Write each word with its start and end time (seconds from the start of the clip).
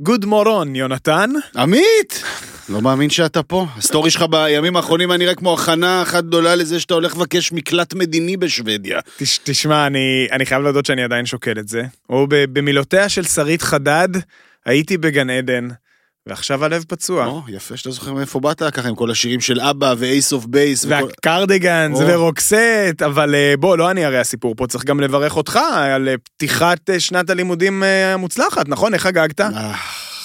God 0.00 0.24
morgon, 0.24 0.76
יונתן. 0.76 1.30
עמית! 1.56 2.22
לא 2.68 2.82
מאמין 2.82 3.10
שאתה 3.10 3.42
פה. 3.42 3.66
הסטורי 3.76 4.10
שלך 4.10 4.24
בימים 4.30 4.76
האחרונים 4.76 5.10
היה 5.10 5.18
נראה 5.18 5.34
כמו 5.34 5.54
הכנה 5.54 6.02
אחת 6.02 6.24
גדולה 6.24 6.54
לזה 6.54 6.80
שאתה 6.80 6.94
הולך 6.94 7.16
לבקש 7.16 7.52
מקלט 7.52 7.94
מדיני 7.94 8.36
בשוודיה. 8.36 9.00
תש, 9.16 9.38
תשמע, 9.44 9.86
אני, 9.86 10.28
אני 10.32 10.46
חייב 10.46 10.62
להודות 10.62 10.86
שאני 10.86 11.02
עדיין 11.02 11.26
שוקל 11.26 11.58
את 11.58 11.68
זה. 11.68 11.82
או 12.10 12.26
במילותיה 12.28 13.08
של 13.08 13.24
שרית 13.24 13.62
חדד, 13.62 14.08
הייתי 14.64 14.98
בגן 14.98 15.30
עדן, 15.30 15.68
ועכשיו 16.26 16.64
הלב 16.64 16.84
פצוע. 16.88 17.26
או, 17.26 17.42
יפה 17.48 17.76
שאתה 17.76 17.90
זוכר 17.90 18.12
מאיפה 18.12 18.40
באת, 18.40 18.62
ככה 18.62 18.88
עם 18.88 18.94
כל 18.94 19.10
השירים 19.10 19.40
של 19.40 19.60
ABBA 19.60 19.94
ו 19.98 20.07
Ace 20.07 20.32
of 20.32 20.46
Base. 20.46 20.84
וה 20.88 21.08
Cardigans 21.08 22.00
או. 22.00 22.06
ו 22.06 22.17
Roxette, 22.17 23.02
אבל 23.04 23.34
אה, 23.34 23.54
בוא, 23.58 23.76
לא 23.76 23.90
אני 23.90 24.04
הרי 24.04 24.18
הסיפור 24.18 24.54
פה, 24.56 24.66
צריך 24.66 24.84
גם 24.84 25.00
לברך 25.00 25.36
אותך 25.36 25.58
על 25.74 26.08
אה, 26.08 26.14
פתיחת 26.18 26.90
אה, 26.90 27.00
שנת 27.00 27.30
הלימודים 27.30 27.82
המוצלחת, 28.14 28.68
נכון? 28.68 28.94
איך 28.94 29.02
חגגת? 29.02 29.40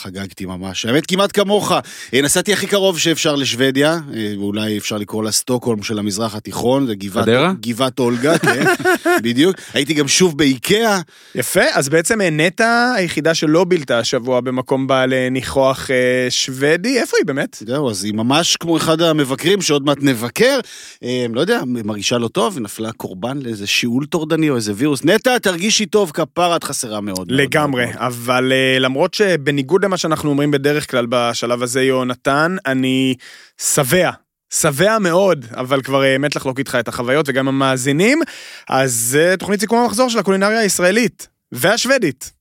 חגגתי 0.02 0.45
ממש. 0.45 0.86
האמת, 0.86 1.05
כמעט 1.05 1.39
כמוך. 1.39 1.71
אה, 2.14 2.21
נסעתי 2.21 2.54
הכי 2.54 2.68
קרוב 2.68 3.00
שאפשר 3.00 3.36
לשוודיה, 3.36 4.00
אה, 4.14 4.33
ואולי 4.39 4.77
אפשר 4.77 4.97
לקרוא 4.97 5.24
לה 5.24 5.32
סטוקהולם 5.32 5.83
של 5.83 6.00
המזרח 6.00 6.36
התיכון, 6.36 6.87
זה 6.87 6.96
גבעת, 6.96 7.25
חדרה? 7.25 7.54
גבעת 7.60 8.00
אולגה, 8.00 8.37
כן, 8.37 8.64
בדיוק. 9.24 9.55
הייתי 9.74 9.93
גם 9.93 10.07
שוב 10.07 10.37
באיקאה, 10.37 11.00
יפה, 11.36 11.61
אז 11.74 11.89
בעצם 11.89 12.21
נטע 12.21 12.93
היחידה 12.96 13.33
שלא 13.33 13.64
בילתה 13.64 14.00
השבוע 14.00 14.41
במקום 14.41 14.87
בעל 14.87 15.14
ניחוח 15.32 15.91
אה, 15.91 16.27
שוודי, 16.29 16.99
איפה 16.99 17.18
היא 17.19 17.25
באמת? 17.25 17.57
זהו, 17.68 17.89
אז 17.89 18.04
היא 18.04 18.13
ממש 18.13 18.55
כמו 18.55 18.77
אחד 18.77 19.02
המבקרים 19.02 19.61
שעוד 19.61 19.86
מעט 19.86 19.97
נבקר. 20.02 20.60
אה, 21.04 21.25
לא 21.33 21.41
יודע, 21.41 21.61
מרגישה 21.65 22.18
לא 22.18 22.27
טוב, 22.27 22.60
נפלה 22.60 22.91
קורבן 22.91 23.38
לאיזה 23.41 23.68
שיעול 23.68 24.05
טורדני 24.05 24.49
או 24.49 24.55
איזה 24.55 24.74
וירוס. 24.75 25.04
נטע, 25.04 25.38
תרגישי 25.38 25.86
טוב, 25.86 26.11
כפרה, 26.11 26.55
את 26.55 26.63
חסרה 26.63 27.02
מאוד. 27.02 27.32
לגמרי, 27.32 27.86
מאוד, 27.86 27.96
מאוד. 27.96 28.05
אבל 28.05 28.54
למרות 28.79 29.13
שבניגוד 29.13 29.86
למה 29.91 29.97
שאנחנו 29.97 30.29
אומרים 30.29 30.51
בדרך 30.51 30.91
כלל 30.91 31.05
בשלב 31.09 31.63
הזה, 31.63 31.81
יונתן, 31.83 32.55
אני 32.66 33.16
שבע. 33.61 34.11
שבע 34.53 34.99
מאוד, 34.99 35.45
אבל 35.57 35.81
כבר 35.81 36.03
אה, 36.03 36.17
מת 36.17 36.35
לחלוק 36.35 36.59
איתך 36.59 36.77
את 36.79 36.88
החוויות 36.88 37.29
וגם 37.29 37.47
המאזינים, 37.47 38.21
אז 38.69 38.93
זה 38.93 39.35
תוכנית 39.39 39.59
סיכום 39.59 39.79
המחזור 39.79 40.09
של 40.09 40.19
הקולינריה 40.19 40.59
הישראלית 40.59 41.27
והשוודית. 41.51 42.31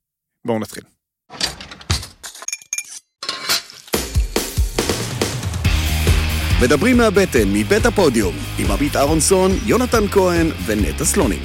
בואו 0.44 0.58
נתחיל. 0.58 0.82
מדברים 6.62 6.96
מהבטן, 6.96 7.48
מבית 7.52 7.86
הפודיום, 7.86 8.34
עם 8.58 8.70
עמית 8.70 8.96
אהרונסון, 8.96 9.50
יונתן 9.66 10.08
כהן 10.08 10.46
ונטע 10.66 11.04
סלונים. 11.04 11.42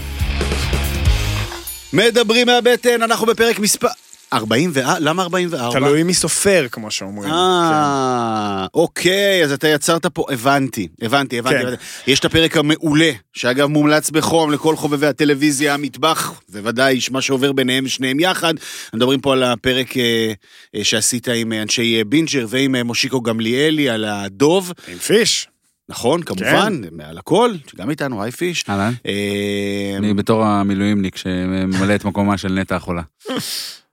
מדברים 1.93 2.47
מהבטן, 2.47 3.02
אנחנו 3.02 3.25
בפרק 3.25 3.59
מספר... 3.59 3.87
40 4.33 4.71
ו... 4.73 4.79
למה 4.99 5.23
44? 5.23 5.79
תלוי 5.79 6.03
מי 6.03 6.13
סופר, 6.13 6.67
כמו 6.71 6.91
שאומרים. 6.91 7.29
כן. 7.29 7.35
אה, 7.35 8.65
אוקיי, 8.73 9.43
אז 9.43 9.51
אתה 9.51 9.67
יצרת 9.67 10.05
פה, 10.05 10.25
הבנתי, 10.29 10.87
הבנתי, 11.01 11.39
הבנתי. 11.39 11.55
כן. 11.55 11.67
הבנתי. 11.67 11.83
יש 12.07 12.19
את 12.19 12.25
הפרק 12.25 12.57
המעולה, 12.57 13.11
שאגב 13.33 13.67
מומלץ 13.67 14.09
בחום 14.09 14.51
לכל 14.51 14.75
חובבי 14.75 15.07
הטלוויזיה, 15.07 15.73
המטבח, 15.73 16.41
בוודאי 16.49 16.99
מה 17.11 17.21
שעובר 17.21 17.51
ביניהם 17.51 17.87
שניהם 17.87 18.19
יחד. 18.19 18.53
מדברים 18.93 19.21
פה 19.21 19.33
על 19.33 19.43
הפרק 19.43 19.97
אה, 19.97 20.33
אה, 20.75 20.83
שעשית 20.83 21.27
עם 21.27 21.53
אנשי 21.53 21.97
אה, 21.97 22.03
בינג'ר 22.03 22.45
ועם 22.49 22.75
אה, 22.75 22.83
מושיקו 22.83 23.21
גמליאלי, 23.21 23.89
על 23.89 24.05
הדוב. 24.05 24.71
עם 24.87 24.97
פיש. 24.97 25.47
נכון, 25.89 26.23
כמובן, 26.23 26.81
מעל 26.91 27.17
הכל, 27.17 27.51
גם 27.75 27.89
איתנו, 27.89 28.23
היי 28.23 28.31
פיש. 28.31 28.63
אהלן. 28.69 28.93
אה, 29.05 29.93
אני 29.97 30.13
בתור 30.13 30.43
המילואימניק 30.43 31.17
שממלא 31.17 31.95
את 31.95 32.05
מקומה 32.05 32.37
של 32.37 32.51
נטע 32.51 32.75
החולה. 32.75 33.01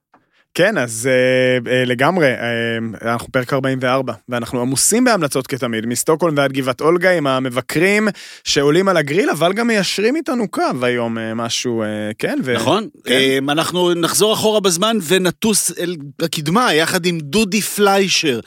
כן, 0.55 0.79
אז 0.79 1.09
אה, 1.11 1.73
אה, 1.73 1.85
לגמרי, 1.85 2.27
אה, 2.27 2.79
אנחנו 3.13 3.29
פרק 3.33 3.53
44, 3.53 4.13
ואנחנו 4.29 4.61
עמוסים 4.61 5.05
בהמלצות 5.05 5.47
כתמיד, 5.47 5.87
מסטוקהולם 5.87 6.35
ועד 6.39 6.53
גבעת 6.53 6.81
אולגה 6.81 7.11
עם 7.11 7.27
המבקרים 7.27 8.09
שעולים 8.45 8.89
על 8.89 8.97
הגריל, 8.97 9.31
אבל 9.31 9.53
גם 9.53 9.67
מיישרים 9.67 10.17
איתנו 10.17 10.49
קו 10.49 10.63
היום 10.83 11.19
אה, 11.19 11.35
משהו, 11.35 11.83
אה, 11.83 11.89
כן? 12.19 12.39
ו... 12.45 12.55
נכון. 12.55 12.89
כן. 13.05 13.13
אמ, 13.13 13.51
אנחנו 13.51 13.95
נחזור 13.95 14.35
אחורה 14.35 14.61
בזמן 14.61 14.97
ונטוס 15.09 15.79
אל 15.79 15.97
הקדמה 16.23 16.75
יחד 16.75 17.07
עם 17.07 17.19
דודי 17.21 17.61
פליישר. 17.61 18.41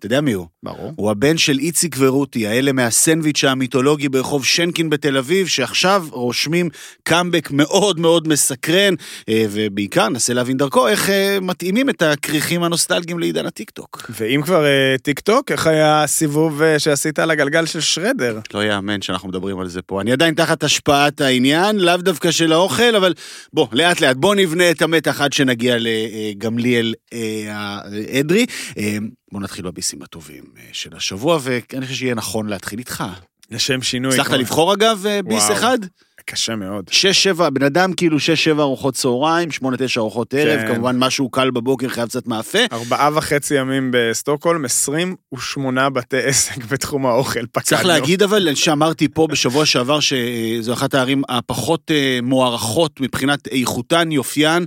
אתה 0.00 0.06
יודע 0.06 0.20
מי 0.20 0.32
הוא? 0.32 0.46
ברור. 0.62 0.92
הוא 0.96 1.10
הבן 1.10 1.38
של 1.38 1.58
איציק 1.58 1.96
ורותי, 1.98 2.46
האלה 2.46 2.72
מהסנדוויץ' 2.72 3.44
המיתולוגי 3.44 4.08
ברחוב 4.08 4.44
שנקין 4.44 4.90
בתל 4.90 5.16
אביב, 5.16 5.46
שעכשיו 5.46 6.06
רושמים 6.10 6.68
קאמבק 7.02 7.48
מאוד 7.50 8.00
מאוד 8.00 8.28
מסקרן, 8.28 8.94
אה, 9.28 9.44
ובעיקר 9.50 10.08
ננסה 10.08 10.34
להבין 10.34 10.56
דרכו 10.56 10.88
איך 10.88 11.10
אה, 11.10 11.38
מתאימים 11.42 11.90
את 11.90 12.02
הכריכים 12.02 12.62
הנוסטלגיים 12.62 13.18
לעידן 13.18 13.46
הטיקטוק. 13.46 14.10
ואם 14.20 14.42
כבר 14.44 14.64
אה, 14.64 14.96
טיק 15.02 15.20
טוק, 15.20 15.52
איך 15.52 15.66
היה 15.66 16.02
הסיבוב 16.02 16.62
שעשית 16.78 17.18
על 17.18 17.30
הגלגל 17.30 17.66
של 17.66 17.80
שרדר? 17.80 18.38
לא 18.54 18.64
יאמן 18.64 19.02
שאנחנו 19.02 19.28
מדברים 19.28 19.60
על 19.60 19.68
זה 19.68 19.82
פה. 19.82 20.00
אני 20.00 20.12
עדיין 20.12 20.34
תחת 20.34 20.64
השפעת 20.64 21.20
העניין, 21.20 21.78
לאו 21.78 21.96
דווקא 21.96 22.30
של 22.30 22.52
האוכל, 22.52 22.96
אבל 22.96 23.14
בוא, 23.52 23.66
לאט 23.72 24.00
לאט, 24.00 24.16
בוא 24.16 24.34
נבנה 24.34 24.70
את 24.70 24.82
המתח 24.82 25.20
עד 25.20 25.32
שנגיע 25.32 25.76
לגמליאל. 25.78 26.94
אה, 27.12 28.98
בוא 29.32 29.40
נתחיל 29.40 29.64
בביסים 29.64 30.02
הטובים 30.02 30.44
אה, 30.58 30.62
של 30.72 30.96
השבוע, 30.96 31.38
ואני 31.42 31.86
חושב 31.86 31.98
שיהיה 31.98 32.14
נכון 32.14 32.46
להתחיל 32.46 32.78
איתך. 32.78 33.04
לשם 33.50 33.82
שינוי. 33.82 34.12
הצלחת 34.12 34.32
לבחור 34.32 34.74
אגב 34.74 35.06
אה, 35.06 35.22
ביס 35.22 35.42
וואו. 35.42 35.52
אחד? 35.52 35.78
קשה 36.24 36.56
מאוד. 36.56 36.84
שש, 36.90 37.22
שבע, 37.22 37.50
בן 37.50 37.62
אדם 37.62 37.92
כאילו 37.92 38.20
שש, 38.20 38.44
שבע 38.44 38.62
ארוחות 38.62 38.94
צהריים, 38.94 39.50
שמונה, 39.50 39.76
תשע 39.76 40.00
ארוחות 40.00 40.34
ערב, 40.34 40.60
כן. 40.60 40.74
כמובן 40.74 40.98
משהו 40.98 41.30
קל 41.30 41.50
בבוקר 41.50 41.88
חייב 41.88 42.08
קצת 42.08 42.26
מאפה. 42.26 42.58
ארבעה 42.72 43.10
וחצי 43.14 43.54
ימים 43.54 43.90
בסטוקהולם, 43.92 44.64
28 44.64 45.90
בתי 45.90 46.16
עסק 46.28 46.64
בתחום 46.64 47.06
האוכל, 47.06 47.46
פקדנו. 47.46 47.64
צריך 47.64 47.84
להגיד 47.84 48.22
אבל, 48.22 48.54
שאמרתי 48.54 49.08
פה 49.08 49.26
בשבוע 49.26 49.66
שעבר, 49.66 50.00
שזו 50.00 50.72
אחת 50.72 50.94
הערים 50.94 51.22
הפחות 51.28 51.90
אה, 51.90 52.18
מוערכות 52.22 53.00
מבחינת 53.00 53.48
איכותן, 53.48 54.12
יופיין, 54.12 54.66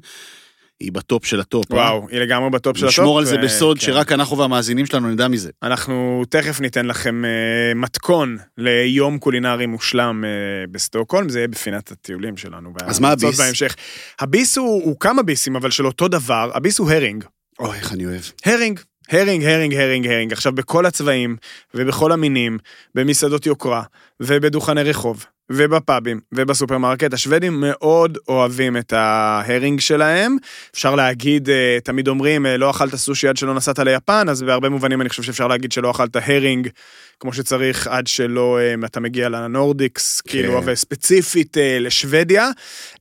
היא 0.84 0.92
בטופ 0.92 1.26
של 1.26 1.40
הטופ. 1.40 1.72
אה? 1.72 1.78
וואו, 1.78 2.08
היא 2.12 2.20
לגמרי 2.20 2.50
בטופ 2.50 2.78
של 2.78 2.86
הטופ. 2.86 3.00
נשמור 3.00 3.20
על 3.20 3.26
זה 3.26 3.38
בסוד, 3.38 3.80
כן. 3.80 3.86
שרק 3.86 4.12
אנחנו 4.12 4.38
והמאזינים 4.38 4.86
שלנו 4.86 5.10
נדע 5.10 5.28
מזה. 5.28 5.50
אנחנו 5.64 6.24
תכף 6.30 6.62
ניתן 6.62 6.86
לכם 6.86 7.26
אה, 7.26 7.74
מתכון 7.76 8.38
ליום 8.58 9.20
קולינרי 9.20 9.66
מושלם 9.66 10.24
אה, 10.26 10.30
בסטוקהולם, 10.72 11.30
זה 11.30 11.40
יהיה 11.40 11.48
בפינת 11.48 11.92
הטיולים 11.92 12.38
שלנו. 12.38 12.74
אז 12.86 13.00
מה 13.00 13.12
הביס? 13.12 13.40
בהמשך. 13.40 13.76
הביס 14.20 14.58
הוא, 14.58 14.84
הוא 14.84 14.96
כמה 15.00 15.24
ביסים, 15.24 15.56
אבל 15.56 15.72
של 15.72 15.86
אותו 15.86 16.08
דבר, 16.08 16.52
הביס 16.54 16.80
הוא 16.80 16.92
הרינג. 16.92 17.24
אוי, 17.60 17.78
איך 17.78 17.94
אני 17.94 18.06
אוהב. 18.06 18.22
הרינג. 18.46 18.80
הרינג, 19.12 19.44
הרינג, 19.44 19.76
הרינג, 19.76 20.08
הרינג. 20.08 20.34
עכשיו, 20.34 20.52
בכל 20.52 20.86
הצבעים 20.86 21.36
ובכל 21.74 22.12
המינים, 22.12 22.58
במסעדות 22.96 23.46
יוקרה 23.46 23.84
ובדוכני 24.20 24.84
רחוב 24.84 25.26
ובפאבים 25.50 26.20
ובסופרמרקט, 26.32 27.14
השוודים 27.14 27.62
מאוד 27.62 28.18
אוהבים 28.28 28.78
את 28.78 28.94
ההרינג 28.94 29.80
שלהם. 29.80 30.38
אפשר 30.74 30.96
להגיד, 30.96 31.50
אה, 31.50 31.78
תמיד 31.84 32.08
אומרים, 32.08 32.46
אה, 32.46 32.58
לא 32.58 32.70
אכלת 32.70 32.96
סושי 32.96 33.28
עד 33.28 33.38
שלא 33.38 33.54
נסעת 33.54 33.80
ליפן, 33.80 34.30
אז 34.30 34.44
בהרבה 34.44 34.70
מובנים 34.70 35.02
אני 35.02 35.10
חושב 35.10 35.24
שאפשר 35.24 35.48
להגיד 35.48 35.72
שלא 35.72 35.92
אכלת 35.92 36.16
הרינג 36.16 36.68
כמו 37.24 37.34
שצריך 37.34 37.88
עד 37.88 38.08
שלא 38.08 38.60
אה, 38.60 38.76
אתה 38.86 39.00
מגיע 39.00 39.30
לנורדיקס, 39.30 40.22
כאילו, 40.22 40.58
אבל 40.58 40.76
ספציפית 40.76 41.58
אה, 41.58 41.78
לשוודיה. 41.80 42.50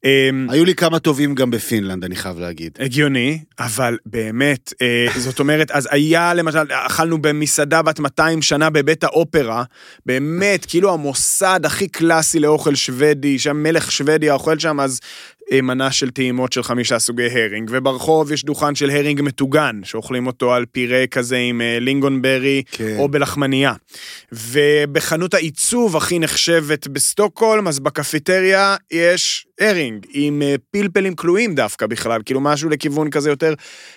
אה, 0.04 0.30
היו 0.48 0.64
לי 0.64 0.74
כמה 0.74 0.98
טובים 0.98 1.34
גם 1.34 1.50
בפינלנד, 1.50 2.04
אני 2.04 2.16
חייב 2.16 2.38
להגיד. 2.38 2.78
הגיוני, 2.80 3.38
אבל 3.58 3.98
באמת, 4.06 4.72
זאת 5.16 5.40
אומרת, 5.40 5.70
אז 5.70 5.88
היה 5.90 6.34
למשל, 6.34 6.58
אכלנו 6.70 7.22
במסעדה 7.22 7.82
בת 7.82 8.00
200 8.00 8.42
שנה 8.42 8.70
בבית 8.70 9.04
האופרה, 9.04 9.64
באמת, 10.06 10.66
כאילו 10.66 10.92
המוסד 10.92 11.60
הכי 11.64 11.88
קלאסי 11.88 12.40
לאוכל 12.40 12.74
שוודי, 12.74 13.38
שהמלך 13.38 13.92
שוודיה 13.92 14.34
אוכל 14.34 14.58
שם, 14.58 14.80
אז 14.80 15.00
מנה 15.62 15.92
של 15.92 16.10
טעימות 16.10 16.52
של 16.52 16.62
חמישה 16.62 16.98
סוגי 16.98 17.26
הרינג, 17.26 17.70
וברחוב 17.72 18.32
יש 18.32 18.44
דוכן 18.44 18.74
של 18.74 18.90
הרינג 18.90 19.22
מטוגן, 19.22 19.80
שאוכלים 19.84 20.26
אותו 20.26 20.54
על 20.54 20.66
פירה 20.66 21.06
כזה 21.06 21.36
עם 21.36 21.60
אה, 21.60 21.78
לינגונברי, 21.80 22.62
כן. 22.72 22.96
או 22.98 23.08
בלחמנייה. 23.08 23.72
ובחנות 24.32 25.34
העיצוב 25.34 25.96
הכי 25.96 26.18
נחשבת 26.18 26.86
בסטוקהולם, 26.86 27.68
אז 27.68 27.78
בקפיטריה 27.78 28.76
יש 28.90 29.46
הרינג, 29.60 30.06
עם 30.12 30.42
אה, 30.42 30.54
פלפלים 30.70 31.14
כלואים 31.14 31.54
דווקא 31.54 31.86
בכלל, 31.86 32.22
כאילו 32.24 32.40
משהו 32.40 32.68
לכיוון 32.68 33.10
כזה 33.10 33.30
יותר 33.30 33.54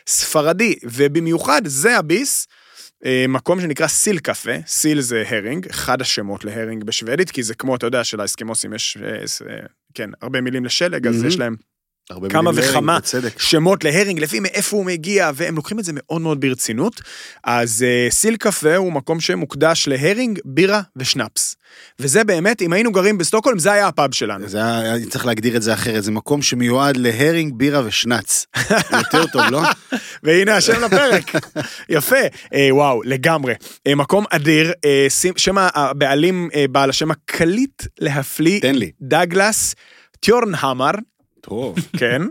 ספרדי, 0.07 0.75
ובמיוחד 0.83 1.61
זה 1.65 1.97
הביס. 1.97 2.47
אה, 3.05 3.25
מקום 3.29 3.61
שנקרא 3.61 3.87
סיל 3.87 4.19
קפה, 4.19 4.51
סיל 4.67 5.01
זה 5.01 5.23
הרינג, 5.27 5.67
אחד 5.69 6.01
השמות 6.01 6.45
להרינג 6.45 6.83
בשוודית, 6.83 7.31
כי 7.31 7.43
זה 7.43 7.55
כמו, 7.55 7.75
אתה 7.75 7.85
יודע, 7.85 8.03
שלאסקימוסים 8.03 8.73
יש, 8.73 8.97
כן, 9.95 10.09
הרבה 10.21 10.41
מילים 10.41 10.65
לשלג, 10.65 11.07
אז. 11.07 11.23
יש 11.23 11.39
להם 11.39 11.55
כמה 12.29 12.51
וכמה 12.55 12.97
בצדק. 12.97 13.39
שמות 13.39 13.83
להרינג, 13.83 14.19
לפי 14.19 14.39
מאיפה 14.39 14.77
הוא 14.77 14.85
מגיע, 14.85 15.31
והם 15.35 15.55
לוקחים 15.55 15.79
את 15.79 15.83
זה 15.85 15.91
מאוד 15.95 16.21
מאוד 16.21 16.41
ברצינות. 16.41 17.01
אז 17.43 17.85
uh, 18.09 18.13
סיל 18.13 18.35
קפה 18.37 18.75
הוא 18.75 18.93
מקום 18.93 19.19
שמוקדש 19.19 19.87
להרינג, 19.87 20.39
בירה 20.45 20.81
ושנאפס. 20.95 21.55
וזה 21.99 22.23
באמת, 22.23 22.61
אם 22.61 22.73
היינו 22.73 22.91
גרים 22.91 23.17
בסטוקהולם, 23.17 23.59
זה 23.59 23.71
היה 23.71 23.87
הפאב 23.87 24.13
שלנו. 24.13 24.47
זה 24.47 24.57
היה, 24.79 25.05
צריך 25.09 25.25
להגדיר 25.25 25.55
את 25.57 25.61
זה 25.61 25.73
אחרת, 25.73 26.03
זה 26.03 26.11
מקום 26.11 26.41
שמיועד 26.41 26.97
להרינג, 26.97 27.53
בירה 27.57 27.81
ושנץ. 27.85 28.45
יותר 28.91 29.25
טוב, 29.31 29.41
לא? 29.51 29.61
והנה 30.23 30.55
השם 30.57 30.81
לפרק. 30.83 31.31
יפה. 31.89 32.15
אה, 32.53 32.67
וואו, 32.71 33.01
לגמרי. 33.03 33.53
אה, 33.87 33.95
מקום 33.95 34.25
אדיר, 34.29 34.71
אה, 34.85 35.05
שים- 35.09 35.37
שם 35.37 35.55
הבעלים, 35.57 36.49
אה, 36.55 36.65
בעל 36.71 36.89
השם 36.89 37.11
הקליט 37.11 37.83
להפליא. 37.99 38.59
דגלס 39.01 39.75
טיורנהמר, 40.19 40.91
טוב. 41.45 41.75
כן. 41.97 42.21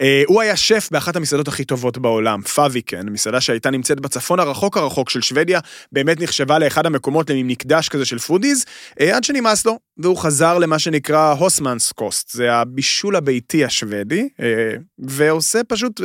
אה, 0.00 0.22
הוא 0.26 0.40
היה 0.40 0.56
שף 0.56 0.88
באחת 0.90 1.16
המסעדות 1.16 1.48
הכי 1.48 1.64
טובות 1.64 1.98
בעולם, 1.98 2.42
פאביקן, 2.42 3.08
מסעדה 3.08 3.40
שהייתה 3.40 3.70
נמצאת 3.70 4.00
בצפון 4.00 4.40
הרחוק 4.40 4.76
הרחוק 4.76 5.10
של 5.10 5.22
שוודיה, 5.22 5.60
באמת 5.92 6.20
נחשבה 6.20 6.58
לאחד 6.58 6.86
המקומות 6.86 7.30
למין 7.30 7.46
מקדש 7.46 7.88
כזה 7.88 8.04
של 8.04 8.18
foodies, 8.18 8.64
אה, 9.00 9.16
עד 9.16 9.24
שנמאס 9.24 9.66
לו, 9.66 9.78
והוא 9.98 10.16
חזר 10.16 10.58
למה 10.58 10.78
שנקרא 10.78 11.32
husmanskost, 11.32 12.30
זה 12.30 12.52
הבישול 12.52 13.16
הביתי 13.16 13.64
השוודי, 13.64 14.28
אה, 14.40 14.74
ועושה 14.98 15.60
פשוט 15.68 16.00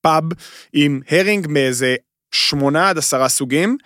פאב 0.00 0.24
עם 0.72 1.00
הרינג 1.10 1.46
מאיזה 1.48 1.96
שמונה 2.34 2.88
עד 2.88 2.98
עשרה 2.98 3.28
סוגים, 3.28 3.76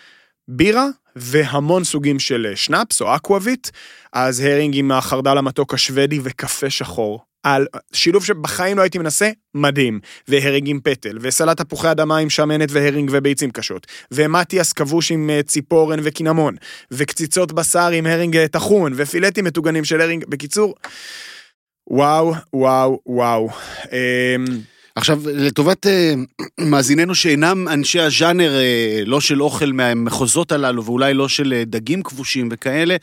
בירה 0.49 0.87
והמון 1.17 1.85
סוגים 1.85 2.19
של 2.19 2.53
שנאפס 2.55 3.01
או 3.01 3.17
אקוואביט, 3.17 3.69
אז 4.13 4.41
הרינג 4.41 4.77
עם 4.77 4.93
החרדל 4.93 5.39
המתוק 5.39 5.75
השוודי 5.75 6.21
וקפה 6.23 6.71
שחור. 6.71 7.28
על 7.55 7.67
שילוב 7.93 8.25
שבחיים 8.25 8.77
לא 8.77 8.83
הייתי 8.83 8.99
מנסה, 8.99 9.31
מדהים. 9.55 10.01
והרינג 10.29 10.69
עם 10.69 10.81
פטל, 10.83 11.19
וסלט 11.21 11.61
תפוחי 11.61 11.91
אדמה 11.91 12.19
עם 12.19 12.31
שמנת 12.31 12.69
והרינג 12.73 13.11
וביצים 13.13 13.51
קשות, 13.51 13.87
ומטיאס 14.13 14.73
כבוש 14.73 15.11
עם 15.11 15.31
אה, 15.31 15.43
ציפורן 15.43 15.99
וקינמון, 16.03 16.57
וקציצות 16.91 17.53
בשר 17.53 17.89
עם 17.89 18.07
הרינג 18.07 18.37
אה, 18.37 18.49
טחון, 18.49 18.93
ופילטים 18.97 19.45
מטוגנים 19.45 19.85
של 19.85 20.01
הרינג. 20.01 20.25
בקיצור, 20.29 20.75
וואו, 21.91 22.35
וואו, 22.53 23.01
וואו. 23.07 23.49
אמ, 23.93 24.45
עכשיו, 24.99 25.21
לטובת 25.27 25.87
אה, 25.87 26.15
מאזיננו 26.61 27.15
שאינם 27.15 27.69
אנשי 27.69 28.01
הז'אנר, 28.01 28.55
אה, 28.57 29.03
לא 29.07 29.21
של 29.21 29.43
אוכל 29.43 29.73
מהמחוזות 29.73 30.53
הללו, 30.53 30.85
ואולי 30.85 31.15
לא 31.15 31.29
של 31.29 31.53
אה, 31.53 31.63
דגים 31.67 32.03
כבושים 32.03 32.49
וכאלה, 32.53 32.97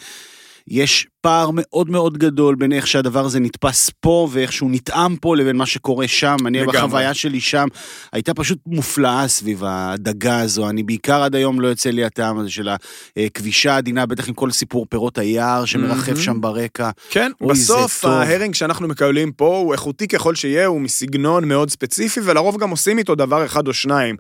יש 0.68 1.08
פער 1.22 1.50
מאוד 1.54 1.90
מאוד 1.90 2.18
גדול 2.18 2.56
בין 2.56 2.74
איך 2.74 2.88
שהדבר 2.88 3.26
הזה 3.26 3.40
נתפס 3.40 3.92
פה 4.00 4.28
ואיך 4.32 4.52
שהוא 4.52 4.72
נטעם 4.72 5.16
פה 5.16 5.36
לבין 5.36 5.56
מה 5.56 5.66
שקורה 5.66 6.08
שם. 6.08 6.36
אני 6.46 6.60
לגמרי. 6.60 6.78
בחוויה 6.78 7.14
שלי 7.14 7.42
שם 7.42 7.68
הייתה 8.14 8.34
פשוט 8.34 8.60
מופלאה 8.68 9.28
סביב 9.28 9.64
הדגה 9.66 10.40
הזו. 10.40 10.70
אני 10.70 10.84
בעיקר 10.84 11.24
עד 11.24 11.36
היום 11.36 11.62
לא 11.62 11.68
יוצא 11.68 11.90
לי 11.90 12.04
הטעם 12.04 12.40
הזה 12.40 12.50
של 12.50 12.70
הכבישה 13.18 13.74
העדינה, 13.74 14.06
בטח 14.06 14.28
עם 14.28 14.34
כל 14.34 14.52
סיפור 14.52 14.86
פירות 14.90 15.18
היער 15.18 15.66
שמרחף 15.66 16.10
מהמם. 16.10 16.22
שם 16.22 16.42
ברקע. 16.42 16.90
כן, 17.10 17.32
אוי, 17.42 17.50
בסוף. 17.50 18.06
ההרינג 18.06 18.56
שאנחנו 18.56 18.88
מקבלים 18.88 19.32
פה 19.32 19.58
הוא 19.58 19.74
איכותי 19.74 20.08
ככל 20.08 20.36
שיהיה, 20.36 20.66
הוא 20.66 20.82
מסגנון 20.82 21.48
מאוד 21.48 21.70
ספציפי, 21.70 22.20
ולרוב 22.24 22.58
גם 22.58 22.70
עושים 22.70 22.98
איתו 22.98 23.16
דבר 23.16 23.46
אחד 23.46 23.68
או 23.68 23.74
שניים. 23.74 24.16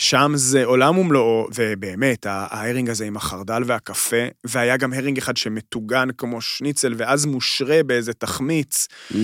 שם 0.00 0.32
זה 0.34 0.64
עולם 0.64 0.98
ומלואו, 0.98 1.48
ובאמת, 1.54 2.26
ההרינג 2.28 2.90
הזה 2.90 3.04
עם 3.04 3.16
החרדל 3.16 3.62
והקפה, 3.66 4.16
והיה 4.44 4.76
גם 4.76 4.92
הרינג 4.92 5.18
אחד 5.18 5.36
שמטוגן 5.36 6.08
כמו 6.18 6.40
שניצל, 6.40 6.94
ואז 6.96 7.26
מושרה 7.26 7.82
באיזה 7.82 8.12
תחמיץ. 8.12 8.86
Mm. 9.12 9.14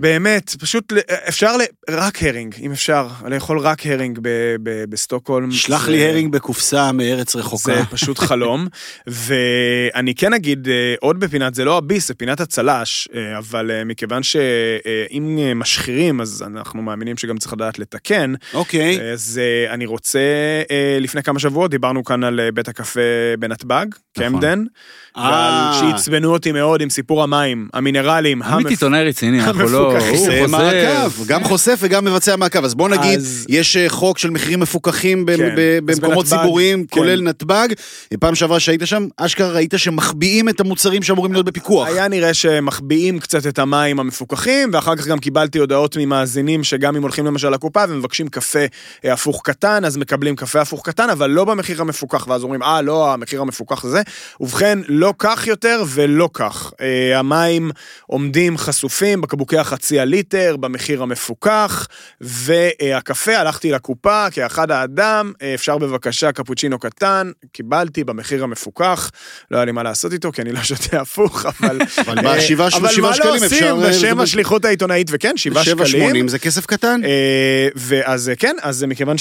באמת, 0.00 0.50
פשוט 0.60 0.92
אפשר, 1.28 1.56
ל- 1.56 1.60
רק 1.90 2.22
הרינג, 2.22 2.54
אם 2.60 2.72
אפשר, 2.72 3.08
לאכול 3.28 3.58
רק 3.58 3.86
הרינג 3.86 4.18
ב- 4.22 4.28
ב- 4.62 4.84
בסטוקהולם. 4.90 5.50
שלח 5.52 5.84
זה- 5.86 5.90
לי 5.92 6.08
הרינג 6.08 6.32
בקופסה 6.32 6.92
מארץ 6.92 7.36
רחוקה. 7.36 7.74
זה 7.74 7.82
פשוט 7.90 8.18
חלום. 8.18 8.66
ואני 9.06 10.14
כן 10.14 10.32
אגיד 10.32 10.68
אה, 10.68 10.94
עוד 11.00 11.20
בפינת, 11.20 11.54
זה 11.54 11.64
לא 11.64 11.76
הביס, 11.76 12.08
זה 12.08 12.14
פינת 12.14 12.40
הצל"ש, 12.40 13.08
אה, 13.14 13.38
אבל 13.38 13.70
אה, 13.70 13.84
מכיוון 13.84 14.22
שאם 14.22 15.38
משחירים, 15.56 16.20
אז 16.20 16.44
אנחנו 16.46 16.82
מאמינים 16.82 17.16
שגם 17.16 17.38
צריך 17.38 17.52
לדעת 17.52 17.78
לתקן. 17.78 18.34
אוקיי. 18.54 19.12
אז 19.12 19.40
אה, 19.42 19.74
אני 19.74 19.86
רוצה, 19.96 20.18
אה, 20.70 20.98
לפני 21.00 21.22
כמה 21.22 21.38
שבועות 21.38 21.70
דיברנו 21.70 22.04
כאן 22.04 22.24
על 22.24 22.40
אה, 22.40 22.52
בית 22.52 22.68
הקפה 22.68 23.00
בנתב"ג, 23.38 23.86
קמדן, 24.18 24.64
ועל 25.16 25.24
אה. 25.32 25.80
שעצבנו 25.80 26.32
אותי 26.32 26.52
מאוד 26.52 26.80
עם 26.80 26.90
סיפור 26.90 27.22
המים, 27.22 27.68
המינרלים, 27.74 28.42
עמית 28.42 28.66
המפ- 28.66 28.70
עיתונאי 28.70 29.04
רציני, 29.08 29.40
אנחנו 29.40 29.68
לא... 29.68 29.92
המפוקחים. 29.96 30.40
הוא. 30.40 30.46
מעקב, 30.46 31.26
גם 31.26 31.44
חושף 31.44 31.78
וגם 31.80 32.04
מבצע 32.04 32.36
מעקב. 32.36 32.64
אז 32.64 32.74
בוא 32.74 32.88
נגיד, 32.88 33.18
אז- 33.18 33.46
יש 33.48 33.76
אה, 33.76 33.88
חוק 33.88 34.18
של 34.18 34.30
מחירים 34.30 34.60
מפוקחים 34.60 35.26
ב- 35.26 35.36
כן, 35.36 35.54
במקומות 35.84 36.24
בנתב"ג, 36.26 36.38
ציבוריים, 36.38 36.86
כן. 36.86 37.00
כולל 37.00 37.22
נתב"ג. 37.22 37.68
פעם 38.20 38.34
שעברה 38.34 38.60
שהיית 38.60 38.80
שם, 38.84 39.06
אשכרה 39.16 39.48
ראית 39.52 39.74
שמחביאים 39.76 40.48
את 40.48 40.60
המוצרים 40.60 41.02
שאמורים 41.02 41.32
להיות 41.32 41.46
בפיקוח. 41.46 41.88
היה 41.88 42.08
נראה 42.08 42.34
שמחביאים 42.34 43.18
קצת 43.18 43.46
את 43.46 43.58
המים 43.58 44.00
המפוקחים, 44.00 44.70
ואחר 44.72 44.96
כך 44.96 45.06
גם 45.06 45.18
קיבלתי 45.18 45.58
הודעות 45.58 45.96
ממאזינים 46.00 46.64
שגם 46.64 46.96
אם 46.96 47.02
הולכים 47.02 47.26
למשל 47.26 47.48
לקופה 47.50 47.84
ומבקשים 47.88 48.28
קפה 48.28 48.58
הפוך 49.04 49.40
קטן, 49.44 49.75
אז 49.84 49.96
מקבלים 49.96 50.36
קפה 50.36 50.60
הפוך 50.60 50.86
קטן, 50.88 51.10
אבל 51.10 51.30
לא 51.30 51.44
במחיר 51.44 51.80
המפוקח, 51.80 52.28
ואז 52.28 52.42
אומרים, 52.42 52.62
אה, 52.62 52.82
לא, 52.82 53.12
המחיר 53.12 53.40
המפוקח 53.40 53.86
זה. 53.86 54.02
ובכן, 54.40 54.78
לא 54.88 55.14
כך 55.18 55.46
יותר 55.46 55.82
ולא 55.88 56.28
כך. 56.32 56.72
אה, 56.80 57.18
המים 57.18 57.70
עומדים 58.06 58.58
חשופים 58.58 59.20
בקבוקי 59.20 59.58
החצי 59.58 60.00
הליטר, 60.00 60.56
במחיר 60.56 61.02
המפוקח, 61.02 61.86
והקפה, 62.20 63.36
הלכתי 63.38 63.70
לקופה 63.70 64.30
כאחד 64.30 64.70
האדם, 64.70 65.32
אה, 65.42 65.54
אפשר 65.54 65.78
בבקשה 65.78 66.32
קפוצ'ינו 66.32 66.78
קטן, 66.78 67.30
קיבלתי 67.52 68.04
במחיר 68.04 68.44
המפוקח, 68.44 69.10
לא 69.50 69.56
היה 69.56 69.64
לי 69.64 69.72
מה 69.72 69.82
לעשות 69.82 70.12
איתו, 70.12 70.32
כי 70.32 70.42
אני 70.42 70.52
לא 70.52 70.62
שותה 70.62 71.00
הפוך, 71.00 71.46
אבל... 71.60 71.78
אבל 71.98 72.36
בשבעה 72.36 72.68
אבל 72.76 72.88
שבעה 72.88 73.10
מה 73.10 73.14
שקלים 73.14 73.40
לא 73.40 73.46
אפשר, 73.46 73.70
עושים 73.70 73.82
אה, 73.84 73.90
בשם 73.90 74.06
לדבר- 74.06 74.22
השליחות 74.22 74.64
העיתונאית, 74.64 75.08
וכן, 75.10 75.36
שבעה 75.36 75.64
שבע 75.64 75.86
שקלים. 75.86 76.02
שמונים 76.02 76.28
זה 76.28 76.38
כסף 76.38 76.66
קטן? 76.66 77.00
אה, 77.04 77.68
ואז 77.76 78.28
אה, 78.28 78.34
כן, 78.36 78.56
אז 78.62 78.84
מכיוון 78.84 79.16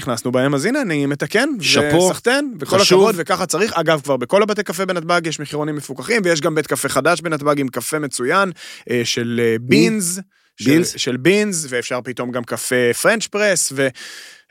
שנכנסנו 0.00 0.32
בהם, 0.32 0.54
אז 0.54 0.64
הנה, 0.64 0.82
אני 0.82 1.06
מתקן, 1.06 1.48
שאפו, 1.60 1.96
וסחטיין, 1.96 2.54
וכל 2.60 2.78
חשוב. 2.78 3.00
הכבוד, 3.00 3.14
וככה 3.18 3.46
צריך. 3.46 3.72
אגב, 3.74 4.00
כבר 4.04 4.16
בכל 4.16 4.42
הבתי 4.42 4.62
קפה 4.62 4.84
בנתב"ג 4.86 5.20
יש 5.26 5.40
מחירונים 5.40 5.76
מפוקחים, 5.76 6.22
ויש 6.24 6.40
גם 6.40 6.54
בית 6.54 6.66
קפה 6.66 6.88
חדש 6.88 7.20
בנתב"ג 7.20 7.60
עם 7.60 7.68
קפה 7.68 7.98
מצוין, 7.98 8.52
אה, 8.90 9.00
של 9.04 9.40
אה, 9.44 9.56
בינז. 9.60 10.20
של- 10.60 10.70
בינז? 10.70 10.92
של 10.96 11.16
בינז, 11.16 11.66
ואפשר 11.70 12.00
פתאום 12.04 12.30
גם 12.30 12.44
קפה 12.44 12.92
פרנץ' 13.02 13.26
פרס, 13.26 13.72
ו... 13.76 13.88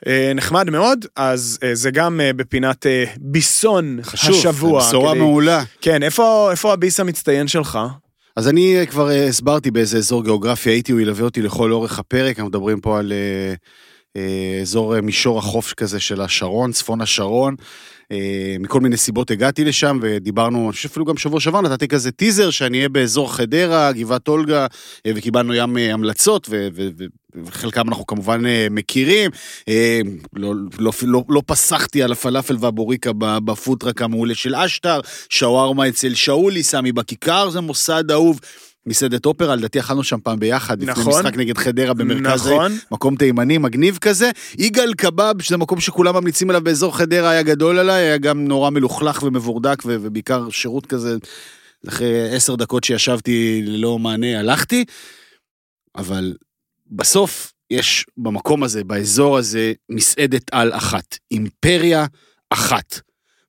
אה, 0.08 0.32
נחמד 0.36 0.70
מאוד, 0.70 1.06
אז 1.16 1.60
אה, 1.64 1.76
זה 1.76 1.92
גם 1.92 2.22
אה, 2.22 2.34
בפינת 2.34 2.86
אה, 2.86 3.04
ביסון 3.18 4.00
חשוב, 4.04 4.36
השבוע. 4.36 4.88
בשורה 4.88 5.12
כדי- 5.12 5.20
מעולה. 5.20 5.64
כן, 5.82 6.04
איפה, 6.04 6.48
איפה 6.52 6.74
הביס 6.74 7.00
המצטיין 7.00 7.48
שלך? 7.48 7.80
אז 8.36 8.48
אני 8.48 8.78
אה, 8.80 8.86
כבר 8.86 9.10
אה, 9.12 9.28
הסברתי 9.28 9.72
באיזה 9.72 9.98
אזור 9.98 10.24
גיאוגרפי 10.24 10.70
הייתי, 10.70 10.92
הוא 10.92 11.02
ילווה 11.02 11.24
אותי 11.26 11.42
לכל 11.42 11.72
אורך 11.72 12.00
הפרק, 12.00 12.38
אנחנו 12.40 12.50
מדברים 12.50 12.82
פה 12.82 13.00
על 13.00 13.12
אה, 13.12 13.18
אה, 13.18 13.54
אזור 14.62 14.96
אה, 14.96 15.02
מישור 15.02 15.40
החוף 15.40 15.74
כזה 15.74 16.00
של 16.00 16.22
השרון, 16.22 16.72
צפון 16.72 17.02
השרון. 17.02 17.56
אה, 18.12 18.56
מכל 18.60 18.82
מיני 18.82 18.98
סיבות 18.98 19.32
הגעתי 19.32 19.66
לשם 19.66 20.00
ודיברנו, 20.02 20.66
אני 20.66 20.72
חושב 20.72 20.90
אפילו 20.90 21.06
גם 21.06 21.18
שבוע 21.18 21.40
שעבר 21.40 21.62
נתתי 21.62 21.88
כזה 21.88 22.12
טיזר 22.12 22.50
שאני 22.50 22.78
אהיה 22.78 22.90
באזור 22.90 23.34
חדרה, 23.34 23.92
גבעת 23.92 24.28
אולגה, 24.28 24.68
אה, 25.06 25.12
וקיבלנו 25.16 25.54
ים 25.54 25.78
אה, 25.78 25.94
המלצות, 25.94 26.50
וחלקם 27.36 27.90
אנחנו 27.90 28.08
כמובן 28.08 28.46
אה, 28.46 28.68
מכירים. 28.72 29.32
אה, 29.70 30.02
לא, 30.34 30.54
לא, 30.80 30.92
לא, 31.04 31.24
לא 31.30 31.42
פסחתי 31.46 32.04
על 32.04 32.12
הפלאפל 32.12 32.58
והבוריקה 32.60 33.14
ב- 33.18 33.38
ב 33.46 33.51
food 33.51 33.74
truck 33.74 34.02
המעולה 34.02 34.36
של 34.36 34.56
אשטר, 34.56 35.00
שווארמה 35.30 35.88
אצל 35.88 36.14
שאולי, 36.14 36.64
סמי 36.64 36.92
בכיכר, 36.92 37.50
זה 37.50 37.62
מוסד 37.62 38.12
אהוב. 38.12 38.40
מסעדת 38.88 39.26
אופרה, 39.26 39.56
לדעתי 39.56 39.80
אכלנו 39.80 40.04
שם 40.04 40.18
פעם 40.24 40.40
ביחד, 40.40 40.82
לפני 40.82 40.92
נכון. 40.92 41.08
משחק 41.08 41.38
נגד 41.38 41.58
חדרה 41.58 41.94
במרכז. 41.94 42.48
נכון. 42.48 42.72
מקום 42.92 43.16
תימני 43.16 43.58
מגניב 43.58 43.98
כזה. 43.98 44.32
יגאל 44.58 44.94
קבב, 44.94 45.42
שזה 45.42 45.58
מקום 45.58 45.80
שכולם 45.80 46.16
ממליצים 46.16 46.50
עליו 46.50 46.62
באזור 46.64 46.98
חדרה, 46.98 47.30
היה 47.30 47.44
גדול 47.44 47.80
עליי, 47.80 48.04
היה 48.04 48.18
גם 48.18 48.48
נורא 48.48 48.70
מלוכלך 48.70 49.24
ומבורדק, 49.24 49.84
ו- 49.86 49.98
ובעיקר 50.02 50.50
שירות 50.50 50.86
כזה, 50.86 51.18
אחרי 51.88 52.36
עשר 52.36 52.56
דקות 52.56 52.84
שישבתי 52.84 53.62
ללא 53.66 54.00
מענה, 54.00 54.40
הלכתי. 54.40 54.86
אבל 55.96 56.34
בסוף 56.92 57.54
יש 57.72 58.06
במקום 58.18 58.64
הזה, 58.64 58.84
באזור 58.84 59.38
הזה, 59.38 59.74
מסעדת 59.90 60.50
על 60.52 60.74
אחת. 60.74 61.18
אימפריה 61.32 62.06
אחת. 62.50 63.00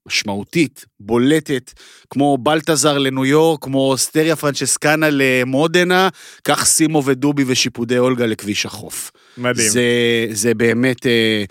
משמעותית, 0.08 0.84
בולטת, 1.00 1.72
כמו 2.10 2.38
בלטזר 2.38 2.98
לניו 2.98 3.24
יורק, 3.24 3.64
כמו 3.64 3.94
סטריה 3.96 4.36
פרנצ'סקנה 4.36 5.06
למודנה, 5.10 6.08
כך 6.44 6.64
סימו 6.64 7.04
ודובי 7.04 7.44
ושיפודי 7.46 7.98
אולגה 7.98 8.26
לכביש 8.26 8.66
החוף. 8.66 9.10
מדהים. 9.38 9.68
זה, 9.68 9.82
זה 10.30 10.54
באמת... 10.54 11.06
אה, 11.06 11.44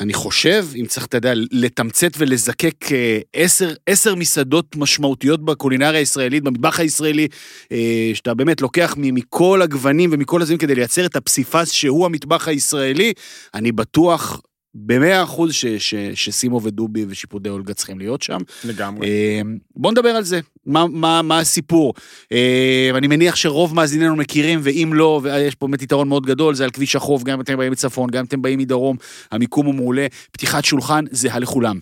אני 0.00 0.14
חושב, 0.14 0.66
אם 0.76 0.86
צריך, 0.86 1.06
אתה 1.06 1.16
יודע, 1.16 1.32
לתמצת 1.34 2.10
ולזקק 2.18 2.92
אה, 2.92 3.18
עשר, 3.32 3.74
עשר 3.86 4.14
מסעדות 4.14 4.76
משמעותיות 4.76 5.44
בקולינריה 5.44 6.00
הישראלית, 6.00 6.42
במטבח 6.42 6.80
הישראלי, 6.80 7.28
אה, 7.72 8.10
שאתה 8.14 8.34
באמת 8.34 8.60
לוקח 8.60 8.94
מכל 8.98 9.62
הגוונים 9.62 10.10
ומכל 10.12 10.42
הזמן 10.42 10.56
כדי 10.56 10.74
לייצר 10.74 11.06
את 11.06 11.16
הפסיפס 11.16 11.70
שהוא 11.70 12.06
המטבח 12.06 12.48
הישראלי, 12.48 13.12
אני 13.54 13.72
בטוח 13.72 14.40
במאה 14.86 15.22
אחוז 15.22 15.52
ש- 15.52 15.66
ש- 15.66 15.94
שסימו 16.14 16.62
ודובי 16.62 17.04
ושיפודי 17.08 17.48
אולגה 17.48 17.74
צריכים 17.74 17.98
להיות 17.98 18.22
שם. 18.22 18.38
לגמרי. 18.64 19.08
אה, 19.08 19.40
בוא 19.76 19.92
נדבר 19.92 20.08
על 20.08 20.24
זה, 20.24 20.40
מה, 20.66 20.86
מה, 20.86 21.22
מה 21.22 21.38
הסיפור. 21.38 21.94
אה, 22.32 22.90
אני 22.94 23.06
מניח 23.06 23.36
שרוב 23.36 23.74
מאזיננו 23.74 24.16
מכירים, 24.16 24.60
ואם 24.62 24.90
לא, 24.94 25.20
ויש 25.22 25.54
פה 25.54 25.66
באמת 25.66 25.82
יתרון 25.82 26.08
מאוד 26.08 26.26
גדול, 26.26 26.54
זה 26.54 26.64
על 26.64 26.70
כביש 26.70 26.96
החוף, 26.96 27.22
גם 27.22 27.34
אם 27.34 27.40
אתם 27.40 27.56
באים 27.56 27.72
מצפון, 27.72 28.10
גם 28.10 28.18
אם 28.18 28.24
אתם 28.24 28.42
באים 28.42 28.58
מדרום, 28.58 28.96
המיקום 29.32 29.66
הוא 29.66 29.74
מעולה. 29.74 30.06
פתיחת 30.32 30.64
שולחן 30.64 31.04
זהה 31.10 31.38
לכולם. 31.38 31.78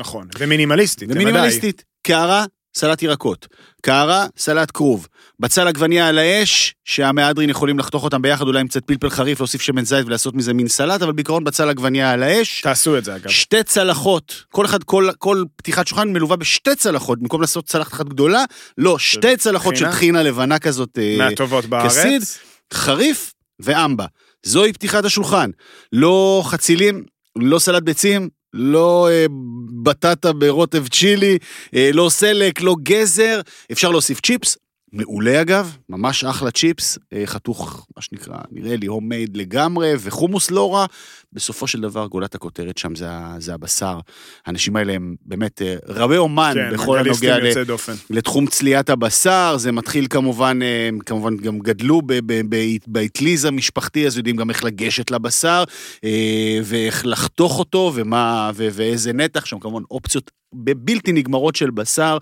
נכון. 0.00 0.28
ומינימליסטית. 0.38 1.08
ומינימליסטית, 1.12 1.84
קערה, 2.02 2.44
סלט 2.74 3.02
ירקות. 3.02 3.46
קערה, 3.82 4.26
סלט 4.36 4.70
כרוב. 4.74 5.08
בצל 5.40 5.68
עגבנייה 5.68 6.08
על 6.08 6.18
האש, 6.18 6.74
שהמהדרין 6.84 7.50
יכולים 7.50 7.78
לחתוך 7.78 8.04
אותם 8.04 8.22
ביחד, 8.22 8.46
אולי 8.46 8.60
עם 8.60 8.68
קצת 8.68 8.84
פלפל 8.84 9.10
חריף, 9.10 9.40
להוסיף 9.40 9.62
שמן 9.62 9.84
זית 9.84 10.06
ולעשות 10.06 10.34
מזה 10.34 10.54
מין 10.54 10.68
סלט, 10.68 11.02
אבל 11.02 11.12
בעיקרון 11.12 11.44
בצל 11.44 11.68
עגבנייה 11.68 12.12
על 12.12 12.22
האש. 12.22 12.60
תעשו 12.60 12.98
את 12.98 13.04
זה, 13.04 13.16
אגב. 13.16 13.30
שתי 13.30 13.62
צלחות, 13.62 14.44
כל 14.48 14.64
אחד, 14.64 14.84
כל, 14.84 15.08
כל 15.18 15.44
פתיחת 15.56 15.86
שולחן 15.86 16.08
מלווה 16.12 16.36
בשתי 16.36 16.76
צלחות, 16.76 17.18
במקום 17.20 17.40
לעשות 17.40 17.66
צלחת 17.66 17.92
אחת 17.92 18.06
גדולה, 18.06 18.44
לא, 18.78 18.98
שתי 18.98 19.36
צלחות 19.36 19.76
של 19.76 19.84
טחינה? 19.84 19.96
טחינה 19.96 20.22
לבנה 20.22 20.58
כזאת, 20.58 20.98
אה, 20.98 21.16
מהטובות 21.18 21.64
בארץ. 21.64 21.92
כסיד. 21.92 22.22
חריף 22.74 23.34
ואמבה. 23.60 24.06
זוהי 24.42 24.72
פתיחת 24.72 25.04
השולחן. 25.04 25.50
לא 25.92 26.42
חצילים, 26.46 27.04
לא 27.36 27.58
סלט 27.58 27.82
ביצים, 27.82 28.28
לא 28.54 29.08
אה, 29.10 29.26
בטטה 29.82 30.32
ברוטב 30.32 30.88
צ'ילי, 30.88 31.38
אה, 31.74 31.90
לא 31.92 32.08
סלק, 32.10 32.60
לא 32.60 32.76
גזר, 32.82 33.40
אפשר 33.72 33.90
להוסיף 33.90 34.20
צ'יפס. 34.20 34.56
מעולה 34.92 35.40
אגב, 35.40 35.76
ממש 35.88 36.24
אחלה 36.24 36.50
צ'יפס, 36.50 36.98
אה, 37.12 37.22
חתוך, 37.26 37.86
מה 37.96 38.02
שנקרא, 38.02 38.36
נראה 38.50 38.76
לי 38.76 38.86
הום 38.86 39.08
מייד 39.08 39.36
לגמרי, 39.36 39.92
וחומוס 39.98 40.50
לא 40.50 40.74
רע. 40.74 40.86
בסופו 41.32 41.66
של 41.66 41.80
דבר, 41.80 42.06
גולת 42.06 42.34
הכותרת 42.34 42.78
שם 42.78 42.94
זה, 42.94 43.08
זה 43.38 43.54
הבשר. 43.54 43.98
האנשים 44.46 44.76
האלה 44.76 44.92
הם 44.92 45.14
באמת 45.26 45.62
אה, 45.62 45.76
רבי 45.86 46.16
אומן 46.16 46.52
כן, 46.54 46.74
בכל 46.74 46.98
הנוגע 46.98 47.38
ל... 47.38 47.42
לתחום 48.10 48.46
צליית 48.46 48.90
הבשר, 48.90 49.56
זה 49.58 49.72
מתחיל 49.72 50.06
כמובן, 50.10 50.58
אה, 50.62 50.88
הם 50.88 50.98
כמובן 50.98 51.36
גם 51.36 51.58
גדלו 51.58 52.02
באטליז 52.86 53.44
המשפחתי, 53.44 54.06
אז 54.06 54.16
יודעים 54.16 54.36
גם 54.36 54.50
איך 54.50 54.64
לגשת 54.64 55.10
לבשר, 55.10 55.64
ואיך 56.64 57.06
לחתוך 57.06 57.58
אותו, 57.58 57.92
ומה, 57.94 58.50
ו- 58.54 58.68
ואיזה 58.72 59.12
נתח, 59.12 59.44
שם 59.44 59.58
כמובן 59.58 59.82
אופציות 59.90 60.30
בלתי 60.52 61.12
נגמרות 61.12 61.56
של 61.56 61.70
בשר, 61.70 62.18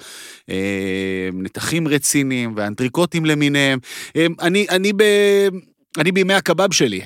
אה, 0.51 1.29
נתחים 1.33 1.89
רציניים 1.89 2.53
ואנטריקוטים 2.57 3.25
למיניהם. 3.25 3.79
אה, 4.17 4.27
אני, 4.41 4.67
אני, 4.71 4.93
ב, 4.93 5.03
אני 5.99 6.13
בימי 6.13 6.35
הקבב 6.35 6.73
שלי. 6.73 7.01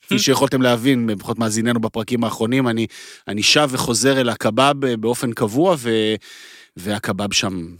כפי 0.00 0.18
שיכולתם 0.18 0.62
להבין, 0.62 1.10
לפחות 1.10 1.38
מאזיננו 1.38 1.80
בפרקים 1.80 2.24
האחרונים, 2.24 2.68
אני, 2.68 2.86
אני 3.28 3.42
שב 3.42 3.68
וחוזר 3.72 4.20
אל 4.20 4.28
הקבב 4.28 4.84
אה, 4.84 4.96
באופן 4.96 5.32
קבוע, 5.32 5.76
ו, 5.78 5.90
והקבב 6.76 7.32
שם 7.32 7.74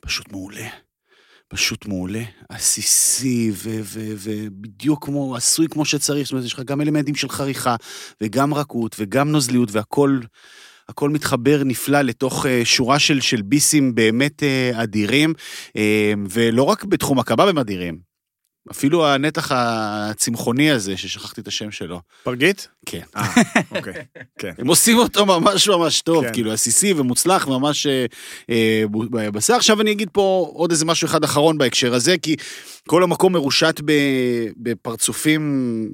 פשוט 0.00 0.32
מעולה. 0.32 0.68
פשוט 1.48 1.86
מעולה, 1.86 2.22
עסיסי 2.48 3.52
ובדיוק 3.54 5.04
כמו, 5.04 5.36
עשוי 5.36 5.68
כמו 5.68 5.84
שצריך, 5.84 6.24
זאת 6.24 6.32
אומרת, 6.32 6.44
יש 6.44 6.52
לך 6.52 6.60
גם 6.60 6.80
אלמנטים 6.80 7.14
של 7.14 7.28
חריכה, 7.28 7.76
וגם 8.20 8.54
רכות, 8.54 8.96
וגם 8.98 9.32
נוזליות, 9.32 9.68
והכל 9.72 10.20
הכל 10.92 11.10
מתחבר 11.10 11.62
נפלא 11.64 12.00
לתוך 12.00 12.46
אה, 12.46 12.60
שורה 12.64 12.98
של, 12.98 13.20
של 13.20 13.42
ביסים 13.42 13.94
באמת 13.94 14.42
אה, 14.42 14.82
אדירים, 14.82 15.34
אה, 15.76 16.12
ולא 16.30 16.62
רק 16.62 16.84
בתחום 16.84 17.18
הקבב 17.18 17.48
הם 17.48 17.58
אדירים, 17.58 18.12
אפילו 18.70 19.06
הנתח 19.06 19.52
הצמחוני 19.52 20.70
הזה, 20.70 20.96
ששכחתי 20.96 21.40
את 21.40 21.48
השם 21.48 21.70
שלו. 21.70 22.00
פרגית? 22.22 22.68
כן. 22.86 23.00
אה, 23.16 23.22
אוקיי. 23.76 23.92
כן. 24.38 24.52
הם 24.58 24.66
עושים 24.66 24.98
אותו 24.98 25.26
ממש 25.26 25.68
ממש 25.68 26.00
טוב, 26.02 26.24
כן. 26.24 26.32
כאילו 26.32 26.52
עסיסי 26.52 26.92
ומוצלח, 26.92 27.48
ממש 27.48 27.86
אה, 28.50 28.84
בשר. 29.32 29.54
עכשיו 29.54 29.80
אני 29.80 29.92
אגיד 29.92 30.08
פה 30.12 30.50
עוד 30.54 30.70
איזה 30.70 30.84
משהו 30.84 31.06
אחד 31.06 31.24
אחרון 31.24 31.58
בהקשר 31.58 31.94
הזה, 31.94 32.18
כי 32.18 32.36
כל 32.88 33.02
המקום 33.02 33.32
מרושת 33.32 33.80
בפרצופים, 34.56 35.88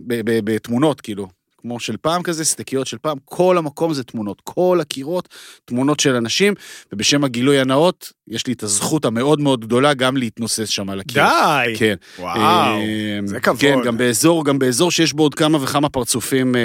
בתמונות, 0.45 1.01
כאילו. 1.01 1.38
כמו 1.61 1.81
של 1.81 1.97
פעם 2.03 2.23
כזה, 2.23 2.45
סטקיות 2.45 2.87
של 2.87 2.97
פעם, 3.03 3.17
כל 3.25 3.59
המקום 3.59 3.95
זה 3.95 4.05
תמונות, 4.05 4.41
כל 4.45 4.79
הקירות, 4.83 5.29
תמונות 5.65 6.01
של 6.01 6.15
אנשים, 6.15 6.55
ובשם 6.93 7.25
הגילוי 7.25 7.59
הנאות, 7.61 8.13
יש 8.29 8.47
לי 8.47 8.53
את 8.53 8.63
הזכות 8.63 9.05
המאוד 9.05 9.41
מאוד 9.41 9.61
גדולה 9.61 9.95
גם 9.95 10.17
להתנוסס 10.17 10.69
שם 10.69 10.91
על 10.91 11.01
הקיר. 11.01 11.23
די! 11.25 11.75
כן. 11.79 11.95
וואו, 12.19 12.41
אה, 12.41 12.79
זה 13.25 13.41
כבוד. 13.41 13.61
כן, 13.61 13.77
גם 13.85 13.97
באזור, 13.99 14.45
גם 14.45 14.59
באזור 14.59 14.91
שיש 14.91 15.13
בו 15.13 15.23
עוד 15.23 15.35
כמה 15.35 15.59
וכמה 15.63 15.89
פרצופים. 15.89 16.57
אה, 16.57 16.61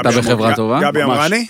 אתה 0.00 0.08
אמר- 0.08 0.18
בחברה 0.20 0.52
ג- 0.52 0.56
טובה? 0.56 0.80
גבי. 0.82 1.02
אמרני? 1.02 1.46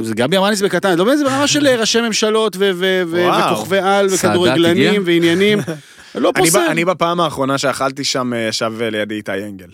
זה 0.00 0.14
גבי 0.14 0.36
אמרני 0.36 0.56
זה 0.56 0.64
בקטן, 0.66 0.88
אני 0.88 0.98
לא 0.98 1.04
מבין, 1.04 1.16
זה 1.18 1.24
ברמה 1.24 1.46
של 1.46 1.66
ראשי 1.66 2.00
ממשלות 2.00 2.56
ו- 2.56 2.70
ו- 2.74 3.02
ו- 3.06 3.24
וואו. 3.26 3.52
וכוכבי 3.54 3.78
על 3.78 4.06
וכדורגלנים? 4.14 5.02
ועניינים. 5.06 5.58
לא 6.14 6.32
פוסל. 6.36 6.58
אני 6.70 6.84
בפעם 6.84 7.20
האחרונה 7.20 7.58
שאכלתי 7.58 8.04
שם, 8.04 8.32
אה, 8.34 8.38
ישב 8.48 8.72
לידי 8.80 9.14
איתי 9.14 9.32
אנגל. 9.32 9.66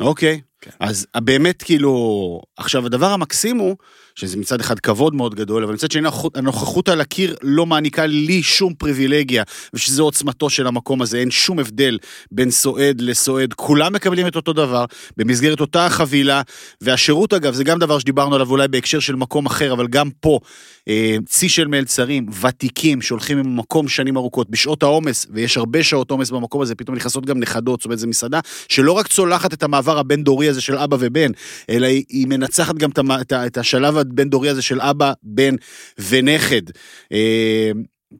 אוקיי. 0.00 0.40
כן. 0.66 0.86
אז 0.86 1.06
באמת 1.16 1.62
כאילו, 1.62 2.40
עכשיו 2.56 2.86
הדבר 2.86 3.12
המקסים 3.12 3.58
הוא, 3.58 3.76
שזה 4.14 4.36
מצד 4.36 4.60
אחד 4.60 4.80
כבוד 4.80 5.14
מאוד 5.14 5.34
גדול, 5.34 5.64
אבל 5.64 5.74
מצד 5.74 5.90
שני 5.90 6.08
הנוכחות- 6.34 6.88
על 6.88 7.00
הקיר 7.00 7.36
לא 7.42 7.66
מעניקה 7.66 8.06
לי 8.06 8.42
שום 8.42 8.74
פריבילגיה, 8.74 9.42
ושזו 9.74 10.04
עוצמתו 10.04 10.50
של 10.50 10.66
המקום 10.66 11.02
הזה, 11.02 11.18
אין 11.18 11.30
שום 11.30 11.58
הבדל 11.58 11.98
בין 12.32 12.50
סועד 12.50 13.00
לסועד, 13.00 13.54
כולם 13.54 13.92
מקבלים 13.92 14.26
את 14.26 14.36
אותו 14.36 14.52
דבר, 14.52 14.84
במסגרת 15.16 15.60
אותה 15.60 15.86
החבילה, 15.86 16.42
והשירות 16.80 17.32
אגב, 17.32 17.54
זה 17.54 17.64
גם 17.64 17.78
דבר 17.78 17.98
שדיברנו 17.98 18.34
עליו 18.34 18.50
אולי 18.50 18.68
בהקשר 18.68 19.00
של 19.00 19.16
מקום 19.16 19.46
אחר, 19.46 19.72
אבל 19.72 19.86
גם 19.86 20.10
פה, 20.20 20.40
צי 21.26 21.48
של 21.48 21.66
מלצרים, 21.68 22.26
ותיקים, 22.42 23.02
שהולכים 23.02 23.38
עם 23.38 23.56
מקום 23.56 23.88
שנים 23.88 24.16
ארוכות, 24.16 24.50
בשעות 24.50 24.82
העומס, 24.82 25.26
ויש 25.30 25.56
הרבה 25.56 25.82
שעות 25.82 26.10
עומס 26.10 26.30
במקום 26.30 26.62
הזה, 26.62 26.74
פתאום 26.74 26.96
נכנסות 26.96 27.26
גם 27.26 27.38
נכדות, 27.40 27.80
זאת 27.80 27.84
אומרת, 27.84 27.98
זו 27.98 28.06
מסעדה 28.06 28.40
שלא 28.68 28.92
רק 28.92 29.06
צולחת 29.06 29.52
את 29.52 29.62
המעבר 29.62 29.98
הבין-דורי 29.98 30.48
הזה 30.48 30.60
של 30.60 30.76
אבא 30.76 30.96
ובן, 31.00 31.30
אלא 31.70 31.86
היא, 31.86 32.04
היא 32.08 32.26
מנצחת 32.26 32.74
גם 32.74 32.90
את, 33.20 33.32
את, 33.32 33.58
השלב 33.58 33.96
הבין-דורי 33.96 34.48
הזה 34.48 34.62
של 34.62 34.80
אבא, 34.80 35.12
בן 35.22 35.54
ונכד. 36.08 36.62
אה, 37.12 37.70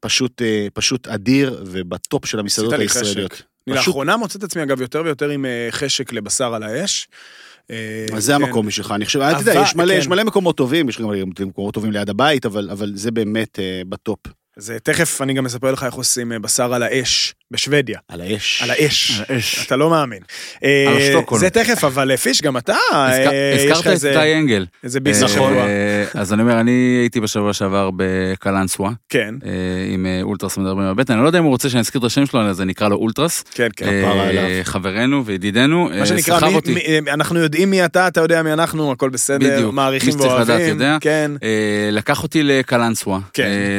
פשוט, 0.00 0.42
אה, 0.42 0.66
פשוט 0.74 1.08
אדיר, 1.08 1.64
וב 1.66 1.90
top 1.90 2.26
של 2.26 2.38
המסעדות 2.38 2.72
הישראליות. 2.72 3.32
פשוט- 3.32 3.46
לאחרונה 3.68 4.16
מוצא 4.16 4.38
את 4.38 4.44
עצמי 4.44 4.62
אגב 4.62 4.80
יותר 4.80 5.02
ויותר 5.04 5.28
עם 5.30 5.44
אה, 5.46 5.68
חשק 5.70 6.12
לבשר 6.12 6.54
על 6.54 6.62
האש. 6.62 7.08
אה, 7.70 8.06
אז 8.16 8.24
זה 8.24 8.32
כן. 8.38 8.42
המקום 8.42 8.66
בשבילך, 8.66 8.90
אני 8.90 9.06
חושב, 9.06 9.20
אתה 9.20 9.40
יודע, 9.40 9.52
אבל- 9.52 9.62
יש 9.62 9.76
מלא, 9.76 9.92
כן. 9.92 9.98
יש 9.98 10.08
מלא 10.08 10.24
מקומות 10.24 10.56
טובים, 10.56 10.88
יש 10.88 11.00
גם 11.00 11.08
מקומות 11.46 11.74
טובים 11.74 11.92
ליד 11.92 12.10
הבית, 12.10 12.46
אבל, 12.46 12.92
זה 12.94 13.10
באמת 13.10 13.58
אה, 13.58 13.82
ב 13.88 13.94
top. 13.94 14.18
אז 14.56 14.70
אה, 14.70 14.78
תכף 14.78 15.22
אני 15.22 15.34
גם 15.34 15.46
אספר 15.46 15.72
לך 15.72 15.84
איך 15.84 15.94
עושים 15.94 16.32
אה, 16.32 16.38
בשר 16.38 16.74
על 16.74 16.82
האש 16.82 17.34
בשוודיה. 17.50 17.98
על 18.08 18.20
האש. 18.20 18.62
על 18.62 18.70
האש. 18.70 19.20
על 19.28 19.36
האש. 19.36 19.66
אתה 19.66 19.76
לא 19.76 19.90
מאמין. 19.90 20.18
אה, 20.64 20.84
על 20.88 20.96
השטוקהולם. 20.96 21.40
זה 21.40 21.50
תכף, 21.50 21.84
אבל 21.84 22.10
אה, 22.10 22.16
פיש, 22.16 22.42
גם 22.42 22.56
אתה, 22.56 22.76
אה, 22.92 23.54
הזכרת 23.54 23.86
את 23.86 24.04
איתי 24.04 24.34
אנגל. 24.34 24.66
איזה 24.84 25.00
ביס 25.00 25.20
אה, 25.22 25.26
השבוע. 25.26 25.64
אז 26.14 26.32
אני 26.32 26.42
אומר, 26.42 26.60
אני 26.60 26.98
הייתי 27.00 27.20
בשבוע 27.20 27.52
שעבר 27.52 27.90
בקלנסווה, 27.96 28.90
כן, 29.08 29.34
אה, 29.44 29.50
עם 29.94 30.06
אה, 30.06 30.18
אולטרס 30.22 30.58
מדברים 30.58 30.88
בבטן, 30.88 31.12
אני 31.12 31.22
לא 31.22 31.26
יודע 31.26 31.38
אם 31.38 31.44
הוא 31.44 31.50
רוצה 31.50 31.70
שאני 31.70 31.80
אזכיר 31.80 31.98
את 31.98 32.04
השם 32.04 32.26
שלו, 32.26 32.42
אז 32.42 32.60
אני 32.60 32.72
אקרא 32.72 32.88
לו 32.88 32.96
אולטרס. 32.96 33.44
כן, 33.54 33.68
כן. 33.76 33.88
אה. 33.88 34.60
חברנו 34.64 35.26
וידידנו, 35.26 35.90
אה, 35.92 35.98
מה 35.98 36.06
שנקרא, 36.06 36.48
אותי. 36.48 36.98
אנחנו 37.12 37.38
יודעים 37.38 37.70
מי 37.70 37.84
אתה, 37.84 38.08
אתה 38.08 38.20
יודע 38.20 38.42
מי 38.42 38.52
אנחנו, 38.52 38.92
הכל 38.92 39.08
בסדר, 39.10 39.56
בדיוק. 39.56 39.74
מעריכים 39.74 40.06
מי 40.08 40.12
שצריך 40.12 40.32
לדעת 40.34 40.48
ואוהבים. 40.48 40.68
יודע. 40.68 40.98
כן, 41.00 41.30
אה, 41.42 41.88
לקח 41.92 42.22
אותי 42.22 42.42
לקלנסווה, 42.42 43.18
כן. 43.32 43.44
אה, 43.44 43.78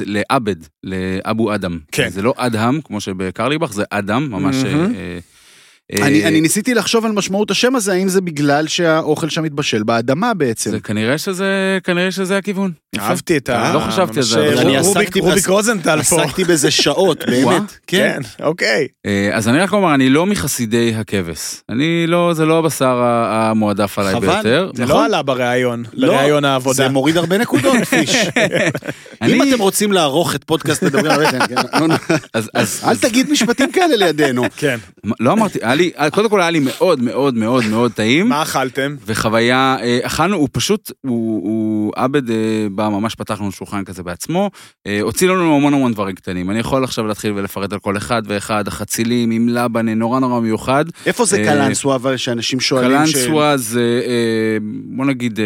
לעבד, 0.00 0.56
לאבו 0.84 1.54
אדם. 1.54 1.78
כן. 1.92 2.08
זה 2.08 2.22
לא 2.22 2.34
אדהם, 2.36 2.80
כמו 2.82 3.00
שבקרליבך, 3.00 3.72
זה 3.72 3.84
אדם, 3.90 4.30
ממש... 4.30 4.64
אה, 4.64 5.18
אני, 5.92 6.24
אני 6.24 6.40
ניסיתי 6.40 6.74
לחשוב 6.74 7.04
על 7.04 7.12
משמעות 7.12 7.50
השם 7.50 7.76
הזה, 7.76 7.92
האם 7.92 8.08
זה 8.08 8.20
בגלל 8.20 8.66
שהאוכל 8.66 9.28
שם 9.28 9.42
מתבשל 9.42 9.82
באדמה 9.82 10.34
בעצם. 10.34 10.70
זה 10.70 10.80
כנראה 10.80 11.18
שזה, 11.18 11.78
כנראה 11.84 12.10
שזה 12.10 12.36
הכיוון. 12.36 12.72
אהבתי 12.98 13.36
את 13.36 13.48
ה... 13.48 13.72
לא 13.74 13.78
חשבתי 13.80 14.18
על 14.18 14.24
זה, 14.24 14.52
רוביק- 14.62 14.76
עסקתי 14.78 15.20
רוביק 15.20 15.36
בס- 15.36 15.48
רוזנטל 15.48 16.02
פה. 16.02 16.22
עסקתי 16.22 16.44
בזה 16.44 16.70
שעות, 16.70 17.24
באמת. 17.30 17.62
כן. 17.86 18.18
כן, 18.38 18.44
אוקיי. 18.44 18.86
אה, 19.06 19.30
אז 19.32 19.48
אני 19.48 19.58
רק 19.58 19.72
אומר, 19.72 19.94
אני 19.94 20.08
לא 20.08 20.26
מחסידי 20.26 20.94
הכבש. 20.96 21.54
אני 21.68 22.04
לא, 22.06 22.32
זה 22.34 22.46
לא 22.46 22.58
הבשר 22.58 23.00
המועדף 23.30 23.98
עליי 23.98 24.12
חבל. 24.14 24.26
ביותר. 24.26 24.70
זה 24.74 24.82
נכון? 24.84 24.96
לא 24.96 25.04
עלה 25.04 25.22
בריאיון, 25.22 25.84
לא, 25.94 26.08
בריאיון 26.14 26.44
העבודה. 26.44 26.74
זה 26.76 26.88
מוריד 26.88 27.16
הרבה 27.16 27.38
נקודות, 27.38 27.76
פיש. 27.90 28.16
אם 29.28 29.42
אתם 29.42 29.58
רוצים 29.60 29.92
לערוך 29.92 30.34
את 30.34 30.44
פודקאסט 30.44 30.82
מדברים 30.82 31.10
על 31.12 31.26
בטן, 31.26 31.46
כן, 31.46 31.54
לא, 31.80 31.88
לא. 31.88 31.94
אז, 32.34 32.50
אז, 32.54 32.82
אל 32.88 32.96
תגיד 32.96 33.30
משפטים 33.30 33.72
כאלה 33.72 33.96
לידינו. 33.96 34.42
כן. 34.56 34.78
לא 35.20 35.32
אמרתי, 35.32 35.58
היה 35.62 35.74
לי, 35.82 36.10
קודם 36.12 36.28
כל 36.28 36.40
היה 36.40 36.50
לי 36.50 36.58
מאוד 36.58 37.02
מאוד 37.02 37.34
מאוד 37.34 37.64
מאוד 37.70 37.92
טעים. 37.92 38.28
מה 38.28 38.42
אכלתם? 38.42 38.96
וחוויה, 39.06 39.76
אה, 39.82 39.98
אכלנו, 40.02 40.36
הוא 40.36 40.48
פשוט, 40.52 40.92
הוא, 41.06 41.92
עבד 41.96 42.30
אה, 42.30 42.66
בא, 42.70 42.88
ממש 42.88 43.14
פתח 43.14 43.40
לנו 43.40 43.52
שולחן 43.52 43.84
כזה 43.84 44.02
בעצמו, 44.02 44.50
אה, 44.86 45.00
הוציא 45.00 45.28
לנו 45.28 45.56
המון 45.56 45.74
המון 45.74 45.92
דברים 45.92 46.14
קטנים. 46.14 46.50
אני 46.50 46.58
יכול 46.58 46.84
עכשיו 46.84 47.06
להתחיל 47.06 47.32
ולפרט 47.32 47.72
על 47.72 47.78
כל 47.78 47.96
אחד 47.96 48.22
ואחד, 48.26 48.68
החצילים 48.68 49.30
עם 49.30 49.48
לבן, 49.48 49.88
אה, 49.88 49.94
נורא 49.94 50.20
נורא 50.20 50.40
מיוחד. 50.40 50.84
איפה 51.06 51.24
זה 51.24 51.38
קלנסווה, 51.38 51.94
אבל 51.94 52.16
שאנשים 52.16 52.60
שואלים 52.60 53.06
ש... 53.06 53.12
קלנסווה 53.12 53.56
זה, 53.56 54.02
בוא 54.84 55.04
נגיד, 55.06 55.40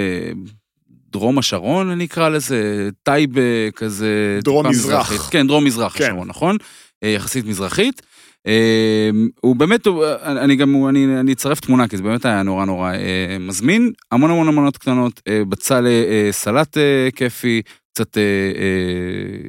דרום 1.12 1.38
השרון, 1.38 1.90
אני 1.90 2.04
אקרא 2.04 2.28
לזה, 2.28 2.88
טייבה 3.02 3.70
כזה. 3.76 4.38
דרום 4.42 4.66
מזרח. 4.66 5.10
מזרחית. 5.10 5.30
כן, 5.30 5.46
דרום 5.46 5.64
מזרח 5.64 5.98
כן. 5.98 6.04
השרון, 6.04 6.28
נכון? 6.28 6.56
יחסית 7.02 7.46
מזרחית. 7.46 8.02
אה, 8.46 9.10
הוא 9.40 9.56
באמת, 9.56 9.86
אני 10.24 10.56
גם, 10.56 10.88
אני 10.88 11.20
אני 11.20 11.32
אצרף 11.32 11.60
תמונה, 11.60 11.88
כי 11.88 11.96
זה 11.96 12.02
באמת 12.02 12.24
היה 12.24 12.42
נורא 12.42 12.64
נורא 12.64 12.92
אה, 12.92 13.36
מזמין. 13.40 13.92
המון 14.12 14.30
המון 14.30 14.48
המונות 14.48 14.76
קטנות, 14.76 15.20
אה, 15.28 15.42
בצל 15.48 15.86
אה, 15.86 16.28
סלט 16.32 16.76
כיפי, 17.16 17.62
קצת 17.94 18.18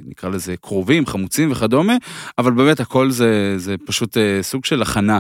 נקרא 0.08 0.30
לזה 0.30 0.56
קרובים, 0.62 1.06
חמוצים 1.06 1.52
וכדומה, 1.52 1.94
אבל 2.38 2.52
באמת 2.52 2.80
הכל 2.80 3.12
זה, 3.12 3.54
זה 3.58 3.76
פשוט 3.86 4.18
סוג 4.42 4.66
של 4.66 4.82
הכנה. 4.82 5.20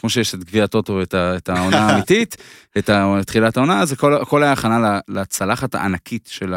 כמו 0.00 0.10
שיש 0.10 0.34
את 0.34 0.44
גביע 0.44 0.64
הטוטו, 0.64 1.02
את, 1.02 1.14
ה- 1.14 1.36
העונה 1.48 1.78
האמיתית, 1.86 2.36
את 2.78 2.90
ה- 2.90 3.20
תחילת 3.26 3.56
העונה, 3.56 3.80
אז 3.82 3.92
הכל, 3.92 4.42
היה 4.42 4.52
הכנה 4.52 4.98
לצלחת 5.08 5.74
הענקית 5.74 6.28
של 6.32 6.54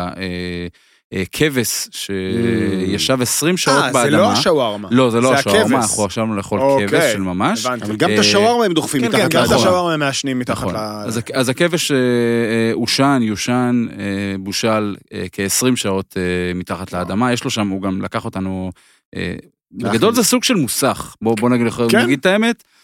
הכבש, 1.14 1.88
שישב 1.92 3.22
20 3.22 3.58
שעות 3.58 3.76
אה, 3.84 3.92
באדמה. 3.92 4.04
זה 4.04 4.18
לא 4.18 4.32
השווארמה. 4.32 4.88
לא, 4.92 5.10
זה 5.10 5.22
לא 5.22 5.34
השווארמה. 5.34 5.78
אנחנו 5.78 6.06
ישבנו 6.06 6.36
לאכול 6.36 6.60
אוקיי, 6.60 6.88
כבש 6.88 7.14
של 7.14 7.22
ממש. 7.22 7.66
הבנתי. 7.66 7.86
אבל 7.86 7.96
גם 7.96 8.10
את 8.10 8.16
אה, 8.16 8.20
השווארמה 8.20 8.66
הם 8.66 8.74
דוחפים 8.74 9.02
כן, 9.02 9.12
כן, 9.12 9.18
מתחת 9.26 9.32
גם 9.32 9.44
את. 9.46 9.52
השווארמה 9.52 9.94
הם 9.94 10.00
מעשנים 10.00 10.40
מתחת 10.40 10.58
נכון. 10.64 10.74
ל... 10.74 10.78
אז, 10.78 11.18
הכ- 11.18 11.32
אז 11.34 11.50
הכבש 11.50 11.92
אה, 11.92 11.98
אה, 11.98 12.02
אושן, 12.74 13.20
יושן, 13.22 13.86
אה, 14.00 14.06
בושל 14.40 14.96
אה, 15.14 15.26
כ-20 15.32 15.76
שעות 15.76 16.16
אה, 16.18 16.22
מתחת 16.56 16.94
לאדמה, 16.94 17.34
יש 17.34 17.44
לו 17.44 17.50
שם, 17.50 17.68
הוא 17.68 17.82
גם 17.82 18.02
לקח 18.02 18.26
אותנו, 18.26 18.72
אה, 19.16 19.36
בגדול 19.72 20.14
זה 20.16 20.24
סוג 20.24 20.44
של 20.44 20.54
מוסך, 20.56 21.16
בוא, 21.22 21.36
בוא 21.40 21.50
נגיד, 21.50 21.68
כן. 21.90 22.00
נגיד 22.04 22.20
את 22.20 22.26
האמת, 22.26 22.64
אה, 22.66 22.79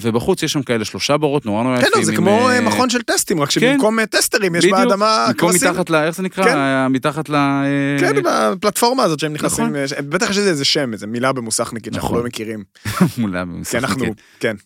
ובחוץ 0.00 0.42
יש 0.42 0.52
שם 0.52 0.62
כאלה 0.62 0.84
שלושה 0.84 1.16
בורות 1.16 1.46
נורא 1.46 1.62
נורא 1.62 1.76
כן, 1.76 1.82
יפים. 1.82 1.98
לא, 2.00 2.04
זה 2.04 2.16
כמו 2.16 2.50
אה, 2.50 2.60
מכון 2.60 2.90
של 2.90 3.02
טסטים, 3.02 3.40
רק 3.40 3.50
שבמקום 3.50 3.98
אה, 3.98 4.06
טסטרים 4.06 4.54
יש 4.54 4.66
באדמה 4.66 5.26
במקום 5.28 5.50
כבשים. 5.52 5.68
מתחת 5.70 5.90
ל... 5.90 5.94
איך 5.94 6.16
זה 6.16 6.22
נקרא? 6.22 6.44
כן. 6.44 6.56
אה, 6.56 6.88
מתחת 6.88 7.28
ל... 7.28 7.34
אה, 7.34 7.96
כן, 8.00 8.12
בפלטפורמה 8.24 9.02
הזאת 9.02 9.18
שהם 9.20 9.32
נכנסים, 9.32 9.64
נכון. 9.66 10.08
בטח 10.10 10.30
יש 10.30 10.38
איזה 10.38 10.64
שם, 10.64 10.92
איזה 10.92 11.06
מילה 11.06 11.32
במוסכניקית 11.32 11.92
שאנחנו 11.92 12.08
נכון. 12.08 12.18
לא 12.18 12.24
מכירים. 12.24 12.64
מולה 13.18 13.40
כי 13.44 13.50
במוסכניקית. 13.50 13.90
אנחנו, 13.90 14.06
כן, 14.40 14.56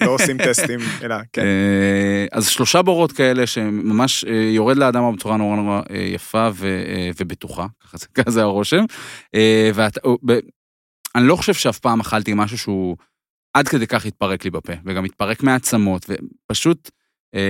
לא 0.00 0.10
עושים 0.10 0.38
טסטים, 0.38 0.80
אלא, 1.02 1.16
כן. 1.32 1.42
אה, 1.42 2.26
אז 2.32 2.48
שלושה 2.48 2.82
בורות 2.82 3.12
כאלה 3.12 3.46
שממש 3.46 4.24
אה, 4.24 4.34
יורד 4.34 4.76
לאדמה 4.76 5.12
בצורה 5.12 5.36
נורא 5.36 5.56
נורא 5.56 5.80
אה, 5.90 5.96
יפה 5.96 6.46
אה, 6.46 6.50
ובטוחה, 7.20 7.66
ככה 8.14 8.30
זה- 8.30 8.42
הרושם. 8.42 8.84
אה, 9.34 9.70
אני 11.14 11.26
לא 11.26 11.36
חושב 11.36 11.54
שאף 11.54 11.78
פעם 11.78 12.00
אכלתי 12.00 12.32
משהו 12.34 12.58
שהוא 12.58 12.96
עד 13.54 13.68
כדי 13.68 13.86
כך 13.86 14.06
התפרק 14.06 14.44
לי 14.44 14.50
בפה, 14.50 14.72
וגם 14.84 15.04
התפרק 15.04 15.42
מעצמות, 15.42 16.06
ופשוט 16.08 16.90
אה, 17.34 17.40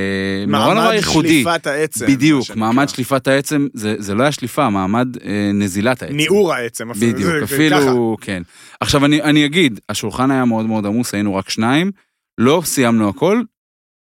נורא 0.47 0.65
נורא 0.65 0.75
מעמד 0.75 0.95
ייחודי. 0.95 1.43
שליפת 1.45 1.67
העצם. 1.67 2.07
בדיוק. 2.07 2.51
מעמד 2.57 2.89
שליפת 2.89 3.29
העצם, 3.29 3.67
זה 3.75 3.95
זה 3.99 4.15
לא 4.15 4.23
היה 4.23 4.33
שליפה, 4.33 4.71
מעמד 4.71 5.09
אה, 5.25 5.51
נזילת 5.55 6.03
העצם. 6.03 6.17
ניעור 6.17 6.55
העצם. 6.55 6.91
אפילו, 6.91 7.13
בדיוק, 7.13 7.31
זה- 7.33 7.47
זה 7.47 7.55
אפילו, 7.57 8.17
כן. 8.21 8.43
עכשיו 8.81 9.05
אני, 9.05 9.23
אני 9.23 9.47
אגיד, 9.47 9.81
השולחן 9.89 10.31
היה 10.31 10.45
מאוד 10.45 10.67
מאוד 10.67 10.87
עמוס, 10.87 11.15
היינו 11.15 11.35
רק 11.35 11.51
שניים, 11.51 11.91
לא 12.39 12.63
סיימנו 12.65 13.09
הכל, 13.09 13.43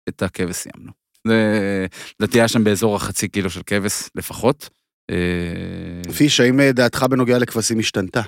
את 0.08 0.22
הכבש 0.22 0.56
סיימנו. 0.56 0.92
זה, 1.26 1.86
לדעתי 2.20 2.38
היה 2.40 2.48
שם 2.48 2.64
באזור 2.64 2.96
החצי 2.96 3.28
קילו 3.28 3.50
של 3.50 3.60
כבש 3.66 4.02
לפחות. 4.14 4.68
אה, 5.10 6.12
פיש, 6.12 6.40
האם 6.40 6.60
אה, 6.60 6.72
דעתך 6.72 7.02
בנוגע 7.10 7.38
לכבשים 7.38 7.78
השתנתה? 7.78 8.20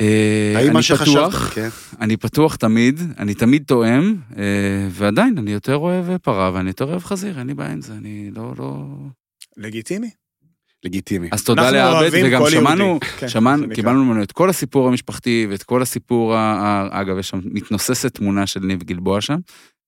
אה, 0.00 0.52
האם 0.56 0.72
מה 0.72 0.82
שחשבת? 0.82 1.32
כן. 1.32 1.68
אני 2.00 2.16
פתוח 2.16 2.56
תמיד, 2.56 3.00
אני 3.18 3.34
תמיד 3.34 3.62
תואם, 3.66 4.14
אה, 4.38 4.42
ועדיין 4.90 5.38
אני 5.38 5.52
יותר 5.52 5.76
אוהב 5.76 6.16
פרה 6.16 6.50
ואני 6.54 6.70
יותר 6.70 6.84
אוהב 6.84 7.04
חזיר, 7.04 7.38
אין 7.38 7.46
לי 7.46 7.54
בעיה 7.54 7.72
עם 7.72 7.80
זה, 7.80 7.92
אני 7.92 8.30
לא, 8.36 8.52
לא... 8.58 8.84
לגיטימי. 9.56 10.10
לגיטימי. 10.84 11.28
אז 11.32 11.44
תודה 11.44 11.70
לעבד, 11.70 12.10
וגם 12.24 12.42
שמענו. 12.50 12.98
כן, 13.18 13.28
שמענו. 13.28 13.66
קיבלנו 13.74 14.04
ממנו 14.04 14.22
את 14.22 14.32
כל 14.32 14.50
הסיפור 14.50 14.88
המשפחתי 14.88 15.46
ואת 15.50 15.62
כל 15.62 15.82
הסיפור, 15.82 16.34
ה- 16.34 16.88
אגב, 16.90 17.18
יש 17.18 17.28
שם 17.28 17.40
מתנוססת 17.44 18.14
תמונה 18.14 18.46
של 18.46 18.60
ניב 18.60 18.82
גלבוע 18.82 19.20
שם. 19.20 19.36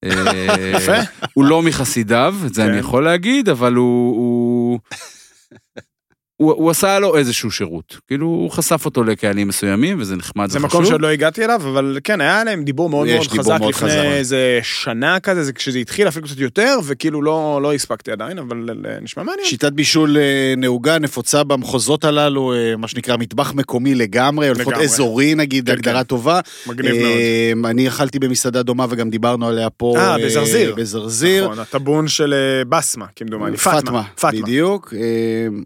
אה, 0.05 0.55
יפה. 0.77 0.97
הוא 1.35 1.45
לא 1.45 1.63
מחסידיו, 1.63 2.35
את 2.47 2.55
זה 2.55 2.63
כן. 2.63 2.69
אני 2.69 2.79
יכול 2.79 3.05
להגיד, 3.05 3.49
אבל 3.49 3.75
הוא... 3.75 4.79
הוא... 6.39 6.53
הוא, 6.53 6.71
עשה 6.71 6.99
לו 6.99 7.17
איזשהו 7.17 7.51
שירות, 7.51 7.97
כאילו 8.07 8.27
הוא 8.27 8.51
חשף 8.51 8.85
אותו 8.85 9.05
לקהלים 9.05 9.49
מסוימים 9.49 10.01
וזה 10.01 10.17
נחמד 10.17 10.51
זה 10.51 10.59
וחשוב. 10.59 10.81
מקום 10.81 10.91
שעוד 10.91 11.01
לא 11.01 11.09
הגעתי 11.09 11.45
אליו, 11.45 11.61
אבל 11.65 11.99
כן, 12.05 12.21
היה 12.21 12.45
להם 12.45 12.65
דיבור 12.65 12.91
מאוד 12.91 13.07
מאוד 13.07 13.21
דיבור 13.21 13.39
חזק 13.39 13.61
מאוד 13.61 13.75
לפני 13.75 13.89
חזק. 13.91 13.99
איזה 14.05 14.61
שנה 14.63 15.21
כזה, 15.21 15.45
זה 15.45 15.53
כשזה 15.53 15.79
התחיל 15.79 16.09
אפילו 16.09 16.27
קצת 16.27 16.39
יותר, 16.39 16.79
וכאילו 16.85 17.23
לא 17.23 17.61
לא 17.63 17.75
הספקתי 17.75 18.13
עדיין, 18.13 18.39
אבל 18.39 18.71
אה, 18.87 18.99
נשמע 19.03 19.23
מעניין. 19.23 19.47
שיטת 19.47 19.73
בישול 19.73 20.17
אה, 20.17 20.55
נהוגה, 20.57 20.99
נפוצה 20.99 21.45
במחוזות 21.45 22.05
הללו, 22.05 22.55
אה, 22.55 22.77
מה 22.77 22.89
שנקרא 22.89 23.17
מטבח 23.17 23.55
מקומי 23.55 23.95
לגמרי, 23.95 24.49
או 24.49 24.55
לפחות. 24.55 24.75
אזורי 24.75 25.35
נגיד, 25.35 25.67
כן, 25.67 25.73
הגדרה 25.73 25.99
כן. 25.99 26.03
טובה. 26.03 26.41
מגניב 26.67 26.93
מאוד. 26.93 27.65
אה, 27.65 27.71
אני 27.71 27.89
אכלתי 27.89 28.19
במסעדה 28.19 28.63
דומה 28.63 28.87
וגם 28.91 29.11
דיברנו 29.11 29.49
עליה 29.49 29.71
פה. 29.71 29.95
אה, 29.97 30.17
בזרזיר. 30.19 30.75
בזרזיר. 30.75 31.45
נכון, 31.45 31.59
הטבון 31.59 32.09
של 32.09 32.35
אה, 32.35 32.65
בסמה, 32.65 33.07
כמדומני. 33.17 33.57
פאטמה. 33.57 34.03
פאטמה. 34.03 34.41
בדיוק. 34.43 34.95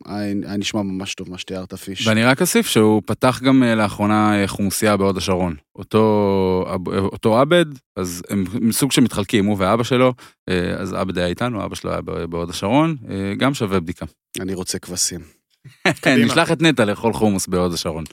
אה, 0.06 0.52
נשמע 0.62 0.82
ממש 0.82 1.14
טוב 1.14 1.30
מה 1.30 1.38
שתיארת, 1.38 1.74
פיש. 1.74 2.06
ואני 2.06 2.24
רק 2.24 2.40
אוסיף 2.40 2.66
שהוא 2.66 3.02
פתח 3.06 3.40
גם 3.42 3.62
אה, 3.62 3.74
לאחרונה 3.74 4.42
אה, 4.42 4.48
חומוסייה 4.48 4.96
בהוד 4.96 5.16
השרון. 5.16 5.54
אותו, 5.76 6.64
אב- 6.74 6.88
אותו 6.88 7.38
עבד, 7.38 7.64
אז 7.96 8.22
הם 8.30 8.44
סוג 8.72 8.92
שמתחלקים, 8.92 9.46
הוא 9.46 9.56
ואבא 9.58 9.82
שלו, 9.82 10.14
אה, 10.48 10.74
אז 10.78 10.92
עבד 10.92 11.18
היה 11.18 11.26
איתנו, 11.26 11.64
אבא 11.64 11.74
שלו 11.74 11.90
היה 11.90 12.00
בהוד 12.26 12.50
השרון, 12.50 12.96
אה, 13.10 13.34
גם 13.38 13.54
שווה 13.54 13.80
בדיקה. 13.80 14.06
אני 14.40 14.54
רוצה 14.54 14.78
כבשים. 14.78 15.20
נשלח 16.24 16.52
את 16.52 16.62
נטע 16.62 16.84
לאכול 16.84 17.12
חומוס 17.12 17.46
בהוד 17.46 17.72
השרון. 17.74 18.04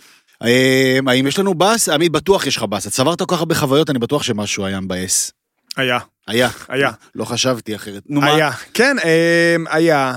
אה, 0.43 0.99
האם 1.07 1.27
יש 1.27 1.39
לנו 1.39 1.53
באס? 1.53 1.89
עמית, 1.89 2.11
בטוח 2.11 2.47
יש 2.47 2.57
לך 2.57 2.63
באס. 2.63 2.87
את 2.87 2.91
צברת 2.91 3.19
כל 3.19 3.25
כך 3.35 3.39
הרבה 3.39 3.55
חוויות, 3.55 3.89
אני 3.89 3.99
בטוח 3.99 4.23
שמשהו 4.23 4.65
היה 4.65 4.79
מבאס. 4.79 5.31
היה, 5.77 5.99
היה. 6.27 6.49
היה. 6.67 6.91
לא 7.15 7.25
חשבתי 7.25 7.75
אחרת. 7.75 8.03
נו 8.09 8.21
מה? 8.21 8.33
היה, 8.33 8.51
כן, 8.73 8.95
אמ, 9.03 9.65
היה. 9.69 10.15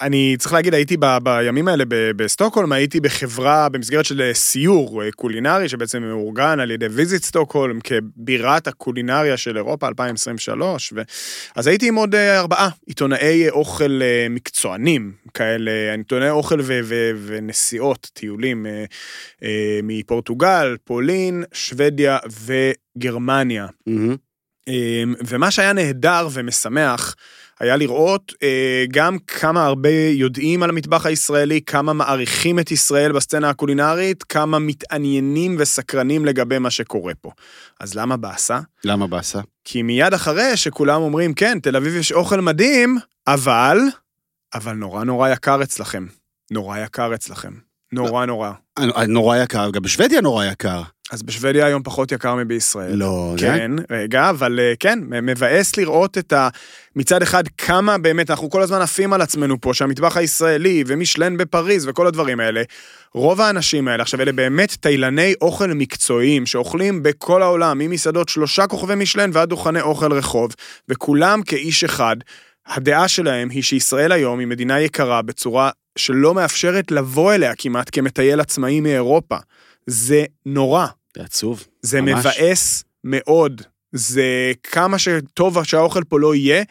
אני 0.00 0.36
צריך 0.38 0.52
להגיד, 0.52 0.74
הייתי 0.74 0.96
ב, 0.96 1.06
בימים 1.22 1.68
האלה 1.68 1.84
ב- 1.88 2.10
בסטוקהולם, 2.16 2.72
הייתי 2.72 3.00
בחברה 3.00 3.68
במסגרת 3.68 4.04
של 4.04 4.22
אה, 4.22 4.34
סיור 4.34 5.02
אה, 5.02 5.12
קולינרי, 5.12 5.68
שבעצם 5.68 6.02
מאורגן 6.02 6.60
על 6.60 6.70
ידי 6.70 6.86
Visit 6.86 7.22
Stockholm 7.22 7.78
כבירת 7.80 8.66
הקולינריה 8.66 9.36
של 9.36 9.56
אירופה 9.56 9.88
2023, 9.88 10.92
ו... 10.96 11.02
אז 11.56 11.66
הייתי 11.66 11.88
עם 11.88 11.94
עוד 11.94 12.14
אה, 12.14 12.38
ארבעה 12.38 12.68
עיתונאי 12.86 13.50
אוכל 13.50 14.00
מקצוענים 14.30 15.12
כאלה, 15.34 15.94
עיתונאי 15.96 16.30
אוכל 16.30 16.60
ו- 16.60 16.80
ו- 16.84 17.10
ונסיעות, 17.26 18.10
טיולים 18.12 18.66
מפורטוגל, 19.82 20.76
פולין, 20.84 21.44
שוודיה 21.52 22.18
וגרמניה. 22.96 23.66
אמ, 24.68 25.14
ומה 25.26 25.50
שהיה 25.50 25.72
נהדר 25.72 26.28
ומשמח 26.32 27.14
היה 27.60 27.76
לראות 27.76 28.32
אה, 28.42 28.84
גם 28.90 29.18
כמה 29.18 29.64
הרבה 29.64 29.90
יודעים 30.10 30.62
על 30.62 30.70
המטבח 30.70 31.06
הישראלי, 31.06 31.60
כמה 31.66 31.92
מעריכים 31.92 32.58
את 32.58 32.70
ישראל 32.70 33.12
בסצנה 33.12 33.50
הקולינרית, 33.50 34.22
כמה 34.22 34.58
מתעניינים 34.58 35.56
וסקרנים 35.58 36.24
לגבי 36.24 36.58
מה 36.58 36.70
שקורה 36.70 37.12
פה. 37.20 37.30
אז 37.80 37.94
למה 37.94 38.16
באסה? 38.16 38.60
למה 38.84 39.06
באסה? 39.06 39.40
כי 39.64 39.82
מיד 39.82 40.14
אחרי 40.14 40.56
שכולם 40.56 41.02
אומרים, 41.02 41.34
כן, 41.34 41.58
תל 41.62 41.76
אביב 41.76 41.96
יש 41.96 42.12
אוכל 42.12 42.40
מדהים, 42.40 42.98
אבל, 43.26 43.78
אבל 44.54 44.72
נורא 44.72 45.04
נורא 45.04 45.28
יקר 45.28 45.62
אצלכם. 45.62 46.06
נורא 46.50 46.78
יקר 46.78 47.14
אצלכם. 47.14 47.52
נורא 47.92 48.26
נורא. 48.26 48.52
נורא 49.08 49.36
יקר, 49.36 49.70
גם 49.70 49.82
בשוודיה 49.82 50.20
נורא 50.20 50.44
יקר. 50.44 50.82
אז 51.12 51.22
בשוודיה 51.22 51.66
היום 51.66 51.82
פחות 51.82 52.12
יקר 52.12 52.34
מבישראל. 52.34 52.94
לא, 52.94 53.34
זה... 53.38 53.46
כן, 53.46 53.70
רגע, 53.90 54.30
אבל 54.30 54.60
אה, 54.60 54.72
כן, 54.80 54.98
מבאס 55.02 55.76
לראות 55.76 56.18
את 56.18 56.32
ה... 56.32 56.48
מצד 56.96 57.22
אחד, 57.22 57.44
כמה 57.58 57.98
באמת, 57.98 58.30
אנחנו 58.30 58.50
כל 58.50 58.62
הזמן 58.62 58.80
עפים 58.80 59.12
על 59.12 59.20
עצמנו 59.20 59.60
פה, 59.60 59.74
שהמטבח 59.74 60.16
הישראלי, 60.16 60.84
ומישלן 60.86 61.36
בפריז, 61.36 61.88
וכל 61.88 62.06
הדברים 62.06 62.40
האלה. 62.40 62.62
רוב 63.14 63.40
האנשים 63.40 63.88
האלה, 63.88 64.02
עכשיו, 64.02 64.20
אלה 64.20 64.32
באמת 64.32 64.76
תאילני 64.80 65.34
אוכל 65.40 65.66
מקצועיים, 65.66 66.46
שאוכלים 66.46 67.02
בכל 67.02 67.42
העולם, 67.42 67.78
ממסעדות 67.78 68.28
שלושה 68.28 68.66
כוכבי 68.66 68.94
מישלן 68.94 69.30
ועד 69.32 69.48
דוכני 69.48 69.80
אוכל 69.80 70.12
רחוב, 70.12 70.54
וכולם 70.88 71.42
כאיש 71.42 71.84
אחד. 71.84 72.16
הדעה 72.66 73.08
שלהם 73.08 73.50
היא 73.50 73.62
שישראל 73.62 74.12
היום 74.12 74.38
היא 74.38 74.46
מדינה 74.46 74.80
יקרה 74.80 75.22
בצורה 75.22 75.70
שלא 75.98 76.34
מאפשרת 76.34 76.90
לבוא 76.90 77.34
אליה 77.34 77.54
כמעט 77.58 77.88
כמטייל 77.92 78.40
עצמאי 78.40 78.80
מאירופה. 78.80 79.36
זה 79.86 80.24
נורא. 80.46 80.86
זה 81.16 81.22
עצוב. 81.24 81.66
זה 81.82 82.00
ממש. 82.00 82.26
מבאס 82.26 82.84
מאוד. 83.04 83.62
זה 83.92 84.52
כמה 84.62 84.98
שטוב 84.98 85.64
שהאוכל 85.64 86.04
פה 86.04 86.20
לא 86.20 86.34
יהיה, 86.34 86.62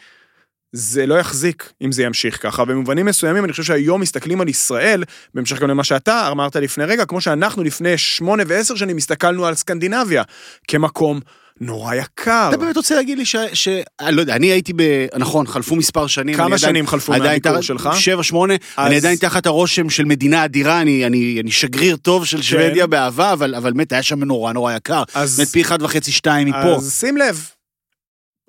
זה 0.72 1.06
לא 1.06 1.14
יחזיק 1.14 1.72
אם 1.82 1.92
זה 1.92 2.02
ימשיך 2.02 2.42
ככה. 2.42 2.64
במובנים 2.64 3.06
מסוימים 3.06 3.44
אני 3.44 3.52
חושב 3.52 3.62
שהיום 3.62 4.00
מסתכלים 4.00 4.40
על 4.40 4.48
ישראל, 4.48 5.04
בהמשך 5.34 5.60
גם 5.60 5.68
למה 5.68 5.84
שאתה 5.84 6.28
אמרת 6.30 6.56
לפני 6.56 6.84
רגע, 6.84 7.04
כמו 7.04 7.20
שאנחנו 7.20 7.62
לפני 7.62 7.98
שמונה 7.98 8.42
ועשר 8.46 8.74
שנים 8.74 8.96
הסתכלנו 8.96 9.46
על 9.46 9.54
סקנדינביה, 9.54 10.22
כמקום 10.68 11.20
נורא 11.60 11.94
יקר. 11.94 12.46
אתה 12.48 12.56
באמת 12.56 12.76
רוצה 12.76 12.94
להגיד 12.94 13.18
לי 13.18 13.24
ש... 13.24 13.36
ש... 13.52 13.68
אני 14.00 14.16
לא 14.16 14.20
יודע, 14.20 14.36
אני 14.36 14.46
הייתי 14.46 14.72
ב... 14.76 14.82
נכון, 15.16 15.46
חלפו 15.46 15.76
מספר 15.76 16.06
שנים. 16.06 16.34
כמה 16.36 16.46
אני 16.46 16.54
עדיין- 16.54 16.70
שנים 16.70 16.86
חלפו 16.86 17.12
מהביקור 17.12 17.60
שלך? 17.60 17.88
שבע, 17.98 18.22
שמונה. 18.22 18.54
אז- 18.76 18.86
אני 18.86 18.96
עדיין 18.96 19.16
תחת 19.18 19.46
הרושם 19.46 19.90
של 19.90 20.04
מדינה 20.04 20.44
אדירה, 20.44 20.80
אני, 20.80 21.06
אני, 21.06 21.38
אני 21.42 21.50
שגריר 21.50 21.96
טוב 21.96 22.24
של 22.24 22.42
שוודיה 22.42 22.86
באהבה, 22.86 23.32
אבל, 23.32 23.54
אבל 23.54 23.72
באמת 23.72 23.92
היה 23.92 24.02
שם 24.02 24.24
נורא 24.24 24.52
נורא 24.52 24.72
יקר. 24.72 25.02
אז, 25.14 25.36
באמת 25.36 25.48
פי 25.48 25.62
אחד 25.62 25.82
וחצי, 25.82 26.12
שתיים 26.12 26.48
מפה. 26.48 26.76
אז 26.76 26.92
שים 27.00 27.16
לב, 27.16 27.48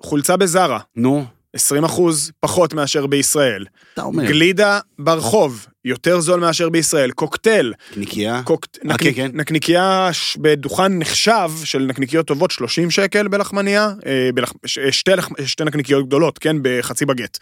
חולצה 0.02 0.36
בזארה, 0.36 0.78
נו, 0.96 1.24
20 1.58 1.84
אחוז 1.84 2.32
פחות 2.40 2.74
מאשר 2.74 3.06
בישראל. 3.06 3.64
אתה 3.94 4.02
אומר. 4.02 4.24
גלידה 4.24 4.80
ברחוב, 4.98 5.66
יותר 5.84 6.20
זול 6.20 6.40
מאשר 6.40 6.68
בישראל. 6.68 7.10
קוקטייל, 7.10 7.72
נקייה. 7.96 8.42
קוקט... 8.44 8.78
אה, 8.90 8.98
כן, 8.98 9.10
כן. 9.14 9.30
נקניקייה 9.34 10.08
ש- 10.12 10.36
בדוכן 10.40 10.98
נחשב 10.98 11.50
של 11.64 11.78
נקניקיות 11.78 12.26
טובות 12.26 12.50
30 12.50 12.90
שקל 12.90 13.28
בלחמניה, 13.28 13.90
אה, 14.06 14.30
בלח... 14.34 14.52
ש- 14.66 14.78
שתי, 14.90 15.10
לח... 15.10 15.28
שתי 15.44 15.64
נקניקיות 15.64 16.06
גדולות, 16.06 16.38
כן, 16.38 16.56
בחצי 16.62 17.06
בגט. 17.06 17.38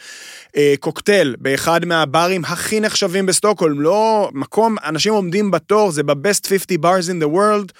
אה, 0.56 0.74
קוקטייל 0.80 1.36
באחד 1.38 1.84
מהברים 1.84 2.44
הכי 2.44 2.80
נחשבים 2.80 3.26
בסטוקהולם, 3.26 3.80
לא 3.80 4.30
מקום, 4.34 4.76
אנשים 4.84 5.12
עומדים 5.12 5.50
בתור, 5.50 5.90
זה 5.90 6.02
ב-best 6.02 6.48
50 6.48 6.80
bars 6.80 7.06
in 7.08 7.24
the 7.24 7.34
world, 7.36 7.72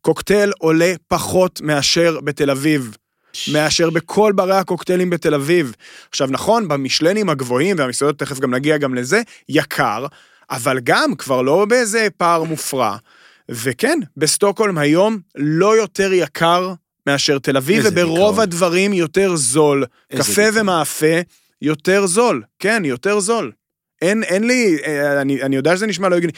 קוקטייל 0.00 0.52
עולה 0.58 0.92
פחות 1.08 1.60
מאשר 1.60 2.18
בתל 2.24 2.50
אביב. 2.50 2.96
מאשר 3.52 3.90
בכל 3.90 4.32
ברי 4.36 4.56
הקוקטיילים 4.56 5.10
בתל 5.10 5.34
אביב. 5.34 5.74
עכשיו 6.08 6.28
נכון, 6.30 6.68
במשלנים 6.68 7.30
הגבוהים, 7.30 7.76
והמסעדות, 7.78 8.18
תכף 8.18 8.38
גם 8.38 8.54
נגיע 8.54 8.76
גם 8.76 8.94
לזה, 8.94 9.22
יקר, 9.48 10.06
אבל 10.50 10.80
גם 10.84 11.14
כבר 11.14 11.42
לא 11.42 11.64
באיזה 11.64 12.08
פער 12.16 12.42
מופרע. 12.42 12.96
וכן, 13.48 13.98
בסטוקהולם 14.16 14.78
היום 14.78 15.18
לא 15.36 15.76
יותר 15.76 16.12
יקר 16.12 16.72
מאשר 17.06 17.38
תל 17.38 17.56
אביב, 17.56 17.84
וברוב 17.86 18.18
דיכאון. 18.18 18.40
הדברים 18.40 18.92
יותר 18.92 19.36
זול. 19.36 19.84
קפה 20.12 20.22
דיכאון. 20.24 20.50
ומאפה, 20.54 21.20
יותר 21.62 22.06
זול. 22.06 22.42
כן, 22.58 22.82
יותר 22.84 23.20
זול. 23.20 23.52
אין, 24.02 24.22
אין 24.22 24.44
לי, 24.46 24.76
אה, 24.86 25.20
אני, 25.20 25.42
אני 25.42 25.56
יודע 25.56 25.76
שזה 25.76 25.86
נשמע 25.86 26.08
לא 26.08 26.16
הגיוני. 26.16 26.32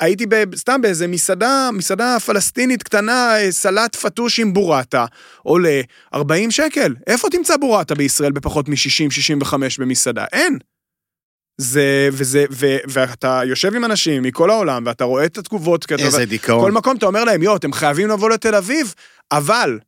הייתי 0.00 0.26
ב, 0.28 0.56
סתם 0.56 0.82
באיזה 0.82 1.06
מסעדה, 1.06 1.70
מסעדה 1.72 2.16
פלסטינית 2.26 2.82
קטנה, 2.82 3.36
אה, 3.38 3.52
סלט 3.52 3.96
פטוש 3.96 4.40
עם 4.40 4.52
בורטה, 4.52 5.06
עולה 5.42 5.80
40 6.14 6.50
שקל. 6.50 6.94
איפה 7.06 7.30
תמצא 7.30 7.56
בורטה 7.56 7.94
בישראל 7.94 8.32
בפחות 8.32 8.68
מ-60-65 8.68 9.54
במסעדה? 9.78 10.24
אין. 10.32 10.58
זה, 11.60 12.08
וזה, 12.12 12.44
ו, 12.50 12.76
ואתה 12.88 13.40
יושב 13.46 13.74
עם 13.74 13.84
אנשים 13.84 14.22
מכל 14.22 14.50
העולם, 14.50 14.82
ואתה 14.86 15.04
רואה 15.04 15.24
את 15.24 15.38
התגובות, 15.38 15.84
אתה- 15.84 15.94
איזה 15.94 16.18
כל 16.18 16.24
דיכאון. 16.24 16.72
מקום 16.74 16.96
אתה 16.96 17.06
אומר 17.06 17.24
להם, 17.24 17.42
יו, 17.42 17.56
אתם 17.56 17.72
חייבים 17.72 18.08
לבוא 18.08 18.30
לתל 18.30 18.54
אביב, 18.54 18.94
אבל, 19.32 19.78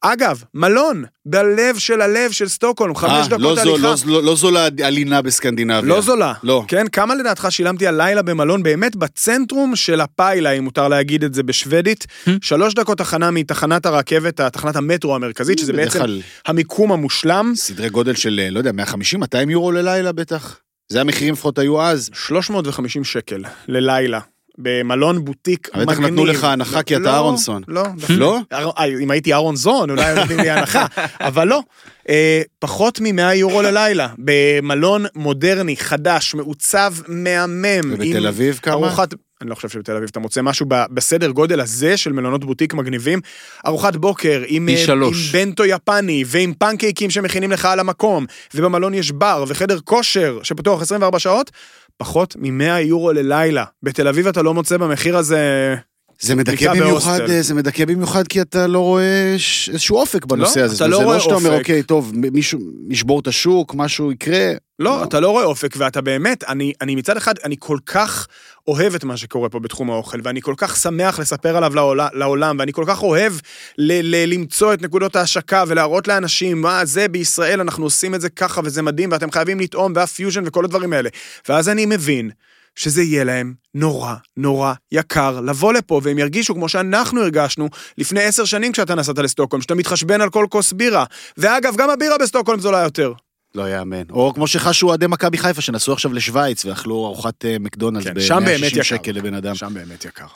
אגב, 0.00 0.42
מלון, 0.54 1.04
בלב 1.26 1.78
של 1.78 2.00
הלב 2.00 2.30
של 2.30 2.48
סטוקהולם, 2.48 2.94
חמש 2.94 3.10
אה, 3.12 3.28
דקות 3.28 3.40
לא 3.40 3.54
זול, 3.54 3.72
הליכה. 3.72 3.88
לא, 3.88 3.96
זול- 3.96 4.24
לא 4.24 4.36
זולה 4.36 4.68
הלינה 4.84 5.22
בסקנדינביה. 5.22 5.80
לא 5.94 6.00
זולה. 6.00 6.32
לא. 6.42 6.64
כן, 6.68 6.86
כמה 6.92 7.14
לדעתך 7.14 7.46
שילמתי 7.50 7.86
על 7.86 7.96
לילה 8.02 8.22
במלון 8.22 8.62
באמת 8.62 8.96
בצנטרום 8.96 9.76
של 9.76 10.00
הפיילה, 10.00 10.50
אם 10.50 10.64
מותר 10.64 10.88
להגיד 10.88 11.24
את 11.24 11.34
זה 11.34 11.42
בשוודית. 11.42 12.06
שלוש 12.42 12.74
דקות 12.74 13.00
הכנה 13.00 13.30
מתחנת 13.30 13.86
הרכבת, 13.86 14.40
תחנת 14.40 14.76
המטרו 14.76 15.14
המרכזית, 15.14 15.58
שזה 15.58 15.72
בעצם 15.72 15.98
כלל 15.98 16.20
המיקום 16.46 16.92
המושלם. 16.92 17.52
סדרי 17.56 17.88
גודל 17.88 18.14
של, 18.14 18.40
אה, 18.42 18.50
לא 18.50 18.58
יודע, 18.58 18.70
150-200 18.72 19.22
יורו 19.50 19.72
ללילה 19.72 20.12
בטח. 20.12 20.58
זה 20.88 21.00
המחירים 21.00 21.32
לפחות 21.34 21.58
היו 21.58 21.82
אז. 21.82 22.10
350 22.14 23.04
שקל 23.04 23.42
ללילה. 23.68 24.20
במלון 24.58 25.24
בוטיק 25.24 25.68
מגניב. 25.74 25.88
בטח 25.88 26.00
נתנו 26.00 26.24
לך 26.24 26.44
הנחה 26.44 26.82
כי 26.82 26.96
אתה 26.96 27.02
לא, 27.04 27.10
אהרונסון. 27.10 27.62
לא, 27.68 27.82
לא? 28.08 28.38
אר- 28.52 28.70
אה, 28.78 28.84
אם 29.02 29.10
הייתי 29.10 29.32
אהרון 29.32 29.56
זון, 29.56 29.90
אולי 29.90 30.04
היו 30.04 30.16
נותנים 30.16 30.38
לי 30.40 30.50
הנחה, 30.50 30.86
אבל 31.20 31.48
לא. 31.48 31.60
אה, 32.08 32.42
פחות 32.58 33.00
מ-100 33.00 33.34
יורו 33.34 33.62
ללילה, 33.62 34.08
במלון 34.18 35.04
מודרני, 35.14 35.76
חדש, 35.76 36.34
מעוצב, 36.34 36.94
מהמם. 37.08 37.80
ובתל 37.92 38.26
אביב 38.26 38.58
כמה? 38.62 38.74
ארוחת, 38.74 39.14
אני 39.42 39.50
לא 39.50 39.54
חושב 39.54 39.68
שבתל 39.68 39.92
אביב 39.96 40.08
אתה 40.12 40.20
מוצא 40.20 40.42
משהו 40.42 40.66
ב- 40.68 40.84
בסדר 40.90 41.30
גודל 41.30 41.60
הזה 41.60 41.96
של 41.96 42.12
מלונות 42.12 42.44
בוטיק 42.44 42.74
מגניבים. 42.74 43.20
ארוחת 43.66 43.96
בוקר 43.96 44.42
עם, 44.46 44.68
אה, 44.68 44.74
עם. 45.06 45.12
בנטו 45.32 45.64
יפני 45.64 46.24
ועם 46.26 46.52
פנקייקים 46.58 47.10
שמכינים 47.10 47.52
לך 47.52 47.64
על 47.64 47.80
המקום, 47.80 48.26
ובמלון 48.54 48.94
יש 48.94 49.12
בר 49.12 49.44
וחדר 49.48 49.78
כושר 49.84 50.38
שפתוח 50.42 50.82
24 50.82 51.18
שעות, 51.18 51.50
פחות 51.96 52.36
מ-100 52.36 52.80
יורו 52.80 53.12
ללילה. 53.12 53.64
בתל 53.82 54.08
אביב 54.08 54.26
אתה 54.26 54.42
לא 54.42 54.54
מוצא 54.54 54.76
במחיר 54.76 55.16
הזה... 55.16 55.74
זה 56.20 56.34
מדכא 56.34 56.74
במיוחד, 56.74 57.18
זה 57.40 57.54
מדכא 57.54 57.84
במיוחד 57.84 58.26
כי 58.28 58.40
אתה 58.40 58.66
לא 58.66 58.78
רואה 58.78 59.34
ש- 59.38 59.68
איזשהו 59.68 59.96
אופק 59.96 60.24
בנושא 60.24 60.58
לא, 60.58 60.64
הזה. 60.64 60.76
אתה 60.76 60.86
לא 60.86 60.98
זה 60.98 61.04
רואה 61.04 61.16
לא 61.16 61.22
שאתה 61.22 61.34
אומר, 61.34 61.50
אופק. 61.50 61.58
אוקיי, 61.60 61.82
טוב, 61.82 62.12
מישהו 62.32 62.60
ישבור 62.90 63.20
את 63.20 63.26
השוק, 63.26 63.74
משהו 63.74 64.12
יקרה. 64.12 64.52
לא, 64.78 65.04
אתה 65.04 65.20
לא 65.20 65.30
רואה 65.30 65.44
אופק, 65.44 65.74
ואתה 65.76 66.00
באמת, 66.00 66.44
אני, 66.44 66.72
אני 66.80 66.94
מצד 66.94 67.16
אחד, 67.16 67.34
אני 67.44 67.56
כל 67.58 67.78
כך 67.86 68.26
אוהב 68.68 68.94
את 68.94 69.04
מה 69.04 69.16
שקורה 69.16 69.48
פה 69.48 69.58
בתחום 69.58 69.90
האוכל, 69.90 70.18
ואני 70.24 70.40
כל 70.42 70.54
כך 70.56 70.76
שמח 70.76 71.18
לספר 71.18 71.56
עליו 71.56 71.74
לעולם, 71.74 72.08
לעולם 72.12 72.56
ואני 72.58 72.72
כל 72.72 72.84
כך 72.86 73.02
אוהב 73.02 73.32
ל, 73.78 73.92
ל, 74.02 74.32
למצוא 74.32 74.74
את 74.74 74.82
נקודות 74.82 75.16
ההשקה 75.16 75.64
ולהראות 75.68 76.08
לאנשים, 76.08 76.60
מה 76.60 76.84
זה 76.84 77.08
בישראל, 77.08 77.60
אנחנו 77.60 77.84
עושים 77.84 78.14
את 78.14 78.20
זה 78.20 78.28
ככה 78.28 78.60
וזה 78.64 78.82
מדהים, 78.82 79.12
ואתם 79.12 79.30
חייבים 79.30 79.60
לטעום, 79.60 79.92
והפיוז'ן 79.96 80.42
וכל 80.46 80.64
הדברים 80.64 80.92
האלה. 80.92 81.08
ואז 81.48 81.68
אני 81.68 81.86
מבין 81.86 82.30
שזה 82.76 83.02
יהיה 83.02 83.24
להם 83.24 83.54
נורא 83.74 84.14
נורא 84.36 84.72
יקר 84.92 85.40
לבוא 85.40 85.72
לפה, 85.72 86.00
והם 86.02 86.18
ירגישו 86.18 86.54
כמו 86.54 86.68
שאנחנו 86.68 87.22
הרגשנו 87.22 87.68
לפני 87.98 88.22
עשר 88.22 88.44
שנים 88.44 88.72
כשאתה 88.72 88.94
נסעת 88.94 89.18
לסטוקהולם, 89.18 89.62
שאתה 89.62 89.74
מתחשבן 89.74 90.20
על 90.20 90.30
כל 90.30 90.46
כוס 90.50 90.72
בירה. 90.72 91.04
ואגב, 91.36 91.76
גם 91.76 91.90
הבירה 91.90 92.18
בסטוקהולם 92.18 92.60
זולה 92.60 92.78
יותר. 92.78 93.12
לא 93.54 93.70
יאמן. 93.70 94.02
או 94.10 94.32
כמו 94.34 94.46
שחשו 94.46 94.88
אוהדי 94.88 95.06
מכבי 95.06 95.38
חיפה 95.38 95.60
שנסעו 95.60 95.92
עכשיו 95.92 96.12
לשוויץ 96.12 96.64
ואכלו 96.64 97.06
ארוחת 97.06 97.44
אה, 97.44 97.56
מקדונלדס 97.60 98.06
כן, 98.06 98.20
שם 98.20 98.42
באמת 98.44 98.60
ב-160 98.60 98.66
יקר. 98.72 98.82
שקל 98.82 99.12
לבן 99.12 99.34
אדם. 99.34 99.54
שם 99.54 99.74
באמת 99.74 100.04
יקר. 100.04 100.26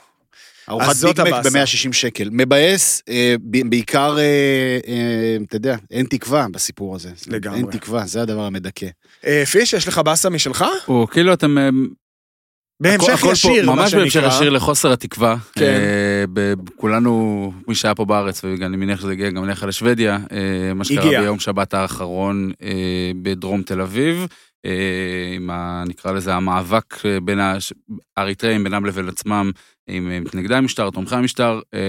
ארוחת 0.68 0.96
ביגמק 0.96 1.18
הבאסה. 1.18 1.50
ב-160 1.50 1.92
שקל. 1.92 2.28
מבאס, 2.32 3.02
אה, 3.08 3.34
ב- 3.42 3.70
בעיקר, 3.70 4.18
אה, 4.18 4.22
אה, 4.88 5.36
אתה 5.48 5.56
יודע, 5.56 5.76
אין 5.90 6.06
תקווה 6.06 6.46
בסיפור 6.52 6.94
הזה. 6.94 7.10
לגמרי. 7.26 7.58
אין 7.58 7.66
תקווה, 7.70 8.06
זה 8.06 8.22
הדבר 8.22 8.42
המדכא. 8.42 8.86
אה, 9.26 9.46
פיש, 9.46 9.72
יש 9.72 9.88
לך 9.88 9.98
באסה 9.98 10.30
משלך? 10.30 10.64
או 10.88 11.06
כאילו 11.10 11.32
אתם... 11.32 11.56
בהמשך 12.80 13.16
פה 13.20 13.32
ישיר, 13.32 13.66
מה 13.66 13.74
ממש 13.74 13.94
בהמשך 13.94 14.12
שנקרא. 14.12 14.28
ישיר 14.28 14.50
לחוסר 14.50 14.92
התקווה. 14.92 15.36
כן. 15.52 15.64
אה, 15.64 16.24
ב- 16.32 16.54
כולנו, 16.76 17.52
מי 17.68 17.74
שהיה 17.74 17.94
פה 17.94 18.04
בארץ, 18.04 18.44
ואני 18.44 18.76
מניח 18.76 19.00
שזה 19.00 19.12
הגיע 19.12 19.30
גם 19.30 19.44
אליך 19.44 19.62
לשוודיה, 19.64 20.18
אה, 20.32 20.74
מה 20.74 20.84
שקרה. 20.84 21.20
ביום 21.20 21.38
שבת 21.38 21.74
האחרון 21.74 22.50
אה, 22.62 22.70
בדרום 23.22 23.62
תל 23.62 23.80
אביב, 23.80 24.26
אה, 24.66 24.70
עם 25.36 25.50
ה... 25.50 25.84
נקרא 25.86 26.12
לזה 26.12 26.34
המאבק 26.34 26.94
בין 27.24 27.38
האריתראים 28.16 28.64
בינם 28.64 28.84
לבין 28.84 29.08
עצמם, 29.08 29.50
עם 29.88 30.22
מתנגדי 30.24 30.54
המשטר, 30.54 30.90
תומכי 30.90 31.14
המשטר. 31.14 31.60
אה, 31.74 31.80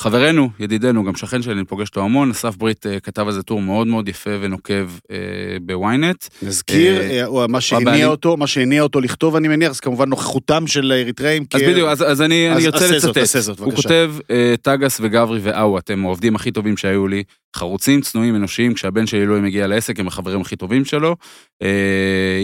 חברנו, 0.00 0.50
ידידנו, 0.60 1.04
גם 1.04 1.16
שכן 1.16 1.42
שלי, 1.42 1.52
אני 1.52 1.64
פוגש 1.64 1.88
אותו 1.88 2.00
המון, 2.00 2.30
אסף 2.30 2.56
ברית 2.56 2.86
אה, 2.86 3.00
כתב 3.00 3.26
על 3.26 3.32
זה 3.32 3.42
טור 3.42 3.62
מאוד 3.62 3.86
מאוד 3.86 4.08
יפה 4.08 4.30
ונוקב 4.40 4.90
אה, 5.10 5.16
בוויינט. 5.62 6.24
נזכיר, 6.42 7.00
אה, 7.00 7.46
מה 7.46 7.60
שהניע 7.60 8.06
אותו, 8.06 8.36
מה 8.36 8.46
שהניע 8.46 8.82
אותו 8.82 9.00
לכתוב, 9.00 9.36
אני 9.36 9.48
מניח, 9.48 9.72
זה 9.72 9.80
כמובן 9.80 10.08
נוכחותם 10.08 10.66
של 10.66 10.92
האריתראים. 10.92 11.44
אז 11.54 11.60
בדיוק, 11.62 11.88
אז, 11.88 12.02
אז 12.02 12.22
אני, 12.22 12.48
זאת, 12.60 13.16
לצטט. 13.16 13.60
הוא. 13.60 13.74
כותב, 13.74 14.14
טגס 14.62 15.00
וגברי 15.02 15.40
ואהו, 15.42 15.78
אתם 15.78 16.04
העובדים 16.04 16.36
הכי 16.36 16.50
טובים 16.50 16.76
שהיו 16.76 17.08
לי, 17.08 17.22
חרוצים, 17.56 18.00
צנועים, 18.00 18.36
אנושיים, 18.36 18.74
כשהבן 18.74 19.06
שלי 19.06 19.26
לא 19.26 19.40
מגיע 19.40 19.66
לעסק, 19.66 20.00
הם 20.00 20.08
החברים 20.08 20.40
הכי 20.40 20.56
טובים 20.56 20.84
שלו. 20.84 21.16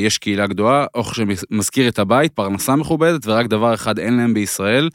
יש 0.05 0.19
קהילה 0.19 0.47
גדולה, 0.47 0.87
אוכל 0.95 1.15
שמזכיר 1.15 1.89
את 1.89 1.99
הבית, 1.99 2.33
פרנסה 2.33 2.77
מכובדת, 2.77 3.27
ורק 3.27 3.47
דבר 3.47 3.75
אחד 3.75 3.99
אין 3.99 4.17
להם 4.17 4.35
בישראל, 4.35 4.89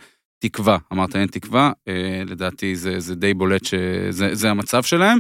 תקווה, 0.50 0.78
אמרת 0.94 1.16
אין 1.16 1.28
תקווה, 1.28 1.72
אה, 1.88 2.24
לדעתי 2.26 2.76
זה, 2.76 3.00
זה 3.00 3.16
די 3.16 3.34
בולט 3.34 3.66
שזה 3.66 4.30
זה 4.36 4.50
המצב 4.50 4.84
שלהם. 4.84 5.18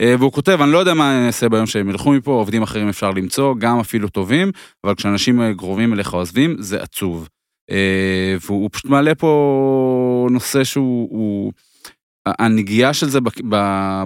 אה, 0.00 0.14
והוא 0.18 0.32
כותב, 0.32 0.58
אני 0.62 0.72
לא 0.72 0.78
יודע 0.78 0.94
מה 0.94 1.18
אני 1.18 1.26
אעשה 1.26 1.48
ביום 1.48 1.66
שהם 1.66 1.90
ילכו 1.90 2.12
מפה, 2.12 2.32
עובדים 2.32 2.62
אחרים 2.62 2.88
אפשר 2.88 3.10
למצוא, 3.10 3.54
גם 3.58 3.80
אפילו 3.80 4.08
טובים, 4.08 4.50
אבל 4.84 4.94
כשאנשים 4.94 5.54
קרובים 5.56 5.92
אליך 5.92 6.10
עוזבים, 6.12 6.56
זה 6.58 6.82
עצוב. 6.82 7.28
אה, 7.70 8.36
והוא 8.46 8.70
פשוט 8.72 8.86
מעלה 8.86 9.14
פה 9.14 10.28
נושא 10.30 10.64
שהוא... 10.64 11.08
הוא, 11.10 11.52
הנגיעה 12.38 12.94
של 12.94 13.08
זה 13.08 13.18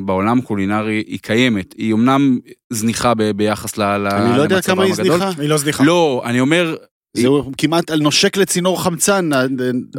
בעולם 0.05 0.39
הקולינרי 0.39 1.05
היא 1.07 1.19
קיימת, 1.23 1.75
היא 1.79 1.95
אמנם 1.95 2.39
זניחה 2.71 3.13
ביחס 3.37 3.79
הגדול. 3.79 4.07
אני 4.07 4.37
לא 4.37 4.43
יודע 4.43 4.63
כמה 4.63 4.85
היא 4.85 4.95
זניחה. 4.95 5.31
היא 5.39 5.49
לא 5.49 5.57
זניחה. 5.57 5.85
לא, 5.85 6.23
אני 6.25 6.41
אומר, 6.41 6.77
זה 7.16 7.29
כמעט 7.59 7.90
נושק 7.90 8.37
לצינור 8.37 8.83
חמצן, 8.83 9.31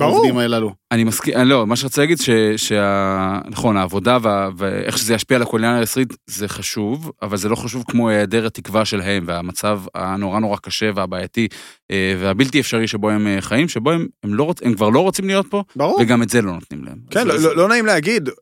העובדים 0.02 0.38
הללו. 0.38 0.74
אני 0.92 1.04
מסכים, 1.04 1.34
לא, 1.38 1.68
מה 1.68 1.76
שרציתי 1.76 2.02
להגיד, 2.02 2.18
שנכון, 2.58 3.78
העבודה 3.78 4.18
ואיך 4.58 4.98
שזה 4.98 5.14
ישפיע 5.14 5.38
על 5.38 5.44
הקולינריה 5.44 5.80
הישראלית 5.80 6.14
זה 6.28 6.48
חשוב, 6.48 7.12
אבל 7.22 7.38
זה 7.38 7.50
לא 7.50 7.56
חשוב 7.56 7.84
כמו 7.88 8.10
היעדר 8.10 8.46
התקווה 8.46 8.86
שלהם 8.86 9.24
והמצב 9.28 9.82
הנורא 9.96 10.40
נורא 10.40 10.58
קשה 10.58 10.90
והבעייתי 10.96 11.48
אה, 11.92 12.16
והבלתי 12.20 12.60
אפשרי 12.60 12.88
שבו 12.88 13.10
הם 13.10 13.28
אה, 13.28 13.42
חיים, 13.42 13.68
שבו 13.68 13.92
הם, 13.92 14.08
הם, 14.24 14.34
לא 14.34 14.44
רוצ, 14.44 14.62
הם 14.62 14.74
כבר 14.74 14.90
לא 14.90 15.00
רוצים 15.00 15.28
להיות 15.28 15.48
פה, 15.48 15.64
ברור. 15.76 16.00
וגם 16.02 16.24
את 16.24 16.30
זה 16.30 16.42
לא 16.42 16.54
נותנים 16.54 16.84
להם. 16.84 16.98
כן, 17.12 17.28
לא, 17.28 17.36
לא, 17.40 17.56
לא 17.56 17.68
נעים 17.68 17.86
להגיד, 17.86 18.30
אה, 18.30 18.34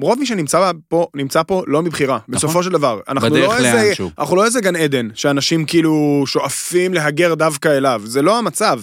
רוב 0.00 0.18
מי 0.18 0.26
שנמצא 0.26 0.72
פה, 0.88 1.06
נמצא 1.14 1.42
פה 1.42 1.62
לא 1.66 1.82
מבחירה, 1.82 2.16
נכון. 2.16 2.34
בסופו 2.34 2.62
של 2.62 2.70
דבר. 2.70 3.00
אנחנו 3.08 3.36
לא, 3.36 3.56
איזה, 3.56 3.92
אנחנו 4.18 4.36
לא 4.36 4.44
איזה 4.44 4.60
גן 4.60 4.76
עדן, 4.76 5.08
שאנשים 5.14 5.64
כאילו 5.64 6.24
שואפים 6.26 6.94
להגר 6.94 7.34
דווקא 7.34 7.68
אליו, 7.68 8.02
זה 8.04 8.22
לא 8.22 8.38
המצב. 8.38 8.80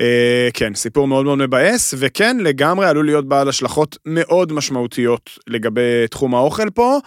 אה, 0.00 0.48
כן, 0.54 0.74
סיפור 0.74 1.08
מאוד 1.08 1.24
מאוד 1.24 1.38
מבאס, 1.38 1.94
וכן, 1.98 2.36
לגמרי 2.40 2.86
עלול 2.86 3.06
להיות 3.06 3.28
בעל 3.28 3.48
השלכות 3.48 3.96
מאוד 4.06 4.52
משמעותיות 4.52 5.30
לגבי 5.46 6.06
תחום 6.10 6.34
האוכל 6.34 6.70
פה. 6.70 6.98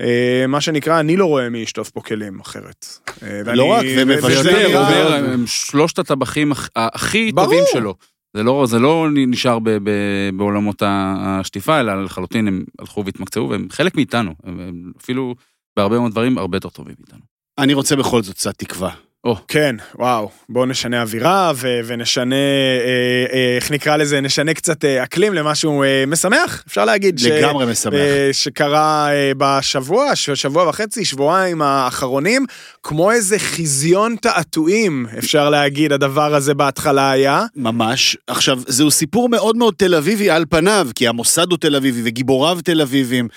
אה, 0.00 0.44
מה 0.48 0.60
שנקרא, 0.60 1.00
אני 1.00 1.16
לא 1.16 1.24
רואה 1.24 1.48
מי 1.48 1.58
ישטוף 1.58 1.90
פה 1.90 2.00
כלים 2.00 2.40
אחרת. 2.40 2.86
לא 3.46 3.64
רק, 3.64 3.84
אומר, 4.74 5.14
הם 5.14 5.46
שלושת 5.46 5.98
הטבחים 5.98 6.52
הכי 6.76 7.32
טובים 7.32 7.64
שלו. 7.72 7.94
זה 8.34 8.42
לא, 8.42 8.66
זה 8.66 8.78
לא 8.78 9.06
נשאר 9.12 9.58
ב, 9.58 9.70
ב, 9.70 9.90
בעולמות 10.36 10.82
השטיפה, 10.86 11.80
אלא 11.80 12.04
לחלוטין 12.04 12.48
הם 12.48 12.64
הלכו 12.78 13.04
והתמקצעו, 13.04 13.48
והם 13.48 13.66
חלק 13.70 13.94
מאיתנו, 13.94 14.34
הם, 14.44 14.60
הם 14.60 14.92
אפילו 15.00 15.34
בהרבה 15.76 15.98
מאוד 15.98 16.12
דברים 16.12 16.38
הרבה 16.38 16.56
יותר 16.56 16.68
טובים 16.68 16.94
מאיתנו. 16.98 17.20
אני 17.58 17.74
רוצה 17.74 17.96
בכל 17.96 18.22
זאת 18.22 18.34
קצת 18.34 18.58
תקווה. 18.58 18.94
או. 19.24 19.36
כן, 19.48 19.76
וואו, 19.98 20.30
בואו 20.48 20.66
נשנה 20.66 21.02
אווירה 21.02 21.52
ו- 21.56 21.80
ונשנה, 21.86 22.34
אה, 22.36 23.26
אה, 23.32 23.56
איך 23.56 23.70
נקרא 23.70 23.96
לזה, 23.96 24.20
נשנה 24.20 24.54
קצת 24.54 24.84
אה, 24.84 25.02
אקלים 25.02 25.34
למשהו 25.34 25.82
אה, 25.82 26.04
משמח, 26.06 26.64
אפשר 26.68 26.84
להגיד. 26.84 27.20
לגמרי 27.20 27.66
ש- 27.66 27.68
משמח. 27.68 27.94
אה, 27.94 28.28
שקרה 28.32 29.08
אה, 29.12 29.32
בשבוע, 29.38 30.16
שבוע 30.16 30.68
וחצי, 30.68 31.04
שבועיים 31.04 31.62
האחרונים, 31.62 32.46
כמו 32.82 33.10
איזה 33.12 33.38
חזיון 33.38 34.16
תעתועים, 34.20 35.06
אפשר 35.18 35.50
להגיד, 35.50 35.92
הדבר 35.92 36.34
הזה 36.34 36.54
בהתחלה 36.54 37.10
היה. 37.10 37.42
ממש. 37.56 38.16
עכשיו, 38.26 38.58
זהו 38.66 38.90
סיפור 38.90 39.28
מאוד 39.28 39.56
מאוד 39.56 39.74
תל 39.76 39.94
אביבי 39.94 40.30
על 40.30 40.44
פניו, 40.50 40.88
כי 40.94 41.08
המוסד 41.08 41.50
הוא 41.50 41.58
תל 41.58 41.76
אביבי 41.76 42.00
וגיבוריו 42.04 42.58
תל 42.64 42.80
אביבים, 42.80 43.28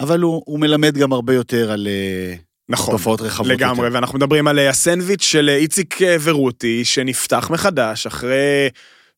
אבל 0.00 0.20
הוא, 0.20 0.42
הוא 0.46 0.60
מלמד 0.60 0.98
גם 0.98 1.12
הרבה 1.12 1.34
יותר 1.34 1.70
על... 1.72 1.88
אה... 1.90 2.34
נכון, 2.68 2.94
תופעות 2.94 3.20
רחבות 3.20 3.46
לגמרי, 3.46 3.84
יותר. 3.84 3.94
ואנחנו 3.94 4.18
מדברים 4.18 4.48
על 4.48 4.58
אה, 4.58 4.68
הסנדוויץ' 4.68 5.22
של 5.22 5.48
אה, 5.48 5.56
איציק 5.56 6.02
אה, 6.02 6.16
ורותי, 6.22 6.84
שנפתח 6.84 7.50
מחדש 7.52 8.06
אחרי 8.06 8.68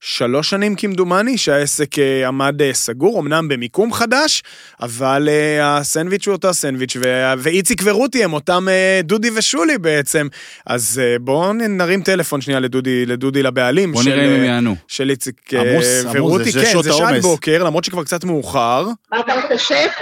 שלוש 0.01 0.51
שנים 0.51 0.77
כמדומני, 0.77 1.39
שהעסק 1.39 1.99
עמד 2.27 2.73
סגור, 2.73 3.21
אמנם 3.21 3.49
במיקום 3.49 3.93
חדש, 3.93 4.43
אבל 4.81 5.29
הסנדוויץ' 5.63 6.27
הוא 6.27 6.33
אותו 6.33 6.49
הסנדוויץ', 6.49 6.97
ו- 6.97 7.33
ואיציק 7.39 7.81
ורותי 7.85 8.25
הם 8.25 8.33
אותם 8.33 8.67
דודי 9.03 9.31
ושולי 9.35 9.79
בעצם. 9.79 10.29
אז 10.67 11.01
בואו 11.21 11.53
נרים 11.53 12.03
טלפון 12.03 12.41
שנייה 12.41 12.61
לדודי, 12.61 13.07
לדודי 13.07 13.43
לבעלים. 13.43 13.93
בוא 13.93 14.03
נראה 14.03 14.25
אם 14.25 14.31
הם 14.31 14.45
יענו. 14.45 14.77
של 14.89 15.11
איציק 15.11 15.55
עמוס, 15.55 15.87
ורותי, 16.13 16.51
עמוס, 16.51 16.57
כן, 16.57 16.83
זה 16.83 16.93
שעת. 16.93 17.23
בוקר, 17.23 17.65
למרות 17.65 17.85
שכבר 17.85 18.05
קצת 18.05 18.25
מאוחר. 18.25 18.87
מה 19.13 19.21
אתה 19.21 19.35
רוצה, 19.35 19.59
שף? 19.59 19.93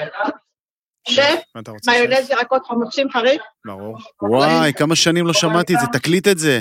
מיונז 1.87 2.31
ירקות 2.31 2.67
חמוצים 2.67 3.11
חריף? 3.13 3.43
ברור. 3.67 3.99
וואי, 4.23 4.73
כמה 4.73 4.97
שנים 4.97 5.27
לא 5.27 5.33
שמעתי 5.33 5.75
את 5.75 5.81
זה, 5.81 5.87
תקליט 5.99 6.29
את 6.29 6.39
זה. 6.39 6.61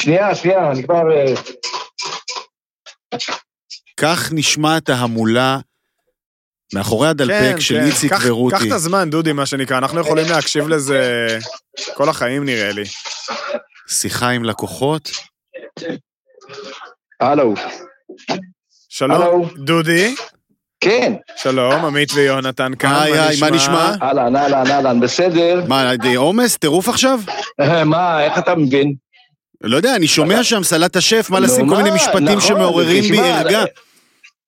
שנייה, 0.00 0.34
שנייה, 0.34 0.70
אני 0.70 0.82
כבר... 0.84 1.02
אה, 1.12 1.34
כך 4.00 4.28
נשמעת 4.32 4.88
ההמולה 4.88 5.58
מאחורי 6.74 7.08
הדלפק 7.08 7.60
של 7.60 7.78
איציק 7.80 8.12
כן, 8.12 8.18
קח- 8.18 8.24
ורותי. 8.26 8.56
קח 8.56 8.62
את 8.66 8.72
הזמן, 8.72 9.10
דודי, 9.10 9.32
מה 9.32 9.46
שנקרא, 9.46 9.78
אנחנו 9.78 10.00
יכולים 10.00 10.24
להקשיב 10.30 10.68
לזה 10.68 11.26
כל 11.94 12.08
החיים 12.08 12.44
נראה 12.44 12.72
לי. 12.72 12.84
שיחה 13.88 14.28
עם 14.28 14.44
לקוחות. 14.44 15.10
הלו. 17.20 17.54
שלום, 18.88 19.22
הלו. 19.22 19.48
דודי, 19.56 20.14
כן, 20.82 21.12
שלום, 21.36 21.84
עמית 21.84 22.12
ויונתן 22.14 22.72
כאן, 22.78 22.92
היי, 23.02 23.20
היי, 23.20 23.40
מה 23.40 23.50
נשמע? 23.50 23.94
אהלן, 24.02 24.36
אהלן, 24.36 24.70
אהלן, 24.70 25.00
בסדר. 25.00 25.64
מה, 25.68 25.96
די 25.96 26.14
עומס? 26.14 26.56
טירוף 26.56 26.88
עכשיו? 26.88 27.20
מה, 27.84 28.24
איך 28.24 28.38
אתה 28.38 28.54
מבין? 28.54 28.94
לא 29.64 29.76
יודע, 29.76 29.96
אני 29.96 30.06
שומע 30.06 30.44
שם 30.44 30.62
סלט 30.62 30.96
השף, 30.96 31.26
מה 31.30 31.40
לשים 31.40 31.68
כל 31.68 31.74
מה, 31.74 31.82
מיני 31.82 31.96
משפטים 31.96 32.24
נכון, 32.24 32.40
שמעוררים 32.40 33.04
בי 33.04 33.20
ערגה. 33.20 33.64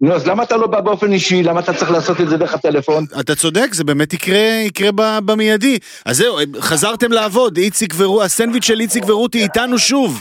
נו, 0.00 0.14
אז 0.14 0.26
למה 0.26 0.42
אתה 0.42 0.56
לא 0.56 0.66
בא 0.66 0.80
באופן 0.80 1.12
אישי? 1.12 1.42
למה 1.42 1.60
אתה 1.60 1.74
צריך 1.74 1.90
לעשות 1.90 2.20
את 2.20 2.28
זה 2.28 2.36
דרך 2.36 2.54
הטלפון? 2.54 3.04
אתה 3.20 3.34
צודק, 3.34 3.68
זה 3.72 3.84
באמת 3.84 4.12
יקרה, 4.12 4.62
יקרה 4.66 4.90
במיידי. 5.20 5.78
אז 6.04 6.16
זהו, 6.16 6.38
חזרתם 6.60 7.12
לעבוד, 7.12 7.56
איציק 7.56 7.94
ורותי, 7.96 8.24
הסנדוויץ' 8.24 8.64
של 8.64 8.80
איציק 8.80 9.04
ורותי 9.08 9.42
איתנו 9.42 9.78
שוב. 9.78 10.20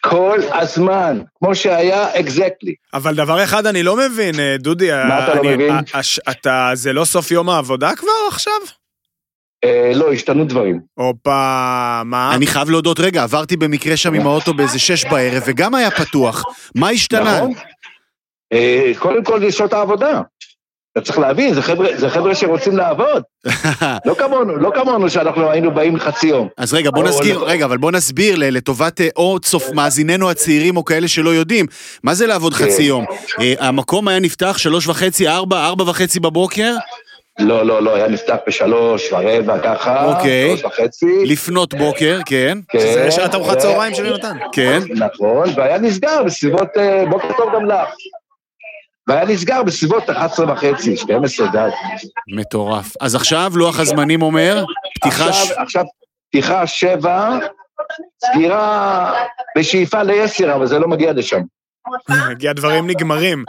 כל 0.00 0.38
הזמן, 0.52 1.20
כמו 1.38 1.54
שהיה, 1.54 2.20
אקזקטלי. 2.20 2.74
אבל 2.94 3.14
דבר 3.14 3.44
אחד 3.44 3.66
אני 3.66 3.82
לא 3.82 3.96
מבין, 3.96 4.40
אה, 4.40 4.56
דודי, 4.58 4.90
מה 5.08 5.24
אתה 5.24 5.34
לא 5.34 5.40
אני- 5.40 5.54
מבין? 5.54 5.70
ה- 5.72 5.80
הש- 5.98 6.20
אתה, 6.30 6.70
זה 6.74 6.92
לא 6.92 7.04
סוף 7.04 7.30
יום 7.30 7.48
העבודה 7.50 7.90
כבר 7.96 8.08
עכשיו? 8.28 8.52
אה, 9.64 9.92
לא, 9.94 10.12
השתנו 10.12 10.44
דברים. 10.44 10.80
הופה, 10.94 12.02
מה? 12.04 12.34
אני 12.34 12.46
חייב 12.46 12.70
להודות, 12.70 13.00
רגע, 13.00 13.22
עברתי 13.22 13.56
במקרה 13.56 13.96
שם 13.96 14.14
עם 14.14 14.26
האוטו 14.26 14.54
באיזה 14.54 14.78
שש 14.78 15.04
בערב, 15.04 15.42
וגם 15.46 15.74
היה 15.74 15.90
פתוח. 15.90 16.44
מה 16.76 16.88
השתנה? 16.90 17.36
נכון? 17.36 17.52
אה, 18.52 18.92
קודם 18.98 19.24
כל, 19.24 19.40
זה 19.40 19.52
שעות 19.52 19.72
העבודה. 19.72 20.20
אתה 20.92 21.00
צריך 21.00 21.18
להבין, 21.18 21.54
זה 21.54 21.62
חבר'ה, 21.62 21.88
זה 21.96 22.10
חבר'ה 22.10 22.34
שרוצים 22.34 22.76
לעבוד. 22.76 23.22
לא 24.06 24.14
כמונו, 24.14 24.56
לא 24.56 24.70
כמונו 24.74 25.10
שאנחנו 25.10 25.50
היינו 25.50 25.70
באים 25.74 25.98
חצי 25.98 26.26
יום. 26.26 26.48
אז 26.58 26.74
רגע, 26.74 26.90
בוא 26.90 27.04
לא. 27.04 27.10
רגע, 27.46 27.64
אבל 27.64 27.78
בוא 27.78 27.90
נסביר 27.92 28.36
ל- 28.36 28.56
לטובת 28.56 29.00
אה, 29.00 29.08
או 29.16 29.38
צופ 29.40 29.70
מאזיננו 29.74 30.30
הצעירים 30.30 30.76
או 30.76 30.84
כאלה 30.84 31.08
שלא 31.08 31.30
יודעים, 31.30 31.66
מה 32.04 32.14
זה 32.14 32.26
לעבוד 32.26 32.54
כן. 32.54 32.64
חצי 32.64 32.82
יום? 32.82 33.04
אה, 33.40 33.54
המקום 33.58 34.08
היה 34.08 34.20
נפתח 34.20 34.58
שלוש 34.58 34.86
וחצי, 34.86 35.28
ארבע, 35.28 35.66
ארבע 35.66 35.84
וחצי 35.90 36.20
בבוקר, 36.20 36.74
לא, 37.38 37.66
לא, 37.66 37.82
לא, 37.82 37.94
היה 37.94 38.08
נפתח 38.08 38.36
בשלוש 38.46 39.12
ורבע, 39.12 39.58
ככה. 39.58 40.04
אוקיי. 40.04 40.56
שלוש 40.56 40.72
וחצי. 40.72 41.24
לפנות 41.24 41.74
בוקר, 41.74 42.18
כן, 42.26 42.58
כן, 42.68 42.78
זה 42.78 43.10
שעת 43.10 43.34
ארוחת 43.34 43.58
צהריים 43.58 43.94
של 43.94 44.06
יונתן. 44.06 44.36
כן. 44.52 44.80
נכון, 44.90 45.48
והיה 45.56 45.78
נסגר 45.78 46.22
בסביבות, 46.26 46.68
אה, 46.76 47.04
בוקר 47.10 47.28
טוב 47.36 47.54
גם 47.54 47.66
לך. 47.66 47.88
והיה 49.08 49.24
נסגר 49.24 49.62
בסביבות 49.62 50.10
11 50.10 50.52
וחצי, 50.52 50.96
12, 50.96 51.46
די. 51.52 51.68
מטורף. 52.36 52.94
אז 53.00 53.14
עכשיו 53.14 53.52
לוח 53.54 53.80
הזמנים 53.80 54.22
אומר, 54.22 54.64
פתיחה... 54.94 55.28
עכשיו, 55.28 55.56
עכשיו, 55.62 55.84
פתיחה 56.28 56.66
שבע, 56.66 57.38
סגירה 58.24 59.12
בשאיפה 59.58 60.02
לעשר, 60.02 60.54
אבל 60.54 60.66
זה 60.66 60.78
לא 60.78 60.88
מגיע 60.88 61.12
לשם. 61.12 61.40
כי 62.38 62.48
הדברים 62.48 62.86
נגמרים. 62.86 63.44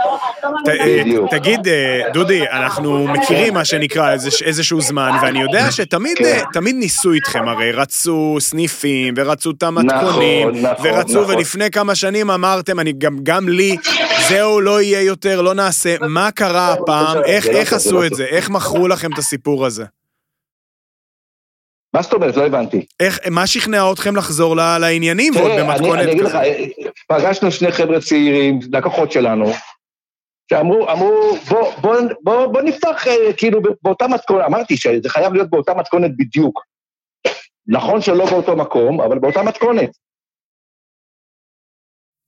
אה. 0.68 1.28
תגיד, 1.30 1.68
אה, 1.68 2.02
דודי, 2.14 2.44
אנחנו 2.52 3.08
מכירים 3.08 3.54
מה 3.54 3.66
שנקרא 3.66 4.16
איזשהו 4.46 4.82
זמן, 4.82 5.12
ואני 5.22 5.42
יודע 5.42 5.72
שתמיד 5.72 6.18
כן. 6.18 6.26
אה, 6.26 6.42
תמיד 6.54 6.76
ניסו 6.76 7.12
איתכם, 7.12 7.48
הרי 7.48 7.72
רצו 7.72 8.38
סניפים, 8.40 9.14
ורצו 9.18 9.52
את 9.52 9.64
המתכונים, 9.64 10.50
נכון, 10.50 10.72
נכון, 10.72 10.86
ורצו, 10.88 11.22
נכון. 11.22 11.36
ולפני 11.36 11.72
כמה 11.72 11.96
שנים 11.96 12.32
אמרתם, 12.32 12.78
גם 13.24 13.50
לי, 13.50 13.78
זהו, 14.28 14.62
לא 14.62 14.82
יהיה 14.82 15.02
יותר, 15.02 15.42
לא 15.42 15.54
נעשה. 15.54 15.96
מה 16.02 16.32
קרה 16.32 16.74
הפעם? 16.74 17.18
איך 17.26 17.46
לא 17.48 17.52
איך 17.52 17.70
זה 17.70 17.76
עשו 17.76 18.02
לא 18.02 18.06
את. 18.06 18.14
זה? 18.14 18.26
איך 18.26 18.50
מכרו 18.50 18.88
לכם 18.88 19.14
את 19.14 19.18
הסיפור 19.18 19.66
הזה? 19.66 19.86
מה 21.94 22.02
זאת 22.02 22.14
אומרת? 22.14 22.36
לא 22.38 22.46
הבנתי. 22.46 22.86
איך, 23.00 23.20
מה 23.32 23.48
שכנע 23.48 23.92
אתכם 23.92 24.16
לחזור 24.16 24.56
לעניינים, 24.56 25.34
ועוד 25.36 25.52
תראה, 25.52 25.62
אני- 25.62 25.68
במתכונת 25.80 26.04
אני 26.04 26.12
אגיד 26.12 26.24
לך, 26.24 26.32
כזאת? 26.32 26.42
אה, 26.44 26.66
פגשנו 27.08 27.52
שני 27.52 27.72
חבר'ה 27.72 28.02
צעירים, 28.02 28.60
לקוחות 28.72 29.12
שלנו, 29.12 29.46
שאמרו, 30.50 30.92
אמרו, 30.92 31.38
בוא, 31.50 31.74
בוא, 31.82 31.96
בוא, 32.24 32.48
בוא 32.48 32.62
נפתח 32.62 33.08
אה, 33.08 33.34
כאילו 33.38 33.62
באותה 33.82 34.08
מתכונת, 34.08 34.46
אמרתי 34.46 34.78
שזה 34.78 35.10
חייב 35.10 35.34
להיות 35.34 35.50
באותה 35.50 35.74
מתכונת 35.74 36.12
בדיוק. 36.18 36.60
נכון 37.68 38.02
שלא 38.02 38.26
באותו 38.26 38.56
מקום, 38.56 39.02
אבל 39.02 39.20
באותה 39.20 39.44
מתכונת. 39.44 39.90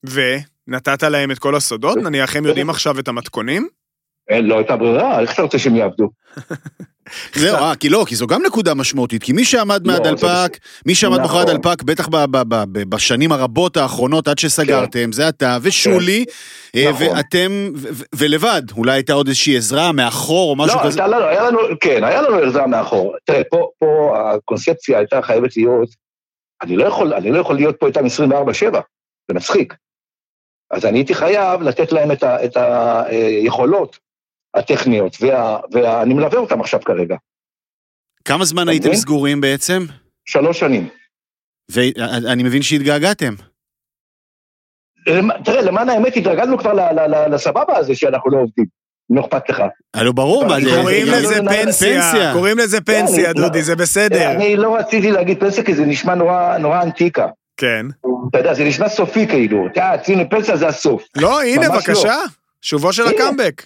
ו? 0.10 0.21
נתת 0.67 1.04
להם 1.04 1.32
את 1.32 1.39
כל 1.39 1.56
הסודות? 1.56 1.97
נניח 1.97 2.36
הם 2.36 2.45
יודעים 2.45 2.69
עכשיו 2.69 2.99
את 2.99 3.08
המתכונים? 3.08 3.67
אין, 4.30 4.45
לא 4.45 4.58
הייתה 4.58 4.75
ברירה, 4.78 5.19
איך 5.21 5.34
אתה 5.34 5.41
רוצה 5.41 5.60
שהם 5.60 5.75
יעבדו? 5.75 6.10
זהו, 7.35 7.55
אה, 7.55 7.75
כי 7.75 7.89
לא, 7.89 8.05
כי 8.07 8.15
זו 8.15 8.27
גם 8.27 8.41
נקודה 8.45 8.73
משמעותית, 8.73 9.23
כי 9.23 9.33
מי 9.33 9.45
שעמד 9.45 9.87
לא, 9.87 9.93
מהדלפק, 9.93 10.57
מי 10.85 10.95
שעמד 10.95 11.21
מאחורי 11.21 11.43
נכון. 11.43 11.55
הדלפק, 11.55 11.83
בטח 11.83 12.07
בשנים 12.73 13.31
הרבות 13.31 13.77
האחרונות, 13.77 14.27
עד 14.27 14.37
שסגרתם, 14.37 15.11
זה 15.11 15.29
אתה 15.29 15.57
ושולי, 15.61 16.25
אה, 16.75 16.83
כן. 16.83 16.89
נכון. 16.89 17.17
ואתם, 17.17 17.71
ולבד, 18.15 18.61
אולי 18.77 18.91
הייתה 18.91 19.13
עוד 19.13 19.27
איזושהי 19.27 19.57
עזרה 19.57 19.91
מאחור 19.91 20.49
או 20.49 20.55
משהו 20.55 20.79
לא, 20.79 20.83
כזה. 20.85 21.01
לנו, 21.01 21.25
היה 21.25 21.43
לנו, 21.43 21.59
כן, 21.81 22.03
היה 22.03 22.21
לנו 22.21 22.37
עזרה 22.37 22.67
מאחור. 22.67 23.15
תראה, 23.25 23.41
פה, 23.49 23.69
הקונספציה 24.17 24.97
הייתה 24.97 25.21
חייבת 25.21 25.57
להיות, 25.57 25.89
אני 26.63 26.77
לא 26.77 26.83
יכול, 26.85 27.13
אני 27.13 27.31
לא 27.31 27.39
יכול 27.39 27.55
להיות 27.55 27.75
פה 27.79 27.87
איתם 27.87 28.05
24-7, 28.05 28.07
זה 29.27 29.33
מצחיק. 29.33 29.73
אז 30.71 30.85
אני 30.85 30.97
הייתי 30.97 31.13
חייב 31.13 31.61
לתת 31.61 31.91
להם 31.91 32.11
את 32.21 32.57
היכולות 32.57 34.04
הטכניות, 34.55 35.17
וה, 35.21 35.59
ואני 35.71 36.13
מלווה 36.13 36.37
אותם 36.39 36.61
עכשיו 36.61 36.79
כרגע, 36.85 37.15
כמה 38.25 38.45
זמן 38.45 38.69
הייתם 38.69 38.87
מבין? 38.87 38.99
סגורים 38.99 39.41
בעצם? 39.41 39.85
שלוש 40.25 40.59
שנים. 40.59 40.87
ואני 41.71 42.43
מבין 42.43 42.61
שהתגעגעתם. 42.61 43.33
תראה, 45.45 45.61
למען 45.61 45.89
האמת 45.89 46.17
התרגלנו 46.17 46.57
כבר 46.57 46.73
לסבבה 47.31 47.77
הזה 47.77 47.95
שאנחנו 47.95 48.31
לא 48.31 48.37
עובדים, 48.37 48.65
לא 49.09 49.21
אכפת 49.21 49.49
לך. 49.49 49.63
הלו, 49.93 50.13
ברור, 50.13 50.45
מה 50.45 50.61
זה... 50.61 50.69
קוראים 50.81 51.05
זה- 51.05 51.11
לזה 51.11 51.27
זה- 51.27 51.41
פנסיה. 51.49 52.33
קוראים 52.33 52.57
לזה 52.57 52.81
פנסיה, 52.81 53.33
כן, 53.33 53.41
דודי, 53.41 53.63
זה 53.63 53.75
בסדר. 53.75 54.31
אני 54.31 54.55
לא 54.55 54.75
רציתי 54.75 55.11
להגיד 55.11 55.39
פנסיה 55.39 55.63
כי 55.63 55.73
זה 55.75 55.85
נשמע 55.85 56.15
נורא, 56.59 56.81
אנטיקה. 56.83 57.27
כן. 57.57 57.85
אתה 58.29 58.37
יודע, 58.37 58.53
זה 58.53 58.63
נשמע 58.63 58.89
סופי 58.89 59.27
כאילו. 59.27 59.67
אתה 59.67 59.79
יודע, 59.79 59.97
ציון 60.03 60.29
פנסיה 60.29 60.57
זה 60.57 60.67
הסוף. 60.67 61.03
לא, 61.17 61.41
הנה, 61.41 61.69
בבקשה, 61.69 62.15
שובו 62.61 62.93
של. 62.93 63.07
הקאמבק. 63.07 63.65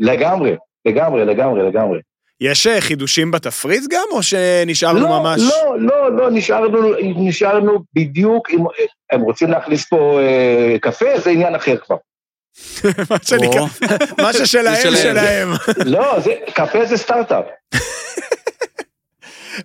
לגמרי, 0.00 0.56
לגמרי, 0.86 1.24
לגמרי, 1.24 1.62
לגמרי. 1.62 1.98
יש 2.40 2.66
אה, 2.66 2.80
חידושים 2.80 3.30
בתפריט 3.30 3.82
גם, 3.90 4.06
או 4.10 4.22
שנשארנו 4.22 5.00
לא, 5.00 5.08
ממש... 5.08 5.40
לא, 5.40 5.76
לא, 5.78 6.16
לא, 6.16 6.30
נשארנו, 6.30 6.94
נשארנו 7.16 7.78
בדיוק, 7.94 8.50
אם 8.50 8.64
הם 9.12 9.20
רוצים 9.20 9.50
להכניס 9.50 9.88
פה 9.88 10.20
אה, 10.20 10.76
קפה, 10.80 11.18
זה 11.18 11.30
עניין 11.30 11.54
אחר 11.54 11.76
כבר. 11.76 11.96
מה 13.10 13.16
שנקרא, 13.22 13.66
מה 14.18 14.32
ששלהם. 14.32 14.96
שלהם. 14.96 15.48
לא, 15.84 16.20
זה, 16.20 16.30
קפה 16.54 16.84
זה 16.84 16.96
סטארט-אפ. 16.96 17.44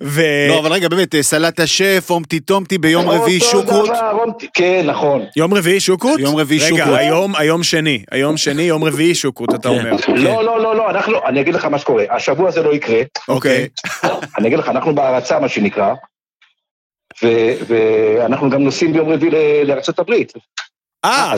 ו... 0.03 0.21
לא, 0.49 0.59
אבל 0.59 0.71
רגע, 0.73 0.89
באמת, 0.89 1.15
אה, 1.15 1.23
סלט 1.23 1.59
השף, 1.59 2.07
אומטי 2.09 2.39
טומטי 2.39 2.77
ביום 2.77 3.09
רביעי 3.09 3.39
שוקרות. 3.39 3.89
כן, 4.53 4.83
נכון. 4.85 5.25
יום 5.35 5.53
רביעי 5.53 5.79
שוקרות? 5.79 6.19
יום 6.19 6.35
רביעי 6.35 6.59
רגע, 6.59 6.69
שוקרות. 6.69 6.97
היום, 6.99 7.35
היום 7.35 7.63
שני. 7.63 8.03
היום 8.11 8.37
שני, 8.37 8.61
יום 8.61 8.83
רביעי 8.83 9.15
שוקרות, 9.15 9.55
אתה 9.55 9.69
כן. 9.69 9.75
אומר. 9.75 9.91
לא, 10.07 10.43
לא, 10.43 10.59
לא, 10.63 10.75
לא, 10.75 10.89
אנחנו, 10.89 11.17
אני 11.25 11.41
אגיד 11.41 11.53
לך 11.55 11.65
מה 11.65 11.79
שקורה. 11.79 12.03
השבוע 12.09 12.51
זה 12.51 12.63
לא 12.63 12.73
יקרה. 12.75 13.01
אוקיי. 13.27 13.67
אני 14.37 14.47
אגיד 14.47 14.59
לך, 14.59 14.69
אנחנו 14.69 14.95
בהרצה, 14.95 15.39
מה 15.39 15.49
שנקרא, 15.49 15.93
ואנחנו 17.67 18.49
גם 18.49 18.63
נוסעים 18.63 18.93
ביום 18.93 19.09
רביעי 19.09 19.31
לארצות 19.65 19.99
הברית. 19.99 20.33
אה. 21.05 21.33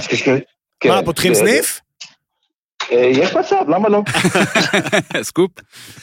כן, 0.80 0.90
מה, 0.90 1.04
פותחים 1.04 1.34
זה- 1.34 1.40
סניף? 1.40 1.82
אה, 2.92 2.98
יש 3.12 3.36
מצב, 3.36 3.56
למה 3.70 3.90
לא? 3.90 4.02
סקופ. 5.22 5.52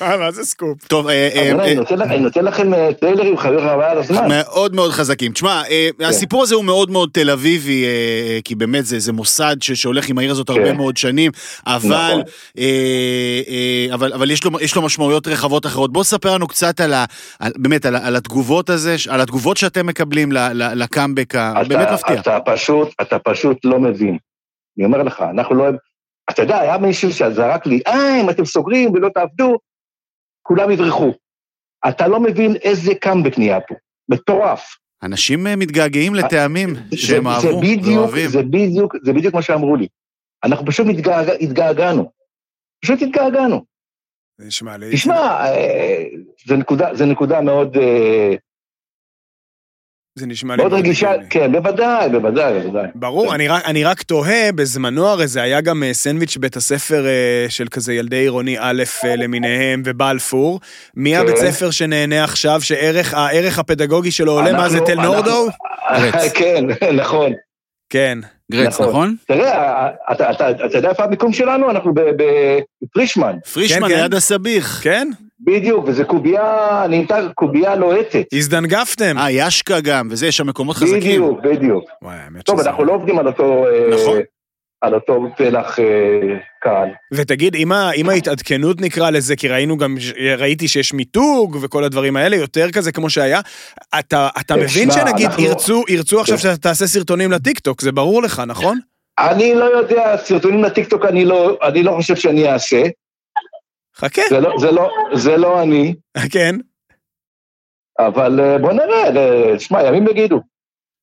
אה, 0.03 0.16
מה 0.16 0.31
זה 0.31 0.44
סקופ? 0.44 0.85
טוב, 0.88 1.09
אה, 1.09 1.29
אה, 1.35 1.51
אני 1.51 1.75
נותן 1.75 1.99
לך- 1.99 2.11
אני 2.11 2.18
נותן 2.20 2.44
לכם 2.44 2.70
טריילרים 3.01 3.38
חבר 3.38 3.61
חבל 3.61 3.83
על 3.85 3.99
הזמן. 3.99 4.29
מאוד 4.29 4.75
מאוד 4.75 4.90
חזקים. 4.90 5.33
תשמע, 5.33 5.62
כן. 5.99 6.05
הסיפור 6.05 6.42
הזה 6.42 6.55
הוא 6.55 6.64
מאוד 6.64 6.90
מאוד 6.90 7.11
תל 7.12 7.31
אביבי, 7.31 7.85
כי 8.44 8.55
באמת 8.55 8.85
זה 8.87 9.12
מוסד 9.12 9.57
שהולך 9.61 10.09
עם 10.09 10.18
העיר 10.18 10.31
הזאת 10.31 10.49
הרבה 10.51 10.64
כן. 10.70 10.77
מאוד 10.77 10.97
שנים, 10.97 11.33
אבל 11.66 11.88
נכון. 12.12 12.23
אבל 13.92 14.12
אבל 14.12 14.31
יש 14.31 14.44
לו- 14.44 14.61
יש 14.61 14.77
לו 14.77 14.83
משמעויות 14.83 15.27
רחבות 15.29 15.66
אחרות. 15.66 15.92
בוא 15.92 16.05
ספר 16.05 16.35
לנו 16.35 16.47
קצת 16.49 16.81
על 16.81 16.92
באמת 17.57 17.87
על 17.87 18.16
התגובות 18.16 18.70
הזה, 18.70 18.97
על 19.09 19.20
התגובות 19.20 19.57
שאתם 19.57 19.87
מקבלים 19.87 20.33
ל- 20.33 20.38
ל- 20.53 20.83
לקאמבק 20.83 21.35
הבאמת 21.35 21.88
מפתיע. 21.92 22.20
אתה 22.20 22.38
פשוט, 22.44 22.88
אתה 23.03 23.18
פשוט 23.18 23.57
לא 23.64 23.79
מבין. 23.81 24.16
אני 24.79 24.85
אומר 24.87 25.03
לך, 25.03 25.25
אנחנו 25.35 25.55
לא... 25.55 25.64
אתה 26.30 26.42
יודע, 26.42 26.58
היה 26.60 26.78
מישהו 26.78 27.12
שזרק 27.12 27.66
לי, 27.66 27.80
אה, 27.87 28.20
אם 28.20 28.30
אתם 28.30 28.44
סוגרים 28.44 28.90
ולא 28.92 29.08
תעבדו, 29.08 29.58
כולם 30.42 30.70
יברחו. 30.70 31.12
אתה 31.88 32.08
לא 32.08 32.20
מבין 32.20 32.56
איזה 32.56 32.94
קאמבק 32.94 33.38
נהיה 33.38 33.60
פה. 33.60 33.74
מטורף. 34.08 34.76
אנשים 35.02 35.46
אה, 35.46 35.56
מתגעגעים 35.56 36.14
לטעמים 36.14 36.74
זה- 36.74 36.96
שהם 36.96 37.24
זה 37.40 37.48
אהבו 37.48 37.60
בדיוק, 37.60 37.87
ואוהבים. 37.96 38.28
זה 38.30 38.42
בדיוק, 38.42 38.94
זה 39.02 39.12
בדיוק 39.12 39.34
מה 39.34 39.42
שאמרו 39.42 39.76
לי. 39.76 39.88
אנחנו 40.44 40.66
פשוט 40.66 40.87
מתגעג- 40.87 41.37
התגעגענו. 41.40 42.10
פשוט 42.84 43.02
התגעגענו. 43.02 43.64
זה 44.38 44.46
נשמע 44.46 44.76
לי... 44.76 44.92
תשמע, 44.92 45.14
אה, 45.46 46.04
זה 46.46 46.56
נקודה, 46.56 46.94
זה 46.94 47.06
נקודה 47.06 47.40
מאוד, 47.40 47.76
אה, 47.76 48.34
זה 50.18 50.27
נשמע 50.27 50.57
לי... 50.57 50.62
מאוד 50.62 50.72
רגישה. 50.72 51.12
כן, 51.31 51.53
בוודאי, 51.53 52.09
בוודאי, 52.09 52.61
בוודאי. 52.61 52.87
ברור, 52.94 53.35
אני 53.35 53.48
רק, 53.48 53.62
אני 53.64 53.85
רק 53.85 54.03
תוהה, 54.03 54.53
בזמנו 54.53 55.07
הרי 55.07 55.27
זה 55.27 55.42
היה 55.42 55.61
גם 55.61 55.83
אה, 55.83 55.94
סנדוויץ' 55.94 56.37
בית 56.37 56.57
הספר 56.57 57.07
אה, 57.07 57.46
של 57.48 57.68
כזה 57.68 57.94
ילדי 57.94 58.16
עירוני 58.16 58.57
א' 58.59 58.83
אה, 59.05 59.16
למיניהם 59.16 59.83
ובלפור. 59.85 60.61
מי 60.96 61.14
כן. 61.14 61.20
הבית 61.20 61.37
ספר 61.37 61.70
שנהנה 61.70 62.24
עכשיו, 62.24 62.61
שערך 62.62 63.14
הערך 63.14 63.59
הפדגוגי 63.59 64.11
שלו 64.11 64.33
עולה, 64.33 64.53
מה 64.53 64.68
זה 64.68 64.81
תל 64.81 65.00
נורדו? 65.00 65.48
כן, 66.35 66.64
נכון. 66.92 67.33
כן. 67.90 68.18
גרץ, 68.53 68.81
נכון. 68.81 68.88
נכון? 68.88 69.16
תראה, 69.27 69.88
אתה, 70.12 70.48
יודע 70.74 70.90
איפה 70.90 71.05
המיקום 71.05 71.33
שלנו? 71.33 71.70
אנחנו 71.70 71.94
ב- 71.94 72.00
בפרישמן, 72.83 73.37
פרישמן 73.53 73.88
כן, 73.88 73.94
כן. 73.94 74.00
ליד 74.00 74.14
הסביך. 74.14 74.81
כן? 74.83 75.09
בדיוק, 75.40 75.85
וזה 75.88 76.05
קובייה, 76.05 76.42
נהייתה 76.88 77.16
קובייה 77.35 77.75
לוהטת. 77.77 78.25
הזדנגפתם. 78.35 79.18
אה, 79.18 79.31
ישקה 79.31 79.81
גם, 79.81 80.09
וזה, 80.11 80.27
יש 80.27 80.37
שם 80.37 80.47
מקומות 80.47 80.77
חזקים. 80.77 80.99
בדיוק, 81.01 81.40
בדיוק. 81.44 81.85
וואי, 82.03 82.16
האמת 82.25 82.42
טוב, 82.44 82.61
שזה- 82.61 82.68
אנחנו 82.70 82.85
לא 82.85 82.92
עובדים 82.92 83.18
על 83.18 83.27
אותו, 83.27 83.64
אה, 83.66 83.94
נכון. 83.94 84.18
על 84.81 84.94
אותו 84.94 85.27
פלח 85.37 85.79
אה, 85.79 85.85
קהל. 86.62 86.88
ותגיד, 87.12 87.55
עם, 87.59 87.73
ה, 87.73 87.90
עם 87.94 88.09
ההתעדכנות 88.09 88.81
נקרא 88.81 89.11
לזה, 89.11 89.37
כי 89.37 89.49
ראינו 89.49 89.77
גם, 89.77 89.97
ראיתי 90.38 90.68
שיש 90.68 90.92
מיתוג 90.94 91.57
וכל 91.62 91.85
הדברים 91.85 92.16
האלה, 92.16 92.37
יותר 92.37 92.70
כזה 92.70 92.92
כמו 92.92 93.11
שהיה, 93.11 93.40
אתה, 93.99 94.29
אתה 94.40 94.57
מבין 94.57 94.88
תשמע, 94.90 94.92
שנגיד 94.92 95.27
אנחנו- 95.27 95.42
ירצו, 95.44 95.85
ירצו 95.88 96.20
עכשיו 96.20 96.38
שאתה 96.38 96.57
תעשה 96.57 96.87
סרטונים 96.87 97.33
לטיקטוק, 97.33 97.81
זה 97.81 97.92
ברור 97.92 98.23
לך, 98.23 98.42
נכון? 98.47 98.79
אני 99.18 99.55
לא 99.55 99.64
יודע, 99.64 100.16
סרטונים 100.16 100.64
לטיקטוק 100.64 101.05
אני 101.05 101.25
לא, 101.25 101.59
אני 101.62 101.83
לא 101.83 101.92
חושב 101.97 102.16
שאני 102.16 102.49
אעשה. 102.53 102.83
חכה, 103.96 104.22
זה 104.28 104.40
לא, 104.40 104.54
זה 104.61 104.70
לא, 104.70 104.90
זה 105.14 105.37
לא 105.37 105.62
אני, 105.62 105.94
כן. 106.30 106.57
אבל 107.98 108.40
אה, 108.40 108.59
בוא 108.59 108.72
נראה, 108.72 109.16
אה, 109.16 109.59
שמע, 109.59 109.83
ימים 109.83 110.09
יגידו. 110.09 110.40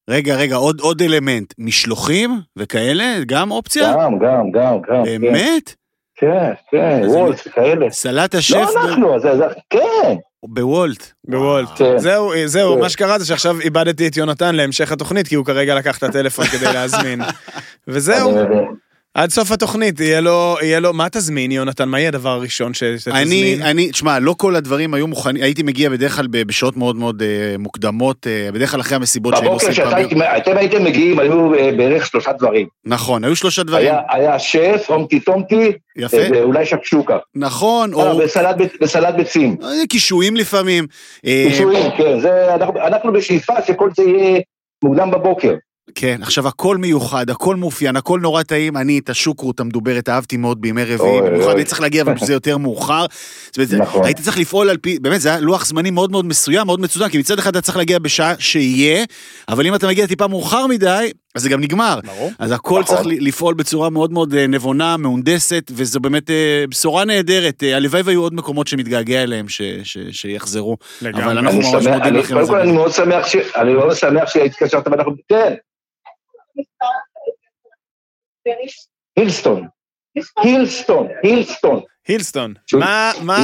רגע, 0.09 0.35
רגע, 0.35 0.55
עוד, 0.55 0.79
עוד 0.79 1.01
אלמנט. 1.01 1.53
משלוחים 1.57 2.39
וכאלה? 2.57 3.15
גם 3.25 3.51
אופציה? 3.51 3.93
גם, 3.93 4.19
גם, 4.19 4.51
גם, 4.51 4.81
גם. 4.81 5.05
כן, 5.05 5.21
באמת? 5.21 5.75
כן, 6.15 6.53
כן, 6.71 7.01
וולט, 7.07 7.47
כאלה. 7.53 7.89
סלט 7.89 8.35
השף 8.35 8.55
לא 8.55 8.83
אנחנו, 8.83 9.19
זה, 9.19 9.37
זה, 9.37 9.43
כן. 9.69 10.15
בוולט. 10.45 11.11
בוולט. 11.27 11.69
כן. 11.75 11.97
זהו, 11.97 12.31
זהו, 12.45 12.75
כן. 12.75 12.79
מה 12.81 12.89
שקרה 12.89 13.19
זה 13.19 13.25
שעכשיו 13.25 13.59
איבדתי 13.59 14.07
את 14.07 14.17
יונתן 14.17 14.55
להמשך 14.55 14.91
התוכנית, 14.91 15.27
כי 15.27 15.35
הוא 15.35 15.45
כרגע 15.45 15.75
לקח 15.75 15.97
את 15.97 16.03
הטלפון 16.03 16.45
כדי 16.45 16.73
להזמין. 16.73 17.21
וזהו, 17.87 18.31
אני 18.31 18.43
מבין. 18.43 18.75
עד 19.13 19.29
סוף 19.29 19.51
התוכנית 19.51 19.99
יהיה 19.99 20.21
לו, 20.21 20.55
יהיה 20.61 20.79
לו, 20.79 20.93
מה 20.93 21.07
תזמין, 21.11 21.51
יונתן? 21.51 21.89
מה 21.89 21.99
יהיה 21.99 22.09
הדבר 22.09 22.29
הראשון 22.29 22.73
ש- 22.73 22.83
אני, 22.83 22.97
שתזמין? 22.99 23.61
אני, 23.61 23.91
תשמע, 23.91 24.19
לא 24.19 24.35
כל 24.37 24.55
הדברים 24.55 24.93
היו 24.93 25.07
מוכנים, 25.07 25.43
הייתי 25.43 25.63
מגיע 25.63 25.89
בדרך 25.89 26.15
כלל 26.15 26.27
ב- 26.31 26.41
בשעות 26.47 26.77
מאוד 26.77 26.95
מאוד 26.95 27.21
אה, 27.21 27.27
מוקדמות, 27.59 28.27
אה, 28.27 28.49
בדרך 28.53 28.71
כלל 28.71 28.79
אחרי 28.81 28.95
המסיבות 28.95 29.33
שהיינו 29.35 29.49
בבוקר 29.49 29.65
עושים 29.67 29.75
שאתה 29.75 29.89
פעם. 29.89 29.97
הייתי- 29.97 30.15
אתם 30.37 30.57
הייתם 30.57 30.83
מגיעים, 30.83 31.19
היו 31.19 31.53
אה, 31.55 31.71
בערך 31.77 32.05
שלושה 32.05 32.31
דברים. 32.33 32.67
נכון, 32.85 33.23
היו 33.23 33.35
שלושה 33.35 33.63
דברים. 33.63 33.85
היה- 33.85 34.01
היה 34.09 34.39
שף, 34.39 34.85
הומטי 34.87 35.19
טומטי, 35.19 35.71
יפה. 35.97 36.17
אה, 36.17 36.27
ואולי 36.31 36.65
שקשוקה. 36.65 37.17
נכון, 37.35 37.93
אה, 37.93 38.11
או 38.11 38.17
וסלט 38.17 38.55
ב- 38.57 38.83
וסלט 38.83 39.15
ביצים. 39.15 39.55
אה, 39.63 39.87
קישואים 39.89 40.35
לפעמים. 40.35 40.87
פיצויים, 41.21 41.91
כן, 41.97 42.19
זה, 42.19 42.55
אנחנו, 42.55 42.79
אנחנו 42.87 43.13
בשאיפה 43.13 43.53
שכל 43.67 43.89
זה 43.97 44.03
יהיה 44.03 44.39
מוקדם 44.83 45.11
בבוקר. 45.11 45.53
כן, 45.95 46.19
עכשיו 46.21 46.47
הכל 46.47 46.77
מיוחד, 46.77 47.29
הכל 47.29 47.55
מאופיין, 47.55 47.95
הכל 47.95 48.19
נורא 48.19 48.43
טעים. 48.43 48.77
אני 48.77 48.99
את 48.99 49.09
השוקרות 49.09 49.59
המדוברת 49.59 50.09
אהבתי 50.09 50.37
מאוד 50.37 50.61
בימי 50.61 50.83
רביעי, 50.83 51.21
במיוחד. 51.21 51.47
הייתי 51.55 51.63
צריך 51.69 51.81
להגיע 51.81 52.01
אבל 52.01 52.13
זה 52.25 52.33
יותר 52.33 52.57
מאוחר. 52.57 53.05
נכון. 53.79 54.05
הייתי 54.05 54.21
צריך 54.21 54.37
לפעול 54.37 54.69
על 54.69 54.77
פי, 54.77 54.99
באמת 54.99 55.21
זה 55.21 55.29
היה 55.29 55.39
לוח 55.39 55.65
זמנים 55.65 55.93
מאוד 55.93 56.11
מאוד 56.11 56.25
מסוים, 56.25 56.67
מאוד 56.67 56.79
מצוין, 56.81 57.09
כי 57.09 57.17
מצד 57.17 57.39
אחד 57.39 57.49
אתה 57.49 57.61
צריך 57.61 57.77
להגיע 57.77 57.99
בשעה 57.99 58.33
שיהיה, 58.39 59.03
אבל 59.49 59.67
אם 59.67 59.75
אתה 59.75 59.87
מגיע 59.87 60.07
טיפה 60.07 60.27
מאוחר 60.27 60.67
מדי, 60.67 61.11
אז 61.35 61.41
זה 61.41 61.49
גם 61.49 61.61
נגמר. 61.61 61.99
ברור. 62.05 62.31
אז 62.39 62.51
הכל 62.51 62.81
נכון. 62.81 62.95
צריך 62.95 63.07
לפעול 63.21 63.53
בצורה 63.53 63.89
מאוד 63.89 64.11
מאוד 64.11 64.33
אה, 64.33 64.47
נבונה, 64.47 64.97
מהונדסת, 64.97 65.71
וזו 65.75 65.99
באמת 65.99 66.29
אה, 66.29 66.65
בשורה 66.69 67.05
נהדרת. 67.05 67.63
אה, 67.63 67.75
הלוואי 67.75 68.01
והיו 68.01 68.21
עוד 68.21 68.33
מקומות 68.33 68.67
שנתגעגע 68.67 69.23
אליהם 69.23 69.49
ש- 69.49 69.61
ש- 69.83 69.97
שיחזרו. 70.11 70.77
לגמרי. 71.01 71.23
אבל 71.23 71.37
אנחנו 71.37 71.59
אני 71.61 71.71
ממש 71.73 71.87
מודים 71.87 72.13
לכם 72.13 72.37
על 72.37 72.45
קודם 72.45 72.45
זה. 72.45 72.51
כל 72.51 72.59
אני 72.59 72.71
מאוד 72.71 72.91
שמח 72.91 73.27
ש... 73.27 73.35
אני 73.55 73.73
מאוד 73.73 73.93
שמח 73.95 74.29
שהתקשרת 74.29 74.87
ואנחנו... 74.87 75.11
כן. 75.29 75.53
הילסטון, 79.17 79.67
הילסטון, 80.43 81.07
הילסטון. 81.23 81.79
הילסטון. 82.07 82.53
מה, 82.73 83.11
מה, 83.21 83.37
אה, 83.37 83.43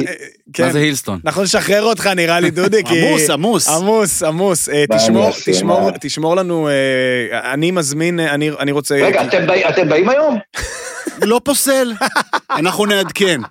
כן. 0.53 0.63
מה 0.65 0.71
זה 0.71 0.79
הילסטון? 0.79 1.19
אנחנו 1.25 1.43
נשחרר 1.43 1.83
אותך 1.83 2.07
נראה 2.07 2.39
לי 2.39 2.51
דודי, 2.51 2.83
כי... 2.83 3.07
עמוס, 3.07 3.29
עמוס. 3.29 3.67
עמוס, 3.67 4.23
עמוס. 4.23 4.69
אה, 4.69 4.83
מה 4.89 4.97
תשמור, 4.97 5.29
תשמור, 5.45 5.91
מה? 5.91 5.97
תשמור 6.01 6.35
לנו, 6.35 6.67
אה, 6.69 7.53
אני 7.53 7.71
מזמין, 7.71 8.19
אני 8.19 8.49
אני 8.59 8.71
רוצה... 8.71 8.95
רגע, 8.95 9.23
אתם 9.69 9.89
באים- 9.89 10.09
היום? 10.09 10.37
לא 11.23 11.41
פוסל, 11.43 11.93
אנחנו 12.51 12.85
נעדכן. 12.85 13.41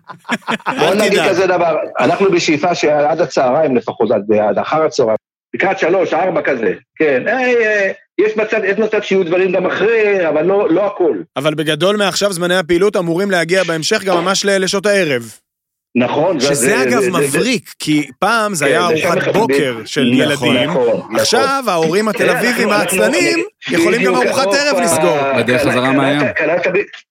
בוא 0.78 0.94
נגיד. 0.94 1.20
כזה 1.28 1.46
דבר, 1.46 1.76
אנחנו 2.00 2.30
בשאיפה 2.30 2.74
שעד 2.74 3.20
הצהריים 3.20 3.76
לפחות, 3.76 4.10
עד 4.10 4.58
אחר 4.58 4.82
הצהריים, 4.82 5.16
לקראת 5.54 5.78
שלוש, 5.78 6.12
ארבע 6.14 6.42
כזה, 6.42 6.72
כן, 6.96 7.22
יש 8.20 8.36
מצב, 8.36 8.56
יש 8.64 8.78
מצב 8.78 9.02
שיהיו 9.02 9.24
דברים 9.24 9.52
גם 9.52 9.66
אחרי, 9.66 10.28
אבל 10.28 10.42
לא 10.42 10.70
לא 10.70 10.86
הכל. 10.86 11.16
אבל 11.36 11.54
בגדול 11.54 11.96
מעכשיו 11.96 12.32
זמני 12.32 12.56
הפעילות 12.56 12.96
אמורים 12.96 13.30
להגיע 13.30 13.64
בהמשך 13.64 14.02
גם 14.04 14.16
ממש 14.24 14.44
לשעות 14.44 14.86
הערב. 14.86 15.22
נכון. 15.98 16.40
זה- 16.40 16.46
שזה 16.46 16.54
זה- 16.66 16.82
אגב 16.82 17.00
זה- 17.00 17.10
זה- 17.10 17.18
מבריק, 17.18 17.74
כי 17.78 18.08
פעם 18.18 18.54
זה 18.54 18.64
כן, 18.64 18.70
היה 18.70 18.80
זה 18.96 19.08
ארוחת 19.12 19.28
בוקר 19.36 19.76
של 19.84 20.00
נכון, 20.00 20.14
ילדים, 20.30 20.68
נכון, 20.70 20.88
נכון. 20.88 21.16
עכשיו 21.16 21.64
ההורים 21.68 22.08
התל 22.08 22.18
תראה, 22.18 22.40
אביבים 22.40 22.68
העצלנים 22.70 23.38
יכולים 23.70 24.02
גם 24.02 24.14
ארוחת 24.14 24.46
ערב 24.46 24.80
לסגור. 24.82 25.18
בדרך 25.38 25.62
קלעת- 25.62 25.72
חזרה 25.74 25.92
מהים. 25.92 26.20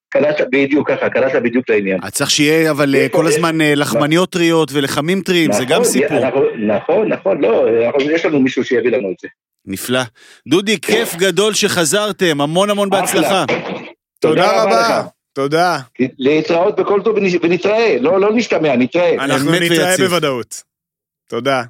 קלעת 0.10 0.38
בדיוק 0.52 0.92
ככה, 0.92 1.10
קלעת 1.10 1.36
בדיוק 1.44 1.70
לעניין. 1.70 2.00
אז 2.04 2.12
צריך 2.12 2.32
שיהיה 2.32 2.72
אבל 2.72 2.96
אה, 2.96 3.08
כל 3.12 3.28
הזמן 3.28 3.62
אה, 3.62 3.76
לחמניות 3.76 4.30
טריות 4.32 4.70
ולחמים 4.74 5.22
טריים, 5.22 5.52
זה 5.52 5.66
גם 5.66 5.72
נכון, 5.72 5.84
סיפור. 5.84 6.20
נכון, 6.68 7.08
נכון, 7.10 7.42
לא, 7.42 7.66
יש 8.00 8.26
לנו 8.26 8.40
מישהו 8.40 8.64
שיביא 8.64 8.92
לנו 8.92 9.10
את 9.12 9.16
זה. 9.22 9.28
נפלא. 9.68 10.02
דודי, 10.48 10.80
כיף 10.80 11.16
גדול 11.16 11.54
שחזרתם, 11.54 12.42
המון 12.42 12.70
המון 12.70 12.90
בהצלחה. 12.90 13.46
תודה 14.20 14.64
רבה. 14.64 15.04
תודה. 15.34 15.80
להתראות 16.18 16.76
בכל 16.76 17.02
טוב 17.04 17.16
ונתראה, 17.44 17.98
לא 18.02 18.20
לא 18.20 18.36
נשתמע, 18.36 18.76
נתראה. 18.76 19.14
אנחנו 19.14 19.52
נתראה 19.52 19.88
ויציב. 19.90 20.06
בוודאות. 20.06 20.64
תודה. 21.30 21.64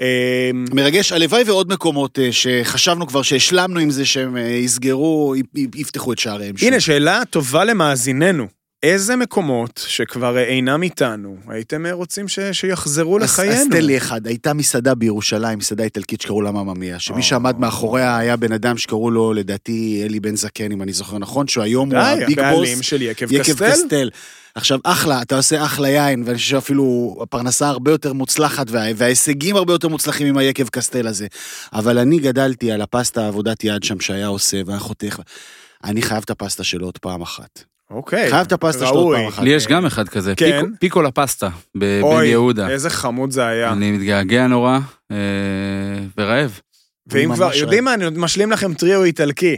אה, 0.00 0.50
מרגש, 0.74 1.12
הלוואי 1.12 1.42
ועוד 1.46 1.72
מקומות 1.72 2.18
אה, 2.18 2.32
שחשבנו 2.32 3.06
כבר 3.06 3.22
שהשלמנו 3.22 3.80
עם 3.80 3.90
זה 3.90 4.06
שהם 4.06 4.36
אה, 4.36 4.42
יסגרו, 4.42 5.34
יפתחו 5.74 6.12
את 6.12 6.18
שעריהם. 6.18 6.54
הנה, 6.62 6.80
שאלה 6.80 7.22
טובה 7.30 7.64
למאזיננו. 7.64 8.57
איזה 8.82 9.16
מקומות 9.16 9.84
שכבר 9.86 10.36
אה, 10.36 10.44
אינם 10.44 10.82
איתנו, 10.82 11.36
הייתם 11.48 11.86
אה, 11.86 11.92
רוצים 11.92 12.28
ש- 12.28 12.38
שיחזרו 12.52 13.16
אז- 13.18 13.22
לחיינו? 13.24 13.52
אז 13.54 13.66
תן 13.70 13.84
לי 13.84 13.96
אחד, 13.96 14.26
הייתה 14.26 14.52
מסעדה 14.54 14.94
בירושלים, 14.94 15.58
מסעדה 15.58 15.84
איטלקית 15.84 16.20
שקראו 16.20 16.42
לה 16.42 16.50
מממיה, 16.50 16.98
שמי 16.98 17.16
או. 17.16 17.22
שעמד 17.22 17.58
מאחוריה 17.58 18.16
היה 18.18 18.36
בן 18.36 18.52
אדם 18.52 18.78
שקראו 18.78 19.10
לו, 19.10 19.32
לדעתי, 19.32 20.02
אלי 20.04 20.20
בן 20.20 20.36
זקן, 20.36 20.72
אם 20.72 20.82
אני 20.82 20.92
זוכר 20.92 21.18
נכון, 21.18 21.48
שהוא 21.48 21.64
היום 21.64 21.92
הוא 21.92 22.02
די, 22.02 22.22
הביג 22.24 22.38
הבעלים 22.38 22.76
בוס, 22.76 22.86
של 22.86 23.02
יקב 23.02 23.32
יקב 23.32 23.52
קסטל. 23.52 23.70
קסטל. 23.72 24.10
עכשיו, 24.54 24.78
אחלה, 24.84 25.22
אתה 25.22 25.36
עושה 25.36 25.64
אחלה 25.64 25.88
יין, 25.88 26.22
ואני 26.26 26.38
חושב 26.38 26.50
שאפילו 26.50 27.18
הפרנסה 27.22 27.68
הרבה 27.68 27.90
יותר 27.90 28.12
מוצלחת, 28.12 28.70
וה, 28.70 28.82
וההישגים 28.96 29.56
הרבה 29.56 29.72
יותר 29.72 29.88
מוצלחים 29.88 30.26
עם 30.26 30.36
היקב 30.38 30.68
קסטל 30.68 31.06
הזה. 31.06 31.26
אבל 31.72 31.98
אני 31.98 32.18
גדלתי 32.18 32.72
על 32.72 32.80
הפסטה 32.82 33.28
עבודת 33.28 33.64
יד 33.64 33.82
שם 33.82 34.00
שהיה 34.00 34.26
עושה, 34.26 34.60
והיה 34.66 34.78
חותך. 34.80 35.20
אני 35.84 36.02
חייב 36.02 36.22
את 36.24 36.30
הפסטה 36.30 36.64
שלו 36.64 36.86
עוד 36.86 36.98
פעם 36.98 37.22
אחת. 37.22 37.64
אוקיי. 37.90 38.30
חייב 38.30 38.46
את 38.46 38.52
הפסטה 38.52 38.86
שלו. 38.86 39.12
פעם 39.16 39.26
אחת. 39.26 39.42
לי 39.42 39.50
יש 39.50 39.66
גם 39.66 39.86
אחד 39.86 40.08
כזה, 40.08 40.34
כן. 40.36 40.60
פיקו- 40.60 40.76
פיקו 40.80 41.02
לה 41.02 41.10
פסטה, 41.10 41.48
בבן 41.74 42.02
אוי, 42.02 42.26
יהודה. 42.26 42.68
איזה 42.68 42.90
חמוד 42.90 43.30
זה 43.30 43.46
היה. 43.46 43.72
אני 43.72 43.90
מתגעגע 43.92 44.46
נורא, 44.46 44.78
אה, 45.10 45.16
ורעב. 46.18 46.60
ואם 47.06 47.34
כבר, 47.34 47.50
יודעים 47.54 47.84
מה, 47.84 47.94
אני 47.94 48.04
משלים 48.16 48.50
לכם 48.52 48.74
טריו 48.74 49.04
איטלקי. 49.04 49.56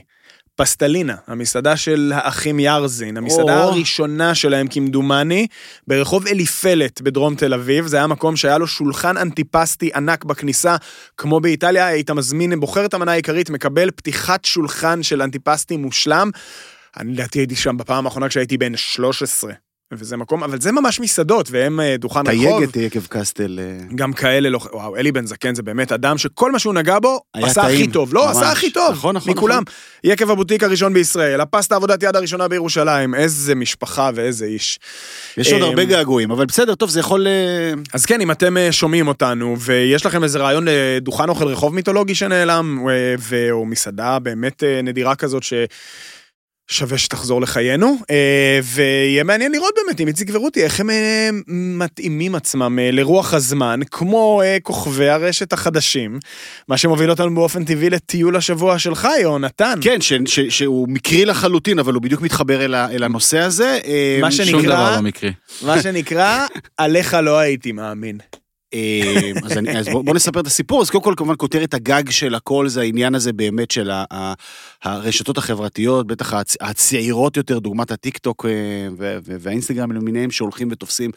פסטלינה, 0.56 1.14
המסעדה 1.26 1.76
של 1.76 2.12
האחים 2.14 2.60
ירזין, 2.60 3.16
המסעדה 3.16 3.64
או. 3.64 3.68
הראשונה 3.70 4.34
שלהם 4.34 4.66
כמדומני, 4.66 5.46
ברחוב 5.86 6.26
אליפלט 6.26 7.00
בדרום 7.00 7.34
תל 7.34 7.54
אביב, 7.54 7.86
זה 7.86 7.96
היה 7.96 8.06
מקום 8.06 8.36
שהיה 8.36 8.58
לו 8.58 8.66
שולחן 8.66 9.16
אנטיפסטי 9.16 9.90
ענק 9.94 10.24
בכניסה, 10.24 10.76
כמו 11.16 11.40
באיטליה, 11.40 11.86
היית 11.86 12.10
מזמין, 12.10 12.60
בוחר 12.60 12.84
את 12.84 12.94
המנה 12.94 13.12
העיקרית, 13.12 13.50
מקבל 13.50 13.90
פתיחת 13.90 14.44
שולחן 14.44 15.02
של 15.02 15.22
אנטיפסטי 15.22 15.76
מושלם. 15.76 16.30
אני 16.96 17.12
לדעתי 17.12 17.38
הייתי 17.38 17.56
שם 17.56 17.76
בפעם 17.76 18.06
האחרונה 18.06 18.28
כשהייתי 18.28 18.58
בן 18.58 18.76
13, 18.76 19.52
וזה 19.92 20.16
מקום, 20.16 20.44
אבל 20.44 20.60
זה 20.60 20.72
ממש 20.72 21.00
מסעדות, 21.00 21.48
והם 21.50 21.80
אה, 21.80 21.96
דוכן 21.96 22.20
רחוב. 22.20 22.58
תייג 22.58 22.68
את 22.68 22.76
יקב 22.76 23.06
קסטל. 23.08 23.58
אה, 23.62 23.86
גם 23.94 24.12
כאלה 24.12 24.50
לא... 24.50 24.60
וואו, 24.72 24.96
אלי 24.96 25.12
בן 25.12 25.26
זקן 25.26 25.54
זה 25.54 25.62
באמת 25.62 25.92
אדם 25.92 26.18
שכל 26.18 26.52
מה 26.52 26.58
שהוא 26.58 26.74
נגע 26.74 26.98
בו, 26.98 27.20
עשה 27.32 27.62
טעים. 27.62 27.82
הכי 27.82 27.92
טוב. 27.92 28.14
לא, 28.14 28.26
ממש. 28.26 28.36
עשה 28.36 28.52
הכי 28.52 28.70
טוב. 28.70 28.92
נכון, 28.92 29.16
נכון, 29.16 29.32
מכולם. 29.32 29.62
יקב 30.04 30.30
הבוטיק 30.30 30.62
הראשון 30.62 30.94
בישראל, 30.94 31.40
הפסטה 31.40 31.76
עבודת 31.76 32.02
יד 32.02 32.16
הראשונה 32.16 32.48
בירושלים, 32.48 33.14
איזה 33.14 33.54
משפחה 33.54 34.10
ואיזה 34.14 34.44
איש. 34.44 34.78
יש 35.36 35.52
עוד 35.52 35.62
אמ, 35.62 35.68
הרבה 35.68 35.84
געגועים, 35.84 36.30
אבל 36.30 36.46
בסדר, 36.46 36.74
טוב, 36.74 36.90
זה 36.90 37.00
יכול... 37.00 37.26
אה, 37.26 37.72
אז 37.92 38.06
כן, 38.06 38.20
אם 38.20 38.30
אתם 38.30 38.56
אה, 38.56 38.72
שומעים 38.72 39.08
אותנו, 39.08 39.56
ויש 39.58 40.06
לכם 40.06 40.24
איזה 40.24 40.38
רעיון 40.38 40.64
לדוכן 40.68 41.28
אוכל 41.28 41.46
רחוב 41.46 41.74
מיתולוגי 41.74 42.14
שנעלם, 42.14 42.88
אה, 42.88 43.14
ו- 43.18 43.50
או 43.50 43.66
מסעדה 43.66 44.18
באמת 44.18 44.62
אה, 44.64 44.82
נדירה 44.82 45.14
כזאת 45.14 45.42
ש... 45.42 45.52
שווה 46.70 46.98
שתחזור 46.98 47.40
לחיינו, 47.40 47.96
אה, 48.10 48.60
ויהיה 48.64 49.24
מעניין 49.24 49.52
לראות 49.52 49.74
באמת 49.76 50.00
עם 50.00 50.08
איציק 50.08 50.28
ורותי 50.32 50.64
איך 50.64 50.80
הם 50.80 50.90
אה, 50.90 51.28
מתאימים 51.48 52.34
עצמם 52.34 52.78
אה, 52.78 52.90
לרוח 52.90 53.34
הזמן, 53.34 53.80
כמו 53.90 54.42
כוכבי 54.62 55.08
הרשת 55.08 55.52
החדשים, 55.52 56.18
מה 56.68 56.76
שמוביל 56.76 57.10
אותנו 57.10 57.34
באופן 57.34 57.64
טבעי 57.64 57.90
לטיול 57.90 58.36
השבוע 58.36 58.78
שלך, 58.78 59.08
יהונתן. 59.20 59.78
כן, 59.82 60.00
ש- 60.00 60.12
ש- 60.26 60.40
שהוא 60.40 60.88
מקרי 60.88 61.24
לחלוטין, 61.24 61.78
אבל 61.78 61.94
הוא 61.94 62.02
בדיוק 62.02 62.22
מתחבר 62.22 62.64
אל 62.64 62.74
ה- 62.74 62.88
אל 62.90 63.02
הנושא 63.02 63.38
הזה. 63.38 63.78
מה 64.20 64.30
שנקרא- 64.30 64.50
שום 64.50 64.62
דבר 64.62 64.96
לא 64.96 65.02
מקרי. 65.02 65.32
מה 65.62 65.82
שנקרא, 65.82 66.46
עליך 66.76 67.14
לא 67.22 67.38
הייתי 67.38 67.72
מאמין. 67.72 68.18
אה, 68.74 69.30
אז, 69.44 69.52
אני, 69.58 69.78
אז 69.78 69.88
בוא, 69.88 70.04
בוא 70.04 70.14
נספר 70.14 70.40
את 70.40 70.46
הסיפור. 70.46 70.82
אז 70.82 70.90
קודם 70.90 71.04
כל, 71.04 71.14
כמובן, 71.16 71.34
כותרת 71.38 71.74
הגג 71.74 72.10
של 72.10 72.34
הכל 72.34 72.68
זה 72.68 72.80
העניין 72.80 73.14
הזה 73.14 73.32
באמת 73.32 73.70
של 73.70 73.90
ה, 73.90 74.04
ה, 74.12 74.32
הרשתות 74.82 75.38
החברתיות, 75.38 76.06
בטח 76.06 76.34
הצ, 76.34 76.56
הצעירות 76.60 77.36
יותר, 77.36 77.58
דוגמת 77.58 77.90
הטיק 77.90 78.18
טוק 78.18 78.46
אה, 78.46 78.50
והאינסטגרם 79.40 79.92
למיניהם, 79.92 80.30
שהולכים 80.30 80.68
ותופסים 80.70 81.10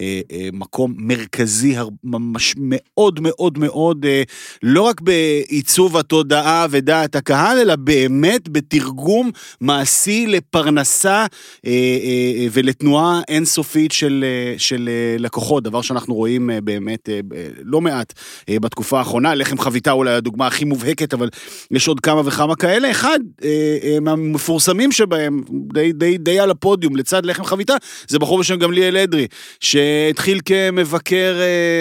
אה, 0.00 0.20
אה, 0.32 0.48
מקום 0.52 0.94
מרכזי 0.96 1.76
הר- 1.76 1.88
ממש 2.04 2.54
מאוד 2.58 3.20
מאוד 3.20 3.58
מאוד, 3.58 4.04
אה, 4.04 4.22
לא 4.62 4.82
רק 4.82 5.00
בעיצוב 5.00 5.96
התודעה 5.96 6.66
ודעת 6.70 7.16
הקהל, 7.16 7.58
אלא 7.58 7.76
באמת 7.76 8.48
בתרגום 8.48 9.30
מעשי 9.60 10.26
לפרנסה 10.26 11.26
אה, 11.66 11.70
אה, 11.70 12.46
ולתנועה 12.52 13.20
אינסופית 13.28 13.92
של, 13.92 14.24
אה, 14.26 14.54
של 14.58 14.88
אה, 14.88 15.16
לקוחות, 15.18 15.62
דבר 15.62 15.82
שאנחנו 15.82 16.14
רואים 16.14 16.50
אה, 16.50 16.60
באמת 17.08 17.34
אה, 17.34 17.48
לא 17.64 17.80
מעט 17.80 18.12
אה, 18.48 18.60
בתקופה 18.60 18.98
האחרונה. 18.98 19.34
לחם 19.34 19.58
חביתה 19.58 19.90
אולי 19.90 20.14
הדוגמה 20.14 20.46
הכי 20.46 20.64
מובהקת, 20.64 21.14
אבל 21.14 21.28
יש 21.70 21.88
עוד 21.88 22.00
כמה 22.00 22.22
וכמה 22.24 22.56
כאלה. 22.56 22.90
אחד 22.90 23.18
אה, 23.44 23.98
מהמפורסמים 24.00 24.92
שבהם, 24.92 25.42
די, 25.72 25.92
די, 25.92 26.18
די 26.18 26.40
על 26.40 26.50
הפודיום, 26.50 26.96
לצד 26.96 27.26
לחם 27.26 27.44
חביתה, 27.44 27.74
זה 28.08 28.18
בחור 28.18 28.38
בשם 28.38 28.56
גמליאל 28.56 28.96
אדרי, 28.96 29.26
שהתחיל 29.60 30.40
כמבקר 30.44 31.36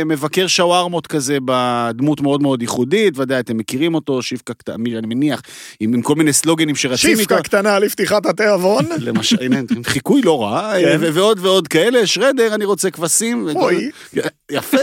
מבקר 0.05 0.47
שווארמות 0.47 1.07
כזה 1.07 1.37
בדמות 1.45 2.21
מאוד 2.21 2.41
מאוד 2.41 2.61
ייחודית, 2.61 3.17
ודאי 3.17 3.39
אתם 3.39 3.57
מכירים 3.57 3.95
אותו, 3.95 4.21
שיפקה 4.21 4.53
קטנה, 4.53 4.75
אני 4.97 5.07
מניח, 5.07 5.41
עם, 5.79 5.93
עם 5.93 6.01
כל 6.01 6.15
מיני 6.15 6.33
סלוגנים 6.33 6.75
שרצים 6.75 7.09
איתו. 7.09 7.19
שיפקה 7.19 7.41
קטנה 7.41 7.79
לפתיחת 7.79 8.25
התיאבון. 8.25 8.85
למשל, 9.07 9.37
הנה, 9.41 9.59
חיקוי 9.83 10.21
לא 10.21 10.43
רע, 10.43 10.73
כן. 10.81 10.97
ועוד 11.13 11.39
ועוד 11.41 11.67
כאלה, 11.67 12.07
שרדר, 12.07 12.55
אני 12.55 12.65
רוצה 12.65 12.91
כבשים. 12.91 13.47
אוי. 13.55 13.89
יפה. 14.51 14.77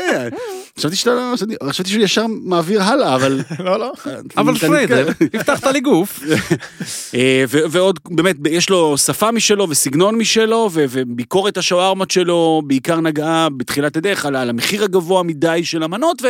חשבתי 0.79 0.97
שאתה, 0.97 1.11
לא- 1.11 1.33
חשבתי- 1.71 1.91
שהוא 1.91 2.03
ישר 2.05 2.25
מעביר 2.45 2.83
הלאה, 2.83 3.15
אבל... 3.15 3.41
לא, 3.65 3.79
לא. 3.79 3.93
אבל 4.37 4.57
אתה 4.57 4.67
פריידר, 4.67 5.09
נתקע. 5.09 5.25
הבטחת 5.39 5.65
לי 5.67 5.81
גוף. 5.81 6.21
אה, 7.15 7.45
ו- 7.49 7.59
ועוד, 7.71 7.99
באמת, 8.11 8.37
יש 8.51 8.71
לו 8.71 8.99
שפה 8.99 9.31
משלו 9.31 9.67
וסגנון 9.71 10.15
משלו, 10.15 10.69
ו- 10.73 10.85
וביקורת 10.91 11.57
השווארמות 11.57 12.11
שלו 12.11 12.63
בעיקר 12.67 13.01
נגעה 13.01 13.49
בתחילת 13.57 13.97
הדרך 13.97 14.27
על 14.27 14.37
המחיר 14.37 14.85
הגבוה 14.85 15.23
מדי 15.23 15.61
של 15.65 15.83
המנות, 15.83 16.23
ו- 16.23 16.29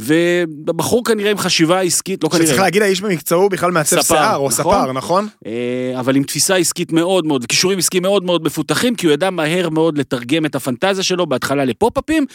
ובחור 0.00 1.04
כנראה 1.04 1.30
עם 1.30 1.38
חשיבה 1.38 1.80
עסקית, 1.80 2.24
לא 2.24 2.30
שצריך 2.30 2.48
כנראה, 2.48 2.62
להגיד, 2.62 2.82
האיש 2.82 3.00
במקצועו 3.00 3.42
הוא 3.42 3.50
בכלל 3.50 3.70
מעצב 3.70 4.02
שיער, 4.02 4.36
או 4.36 4.48
נכון? 4.48 4.50
ספר, 4.50 4.92
נכון? 4.92 5.28
אה, 5.46 5.52
אבל 6.00 6.16
עם 6.16 6.22
תפיסה 6.22 6.56
עסקית 6.56 6.92
מאוד 6.92 7.26
מאוד, 7.26 7.44
וכישורים 7.44 7.78
עסקיים 7.78 8.02
מאוד 8.02 8.24
מאוד 8.24 8.44
מפותחים, 8.44 8.94
כי 8.94 9.06
הוא 9.06 9.12
ידע 9.12 9.30
מהר 9.30 9.68
מאוד 9.70 9.98
לתרגם 9.98 10.46
את 10.46 10.54
הפנטזיה 10.54 11.04
שלו, 11.04 11.26
בהתחלה 11.26 11.64
לפופ-אפים, 11.64 12.26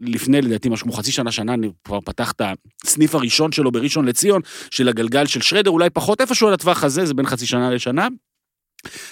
ולפני, 0.00 0.42
לדעתי, 0.42 0.68
משהו 0.68 0.84
כמו 0.84 0.92
חצי 0.92 1.12
שנה, 1.12 1.32
שנה, 1.32 1.54
אני 1.54 1.70
כבר 1.84 2.00
פתח 2.00 2.32
את 2.32 2.42
הסניף 2.84 3.14
הראשון 3.14 3.52
שלו 3.52 3.72
בראשון 3.72 4.04
לציון, 4.04 4.40
של 4.70 4.88
הגלגל 4.88 5.26
של 5.26 5.40
שרדר, 5.40 5.70
אולי 5.70 5.90
פחות 5.90 6.20
איפשהו 6.20 6.48
על 6.48 6.54
הטווח 6.54 6.84
הזה, 6.84 7.06
זה 7.06 7.14
בין 7.14 7.26
חצי 7.26 7.46
שנה 7.46 7.70
לשנה. 7.70 8.08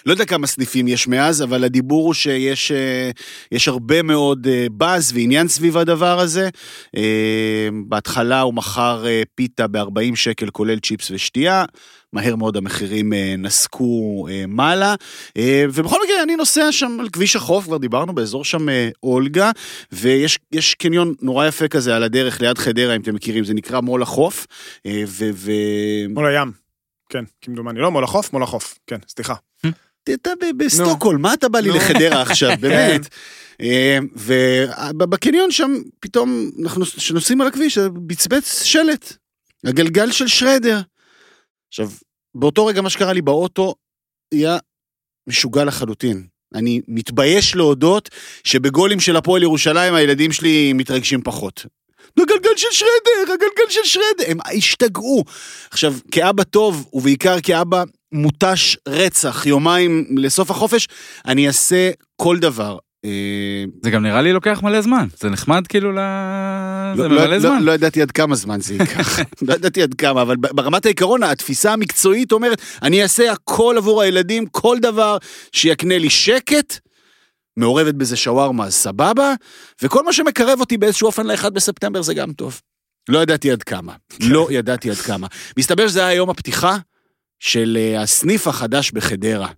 לא 0.06 0.12
יודע 0.12 0.24
כמה 0.24 0.46
סניפים 0.46 0.88
יש 0.88 1.08
מאז, 1.08 1.42
אבל 1.42 1.64
הדיבור 1.64 2.06
הוא 2.06 2.14
שיש 2.14 2.72
אה, 2.72 3.10
יש 3.52 3.68
הרבה 3.68 4.02
מאוד 4.02 4.46
אה, 4.46 4.66
באז 4.72 5.12
ועניין 5.14 5.48
סביב 5.48 5.76
הדבר 5.76 6.20
הזה. 6.20 6.48
אה, 6.96 7.68
בהתחלה 7.86 8.40
הוא 8.40 8.54
מכר 8.54 9.06
אה, 9.06 9.22
פיתה 9.34 9.66
ב-40 9.66 10.14
שקל, 10.16 10.50
כולל 10.50 10.78
צ'יפס 10.78 11.10
ושתייה. 11.10 11.64
מהר 12.12 12.36
מאוד 12.36 12.56
המחירים 12.56 13.12
אה, 13.12 13.34
נסקו 13.38 14.26
אה, 14.30 14.44
מעלה, 14.48 14.94
אה, 15.36 15.64
ובכל 15.72 15.98
מקרה 16.04 16.22
אני 16.22 16.36
נוסע 16.36 16.72
שם 16.72 16.96
על 17.00 17.08
כביש 17.08 17.36
החוף, 17.36 17.64
כבר 17.64 17.76
דיברנו 17.76 18.14
באזור 18.14 18.44
שם 18.44 18.68
אה, 18.68 18.88
אולגה, 19.02 19.50
ויש 19.92 20.38
יש 20.52 20.74
קניון 20.74 21.14
נורא 21.22 21.46
יפה 21.46 21.68
כזה 21.68 21.96
על 21.96 22.02
הדרך 22.02 22.40
ליד 22.40 22.58
חדרה, 22.58 22.96
אם 22.96 23.00
אתם 23.00 23.14
מכירים, 23.14 23.44
זה 23.44 23.54
נקרא 23.54 23.80
מול 23.80 24.02
החוף, 24.02 24.46
אה. 24.86 25.02
ו- 25.06 26.06
מול 26.08 26.26
הים. 26.26 26.61
כן, 27.12 27.24
כמדומני. 27.40 27.80
לא, 27.80 27.90
מול 27.90 28.04
החוף, 28.04 28.32
מול 28.32 28.42
החוף. 28.42 28.78
כן, 28.86 28.98
סליחה. 29.08 29.34
אתה 30.14 30.30
ב- 30.40 30.64
בסטוקהולם, 30.64 31.22
מה 31.22 31.34
אתה 31.34 31.48
בא 31.48 31.60
לי. 31.60 31.70
לחדרה 31.70 32.22
עכשיו, 32.30 32.50
באמת? 32.60 33.08
אה, 33.60 33.98
ובקניון 34.94 35.50
שם, 35.50 35.72
פתאום, 36.00 36.50
אנחנו 36.62 36.84
כשנוסעים 36.84 37.40
על 37.40 37.46
הכביש, 37.46 37.78
בצבץ 37.78 38.62
שלט, 38.62 39.16
הגלגל 39.64 40.12
של 40.12 40.28
שרדר. 40.28 40.80
עכשיו, 41.68 41.90
באותו 42.34 42.66
רגע 42.66 42.80
מה 42.80 42.90
שקרה 42.90 43.12
לי 43.12 43.22
באוטו, 43.22 43.74
היה 44.34 44.58
משוגע 45.26 45.64
לחלוטין. 45.64 46.26
אני 46.54 46.80
מתבייש 46.88 47.54
להודות 47.56 48.08
שבגולים 48.44 49.00
של 49.00 49.16
הפועל 49.16 49.42
ירושלים 49.42 49.94
הילדים 49.94 50.32
שלי 50.32 50.72
מתרגשים 50.72 51.22
פחות. 51.22 51.66
הגלגל 52.18 52.56
של 52.56 52.68
שרדר, 52.70 53.32
הגלגל 53.32 53.70
של 53.70 53.84
שרדר, 53.84 54.24
הם 54.30 54.38
השתגעו. 54.56 55.24
עכשיו, 55.70 55.94
כאבא 56.10 56.42
טוב, 56.42 56.88
ובעיקר 56.92 57.40
כאבא 57.42 57.82
מותש 58.12 58.76
רצח 58.88 59.46
יומיים 59.46 60.06
לסוף 60.16 60.50
החופש, 60.50 60.88
אני 61.26 61.46
אעשה 61.46 61.90
כל 62.16 62.38
דבר. 62.38 62.78
אה, 63.04 63.64
זה 63.82 63.90
גם 63.90 64.02
נראה 64.02 64.22
לי 64.22 64.32
לוקח 64.32 64.60
מלא 64.62 64.80
זמן. 64.80 65.06
זה 65.20 65.30
נחמד 65.30 65.66
כאילו 65.66 65.92
ל... 65.92 65.98
זה 66.96 67.02
לא, 67.02 67.08
מלא 67.08 67.26
לא, 67.26 67.38
זמן. 67.38 67.58
לא, 67.58 67.64
לא 67.64 67.72
ידעתי 67.72 68.02
עד 68.02 68.10
כמה 68.10 68.34
זמן 68.34 68.60
זה 68.60 68.74
ייקח, 68.74 69.18
לא 69.48 69.54
ידעתי 69.54 69.82
עד 69.82 69.94
כמה, 69.94 70.22
אבל 70.22 70.36
ברמת 70.36 70.86
העיקרון, 70.86 71.22
התפיסה 71.22 71.72
המקצועית 71.72 72.32
אומרת, 72.32 72.60
אני 72.82 73.02
אעשה 73.02 73.32
הכל 73.32 73.74
עבור 73.78 74.02
הילדים, 74.02 74.46
כל 74.46 74.78
דבר 74.80 75.16
שיקנה 75.52 75.98
לי 75.98 76.10
שקט, 76.10 76.78
מעורבת 77.56 77.94
בזה 77.94 78.16
שווארמה, 78.16 78.64
אז 78.64 78.74
סבבה, 78.74 79.34
וכל 79.82 80.04
מה 80.04 80.12
שמקרב 80.12 80.60
אותי 80.60 80.78
באיזשהו 80.78 81.06
אופן 81.06 81.26
ל-1 81.26 81.50
בספטמבר 81.50 82.02
זה 82.02 82.14
גם 82.14 82.32
טוב. 82.32 82.60
לא 83.08 83.22
ידעתי 83.22 83.50
עד 83.50 83.62
כמה, 83.62 83.94
לא 84.20 84.48
ידעתי 84.50 84.90
עד 84.90 84.96
כמה. 84.96 85.26
מסתבר 85.58 85.88
שזה 85.88 86.06
היה 86.06 86.16
יום 86.16 86.30
הפתיחה 86.30 86.76
של 87.38 87.78
אה, 87.80 88.02
הסניף 88.02 88.48
החדש 88.48 88.90
בחדרה. 88.90 89.48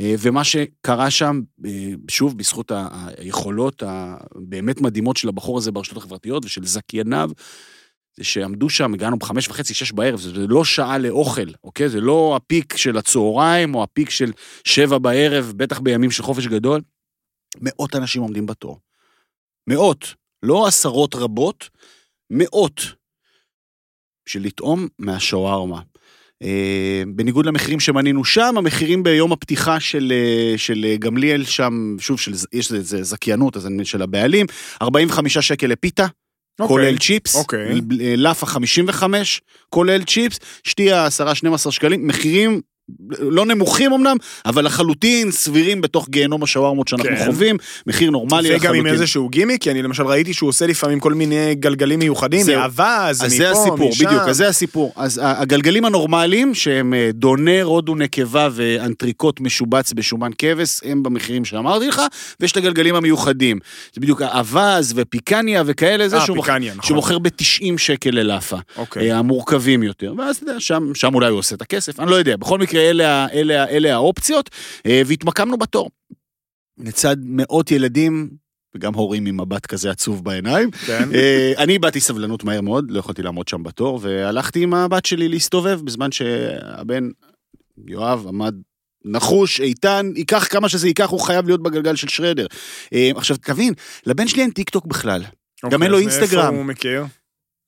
אה, 0.00 0.14
ומה 0.18 0.44
שקרה 0.44 1.10
שם, 1.10 1.40
אה, 1.66 1.92
שוב, 2.10 2.38
בזכות 2.38 2.72
היכולות 3.18 3.82
הבאמת 3.86 4.80
מדהימות 4.80 5.16
של 5.16 5.28
הבחור 5.28 5.58
הזה 5.58 5.72
ברשתות 5.72 5.96
החברתיות 5.96 6.44
ושל 6.44 6.64
זכייניו, 6.64 7.30
זה 8.16 8.24
שעמדו 8.24 8.70
שם, 8.70 8.94
הגענו 8.94 9.18
בחמש 9.18 9.48
וחצי, 9.48 9.74
שש 9.74 9.92
בערב, 9.92 10.20
זה 10.20 10.46
לא 10.48 10.64
שעה 10.64 10.98
לאוכל, 10.98 11.50
אוקיי? 11.64 11.88
זה 11.88 12.00
לא 12.00 12.36
הפיק 12.36 12.76
של 12.76 12.98
הצהריים 12.98 13.74
או 13.74 13.82
הפיק 13.82 14.10
של 14.10 14.32
שבע 14.64 14.98
בערב, 14.98 15.52
בטח 15.56 15.80
בימים 15.80 16.10
של 16.10 16.22
חופש 16.22 16.46
גדול. 16.46 16.80
מאות 17.60 17.96
אנשים 17.96 18.22
עומדים 18.22 18.46
בתור. 18.46 18.78
מאות, 19.66 20.14
לא 20.42 20.66
עשרות 20.66 21.14
רבות, 21.14 21.68
מאות. 22.30 22.80
בשביל 24.26 24.46
לטעום 24.46 24.88
מהשווארמה. 24.98 25.80
אה, 26.42 27.02
בניגוד 27.06 27.46
למחירים 27.46 27.80
שמנינו 27.80 28.24
שם, 28.24 28.54
המחירים 28.58 29.02
ביום 29.02 29.32
הפתיחה 29.32 29.80
של, 29.80 30.12
אה, 30.12 30.58
של 30.58 30.84
אה, 30.88 30.96
גמליאל 30.96 31.44
שם, 31.44 31.96
שוב, 32.00 32.20
של, 32.20 32.32
יש 32.52 32.72
איזה 32.72 33.02
זכיינות, 33.02 33.56
אז 33.56 33.66
אני 33.66 33.84
של 33.84 34.02
הבעלים, 34.02 34.46
45 34.82 35.38
שקל 35.38 35.66
לפיתה, 35.66 36.06
כולל 36.66 36.98
צ'יפס, 36.98 37.34
אוקיי. 37.36 37.80
ל- 37.90 38.22
לאפה 38.22 38.46
55, 38.46 39.42
כולל 39.68 40.04
צ'יפס, 40.04 40.38
שתייה 40.64 41.06
10-12 41.06 41.70
שקלים, 41.70 42.06
מחירים 42.06 42.60
לא 43.18 43.46
נמוכים 43.46 43.92
אמנם, 43.92 44.16
אבל 44.46 44.64
לחלוטין 44.64 45.30
סבירים 45.30 45.80
בתוך 45.80 46.08
גיהנום 46.08 46.42
השווארמות 46.42 46.88
שאנחנו 46.88 47.16
כן. 47.16 47.24
חווים, 47.24 47.56
מחיר 47.86 48.10
נורמלי 48.10 48.48
וגם 48.48 48.56
לחלוטין. 48.56 48.86
עם 48.86 48.92
איזשהו 48.92 49.28
גימיק, 49.28 49.62
כי 49.62 49.70
אני 49.70 49.82
למשל 49.82 50.02
ראיתי 50.02 50.34
שהוא 50.34 50.48
עושה 50.48 50.66
לפעמים 50.66 51.00
כל 51.00 51.14
מיני 51.14 51.54
גלגלים 51.54 51.98
מיוחדים, 51.98 52.46
אז 52.50 52.72
מפה, 52.72 53.12
זה 53.12 53.50
הסיפור, 53.50 53.88
משם. 53.88 54.06
בדיוק, 54.06 54.22
אז 54.22 54.36
זה 54.36 54.48
הסיפור. 54.48 54.92
אז 54.96 55.20
הגלגלים 55.22 55.84
הנורמליים, 55.84 56.54
שהם 56.54 56.94
אה, 56.94 57.10
דונר, 57.12 57.62
הודו 57.64 57.94
נקבה 57.94 58.48
ואנטריקוט 58.52 59.40
משובץ 59.40 59.92
בשומן 59.92 60.30
כבש, 60.38 60.80
הם 60.84 61.02
במחירים 61.02 61.44
שאמרתי 61.44 61.88
לך, 61.88 62.02
ויש 62.40 62.52
את 62.52 62.56
הגלגלים 62.56 62.94
המיוחדים. 62.94 63.58
זה 63.94 64.00
בדיוק 64.00 64.22
האווז 64.22 64.92
ופיקניה 64.96 65.62
וכאלה, 65.66 66.08
זה 66.08 66.16
אה, 66.16 66.26
שהוא 66.26 66.36
פיקניה, 66.36 66.72
נכון. 66.72 66.86
שהוא 66.86 66.96
מוכר 66.96 67.18
ב-90 67.18 67.78
שקל 67.78 68.10
ללאפה. 68.10 68.56
אוקיי. 68.76 69.12
אה, 69.12 69.18
המורכבים 69.18 69.82
יותר, 69.82 70.14
ואז 70.18 70.36
אתה 70.36 70.44
יודע, 70.44 70.60
שם, 70.60 70.90
שם 70.94 71.14
אולי 71.14 71.30
הוא 71.30 71.38
עושה 71.38 71.54
את 71.54 71.62
הכסף, 71.62 72.00
אני 72.00 72.10
לא 72.10 72.16
יודע. 72.16 72.36
בכל 72.36 72.58
מקרה, 72.58 72.71
אלה, 72.74 73.24
ה- 73.24 73.28
אלה, 73.32 73.62
ה- 73.62 73.68
אלה 73.68 73.94
האופציות, 73.94 74.50
אה, 74.86 75.02
והתמקמנו 75.06 75.56
בתור. 75.58 75.90
לצד 76.78 77.16
מאות 77.22 77.70
ילדים, 77.70 78.30
וגם 78.74 78.94
הורים 78.94 79.26
עם 79.26 79.40
מבט 79.40 79.66
כזה 79.66 79.90
עצוב 79.90 80.24
בעיניים. 80.24 80.70
כן. 80.70 81.08
אה, 81.14 81.52
אני 81.58 81.72
איבדתי 81.72 82.00
סבלנות 82.00 82.44
מהר 82.44 82.60
מאוד, 82.60 82.90
לא 82.90 82.98
יכולתי 82.98 83.22
לעמוד 83.22 83.48
שם 83.48 83.62
בתור, 83.62 83.98
והלכתי 84.02 84.62
עם 84.62 84.74
הבת 84.74 85.04
שלי 85.04 85.28
להסתובב, 85.28 85.80
בזמן 85.84 86.12
שהבן, 86.12 87.08
יואב, 87.86 88.26
עמד 88.28 88.54
נחוש, 89.04 89.60
איתן, 89.60 90.10
ייקח 90.16 90.46
כמה 90.50 90.68
שזה 90.68 90.86
ייקח, 90.88 91.08
הוא 91.10 91.20
חייב 91.20 91.46
להיות 91.46 91.62
בגלגל 91.62 91.96
של 91.96 92.08
שרדר. 92.08 92.46
אה, 92.94 93.10
עכשיו, 93.16 93.36
תבין, 93.36 93.74
לבן 94.06 94.28
שלי 94.28 94.42
אין 94.42 94.50
טיק 94.50 94.70
טוק 94.70 94.86
בכלל. 94.86 95.22
גם 95.70 95.82
אין 95.82 95.90
לו 95.90 95.98
אוקיי, 95.98 96.08
אז 96.12 96.18
אינסטגרם. 96.18 96.42
מאיפה 96.44 96.56
הוא 96.56 96.64
מכיר? 96.64 97.04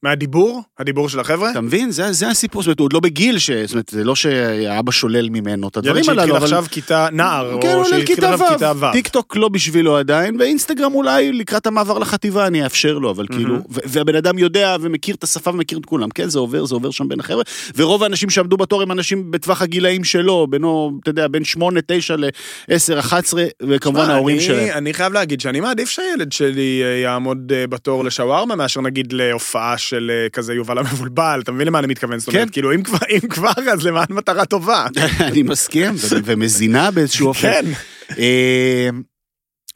מהדיבור? 0.05 0.63
הדיבור 0.79 1.09
של 1.09 1.21
החבר'ה? 1.21 1.51
אתה 1.51 1.61
מבין? 1.61 1.91
זה, 1.91 2.13
זה 2.13 2.29
הסיפור, 2.29 2.63
זאת 2.63 2.67
אומרת, 2.67 2.79
הוא 2.79 2.85
עוד 2.85 2.93
לא 2.93 3.01
בגיל, 3.01 3.39
ש... 3.39 3.51
זאת 3.51 3.73
אומרת, 3.73 3.89
זה 3.89 4.05
לא 4.05 4.15
שהאבא 4.15 4.93
שולל 4.93 5.29
ממנו 5.29 5.69
את 5.69 5.77
ילד 5.77 5.87
הדברים 5.87 6.05
שהתחיל 6.05 6.21
הללו, 6.21 6.37
אבל... 6.37 6.45
עכשיו 6.45 6.65
כיתה 6.71 7.09
נער, 7.13 7.59
כן, 7.61 7.75
או 7.75 7.85
שהתחיל 7.85 8.25
עכשיו 8.25 8.49
כיתה 8.49 8.73
ו'. 8.81 8.93
טיק 8.93 9.09
טוק 9.09 9.37
לא 9.37 9.49
בשבילו 9.49 9.97
עדיין, 9.97 10.37
ואינסטגרם 10.41 10.95
אולי 10.95 11.33
לקראת 11.33 11.67
המעבר 11.67 11.99
לחטיבה 11.99 12.47
אני 12.47 12.65
אאפשר 12.65 12.99
לו, 12.99 13.11
אבל 13.11 13.27
כאילו, 13.27 13.57
והבן 13.69 14.15
אדם 14.15 14.39
יודע 14.39 14.77
ומכיר 14.81 15.15
את 15.15 15.25
השפה 15.25 15.51
ומכיר 15.51 15.79
את 15.79 15.87
כולם, 15.87 16.09
כן, 16.11 16.29
זה 16.29 16.39
עובר, 16.39 16.65
זה 16.65 16.75
עובר 16.75 16.91
שם 16.91 17.09
בין 17.09 17.21
החבר'ה, 17.21 17.43
ורוב 17.77 18.03
האנשים 18.03 18.31
שעמדו 18.31 18.57
בתור 18.57 18.83
הם 18.83 18.93
אנשים 18.93 19.31
בטווח 19.31 19.63
הגילאים 19.63 20.05
שלו, 20.05 20.47
בינו, 20.51 20.99
אתה 21.03 21.11
יודע, 21.11 21.29
בין 21.29 21.45
8, 21.45 21.81
9 21.87 22.17
ל-10, 22.17 22.99
11, 22.99 23.45
וכמובן 23.63 24.11
ההורים 24.11 24.41
שלהם. 24.41 24.69
אני 24.75 24.95
חייב 24.95 25.13
להגיד 25.13 25.41
שאני 25.41 25.61
מעדיף 25.61 25.89
שהילד 25.89 26.33
שלי 26.33 26.83
אה, 26.85 26.89
יעמוד 26.89 27.53
אה, 27.55 27.67
בתור 27.67 28.05
לשווארמה, 28.05 28.57
מאשר 28.57 28.81
נגיד 28.81 29.13
להופעה 29.13 29.79
של 29.95 30.11
אה, 30.15 30.29
כזה 30.29 30.55
יובל 30.55 30.79
המבולבל, 30.79 31.41
אתה 31.43 31.53
מבין 31.53 31.67
למה 31.67 31.79
אני 31.79 31.87
מתכוון? 31.87 32.19
זאת 32.19 32.29
אומרת, 32.29 32.45
כן. 32.47 32.53
כאילו, 32.53 32.73
אם 32.75 32.83
כבר- 33.29 33.49
אז 33.73 33.87
למען 33.87 34.07
מטרה 34.11 34.45
טובה. 34.45 34.87
אני 35.21 35.43
מסכים, 35.43 35.95
ומזינה 36.25 36.91
באיזשהו 36.91 37.29
אופן. 37.33 37.65
כן. 38.09 38.95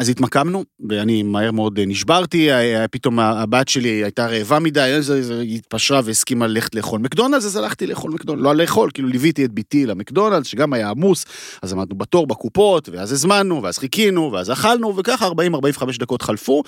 אה, 0.01 0.03
אז 0.03 0.09
התמקמנו, 0.09 0.65
ואני 0.89 1.23
מהר 1.23 1.51
מאוד 1.53 1.81
נשברתי, 1.87 2.53
היה- 2.53 2.89
פתאום 2.89 3.19
הבת 3.19 3.69
שלי 3.69 3.89
הייתה 3.89 4.27
רעבה 4.27 4.59
מדי, 4.59 4.81
היא 4.81 5.57
התפשרה 5.57 6.01
והסכימה 6.05 6.47
ללכת 6.47 6.75
לאכול 6.75 7.01
מקדונלדס, 7.01 7.45
אז 7.45 7.57
הלכתי 7.57 7.87
לאכול 7.87 8.11
מקדונלדס, 8.11 8.45
לא 8.45 8.57
לאכול, 8.57 8.91
כאילו 8.95 9.09
ליוויתי 9.09 9.45
את 9.45 9.53
בתי 9.53 9.87
למקדונלדס, 9.87 10.47
שגם 10.47 10.73
היה 10.73 10.91
עמוס, 10.91 11.25
אז 11.63 11.73
עמדנו 11.73 11.95
בתור 11.99 12.27
בקופות, 12.27 12.89
ואז 12.93 13.13
הזמנו, 13.13 13.63
ואז 13.63 13.79
חיכינו, 13.79 14.33
ואז 14.33 14.51
אכלנו, 14.51 14.97
וככה 14.97 15.27
40-45 15.27 15.99
דקות 15.99 16.23
חלפו, 16.23 16.63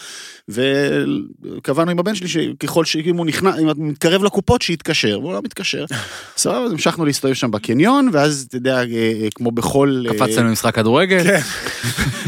וקבענו 0.49 1.91
עם 1.91 1.99
הבן 1.99 2.15
שלי 2.15 2.29
שככל 2.29 2.85
שאם 2.85 3.17
הוא 3.17 3.27
נכנס, 3.27 3.59
אם 3.59 3.69
הוא 3.69 3.87
מתקרב 3.87 4.25
לקופות, 4.25 4.63
שיתקשר, 4.63 5.19
והוא 5.21 5.33
לא 5.33 5.41
מתקשר. 5.45 5.85
סבבה, 6.37 6.59
אז 6.65 6.73
המשכנו 6.73 7.05
להסתובב 7.05 7.35
שם 7.35 7.51
בקניון, 7.51 8.09
ואז, 8.13 8.45
אתה 8.49 8.57
יודע, 8.57 8.77
אה, 8.79 8.83
אה, 8.85 9.29
כמו 9.35 9.51
בכל... 9.51 10.03
אה, 10.09 10.15
קפצתם 10.15 10.47
למשחק 10.47 10.75
כדורגל? 10.75 11.23
כן. 11.25 11.41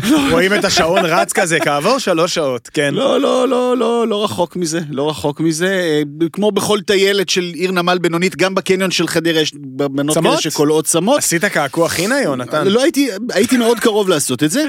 רואים 0.33 0.55
את 0.55 0.65
השעון 0.65 0.92
רץ 0.99 1.33
כזה 1.33 1.61
כעבור 1.61 1.99
שלוש 1.99 2.35
שעות, 2.35 2.69
כן. 2.73 2.95
לא, 2.95 3.21
לא, 3.21 3.49
לא, 3.49 3.77
לא, 3.77 4.09
לא 4.09 4.25
רחוק 4.25 4.57
מזה, 4.57 4.81
לא 4.91 5.11
רחוק 5.11 5.41
מזה. 5.41 5.67
אה, 5.67 6.03
כמו 6.33 6.53
בכל 6.53 6.81
טיילת 6.81 7.29
של 7.29 7.51
עיר 7.55 7.71
נמל 7.71 7.99
בינונית, 7.99 8.37
גם 8.37 8.55
בקניון 8.55 8.91
של 8.91 9.07
חדרה 9.07 9.41
יש 9.41 9.53
בנות 9.67 10.17
כאלה? 10.17 10.41
שקולעות 10.41 10.85
צמות. 10.85 11.19
עשית 11.19 11.45
קעקוע 11.45 11.89
חינה, 11.89 12.21
יונתן? 12.21 12.67
לא 12.67 12.83
הייתי, 12.83 13.09
הייתי 13.33 13.57
מאוד 13.57 13.81
קרוב 13.81 14.09
לעשות 14.09 14.43
את 14.43 14.51
זה, 14.51 14.65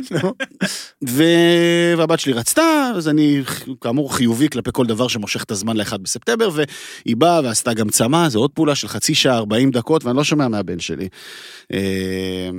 ו... 1.09 1.23
והבת 1.97 2.19
שלי 2.19 2.33
רצתה, 2.33 2.91
אז 2.95 3.09
אני 3.09 3.41
כאמור 3.81 4.15
חיובי 4.15 4.49
כלפי 4.49 4.69
כל 4.73 4.85
דבר 4.85 5.07
שמושך 5.07 5.43
את 5.43 5.51
הזמן 5.51 5.77
ל-1 5.77 5.97
בספטמבר, 5.97 6.49
והיא 6.53 7.17
באה 7.17 7.41
ועשתה 7.43 7.73
גם 7.73 7.89
צמא, 7.89 8.29
זו 8.29 8.39
עוד 8.39 8.51
פעולה 8.51 8.75
של 8.75 8.87
חצי 8.87 9.15
שעה, 9.15 9.37
40 9.37 9.71
דקות, 9.71 10.05
ואני 10.05 10.17
לא 10.17 10.23
שומע 10.23 10.47
מהבן 10.47 10.79
שלי. 10.79 11.07
אה, 11.73 12.49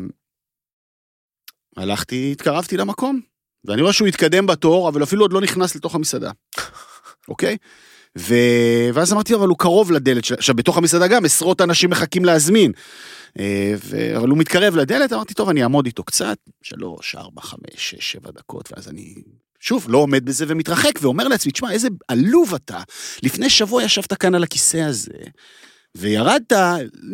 הלכתי, 1.76 2.28
התקרבתי 2.32 2.76
למקום, 2.76 3.20
ואני 3.64 3.82
רואה 3.82 3.92
שהוא 3.92 4.08
התקדם 4.08 4.46
בתור, 4.46 4.88
אבל 4.88 5.02
אפילו 5.02 5.24
עוד 5.24 5.32
לא 5.32 5.40
נכנס 5.40 5.76
לתוך 5.76 5.94
המסעדה, 5.94 6.30
אוקיי? 7.28 7.56
ו... 8.18 8.34
ואז 8.94 9.12
אמרתי 9.12 9.34
אבל 9.34 9.48
הוא 9.48 9.58
קרוב 9.58 9.92
לדלת. 9.92 10.30
עכשיו, 10.30 10.54
בתוך 10.54 10.78
המסעדה 10.78 11.06
גם 11.06 11.24
עשרות 11.24 11.60
אנשים 11.60 11.90
מחכים 11.90 12.24
להזמין. 12.24 12.72
אה, 13.38 13.74
ו... 13.84 14.16
אבל 14.16 14.28
הוא 14.28 14.38
מתקרב 14.38 14.76
לדלת, 14.76 15.12
אמרתי, 15.12 15.34
טוב, 15.34 15.48
אני 15.48 15.62
אעמוד 15.62 15.86
איתו 15.86 16.04
קצת, 16.04 16.36
שלוש, 16.62 17.14
ארבע, 17.14 17.42
חמש, 17.42 17.60
שש, 17.76 18.12
שבע 18.12 18.30
דקות, 18.30 18.72
ואז 18.72 18.88
אני 18.88 19.14
שוב, 19.60 19.86
לא 19.88 19.98
עומד 19.98 20.24
בזה 20.24 20.44
ומתרחק, 20.48 20.98
ואומר 21.00 21.28
לעצמי, 21.28 21.52
תשמע, 21.52 21.72
איזה 21.72 21.88
עלוב 22.08 22.54
אתה. 22.54 22.82
לפני 23.22 23.50
שבוע 23.50 23.82
ישבת 23.82 24.12
כאן 24.12 24.34
על 24.34 24.42
הכיסא 24.42 24.76
הזה, 24.76 25.12
וירדת, 25.96 26.52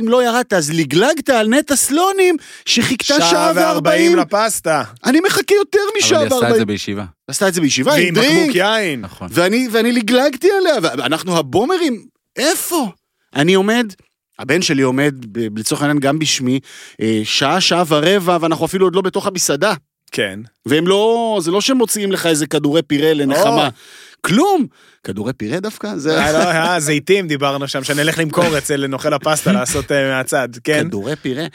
אם 0.01 0.09
לא 0.09 0.25
ירדת, 0.25 0.53
אז 0.53 0.71
לגלגת 0.71 1.31
על 1.31 1.49
נטע 1.49 1.77
סלונים, 1.77 2.37
שחיכתה 2.67 3.15
שעה 3.31 3.53
וארבעים. 3.55 4.17
לפסטה. 4.17 4.83
אני 5.05 5.21
מחכה 5.21 5.55
יותר 5.55 5.79
אבל 5.79 5.99
משעה 5.99 6.19
היא 6.19 6.27
עשתה 6.27 6.37
את 6.37 6.43
וארבעים. 6.43 6.59
זה 6.59 6.65
בישיבה. 6.67 7.05
עשתה 7.29 7.49
את 7.49 7.55
זה 7.55 7.61
בישיבה, 7.61 7.95
עם 7.95 7.99
ועם 7.99 8.15
בקבוק 8.15 8.27
דרינק, 8.33 8.55
יין. 8.55 9.01
נכון. 9.01 9.29
ואני, 9.31 9.69
ואני 9.73 9.93
לגלגתי 9.93 10.49
עליה, 10.61 10.75
ואנחנו 10.83 11.39
הבומרים, 11.39 12.07
איפה? 12.37 12.89
אני 13.35 13.55
עומד, 13.55 13.87
הבן 14.39 14.63
שלי 14.63 14.83
עומד, 14.83 15.15
לצורך 15.57 15.83
העניין 15.83 15.99
גם 15.99 16.19
בשמי, 16.19 16.61
אה, 17.01 17.21
שעה, 17.25 17.61
שעה 17.61 17.83
ורבע, 17.89 18.39
ואנחנו 18.41 18.67
אפילו 18.67 18.87
עוד 18.87 18.95
לא 18.95 19.01
בתוך 19.01 19.27
המסעדה. 19.27 19.75
כן. 20.13 20.41
והם 20.67 20.87
לא, 20.87 21.39
זה 21.43 21.51
לא 21.51 21.61
שהם 21.61 21.77
מוציאים 21.77 22.13
לך 22.13 22.27
איזה 22.27 22.47
כדורי 22.47 22.83
פירה 22.83 23.15
לנחמה. 23.15 23.67
או. 23.67 23.73
כלום. 24.21 24.67
כדורי 25.05 25.33
פירה 25.33 25.61
דווקא? 25.61 25.97
זה... 25.97 26.23
היה 26.25 26.33
לא, 26.33 26.39
היה 26.39 26.81
זיתים 26.81 27.29
דיברנו 27.29 27.69
שם, 27.69 27.85
שנלך 27.85 28.19
למכור 28.19 28.59
אצל 28.59 28.87
נוכל 28.87 29.15
הפסטה 29.15 29.53
לעשות 29.59 29.93
אה, 29.93 30.11
מהצד, 30.11 30.49
כן? 30.65 30.89
כדורי 30.89 31.17
פירה. 31.17 31.47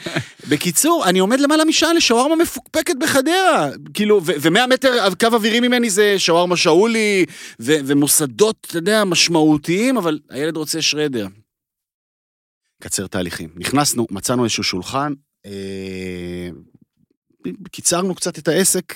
בקיצור, 0.48 1.04
אני 1.06 1.18
עומד 1.18 1.40
למעלה 1.40 1.64
משעה 1.64 1.92
לשווארמה 1.92 2.36
מפוקפקת 2.36 2.94
בחדרה. 3.00 3.68
כאילו, 3.94 4.20
ו-100 4.24 4.66
מטר 4.66 5.08
קו 5.20 5.26
אווירי 5.26 5.60
ממני 5.60 5.90
זה 5.90 6.14
שווארמה 6.18 6.56
שאולי, 6.56 7.24
ומוסדות, 7.60 8.66
אתה 8.68 8.76
יודע, 8.76 9.04
משמעותיים, 9.04 9.96
אבל 9.96 10.18
הילד 10.30 10.56
רוצה 10.56 10.82
שרדר. 10.82 11.26
קצר 12.82 13.06
תהליכים. 13.06 13.48
נכנסנו, 13.56 14.06
מצאנו 14.10 14.44
איזשהו 14.44 14.64
שולחן, 14.64 15.12
אה, 15.46 16.50
קיצרנו 17.70 18.14
קצת 18.14 18.38
את 18.38 18.48
העסק, 18.48 18.94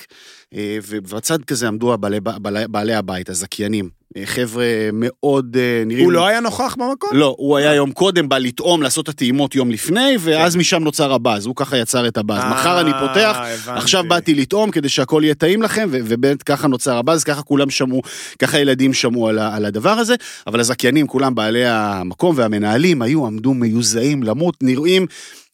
אה, 0.55 0.79
ובצד 0.89 1.45
כזה 1.45 1.69
עמדו 1.69 1.93
הבעלי, 1.93 2.21
בעלי, 2.21 2.69
בעלי 2.69 2.95
הבית, 2.95 3.29
הזכיינים. 3.29 4.00
אה, 4.17 4.27
חבר'ה 4.27 4.65
מאוד 4.93 5.57
אה, 5.57 5.83
נראים... 5.87 6.05
הוא 6.05 6.13
לא 6.13 6.27
היה 6.27 6.41
נוכח 6.41 6.77
במקום? 6.79 7.11
לא, 7.13 7.35
הוא 7.39 7.57
היה 7.57 7.75
יום 7.75 7.93
קודם, 7.93 8.29
בא 8.29 8.39
לטעום, 8.39 8.83
לעשות 8.83 9.05
את 9.05 9.09
הטעימות 9.09 9.55
יום 9.55 9.71
לפני, 9.71 10.17
ואז 10.21 10.57
משם 10.57 10.83
נוצר 10.83 11.13
הבאז, 11.13 11.47
הוא 11.47 11.57
ככה 11.57 11.77
יצר 11.77 12.09
את 12.09 12.19
הבאז. 12.19 12.45
מחר 12.51 12.81
אני 12.81 12.91
פותח, 13.01 13.37
אה. 13.41 13.77
עכשיו 13.77 14.05
באתי 14.09 14.35
לטעום 14.35 14.71
כדי 14.71 14.89
שהכל 14.89 15.23
יהיה 15.25 15.35
טעים 15.35 15.63
לכם, 15.63 15.89
ובאמת 15.93 16.43
ככה 16.43 16.69
נוצר 16.69 16.97
הבאז, 16.97 17.25
ככה 17.25 17.43
כולם 17.43 17.71
שמעו, 17.71 18.03
ככה 18.39 18.57
הילדים 18.57 18.93
שמעו 18.93 19.29
על, 19.29 19.65
הדבר 19.65 19.91
הזה, 19.91 20.15
אבל 20.47 20.61
הזכיינים, 20.61 21.07
כולם 21.07 21.35
בעלי 21.35 21.67
המקום 21.67 22.35
והמנהלים, 22.39 23.03
היו, 23.03 23.27
עמדו 23.27 23.55
מיוזעים 23.55 24.23
למות, 24.23 24.55
נראים, 24.63 25.07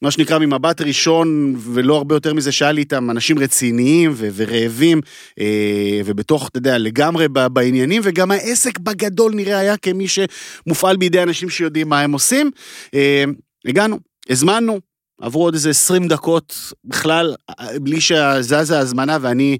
מה 0.02 0.10
שנקרא 0.10 0.38
ממבט 0.38 0.80
ראשון, 0.80 1.56
ולא 1.58 1.96
הרבה 1.96 2.14
יותר 2.14 2.34
מזה 2.34 2.52
שהיה 2.52 2.72
לי 2.72 2.80
איתם, 2.80 3.10
אנשים 3.10 3.38
רציניים 3.38 4.14
ורעבים, 4.16 5.00
אה, 5.40 6.00
ובתוך, 6.04 6.48
אתה 6.48 6.58
יודע, 6.58 6.78
לגמרי 6.78 7.28
בעניינים, 7.28 8.02
וגם 8.04 8.32
העסק 8.46 8.78
בגדול 8.78 9.34
נראה 9.34 9.58
היה 9.58 9.76
כמי 9.76 10.06
שמופעל 10.08 10.96
בידי 10.96 11.22
אנשים 11.22 11.50
שיודעים 11.50 11.88
מה 11.88 12.00
הם 12.00 12.12
עושים. 12.12 12.50
אה, 12.94 13.24
הגענו, 13.64 13.98
הזמנו, 14.30 14.80
עברו 15.20 15.42
עוד 15.44 15.54
איזה 15.54 15.70
20 15.70 16.08
דקות 16.08 16.72
בכלל, 16.84 17.34
בלי 17.80 18.00
שזזה 18.00 18.78
ההזמנה, 18.78 19.18
ואני, 19.20 19.58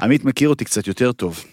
עמית 0.00 0.24
מכיר 0.24 0.48
אותי 0.48 0.64
קצת 0.64 0.86
יותר 0.86 1.12
טוב. 1.12 1.44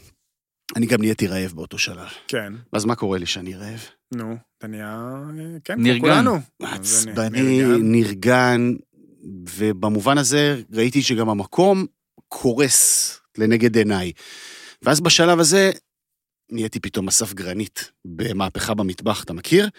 אני 0.75 0.85
גם 0.85 1.01
נהייתי 1.01 1.27
רעב 1.27 1.51
באותו 1.51 1.77
שלב. 1.77 2.07
כן. 2.27 2.53
אז 2.73 2.85
מה 2.85 2.95
קורה 2.95 3.17
לי 3.17 3.25
שאני 3.25 3.53
רעב? 3.55 3.85
נו, 4.15 4.35
אתה 4.57 4.67
נהיה... 4.67 5.21
כן, 5.63 5.75
נרגן. 5.77 5.99
כולנו. 5.99 6.39
עצבני. 6.63 7.61
נרגן, 7.81 8.73
ובמובן 9.49 10.17
הזה 10.17 10.61
ראיתי 10.71 11.01
שגם 11.01 11.29
המקום 11.29 11.85
קורס 12.27 13.19
לנגד 13.37 13.77
עיניי. 13.77 14.11
ואז 14.81 15.01
בשלב 15.01 15.39
הזה 15.39 15.71
נהייתי 16.51 16.79
פתאום 16.79 17.07
אסף 17.07 17.33
גרנית 17.33 17.91
במהפכה 18.05 18.73
במטבח, 18.73 19.23
אתה 19.23 19.33
מכיר? 19.33 19.69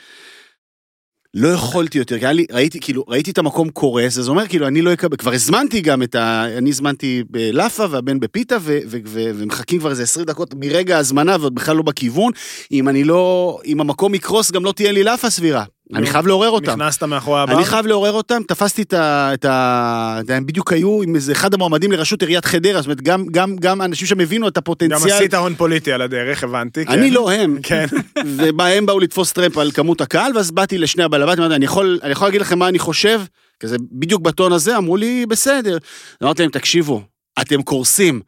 לא 1.34 1.48
יכולתי 1.48 1.98
יותר, 1.98 2.18
כי 2.18 2.24
היה 2.24 2.32
לי, 2.32 2.46
ראיתי, 2.52 2.80
כאילו, 2.80 3.04
ראיתי 3.08 3.30
את 3.30 3.38
המקום 3.38 3.70
קורס, 3.70 4.18
אז 4.18 4.28
אומר, 4.28 4.46
כאילו, 4.48 4.66
אני 4.66 4.82
לא 4.82 4.92
אקבל, 4.92 5.16
כבר 5.16 5.32
הזמנתי 5.32 5.80
גם 5.80 6.02
את 6.02 6.14
ה... 6.14 6.44
אני 6.58 6.70
הזמנתי 6.70 7.22
בלאפה 7.30 7.86
והבן 7.90 8.20
בפיתה, 8.20 8.56
ו, 8.60 8.78
ו, 8.86 8.98
ו, 9.06 9.30
ומחכים 9.34 9.78
כבר 9.80 9.90
איזה 9.90 10.02
20 10.02 10.26
דקות 10.26 10.54
מרגע 10.54 10.96
ההזמנה, 10.96 11.36
ועוד 11.40 11.54
בכלל 11.54 11.76
לא 11.76 11.82
בכיוון. 11.82 12.32
אם 12.72 12.88
אני 12.88 13.04
לא... 13.04 13.58
אם 13.64 13.80
המקום 13.80 14.14
יקרוס, 14.14 14.50
גם 14.50 14.64
לא 14.64 14.72
תהיה 14.72 14.92
לי 14.92 15.02
לאפה 15.02 15.30
סבירה. 15.30 15.64
אני 15.94 16.06
חייב 16.06 16.26
לעורר 16.26 16.50
אותם. 16.50 16.70
נכנסת 16.70 17.02
מאחורי 17.02 17.40
הבר? 17.40 17.56
אני 17.56 17.64
חייב 17.64 17.86
לעורר 17.86 18.12
אותם, 18.12 18.42
תפסתי 18.48 18.82
את 18.82 18.92
ה... 18.92 19.30
את 19.34 19.44
ה... 19.44 20.20
הם 20.28 20.46
בדיוק 20.46 20.72
היו 20.72 21.02
עם 21.02 21.14
איזה 21.14 21.32
אחד 21.32 21.54
המועמדים 21.54 21.92
לראשות 21.92 22.22
עיריית 22.22 22.44
חדרה, 22.44 22.80
זאת 22.80 22.86
אומרת, 22.86 23.00
גם, 23.00 23.26
גם, 23.26 23.56
גם 23.56 23.82
אנשים 23.82 24.06
שם 24.06 24.20
הבינו 24.20 24.48
את 24.48 24.56
גם 24.56 24.58
הפוטנציאל. 24.58 25.12
עשית 25.12 25.34
הון 25.34 25.54
פוליטי 25.54 25.92
על 25.92 26.02
הדרך, 26.02 26.44
הבנתי. 26.44 26.86
כן. 26.86 26.92
אני 26.92 27.10
לא 27.10 27.32
הם. 27.32 27.58
כן. 27.62 27.86
והם 28.58 28.86
באו 28.86 29.00
לתפוס 29.00 29.32
טרמפ 29.32 29.58
על 29.58 29.70
כמות 29.70 30.00
הקהל, 30.00 30.36
ואז 30.36 30.50
באתי 30.50 30.78
לשני 30.78 31.04
הבעל 31.04 31.22
הבית, 31.22 31.38
אמרתי, 31.38 31.54
אני 31.54 31.64
יכול, 31.64 31.98
אני 32.02 32.12
יכול 32.12 32.26
להגיד 32.28 32.40
לכם 32.40 32.58
מה 32.58 32.68
אני 32.68 32.78
חושב? 32.78 33.20
כזה 33.60 33.76
בדיוק 33.92 34.22
בטון 34.22 34.52
הזה, 34.52 34.76
אמרו 34.76 34.96
לי, 34.96 35.26
בסדר. 35.26 35.78
אמרתי 36.22 36.42
להם, 36.42 36.50
תקשיבו, 36.50 37.02
אתם 37.40 37.62
קורסים. 37.62 38.20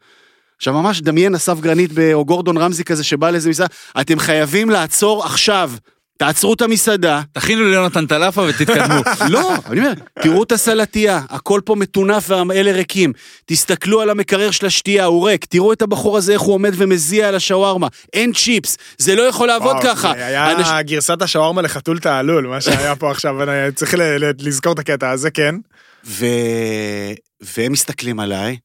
עכשיו 0.57 0.73
ממש 0.73 1.01
דמיין 1.01 1.35
אסף 1.35 1.59
גרנית 1.59 1.91
ב- 1.93 2.11
או 2.13 2.25
גורדון 2.25 2.57
רמזי 2.57 2.83
כזה 2.83 3.03
שבא 3.03 3.29
לאיזה 3.29 3.49
מסעדה, 3.49 3.69
אתם 4.01 4.19
חייבים 4.19 4.69
לעצור 4.69 5.23
עכשיו. 5.23 5.71
תעצרו 6.25 6.53
את 6.53 6.61
המסעדה, 6.61 7.21
תכינו 7.31 7.63
ליונתן 7.63 8.05
את 8.05 8.11
הלאפה 8.11 8.41
ותתקדמו. 8.41 9.01
לא, 9.33 9.53
אני 9.67 9.79
אומר, 9.79 9.93
תראו 10.21 10.43
את 10.43 10.51
הסלטייה, 10.51 11.21
הכל 11.29 11.61
פה 11.65 11.75
מטונף 11.75 12.29
ואלה 12.29 12.71
ריקים. 12.71 13.13
תסתכלו 13.45 14.01
על 14.01 14.09
המקרר 14.09 14.51
של 14.51 14.65
השתייה, 14.65 15.05
הוא 15.05 15.27
ריק. 15.27 15.45
תראו 15.45 15.73
את 15.73 15.81
הבחור 15.81 16.17
הזה, 16.17 16.33
איך 16.33 16.41
הוא 16.41 16.53
עומד 16.53 16.71
ומזיע 16.77 17.27
על 17.27 17.35
השווארמה. 17.35 17.87
אין 18.13 18.33
צ'יפס, 18.33 18.77
זה 18.97 19.15
לא 19.15 19.21
יכול 19.21 19.47
לעבוד 19.47 19.75
ככה. 19.83 20.13
זה 20.17 20.25
היה 20.25 20.57
אנש- 20.57 20.81
גרסת 20.81 21.21
השווארמה 21.21 21.61
לחתול 21.61 21.99
תעלול, 21.99 22.47
מה 22.47 22.61
שהיה 22.61 22.95
פה 22.95 23.11
עכשיו, 23.11 23.43
אני 23.43 23.71
צריך 23.75 23.93
לזכור 24.39 24.73
את 24.73 24.79
הקטע 24.79 25.09
הזה, 25.09 25.31
כן. 25.31 25.55
ו... 26.05 26.25
והם 27.57 27.71
מסתכלים 27.71 28.19
עליי, 28.19 28.57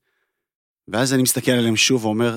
ואז 0.89 1.15
אני 1.15 1.23
מסתכל 1.23 1.53
עליהם 1.53 1.77
שוב 1.77 2.05
ואומר, 2.05 2.37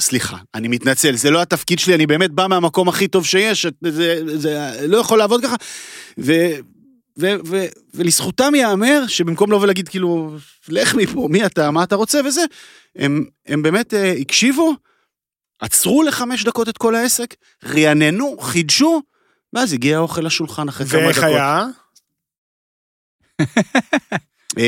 סליחה, 0.00 0.36
אני 0.54 0.68
מתנצל, 0.68 1.16
זה 1.16 1.30
לא 1.30 1.42
התפקיד 1.42 1.78
שלי, 1.78 1.94
אני 1.94 2.06
באמת 2.06 2.30
בא 2.30 2.46
מהמקום 2.46 2.88
הכי 2.88 3.08
טוב 3.08 3.26
שיש, 3.26 3.66
זה, 3.82 4.38
זה 4.38 4.76
לא 4.88 4.96
יכול 4.96 5.18
לעבוד 5.18 5.42
ככה. 5.42 5.56
ו... 6.18 6.32
ו- 7.18 7.36
ו- 7.46 7.66
ולזכותם 7.94 8.54
ייאמר 8.54 9.06
שבמקום 9.06 9.52
לבוא 9.52 9.62
ולהגיד 9.62 9.88
כאילו, 9.88 10.36
לך 10.68 10.94
מפה, 10.94 11.28
מי 11.30 11.46
אתה, 11.46 11.70
מה 11.70 11.84
אתה 11.84 11.96
רוצה 11.96 12.20
וזה, 12.24 12.40
הם, 12.96 13.24
הם 13.46 13.62
באמת 13.62 13.94
אה, 13.94 14.12
הקשיבו, 14.12 14.74
עצרו 15.60 16.02
לחמש 16.02 16.44
דקות 16.44 16.68
את 16.68 16.78
כל 16.78 16.94
העסק, 16.94 17.34
רעננו, 17.64 18.36
חידשו, 18.40 19.02
ואז 19.52 19.72
הגיע 19.72 19.96
האוכל 19.96 20.20
לשולחן 20.20 20.68
אחרי 20.68 20.86
כמה 20.86 21.00
דקות. 21.00 21.06
ואיך 21.06 21.22
היה? 21.24 21.66
אה, 24.58 24.64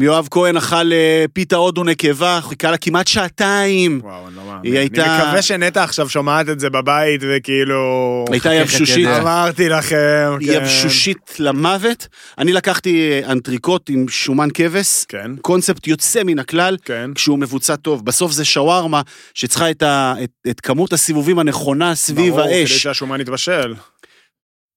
יואב 0.00 0.28
כהן 0.30 0.56
אכל 0.56 0.92
אה, 0.92 1.24
פיתה 1.32 1.56
הודו 1.56 1.84
נקבה, 1.84 2.38
חיכה 2.48 2.70
לה 2.70 2.76
כמעט 2.76 3.06
שעתיים. 3.06 4.00
וואו, 4.02 4.28
אני 4.28 4.36
לא 4.36 4.42
מאמין. 4.44 4.72
היא 4.72 4.78
הייתה- 4.78 5.16
אני 5.16 5.22
מקווה 5.24 5.42
שנטע 5.42 5.82
עכשיו 5.84 6.08
שומעת 6.08 6.48
את 6.48 6.60
זה 6.60 6.70
בבית, 6.70 7.20
וכאילו... 7.24 8.24
הייתה 8.30 8.54
יבשושית. 8.54 9.06
אמרתי 9.08 9.68
לכם, 9.68 9.96
כן. 10.40 10.46
יבשושית 10.52 11.36
למוות. 11.38 12.08
אני 12.38 12.52
לקחתי 12.52 13.10
אה, 13.24 13.32
אנטריקוט 13.32 13.90
עם 13.90 14.06
שומן 14.08 14.48
כבש, 14.54 15.04
כן, 15.08 15.30
קונספט 15.40 15.86
יוצא 15.86 16.22
מן 16.24 16.38
הכלל. 16.38 16.76
כן. 16.84 17.10
כשהוא 17.14 17.38
מבוצע 17.38 17.76
טוב, 17.76 18.04
בסוף 18.04 18.32
זה 18.32 18.44
שווארמה 18.44 19.00
שצריכה 19.34 19.70
את, 19.70 19.82
ה, 19.82 20.14
את, 20.24 20.30
את 20.50 20.60
כמות 20.60 20.92
הסיבובים 20.92 21.38
הנכונה 21.38 21.94
סביב 21.94 22.34
ברור, 22.34 22.44
כדי 22.46 22.60
האש. 22.60 22.82
שהשומן 22.82 23.20
יתבשל. 23.20 23.74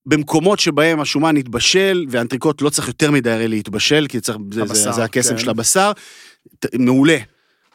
במקומות 0.07 0.59
שבהם 0.59 0.99
השומן 0.99 1.37
יתבשל, 1.37 2.05
ואנטריקוט 2.09 2.61
לא 2.61 2.69
צריך 2.69 2.87
יותר 2.87 3.11
מדי 3.11 3.31
הרי 3.31 3.47
להתבשל, 3.47 4.05
כי 4.09 4.19
צריך, 4.19 4.37
זה, 4.37 4.55
זה, 4.55 4.61
הבשר, 4.61 4.91
זה 4.91 5.03
הקסם 5.03 5.35
כן. 5.35 5.37
של 5.37 5.49
הבשר, 5.49 5.91
מעולה. 6.73 7.17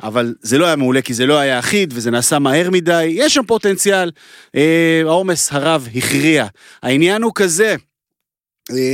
אבל 0.03 0.35
זה 0.43 0.59
לא 0.59 0.66
היה 0.66 0.76
מעולה 0.76 1.03
כי 1.03 1.14
זה 1.14 1.26
לא 1.26 1.39
היה 1.39 1.59
אחיד 1.59 1.93
וזה 1.97 2.11
נעשה 2.11 2.39
מהר 2.39 2.70
מדי, 2.70 3.05
יש 3.05 3.35
שם 3.35 3.43
פוטנציאל. 3.47 4.11
אה, 4.57 5.03
העומס 5.05 5.53
הרב 5.53 5.89
הכריע. 5.95 6.47
העניין 6.83 7.22
הוא 7.22 7.33
כזה, 7.35 7.76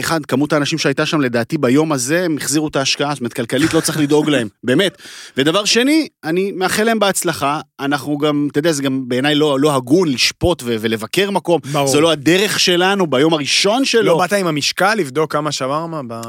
אחד, 0.01 0.27
כמות 0.27 0.53
האנשים 0.53 0.79
שהייתה 0.79 1.07
שם 1.07 1.21
לדעתי 1.21 1.59
ביום 1.59 1.93
הזה, 1.93 2.25
הם 2.25 2.37
החזירו 2.37 2.69
את 2.69 2.77
ההשקעה, 2.77 3.11
זאת 3.11 3.21
אומרת, 3.21 3.33
כלכלית 3.33 3.75
לא 3.75 3.81
צריך 3.81 3.99
לדאוג 3.99 4.31
להם, 4.31 4.49
באמת. 4.65 5.03
ודבר 5.37 5.65
שני, 5.65 6.09
אני 6.25 6.53
מאחל 6.53 6.85
להם 6.85 6.99
בהצלחה, 6.99 7.61
אנחנו 7.81 8.19
גם, 8.19 8.49
אתה 8.51 8.59
יודע, 8.59 8.73
זה 8.73 8.83
גם 8.83 9.09
בעיניי 9.09 9.35
לא, 9.35 9.61
לא 9.61 9.75
הגון 9.75 10.09
לשפוט 10.09 10.63
ו- 10.63 10.77
ולבקר 10.81 11.31
מקום, 11.31 11.61
ברור. 11.73 11.89
זו 11.89 12.01
לא 12.01 12.11
הדרך 12.11 12.61
שלנו 12.61 13.07
ביום 13.07 13.35
הראשון 13.35 13.85
שלו. 13.85 14.03
לא 14.03 14.19
באת 14.19 14.33
עם 14.33 14.47
המשקל 14.47 14.95
לבדוק 14.95 15.33
כמה 15.33 15.53
שווארמה 15.53 16.01
ב-? 16.07 16.21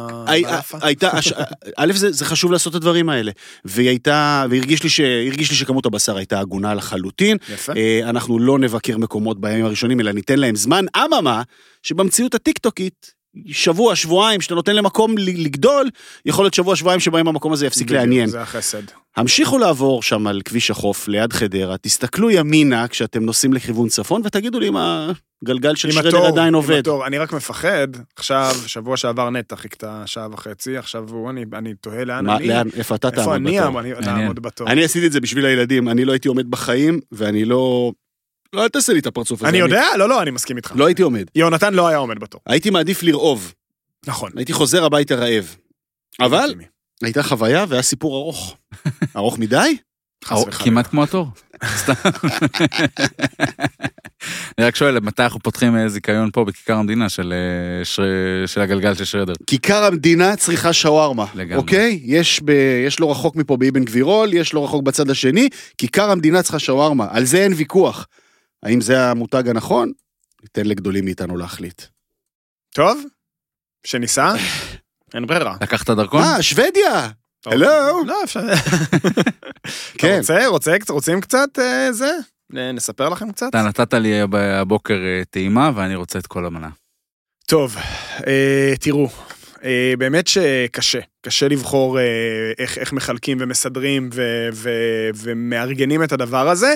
הייתה, 0.82 1.10
א', 1.78 1.92
זה, 1.96 2.12
זה 2.12 2.26
חשוב 2.26 2.52
לעשות 2.52 2.72
את 2.72 2.76
הדברים 2.76 3.10
האלה. 3.10 3.32
והיא 3.66 3.90
הייתה, 3.90 4.46
והרגיש 4.50 4.84
לי, 4.84 4.90
ש, 4.90 5.00
לי 5.38 5.46
שכמות 5.46 5.86
הבשר 5.86 6.18
הייתה 6.18 6.40
הגונה 6.40 6.74
לחלוטין. 6.74 7.38
יפה. 7.54 7.74
אה, 7.76 8.00
אנחנו 8.10 8.40
לא 8.40 8.60
נבקר 8.60 8.98
מקומות 8.98 9.42
בימים 9.42 9.66
הראשונים, 9.66 10.00
אלא 10.00 10.12
ניתן 10.12 10.40
להם 10.40 10.56
זמן. 10.56 10.86
אממה, 10.98 11.42
שבמציאות 11.84 12.36
הטיקטוקית, 12.36 13.19
שבוע, 13.48 13.96
שבועיים, 13.96 14.42
שאתה 14.42 14.56
נותן 14.56 14.76
למקום 14.76 15.18
לגדול, 15.18 15.90
יכול 16.26 16.46
להיות 16.46 16.54
שבוע, 16.54 16.76
שבועיים 16.76 17.00
שבהם 17.00 17.28
המקום 17.28 17.54
הזה 17.54 17.66
יפסיק 17.66 17.88
בדיוק, 17.88 18.00
לעניין. 18.00 18.30
זה 18.30 18.42
החסד. 18.42 18.84
המשיכו 19.18 19.58
לעבור 19.58 20.04
שם 20.04 20.28
על 20.28 20.42
כביש 20.46 20.72
החוף 20.72 21.08
ליד 21.08 21.34
חדרה, 21.34 21.78
תסתכלו 21.78 22.32
ימינה 22.32 22.88
כשאתם 22.88 23.24
נוסעים 23.24 23.54
לכיוון 23.54 23.88
צפון, 23.90 24.22
ותגידו 24.26 24.60
לי 24.60 24.68
אם 24.68 24.78
הגלגל 25.44 25.76
של 25.76 25.88
עם 25.88 25.94
שרדר 25.94 26.08
התור, 26.08 26.28
עדיין 26.28 26.48
עם 26.48 26.54
עובד. 26.54 26.78
התור. 26.80 27.08
אני 27.08 27.18
רק 27.18 27.34
מפחד, 27.34 27.88
עכשיו, 28.16 28.56
שבוע 28.68 28.98
שעבר 28.98 29.30
נטע 29.30 29.56
חיכתה 29.56 30.04
שעה 30.06 30.28
וחצי, 30.32 30.78
עכשיו 30.78 31.10
הוא, 31.10 31.30
אני, 31.30 31.46
אני 31.54 31.74
תוהה 31.74 32.06
לאן 32.06 32.26
מה, 32.26 32.38
אני, 32.38 32.48
לאן, 32.48 32.68
איפה 32.78 32.96
אתה 32.96 33.08
איפה 33.08 33.22
תעמוד 33.22 33.36
אני 33.36 33.52
בתור? 33.52 33.66
אעמוד 33.66 33.86
אני 33.86 33.94
מעניין. 33.94 34.22
אעמוד 34.22 34.40
בתור. 34.40 34.68
אני 34.68 34.84
עשיתי 34.84 35.08
את 35.08 35.12
זה 35.12 35.22
בשביל 35.22 35.46
הילדים, 35.46 35.90
אני 35.90 36.06
לא 36.06 36.12
הייתי 36.12 36.28
עומד 36.28 36.52
בחיים, 36.52 37.00
ואני 37.12 37.46
לא... 37.46 37.92
לא, 38.54 38.64
אל 38.64 38.70
תעשה 38.70 38.94
לי 38.94 39.00
את 39.00 39.08
הפרצוף 39.08 39.42
הזה. 39.42 39.50
אני 39.50 39.58
יודע? 39.58 39.84
לא, 39.98 40.10
לא, 40.10 40.22
אני 40.22 40.32
מסכים 40.32 40.58
איתך. 40.58 40.72
לא 40.76 40.86
הייתי 40.86 41.02
עומד. 41.02 41.24
יונתן 41.36 41.74
לא 41.74 41.88
היה 41.88 41.98
עומד 41.98 42.20
בתור. 42.20 42.42
הייתי 42.48 42.70
מעדיף 42.70 43.04
לרעוב, 43.04 43.54
נכון. 44.08 44.32
הייתי 44.36 44.54
חוזר 44.54 44.86
הביתה 44.86 45.16
רעב. 45.16 45.56
אבל. 46.20 46.54
הייתה 47.04 47.24
חוויה 47.24 47.66
והיה 47.70 47.82
סיפור 47.82 48.18
ארוך. 48.18 48.56
ארוך 49.16 49.40
מדי? 49.40 49.78
כמעט 50.64 50.88
כמו 50.88 51.04
התור. 51.04 51.28
סתם. 51.78 51.94
אני 54.58 54.68
רק 54.68 54.76
שואל, 54.76 55.00
מתי 55.00 55.24
אנחנו 55.24 55.40
פותחים 55.40 55.78
אה, 55.78 55.90
זיכיון 55.90 56.30
פה 56.34 56.46
בכיכר 56.46 56.74
המדינה 56.74 57.10
של, 57.10 57.34
אה, 57.34 57.86
שר- 57.86 58.04
של 58.46 58.62
הגלגל 58.62 58.94
של 58.96 59.06
שרדר? 59.06 59.34
כיכר 59.48 59.84
המדינה 59.84 60.36
צריכה 60.36 60.74
שווארמה, 60.74 61.26
לגמרי. 61.36 61.56
אוקיי? 61.58 62.00
יש, 62.04 62.42
ב, 62.46 62.50
יש 62.88 63.00
לא 63.00 63.12
רחוק 63.12 63.36
מפה 63.36 63.58
באבן 63.58 63.84
גבירול, 63.84 64.34
יש 64.34 64.54
לא 64.54 64.64
רחוק 64.66 64.84
בצד 64.84 65.10
השני, 65.10 65.50
כיכר 65.78 66.12
המדינה 66.12 66.42
צריכה 66.42 66.60
שווארמה, 66.60 67.08
על 67.10 67.26
זה 67.26 67.38
אין 67.44 67.54
ויכוח. 67.58 68.08
האם 68.64 68.82
זה 68.82 69.04
המותג 69.06 69.48
הנכון? 69.48 69.92
ניתן 70.42 70.66
לגדולים 70.66 71.06
מאיתנו 71.06 71.38
להחליט. 71.38 71.82
טוב, 72.74 73.04
שניסע? 73.84 74.34
אין 75.14 75.28
ברירה. 75.28 75.58
לקחת 75.62 75.90
דרכון? 75.90 76.22
אה, 76.24 76.42
שוודיה! 76.42 77.10
הלו. 77.46 78.06
לא, 78.06 78.24
אפשר... 78.24 78.40
כן. 80.00 80.18
רוצה, 80.18 80.48
רוצה, 80.48 80.76
רוצים 80.90 81.22
קצת 81.22 81.60
אה, 81.60 81.92
זה? 81.92 82.12
אה, 82.58 82.72
נספר 82.72 83.10
לכם 83.10 83.32
קצת? 83.32 83.48
אתה 83.50 83.62
נתת 83.62 83.94
לי 83.94 84.22
הבוקר 84.34 84.94
אה, 84.94 85.22
טעימה 85.30 85.72
ואני 85.76 85.96
רוצה 85.96 86.20
את 86.20 86.28
כל 86.28 86.46
המנה. 86.46 86.70
טוב, 87.46 87.76
אה, 88.28 88.74
תראו, 88.80 89.10
אה, 89.64 89.94
באמת 89.98 90.28
שקשה, 90.28 91.00
קשה 91.22 91.48
לבחור 91.48 92.00
אה, 92.00 92.04
איך, 92.58 92.78
איך 92.78 92.94
מחלקים 92.94 93.38
ומסדרים 93.42 94.10
ו, 94.14 94.50
ו, 94.54 94.70
ומארגנים 95.16 96.04
את 96.04 96.12
הדבר 96.12 96.50
הזה. 96.50 96.76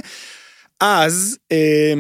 אז 0.86 1.38
אה, 1.52 1.94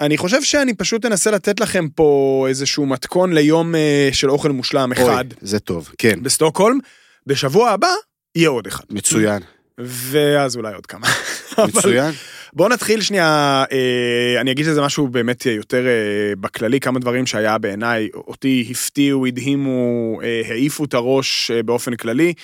אני 0.00 0.16
חושב 0.16 0.42
שאני 0.42 0.74
פשוט 0.74 1.06
אנסה 1.06 1.30
לתת 1.30 1.60
לכם 1.60 1.88
פה 1.88 2.46
איזשהו 2.48 2.86
מתכון 2.86 3.32
ליום 3.32 3.74
אה, 3.74 4.08
של 4.12 4.30
אוכל 4.30 4.50
מושלם 4.50 4.92
אחד 4.92 5.26
אוי, 5.32 5.38
זה 5.40 5.58
טוב, 5.58 5.90
כן. 5.98 6.22
בסטוקהולם. 6.22 6.78
בשבוע 7.26 7.70
הבא 7.70 7.88
יהיה 8.34 8.48
עוד 8.48 8.66
אחד. 8.66 8.84
מצוין, 8.90 9.42
ואז 9.78 10.56
אולי 10.56 10.74
עוד 10.74 10.86
כמה. 10.86 11.06
מצוין. 11.68 12.12
בואו 12.52 12.68
נתחיל 12.68 13.00
שנייה, 13.00 13.64
אה, 13.72 14.40
אני 14.40 14.50
אגיד 14.50 14.64
שזה 14.64 14.82
משהו 14.82 15.08
באמת 15.08 15.46
יותר 15.46 15.86
אה, 15.86 16.36
בכללי, 16.40 16.80
כמה 16.80 16.98
דברים 16.98 17.26
שהיה 17.26 17.58
בעיניי, 17.58 18.08
אותי 18.14 18.68
הפתיעו, 18.70 19.26
הדהימו, 19.26 20.20
אה, 20.22 20.42
העיפו 20.48 20.84
את 20.84 20.94
הראש 20.94 21.50
באופן 21.50 21.96
כללי. 21.96 22.34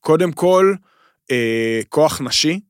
קודם 0.00 0.32
כל, 0.32 0.74
כוח 1.88 2.20
נשי. 2.20 2.60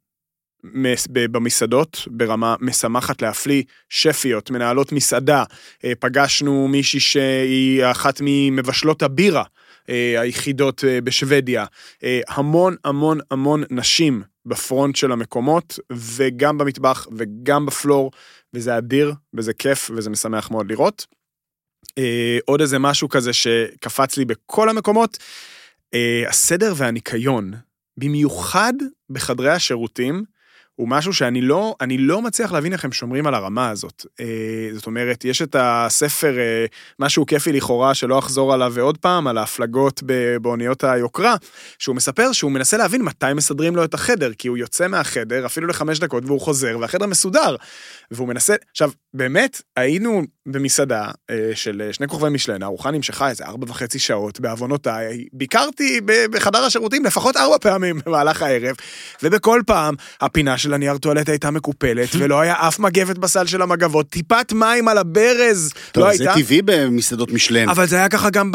במסעדות 1.13 2.09
ברמה 2.11 2.55
משמחת 2.61 3.23
להפליא, 3.23 3.63
שפיות, 3.89 4.51
מנהלות 4.51 4.93
מסעדה, 4.93 5.45
אה, 5.85 5.93
פגשנו 6.01 6.69
מישהי 6.69 7.01
שהיא 7.01 7.85
אחת 7.85 8.21
ממבשלות 8.25 9.03
הבירה 9.03 9.45
אה, 9.89 10.21
היחידות 10.21 10.85
אה, 10.85 11.01
בשוודיה, 11.01 11.65
המון 12.29 12.77
המון 12.85 13.19
המון 13.31 13.65
נשים 13.71 14.23
בפרונט 14.47 14.97
של 14.97 15.13
המקומות, 15.13 15.79
וגם 15.93 16.59
במטבח 16.59 17.07
וגם 17.17 17.67
בפלור, 17.67 18.11
וזה 18.55 18.79
אדיר, 18.79 19.15
וזה 19.35 19.53
כיף, 19.55 19.91
וזה 19.97 20.11
משמח 20.11 20.51
מאוד 20.51 20.71
לראות. 20.71 21.07
עוד 22.47 22.61
איזה 22.61 22.79
משהו 22.79 23.09
כזה 23.09 23.33
שקפץ 23.33 24.17
לי 24.17 24.25
בכל 24.25 24.69
המקומות, 24.69 25.19
הסדר 26.29 26.73
והניקיון, 26.77 27.53
במיוחד 27.97 28.73
בחדרי 29.11 29.51
השירותים, 29.51 30.25
הוא 30.77 30.89
משהו 30.89 31.13
שאני 31.13 31.41
לא, 31.41 31.75
אני 31.81 31.99
לא 31.99 32.23
מצליח 32.23 32.53
להבין 32.53 32.73
איך 32.73 32.85
הם 32.85 32.93
שומרים 32.93 33.27
על 33.27 33.35
הרמה 33.35 33.71
הזאת. 33.71 34.07
אה, 34.21 34.69
זאת 34.73 34.87
אומרת, 34.87 35.25
יש 35.25 35.43
את 35.43 35.57
הספר, 35.59 36.39
אה, 36.39 36.67
משהו 36.99 37.27
כיפי 37.27 37.53
לכאורה, 37.53 37.95
שלא 37.95 38.19
אחזור 38.19 38.55
עליו 38.55 38.73
ועוד 38.75 38.99
פעם, 38.99 39.27
על 39.27 39.39
ההפלגות 39.39 40.03
באוניות 40.43 40.85
היוקרה, 40.85 41.37
שהוא 41.79 41.97
מספר 41.97 42.33
שהוא 42.33 42.53
מנסה 42.53 42.77
להבין 42.77 43.03
מתי 43.03 43.27
מסדרים 43.35 43.77
לו 43.77 43.85
את 43.85 43.95
החדר, 43.95 44.33
כי 44.33 44.49
הוא 44.49 44.59
יוצא 44.59 44.89
מהחדר 44.89 45.47
אפילו 45.47 45.67
לחמש 45.67 45.99
דקות 45.99 46.25
והוא 46.27 46.41
חוזר, 46.41 46.77
והחדר 46.81 47.07
מסודר. 47.07 47.57
והוא 48.11 48.29
מנסה, 48.29 48.55
עכשיו, 48.71 48.91
באמת, 49.15 49.63
היינו 49.77 50.23
במסעדה 50.47 51.11
אה, 51.31 51.51
של 51.55 51.89
שני 51.93 52.09
כוכבי 52.09 52.31
משלן, 52.31 52.63
הארוחה 52.63 52.91
נמשכה 52.91 53.29
איזה 53.29 53.45
ארבע 53.45 53.67
וחצי 53.71 53.99
שעות, 53.99 54.41
בעוונותיי, 54.41 55.25
ביקרתי 55.33 56.01
בחדר 56.31 56.65
השירותים 56.65 57.05
לפחות 57.05 57.37
ארבע 57.37 57.57
פעמים 57.61 57.99
במהלך 58.07 58.43
הערב, 58.43 58.77
ובכל 59.23 59.61
פעם 59.67 59.95
הפינה 60.21 60.59
של 60.59 60.75
הנייר 60.75 60.99
טואלט 60.99 61.29
הייתה 61.29 61.51
מקופלת, 61.51 62.09
ולא 62.19 62.41
היה 62.41 62.55
אף 62.69 62.79
מגבת 62.79 63.19
בסל 63.19 63.47
של 63.47 63.63
המגבות, 63.63 64.09
טיפת 64.09 64.53
מים 64.53 64.89
על 64.89 64.99
הברז 64.99 65.73
טוב, 65.93 66.05
לא 66.05 66.17
זה 66.17 66.23
הייתה. 66.25 66.41
טבעי 66.41 66.63
במסעדות 66.65 67.33
משלן. 67.33 67.69
אבל 67.69 67.87
זה 67.87 67.97
היה 67.97 68.09
ככה 68.09 68.31
גם 68.31 68.51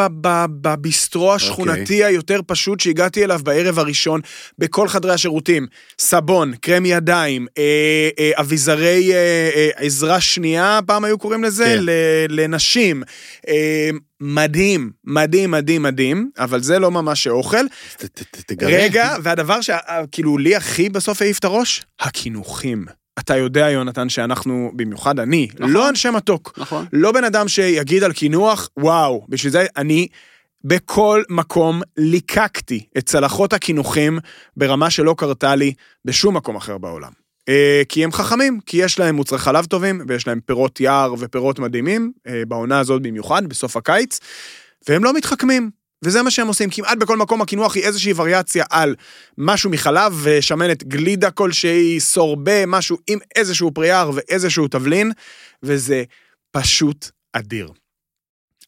בביסטרו 0.61 1.33
השכונתי 1.33 2.03
היותר 2.03 2.39
פשוט 2.47 2.79
שהגעתי 2.79 3.23
אליו 3.23 3.39
בערב 3.43 3.79
הראשון, 3.79 4.21
בכל 4.57 4.87
חדרי 4.87 5.13
השירותים. 5.13 5.67
סבון, 5.99 6.53
קרם 6.61 6.85
ידיים, 6.85 7.47
אה, 7.57 8.09
אה, 8.19 8.31
אביזרי 8.35 9.13
אה, 9.13 9.49
אה, 9.55 9.69
עזרה 9.75 10.21
שנייה, 10.21 10.46
פעם 10.85 11.03
היו 11.03 11.17
קוראים 11.17 11.43
לזה, 11.43 11.65
כן. 11.65 11.77
ל- 11.79 11.91
לנשים. 12.29 13.03
אה, 13.47 13.89
מדהים, 14.21 14.91
מדהים, 15.05 15.51
מדהים, 15.51 15.83
מדהים, 15.83 16.29
אבל 16.37 16.61
זה 16.61 16.79
לא 16.79 16.91
ממש 16.91 17.27
אוכל. 17.27 17.65
רגע, 18.61 19.15
והדבר 19.23 19.61
שכאילו 19.61 20.37
לי 20.37 20.55
הכי 20.55 20.89
בסוף 20.89 21.21
העיף 21.21 21.39
את 21.39 21.45
הראש, 21.45 21.85
הקינוחים. 21.99 22.85
אתה 23.19 23.35
יודע, 23.37 23.69
יונתן, 23.69 24.09
שאנחנו, 24.09 24.71
במיוחד 24.75 25.19
אני, 25.19 25.47
נכון. 25.53 25.71
לא 25.71 25.89
אנשי 25.89 26.09
מתוק. 26.09 26.53
נכון. 26.57 26.85
לא 26.93 27.11
בן 27.11 27.23
אדם 27.23 27.47
שיגיד 27.47 28.03
על 28.03 28.13
קינוח, 28.13 28.69
וואו, 28.77 29.25
בשביל 29.29 29.51
זה 29.51 29.65
אני 29.77 30.07
בכל 30.63 31.23
מקום 31.29 31.81
ליקקתי 31.97 32.85
את 32.97 33.05
צלחות 33.05 33.53
הקינוחים 33.53 34.19
ברמה 34.57 34.89
שלא 34.89 35.15
קרתה 35.17 35.55
לי 35.55 35.73
בשום 36.05 36.37
מקום 36.37 36.55
אחר 36.55 36.77
בעולם. 36.77 37.11
אה, 37.49 37.81
כי 37.89 38.03
הם 38.03 38.11
חכמים, 38.11 38.59
כי 38.65 38.77
יש 38.77 38.99
להם 38.99 39.15
מוצרי 39.15 39.39
חלב 39.39 39.65
טובים, 39.65 40.01
ויש 40.07 40.27
להם 40.27 40.39
פירות 40.45 40.79
יער 40.79 41.15
ופירות 41.19 41.59
מדהימים, 41.59 42.11
אה, 42.27 42.43
בעונה 42.47 42.79
הזאת 42.79 43.01
במיוחד, 43.01 43.45
בסוף 43.45 43.77
הקיץ, 43.77 44.19
והם 44.89 45.03
לא 45.03 45.13
מתחכמים. 45.13 45.69
וזה 46.03 46.23
מה 46.23 46.31
שהם 46.31 46.47
עושים, 46.47 46.69
כמעט 46.69 46.97
בכל 46.97 47.17
מקום 47.17 47.41
הקינוח 47.41 47.75
היא 47.75 47.83
איזושהי 47.83 48.13
וריאציה 48.15 48.65
על 48.69 48.95
משהו 49.37 49.69
מחלב 49.69 50.19
ושמנת 50.23 50.83
גלידה 50.83 51.31
כלשהי, 51.31 51.99
סורבה, 51.99 52.65
משהו 52.65 52.97
עם 53.07 53.19
איזשהו 53.35 53.71
פרייר 53.73 54.11
ואיזשהו 54.13 54.67
תבלין, 54.67 55.11
וזה 55.63 56.03
פשוט 56.51 57.09
אדיר. 57.33 57.71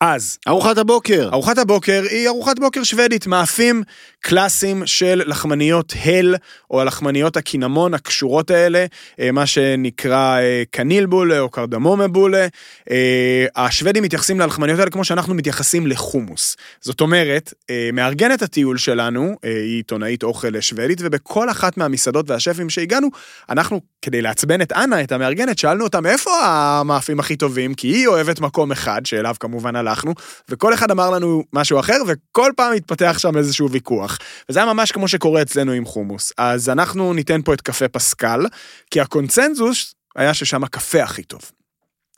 אז, 0.01 0.37
ארוחת 0.47 0.77
הבוקר. 0.77 1.29
ארוחת 1.33 1.57
הבוקר 1.57 2.03
היא 2.09 2.27
ארוחת 2.27 2.59
בוקר 2.59 2.83
שוודית, 2.83 3.27
מאפים 3.27 3.83
קלאסיים 4.19 4.85
של 4.85 5.21
לחמניות 5.25 5.93
הל, 6.05 6.35
או 6.71 6.81
הלחמניות 6.81 7.37
הקינמון 7.37 7.93
הקשורות 7.93 8.51
האלה, 8.51 8.85
אה, 9.19 9.31
מה 9.31 9.45
שנקרא 9.45 10.39
אה, 10.39 10.63
קניל 10.71 11.05
בולה 11.05 11.39
או 11.39 11.49
קרדמומה 11.49 12.07
בולה. 12.07 12.47
אה, 12.91 13.45
השוודים 13.55 14.03
מתייחסים 14.03 14.39
ללחמניות 14.39 14.79
האלה 14.79 14.91
כמו 14.91 15.03
שאנחנו 15.03 15.33
מתייחסים 15.33 15.87
לחומוס. 15.87 16.57
זאת 16.81 17.01
אומרת, 17.01 17.53
מארגנת 17.93 18.41
הטיול 18.41 18.77
שלנו, 18.77 19.35
היא 19.43 19.77
עיתונאית 19.77 20.23
אוכל 20.23 20.61
שוודית, 20.61 20.97
ובכל 21.01 21.49
אחת 21.49 21.77
מהמסעדות 21.77 22.29
והשפים 22.29 22.69
שהגענו, 22.69 23.07
אנחנו, 23.49 23.81
כדי 24.01 24.21
לעצבן 24.21 24.61
את 24.61 24.71
אנה, 24.71 25.01
את 25.01 25.11
המארגנת, 25.11 25.57
שאלנו 25.57 25.83
אותה 25.83 26.01
מאיפה 26.01 26.31
המאפים 26.43 27.19
הכי 27.19 27.35
טובים, 27.35 27.73
כי 27.73 27.87
היא 27.87 28.07
אוהבת 28.07 28.39
מקום 28.39 28.71
אחד, 28.71 29.05
שאליו 29.05 29.35
כמובן 29.39 29.75
הלכנו. 29.75 29.88
הלכנו, 29.89 30.13
וכל 30.49 30.73
אחד 30.73 30.91
אמר 30.91 31.09
לנו 31.09 31.43
משהו 31.53 31.79
אחר, 31.79 31.97
וכל 32.07 32.51
פעם 32.55 32.73
התפתח 32.73 33.15
שם 33.19 33.37
איזשהו 33.37 33.71
ויכוח. 33.71 34.17
וזה 34.49 34.59
היה 34.59 34.73
ממש 34.73 34.91
כמו 34.91 35.07
שקורה 35.07 35.41
אצלנו 35.41 35.71
עם 35.71 35.85
חומוס. 35.85 36.33
אז 36.37 36.69
אנחנו 36.69 37.13
ניתן 37.13 37.41
פה 37.41 37.53
את 37.53 37.61
קפה 37.61 37.87
פסקל, 37.87 38.45
כי 38.91 39.01
הקונצנזוס 39.01 39.95
היה 40.15 40.33
ששם 40.33 40.63
הקפה 40.63 41.03
הכי 41.03 41.23
טוב. 41.23 41.41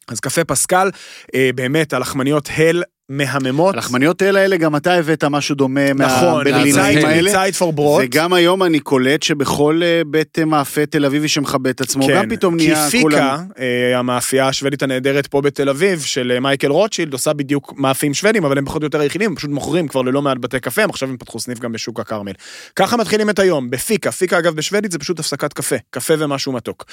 אז 0.07 0.19
קפה 0.19 0.43
פסקל, 0.43 0.89
אה, 1.36 1.49
באמת, 1.55 1.93
הלחמניות 1.93 2.49
הל 2.57 2.84
מהממות. 3.12 3.76
הלחמניות 3.76 4.22
האלה, 4.22 4.39
האלה, 4.39 4.57
גם 4.57 4.76
אתה 4.76 4.93
הבאת 4.93 5.24
משהו 5.24 5.55
דומה 5.55 5.93
נכון, 5.93 6.47
מהברלינאים 6.47 7.05
האלה. 7.05 7.32
ציד 7.32 7.55
פור 7.55 7.74
ברוט. 7.74 8.03
וגם 8.05 8.34
היום 8.34 8.64
אני 8.64 8.80
קולט 8.80 9.24
שבכל 9.24 9.82
אה, 9.84 10.01
בית 10.07 10.39
אה, 10.39 10.45
מאפה 10.45 10.86
תל 10.86 11.05
אביבי 11.05 11.28
שמכבד 11.28 11.68
את 11.68 11.82
עצמו, 11.82 12.07
גם 12.07 12.30
פתאום 12.30 12.55
נהיה 12.55 12.76
כן, 12.76 12.89
כי. 12.89 13.03
פיקה, 13.03 13.38
אה, 13.59 13.99
המאפייה 13.99 14.47
השוודית 14.47 14.84
הנהדרת 14.84 15.28
פה 15.28 15.41
בתל 15.41 15.70
אביב, 15.70 16.01
של 16.01 16.39
מייקל 16.39 16.68
רוטשילד, 16.68 17.14
עושה 17.14 17.34
בדיוק 17.34 17.74
מאפים 17.78 18.14
שוודים, 18.14 18.45
אבל 18.45 18.57
הם 18.57 18.66
פחות 18.66 18.82
או 18.82 18.86
יותר 18.86 18.99
היחידים, 18.99 19.30
הם 19.30 19.36
פשוט 19.36 19.49
מוכרים 19.49 19.88
כבר 19.88 20.01
ללא 20.01 20.22
מעט 20.22 20.38
בתי 20.39 20.59
קפה, 20.59 20.84
הם 20.84 20.89
עכשיו 20.89 21.09
הם 21.09 21.18
פתחו 21.18 21.39
סניף 21.39 21.59
גם 21.59 21.72
בשוק 21.72 21.99
הכרמל. 21.99 22.34
ככה 22.76 22.97
מתחילים 22.97 23.30
את 23.30 23.39
היום, 23.39 23.70
ב 23.70 23.77
fika. 23.77 24.12
fika, 24.12 24.39
אגב, 24.39 24.55
בשוודית 24.55 24.91
זה 24.91 24.99
פשוט 24.99 25.20
הפסקת 25.20 25.53
קפה, 25.53 25.76
קפה 25.89 26.14
ומשהו 26.20 26.51
מתוק. 26.51 26.86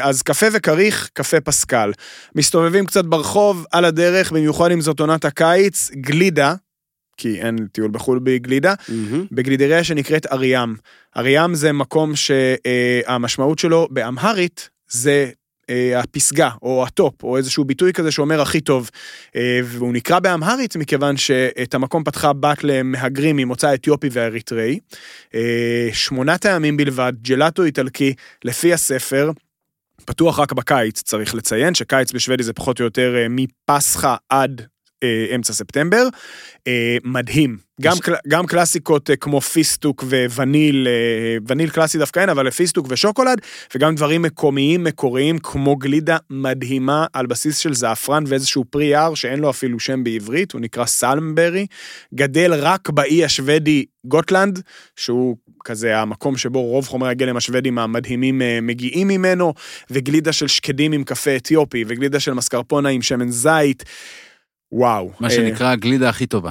אז 0.00 0.22
קפה 0.22 0.46
וכריך, 0.52 1.10
קפה 1.12 1.40
פסקל. 1.40 1.92
מסתובבים 2.34 2.86
קצת 2.86 3.04
ברחוב, 3.04 3.66
על 3.72 3.84
הדרך, 3.84 4.32
במיוחד 4.32 4.70
אם 4.70 4.80
זאת 4.80 5.00
עונת 5.00 5.24
הקיץ, 5.24 5.47
גלידה, 5.94 6.54
כי 7.16 7.40
אין 7.40 7.66
טיול 7.72 7.90
בחו"ל 7.90 8.18
בלי 8.22 8.39
גלידה, 8.39 8.74
מהמם. 8.88 9.26
בגלידריה 9.32 9.84
שנקראת 9.84 10.26
אריאם. 10.32 10.74
אריאם 11.16 11.54
זה 11.54 11.72
מקום 11.72 12.12
שהמשמעות 12.16 13.58
שלו 13.58 13.88
באמהרית 13.90 14.70
זה 14.88 15.30
אה, 15.70 16.00
הפסגה 16.00 16.50
או 16.62 16.84
ה 16.86 16.95
top 16.95 17.22
או 17.22 17.36
איזשהו 17.36 17.64
ביטוי 17.64 17.92
כזה 17.92 18.10
שאומר 18.10 18.40
הכי 18.40 18.60
טוב. 18.60 18.90
אה, 19.36 19.60
והוא 19.64 19.92
נקרא 19.92 20.18
באמהרית 20.18 20.76
מכיוון 20.76 21.16
שאת 21.16 21.74
המקום 21.74 22.04
פתחה 22.04 22.32
בת 22.32 22.64
למהגרים 22.64 23.36
ממוצא 23.36 23.74
אתיופי 23.74 24.08
ואריתראי. 24.12 24.78
אה, 25.34 25.88
שמונה 25.92 26.38
טעמים 26.38 26.76
בלבד, 26.76 27.12
ג'לטו 27.22 27.64
איטלקי 27.64 28.14
לפי 28.44 28.72
הספר. 28.72 29.30
פתוח 30.04 30.38
רק 30.38 30.52
בקיץ, 30.52 31.02
צריך 31.02 31.34
לציין 31.34 31.74
שקיץ 31.74 32.12
בשוודי 32.12 32.42
זה 32.42 32.52
פחות 32.52 32.80
או 32.80 32.84
יותר 32.84 33.14
אה, 33.16 33.26
מפסח 33.30 34.14
עד 34.28 34.60
אה, 34.60 34.66
אמצע 35.34 35.52
ספטמבר. 35.52 36.08
אה, 36.66 36.96
מדהים. 37.04 37.68
גם, 37.80 37.98
קל, 37.98 38.14
גם 38.28 38.46
קלאסיקות 38.46 39.10
אה, 39.10 39.16
כמו 39.16 39.40
פיסטוק 39.40 40.04
ווניל, 40.30 40.88
אה, 40.88 41.36
וניל 41.48 41.70
קלאסי 41.70 41.98
דווקא 41.98 42.20
אין, 42.20 42.28
אבל 42.28 42.50
פיסטוק 42.50 42.86
ושוקולד, 42.90 43.40
וגם 43.74 43.94
דברים 43.94 44.22
מקומיים 44.22 44.84
מקוריים 44.84 45.38
כמו 45.38 45.76
גלידה 45.76 46.16
מדהימה 46.30 47.06
על 47.12 47.26
בסיס 47.26 47.58
של 47.58 47.74
זעפרן 47.74 48.24
ואיזשהו 48.26 48.64
פרי 48.70 48.84
יער 48.84 49.14
שאין 49.14 49.38
לו 49.38 49.50
אפילו 49.50 49.80
שם 49.80 50.04
בעברית, 50.04 50.52
הוא 50.52 50.60
נקרא 50.60 50.86
salmonberry, 50.86 51.66
גדל 52.14 52.54
רק 52.54 52.90
באי 52.90 53.24
השוודי 53.24 53.84
גוטלנד, 54.04 54.62
שהוא 54.96 55.36
כזה 55.64 55.98
המקום 55.98 56.36
שבו 56.36 56.62
רוב 56.62 56.86
חומרי 56.86 57.10
הגלם 57.10 57.36
השוודים 57.36 57.78
המדהימים 57.78 58.42
אה, 58.42 58.58
מגיעים 58.62 59.08
ממנו, 59.08 59.54
וגלידה 59.90 60.32
של 60.32 60.48
שקדים 60.48 60.92
עם 60.92 61.04
קפה 61.04 61.36
אתיופי, 61.36 61.84
וגלידה 61.86 62.20
של 62.20 62.32
מסקרפונה 62.32 62.88
עם 62.88 63.02
שמן 63.02 63.30
זית. 63.30 63.84
וואו. 64.72 65.12
מה 65.20 65.28
אה, 65.28 65.34
שנקרא 65.34 65.66
הגלידה 65.66 66.08
הכי 66.08 66.26
טובה. 66.26 66.50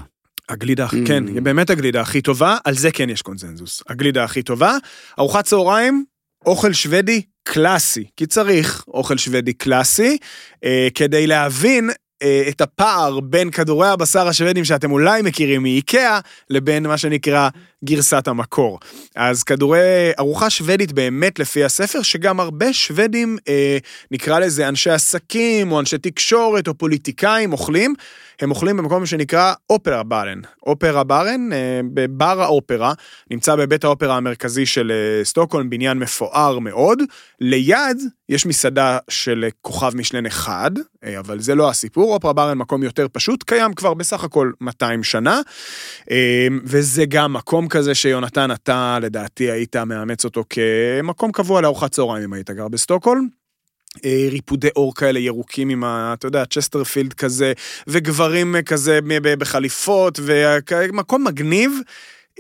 הגלידה, 0.50 0.88
Mm. 0.88 1.08
כן, 1.08 1.28
היא 1.28 1.42
באמת 1.42 1.70
הגלידה 1.70 2.02
הכי 2.02 2.22
טובה, 2.22 2.58
על 2.66 2.74
זה 2.74 2.92
כן 2.92 3.10
יש 3.10 3.22
קונצנזוס. 3.22 3.84
הגלידה 3.90 4.24
הכי 4.24 4.44
טובה, 4.44 4.78
ארוחת 5.20 5.46
צהריים, 5.46 6.06
אוכל 6.46 6.74
שוודי 6.74 7.22
קלאסי, 7.44 8.06
כי 8.18 8.26
צריך 8.26 8.84
אוכל 8.88 9.18
שוודי 9.18 9.54
קלאסי, 9.54 10.18
אה, 10.64 10.88
כדי 10.96 11.28
להבין 11.28 11.90
אה, 12.24 12.44
את 12.50 12.62
הפער 12.62 13.20
בין 13.20 13.52
כדורי 13.52 13.88
הבשר 13.88 14.28
השוודים 14.28 14.66
שאתם 14.66 14.92
אולי 14.92 15.22
מכירים 15.22 15.64
מאיקאה, 15.64 16.20
לבין 16.50 16.88
מה 16.88 16.98
שנקרא 16.98 17.50
גרסת 17.86 18.28
המקור. 18.28 18.80
אז 19.16 19.44
כדורי 19.44 20.12
ארוחה 20.20 20.50
שוודית 20.50 20.92
באמת 20.92 21.40
לפי 21.40 21.64
הספר, 21.64 22.02
שגם 22.02 22.40
הרבה 22.40 22.74
שוודים, 22.74 23.38
אה, 23.48 23.78
נקרא 24.12 24.40
לזה 24.40 24.68
אנשי 24.68 24.90
עסקים, 24.90 25.72
או 25.72 25.80
אנשי 25.80 25.98
תקשורת, 25.98 26.68
או 26.68 26.74
פוליטיקאים 26.74 27.54
אוכלים, 27.54 27.94
הם 28.42 28.52
אוכלים 28.52 28.78
במקום 28.78 29.06
שנקרא 29.06 29.54
אופרה 29.70 30.04
ברן. 30.04 30.40
אופרה 30.66 31.04
ברן, 31.04 31.54
אה, 31.54 31.80
בבר 31.94 32.42
האופרה, 32.42 32.94
נמצא 33.32 33.56
בבית 33.56 33.84
האופרה 33.84 34.18
המרכזי 34.18 34.66
של 34.66 34.92
אה, 34.92 35.26
סטוקהולם, 35.26 35.70
בניין 35.70 36.00
מפואר 36.00 36.60
מאוד. 36.60 37.00
ליד 37.42 37.98
יש 38.30 38.46
מסעדה 38.46 38.98
של 39.10 39.44
אה, 39.44 39.50
כוכב 39.62 39.92
משלן 39.96 40.26
אחד, 40.26 40.72
אה, 41.04 41.20
אבל 41.20 41.40
זה 41.40 41.56
לא 41.56 41.70
הסיפור, 41.70 42.14
Operabaren 42.14 42.58
מקום 42.58 42.84
יותר 42.84 43.08
פשוט, 43.12 43.44
קיים 43.44 43.74
כבר 43.74 43.94
בסך 43.94 44.24
הכל 44.24 44.52
200 44.62 45.04
שנה, 45.04 45.42
אה, 46.12 46.48
וזה 46.64 47.06
גם 47.06 47.34
מקום 47.34 47.67
כזה 47.68 47.96
שיונתן, 47.96 48.52
אתה 48.52 48.98
לדעתי 49.02 49.52
היית 49.52 49.76
מאמץ 49.76 50.26
אותו 50.26 50.44
כמקום 50.50 51.32
קבוע 51.32 51.62
לארוחת 51.62 51.92
צהריים 51.92 52.24
אם 52.24 52.34
היית 52.34 52.50
גר 52.50 52.68
בסטוקהולם. 52.68 53.28
אה, 54.06 54.28
ריפודי 54.32 54.70
עור 54.76 54.96
כאלה 54.96 55.20
ירוקים 55.20 55.70
עם 55.70 55.84
ה... 55.84 56.14
אתה 56.14 56.28
יודע, 56.28 56.46
צ'סטרפילד 56.46 57.14
כזה, 57.14 57.54
וגברים 57.88 58.56
כזה 58.66 59.00
בחליפות, 59.22 60.20
ומקום 60.24 61.28
מגניב, 61.28 61.72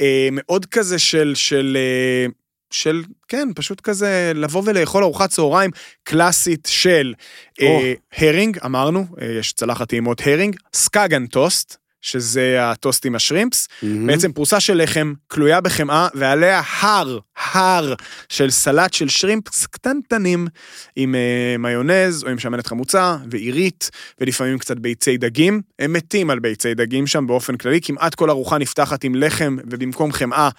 אה, 0.01 0.29
מאוד 0.31 0.65
כזה 0.65 0.99
של, 0.99 1.33
של, 1.35 1.77
אה, 1.79 2.27
של, 2.71 3.03
כן, 3.27 3.49
פשוט 3.55 3.81
כזה 3.81 4.31
לבוא 4.35 4.63
ולאכול 4.65 5.03
ארוחת 5.03 5.29
צהריים 5.29 5.71
קלאסית 6.03 6.67
של 6.71 7.13
אה, 7.61 7.93
הרינג, 8.17 8.57
אמרנו, 8.65 9.05
אה, 9.21 9.27
יש 9.39 9.53
צלחת 9.53 9.89
טעימות 9.89 10.21
הרינג, 10.25 10.55
Skagen 10.73 11.27
toast, 11.27 11.77
שזה 12.01 12.57
הטוסט 12.61 13.05
עם 13.05 13.15
השרימפס, 13.15 13.67
מהמם. 13.83 14.07
בעצם 14.07 14.31
פרוסה 14.31 14.59
של 14.59 14.83
לחם, 14.83 15.13
כלויה 15.27 15.61
בחמאה, 15.61 16.07
ועליה 16.13 16.61
הר, 16.79 17.19
הר 17.51 17.93
של 18.29 18.49
סלט 18.51 18.93
של 18.93 19.09
שרימפס 19.09 19.65
קטנטנים, 19.65 20.47
עם 20.95 21.15
אה, 21.15 21.55
מיונז 21.59 22.23
או 22.23 22.29
עם 22.29 22.39
שמנת 22.39 22.67
חמוצה 22.67 23.17
ועירית, 23.31 23.89
ולפעמים 24.21 24.57
קצת 24.57 24.77
ביצי 24.77 25.17
דגים. 25.17 25.61
הם 25.79 25.93
מתים 25.93 26.29
על 26.29 26.39
ביצי 26.39 26.73
דגים 26.73 27.07
שם 27.07 27.27
באופן 27.27 27.57
כללי, 27.57 27.81
כמעט 27.81 28.15
כל 28.15 28.29
ארוחה 28.29 28.57
נפתחת 28.57 29.03
עם 29.03 29.15
לחם, 29.15 29.57
ובמקום 29.69 30.11
חמאה... 30.11 30.49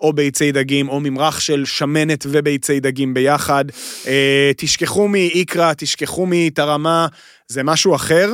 או 0.00 0.12
ביצי 0.12 0.52
דגים, 0.52 0.88
או 0.88 1.00
ממרח 1.00 1.40
של 1.40 1.64
שמנת 1.64 2.26
וביצי 2.28 2.80
דגים 2.80 3.14
ביחד. 3.14 3.64
אה, 4.06 4.50
תשכחו 4.56 5.08
מאיקרא, 5.08 5.72
תשכחו 5.76 6.26
מתרמה, 6.26 7.06
זה 7.48 7.62
משהו 7.62 7.94
אחר. 7.94 8.30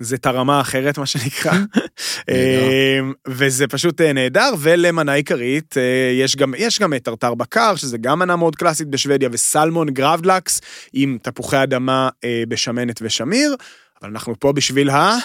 זה 0.00 0.18
תרמה 0.18 0.60
אחרת, 0.60 0.98
מה 0.98 1.06
שנקרא. 1.06 1.52
אה, 2.30 3.00
וזה 3.28 3.66
פשוט 3.66 4.00
אה, 4.00 4.12
נהדר, 4.12 4.50
ולמנה 4.58 5.12
עיקרית, 5.12 5.76
אה, 5.76 6.12
יש 6.14 6.36
גם, 6.36 6.54
יש 6.58 6.80
גם 6.80 6.94
את 6.94 7.02
טרטר 7.02 7.34
בקר, 7.34 7.76
שזה 7.76 7.98
גם 7.98 8.18
מנה 8.18 8.36
מאוד 8.36 8.56
קלאסית 8.56 8.88
בשוודיה, 8.88 9.28
וסלמון 9.32 9.90
גרבדלקס, 9.90 10.60
עם 10.92 11.18
תפוחי 11.22 11.62
אדמה 11.62 12.08
אה, 12.24 12.42
בשמנת 12.48 12.98
ושמיר, 13.02 13.56
אבל 14.02 14.10
אנחנו 14.10 14.34
פה 14.40 14.52
בשביל 14.52 14.90
ה... 14.90 15.16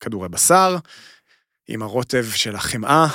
כדורי 0.00 0.28
בשר. 0.28 0.76
עם 1.68 1.82
הרוטב 1.82 2.26
של 2.34 2.54
החמאה, 2.54 3.06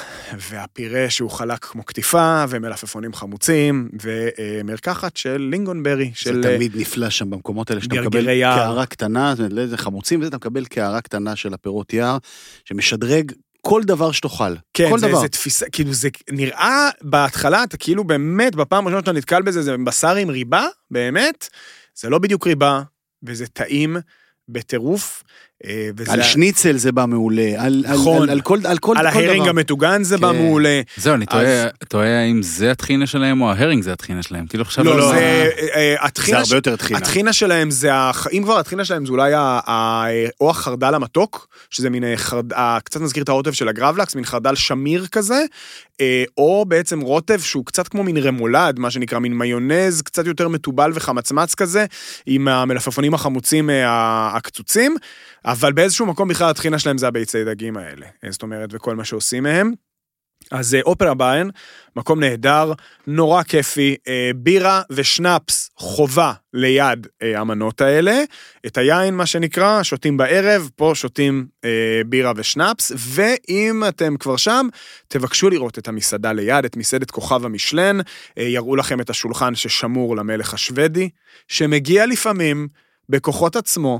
והפירה 0.49 1.09
שהוא 1.09 1.29
חלק 1.29 1.65
כמו 1.65 1.83
קטיפה, 1.83 2.45
ומלפפונים 2.49 3.13
חמוצים, 3.13 3.89
ומרקחת 4.01 5.17
של 5.17 5.47
לינגונברי, 5.51 6.11
של... 6.13 6.43
זה 6.43 6.55
תמיד 6.55 6.71
נפלא 6.75 7.09
שם 7.09 7.29
במקומות 7.29 7.69
האלה, 7.69 7.81
שאתה 7.81 8.01
מקבל 8.01 8.29
יער. 8.29 8.55
קערה 8.57 8.85
קטנה, 8.85 9.35
זאת 9.35 9.51
אומרת, 9.51 9.69
זה 9.69 9.77
חמוצים, 9.77 10.19
וזה 10.19 10.27
אתה 10.27 10.37
מקבל 10.37 10.65
קערה 10.65 11.01
קטנה 11.01 11.35
של 11.35 11.53
הפירות 11.53 11.93
יער, 11.93 12.17
שמשדרג 12.65 13.31
כל 13.61 13.83
דבר 13.83 14.11
שתאכל. 14.11 14.55
כן, 14.73 14.89
כל 14.89 14.99
זה, 14.99 15.07
דבר. 15.07 15.21
זה 15.21 15.27
תפיסה, 15.27 15.65
כאילו 15.71 15.93
זה 15.93 16.09
נראה 16.31 16.89
בהתחלה, 17.01 17.63
אתה 17.63 17.77
כאילו 17.77 18.03
באמת, 18.03 18.55
בפעם 18.55 18.83
הראשונה 18.83 19.01
שאתה 19.01 19.11
נתקל 19.11 19.41
בזה, 19.41 19.61
זה 19.61 19.75
בשר 19.85 20.15
עם 20.15 20.29
ריבה, 20.29 20.65
באמת, 20.91 21.49
זה 21.95 22.09
לא 22.09 22.19
בדיוק 22.19 22.47
ריבה, 22.47 22.81
וזה 23.23 23.47
טעים 23.47 23.97
בטירוף. 24.49 25.23
אה, 25.67 25.89
וזה... 25.97 26.11
על 26.13 26.21
שניצל 26.23 26.77
זה 26.77 26.91
בא 26.91 27.05
מעולה, 27.05 27.53
על, 27.57 27.83
נכון. 27.87 28.23
על, 28.23 28.29
על, 28.29 28.41
כל, 28.41 28.59
על 28.65 28.77
כל, 28.77 28.97
על 28.97 29.11
כל 29.11 29.17
ההרינג 29.19 29.41
דבר. 29.41 29.49
המטוגן 29.49 30.03
זה 30.03 30.17
בא 30.17 30.31
כן. 30.31 30.35
מעולה. 30.37 30.81
זהו, 30.97 31.13
אני 31.15 31.25
אז- 31.29 31.33
תוהה, 31.39 31.67
תוהה 31.89 32.21
האם 32.21 32.41
זה 32.43 32.71
הטחינה 32.71 33.07
שלהם 33.07 33.41
או 33.41 33.49
ההרינג 33.51 33.83
זה 33.83 33.93
הטחינה 33.93 34.23
שלהם. 34.23 34.47
כאילו 34.47 34.63
עכשיו... 34.63 34.83
לא, 34.85 34.93
על 34.95 35.01
זה... 35.01 35.07
ה- 35.07 35.19
אה, 35.19 35.43
אה, 35.75 35.95
זה 35.99 36.05
הטחינה 36.05 36.37
הרבה 36.39 36.55
יותר 36.55 36.75
טחינה. 36.75 36.99
הטחינה 36.99 37.33
שלהם 37.33 37.71
זה, 37.71 37.89
הח- 37.93 38.27
אם 38.33 38.43
כבר 38.43 38.57
הטחינה 38.57 38.85
שלהם 38.85 39.05
זה 39.05 39.11
אולי 39.11 39.33
ה- 39.33 39.39
ה- 39.67 40.05
או 40.41 40.49
החרדל 40.49 40.93
המתוק, 40.95 41.47
שזה 41.69 41.89
מין 41.89 42.03
חרד... 42.15 42.45
קצת 42.83 43.01
מזכיר 43.01 43.23
את 43.23 43.29
הרוטב 43.29 43.51
של 43.51 43.67
הגרבלקס, 43.67 44.15
מין 44.15 44.25
חרדל 44.25 44.55
שמיר 44.55 45.05
כזה, 45.11 45.43
או 46.37 46.65
בעצם 46.67 47.01
רוטב 47.01 47.39
שהוא 47.39 47.65
קצת 47.65 47.87
כמו 47.87 48.03
מין 48.03 48.17
רמולד, 48.17 48.79
מה 48.79 48.91
שנקרא, 48.91 49.19
מין 49.19 49.37
מיונז 49.37 50.01
קצת 50.01 50.25
יותר 50.27 50.47
מתובל 50.47 50.91
וחמצמץ 50.95 51.55
כזה, 51.55 51.85
עם 52.25 52.47
המלפפונים 52.47 53.13
החמוצים 53.13 53.69
הקצוצים, 53.85 54.95
אבל 55.45 55.73
באיזשהו 55.73 56.05
מקום 56.05 56.27
בכלל 56.27 56.49
הטחינה 56.49 56.79
שלהם 56.79 56.97
זה 56.97 57.07
הביצי 57.07 57.43
דגים 57.43 57.77
האלה. 57.77 58.05
אה, 58.23 58.31
זאת 58.31 58.41
אומרת, 58.41 58.69
וכל 58.73 58.95
מה 58.95 59.05
שעושים 59.05 59.43
מהם. 59.43 59.71
אז 60.51 60.75
אה, 60.75 60.81
אופרה 60.81 61.13
ביין, 61.13 61.49
מקום 61.95 62.19
נהדר, 62.19 62.73
נורא 63.07 63.43
כיפי, 63.43 63.95
אה, 64.07 64.31
בירה 64.35 64.81
ושנאפס 64.91 65.69
חובה 65.75 66.33
ליד 66.53 67.07
אה, 67.21 67.39
המנות 67.39 67.81
האלה. 67.81 68.23
את 68.65 68.77
היין, 68.77 69.15
מה 69.15 69.25
שנקרא, 69.25 69.83
שותים 69.83 70.17
בערב, 70.17 70.69
פה 70.75 70.91
שותים 70.95 71.47
אה, 71.65 72.01
בירה 72.05 72.31
ושנאפס, 72.35 72.91
ואם 72.97 73.83
אתם 73.87 74.17
כבר 74.17 74.37
שם, 74.37 74.67
תבקשו 75.07 75.49
לראות 75.49 75.77
את 75.77 75.87
המסעדה 75.87 76.31
ליד, 76.31 76.65
את 76.65 76.77
מסעדת 76.77 77.11
כוכב 77.11 77.45
המשלן, 77.45 77.99
אה, 78.37 78.43
יראו 78.43 78.75
לכם 78.75 79.01
את 79.01 79.09
השולחן 79.09 79.55
ששמור 79.55 80.15
למלך 80.15 80.53
השוודי, 80.53 81.09
שמגיע 81.47 82.05
לפעמים 82.05 82.67
בכוחות 83.09 83.55
עצמו. 83.55 83.99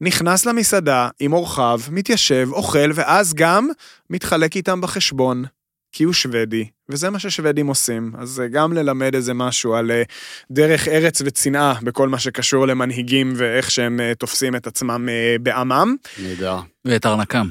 נכנס 0.00 0.46
למסעדה 0.46 1.08
עם 1.20 1.32
אורחיו, 1.32 1.80
מתיישב, 1.90 2.48
אוכל, 2.52 2.90
ואז 2.94 3.34
גם 3.34 3.68
מתחלק 4.10 4.56
איתם 4.56 4.80
בחשבון. 4.80 5.44
כי 5.92 6.04
הוא 6.04 6.12
שוודי, 6.12 6.68
וזה 6.88 7.10
מה 7.10 7.18
ששוודים 7.18 7.66
עושים. 7.66 8.12
אז 8.18 8.40
אה, 8.40 8.48
גם 8.48 8.72
ללמד 8.72 9.14
איזה 9.14 9.34
משהו 9.34 9.74
על 9.74 9.90
אה, 9.90 10.02
דרך 10.50 10.88
ארץ 10.88 11.22
וצנעה 11.24 11.74
בכל 11.82 12.08
מה 12.08 12.18
שקשור 12.18 12.66
למנהיגים 12.66 13.32
ואיך 13.36 13.70
שהם 13.70 14.00
אה, 14.00 14.14
תופסים 14.14 14.56
את 14.56 14.66
עצמם 14.66 15.08
בעמם. 15.42 15.96
נהדר. 16.18 16.58
ואת 16.84 17.06
ארנקם. 17.06 17.48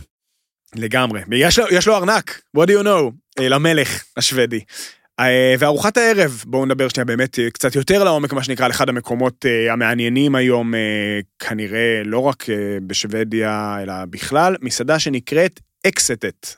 לגמרי. 0.75 1.21
יש 1.31 1.59
לו, 1.59 1.65
יש 1.71 1.87
לו 1.87 1.95
ארנק, 1.95 2.41
what 2.57 2.65
do 2.65 2.71
you 2.71 2.83
know, 2.83 3.39
למלך 3.39 4.03
השוודי. 4.17 4.59
אה, 5.19 5.55
וארוחת 5.59 5.97
הערב, 5.97 6.43
בואו 6.47 6.65
נדבר 6.65 6.87
שנייה 6.89 7.05
באמת 7.05 7.39
אה, 7.39 7.49
קצת 7.51 7.75
יותר 7.75 8.03
לעומק, 8.03 8.33
מה 8.33 8.43
שנקרא, 8.43 8.65
על 8.65 8.71
אחד 8.71 8.89
המקומות 8.89 9.45
אה, 9.45 9.73
המעניינים 9.73 10.35
היום, 10.35 10.75
אה, 10.75 11.19
כנראה 11.39 12.01
לא 12.05 12.19
רק 12.19 12.45
בשוודיה, 12.87 13.77
אלא 13.81 13.93
בכלל, 14.09 14.55
מסעדה 14.61 14.99
שנקראת 14.99 15.59
אקסטט. 15.87 16.55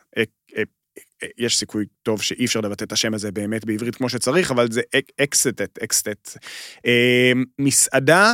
יש 1.38 1.57
סיכוי 1.57 1.86
טוב 2.03 2.22
שאי 2.22 2.45
אפשר 2.45 2.59
לבטא 2.62 2.84
את 2.84 2.91
השם 2.91 3.14
הזה 3.14 3.32
באמת 3.32 3.66
בעברית 3.66 3.95
כמו 3.95 4.09
שצריך, 4.09 4.51
אבל 4.51 4.72
זה 4.72 4.82
אק- 4.97 5.12
אקסטט, 5.22 5.62
אקסטט. 5.84 6.38
מסעדה 7.59 8.34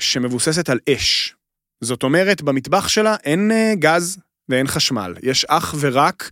שמבוססת 0.00 0.68
על 0.70 0.78
אש. 0.88 1.34
זאת 1.80 2.02
אומרת, 2.02 2.42
במטבח 2.42 2.88
שלה 2.88 3.16
אין 3.24 3.50
גז 3.74 4.18
ואין 4.48 4.66
חשמל. 4.66 5.14
יש 5.22 5.44
אך 5.44 5.74
ורק 5.80 6.30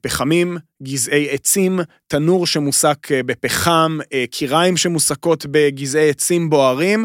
פחמים, 0.00 0.58
גזעי 0.82 1.30
עצים, 1.30 1.80
תנור 2.06 2.46
שמוסק 2.46 3.12
אה, 3.12 3.22
בפחם, 3.22 3.98
אה, 4.12 4.24
קיריים 4.30 4.76
שמוסקות 4.76 5.46
בגזעי 5.50 6.10
עצים 6.10 6.50
בוערים. 6.50 7.04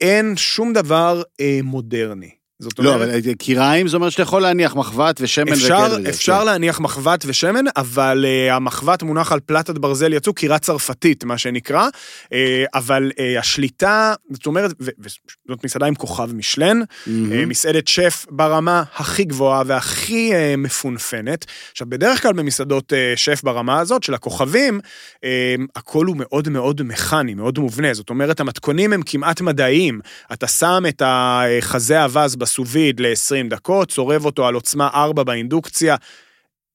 אין 0.00 0.36
שום 0.36 0.72
דבר 0.72 1.22
אה, 1.40 1.60
מודרני. 1.62 2.43
זאת 2.64 2.78
לא, 2.78 2.94
אומרת, 2.94 3.08
אבל 3.08 3.34
קיריים 3.34 3.88
זה 3.88 3.96
אומר 3.96 4.10
שאתה 4.10 4.22
יכול 4.22 4.42
להניח 4.42 4.76
מחבת 4.76 5.20
ושמן 5.20 5.52
אפשר, 5.52 5.86
וכאלה. 5.92 6.08
אפשר 6.08 6.38
כן. 6.40 6.46
להניח 6.46 6.80
מחבת 6.80 7.24
ושמן, 7.26 7.64
אבל 7.76 8.24
uh, 8.24 8.52
המחבת 8.52 9.02
מונח 9.02 9.32
על 9.32 9.40
פלטת 9.40 9.78
ברזל 9.78 10.12
יצוא, 10.12 10.32
קירה 10.32 10.58
צרפתית, 10.58 11.24
מה 11.24 11.38
שנקרא, 11.38 11.88
uh, 12.24 12.30
אבל 12.74 13.10
uh, 13.14 13.38
השליטה, 13.38 14.14
זאת 14.30 14.46
אומרת, 14.46 14.70
וזאת 14.80 15.64
מסעדה 15.64 15.86
עם 15.86 15.94
כוכב 15.94 16.32
משלן, 16.34 16.80
מהמם. 17.06 17.32
אה, 17.32 17.46
מסעדת 17.46 17.88
שף 17.88 18.26
ברמה 18.30 18.82
הכי 18.96 19.24
גבוהה 19.24 19.62
והכי 19.66 20.34
אה, 20.34 20.54
מפונפנת. 20.58 21.44
עכשיו, 21.72 21.86
בדרך 21.90 22.22
כלל 22.22 22.32
במסעדות 22.32 22.92
אה, 22.92 23.12
שף 23.16 23.42
ברמה 23.42 23.80
הזאת 23.80 24.02
של 24.02 24.14
הכוכבים, 24.14 24.80
אה, 25.24 25.54
הכל 25.76 26.06
הוא 26.06 26.16
מאוד 26.18 26.48
מאוד 26.48 26.82
מכני, 26.82 27.34
מאוד 27.34 27.58
מובנה. 27.58 27.94
זאת 27.94 28.10
אומרת, 28.10 28.40
המתכונים 28.40 28.92
הם 28.92 29.02
כמעט 29.06 29.40
מדעיים. 29.40 30.00
אתה 30.32 30.46
שם 30.46 30.82
את 30.88 31.02
החזה 31.04 32.04
אווז 32.04 32.36
בסוביד 32.54 33.00
ל-20 33.00 33.48
דקות, 33.50 33.90
צורב 33.90 34.24
אותו 34.24 34.46
על 34.46 34.54
עוצמה 34.54 34.88
4 34.94 35.22
באינדוקציה. 35.22 35.96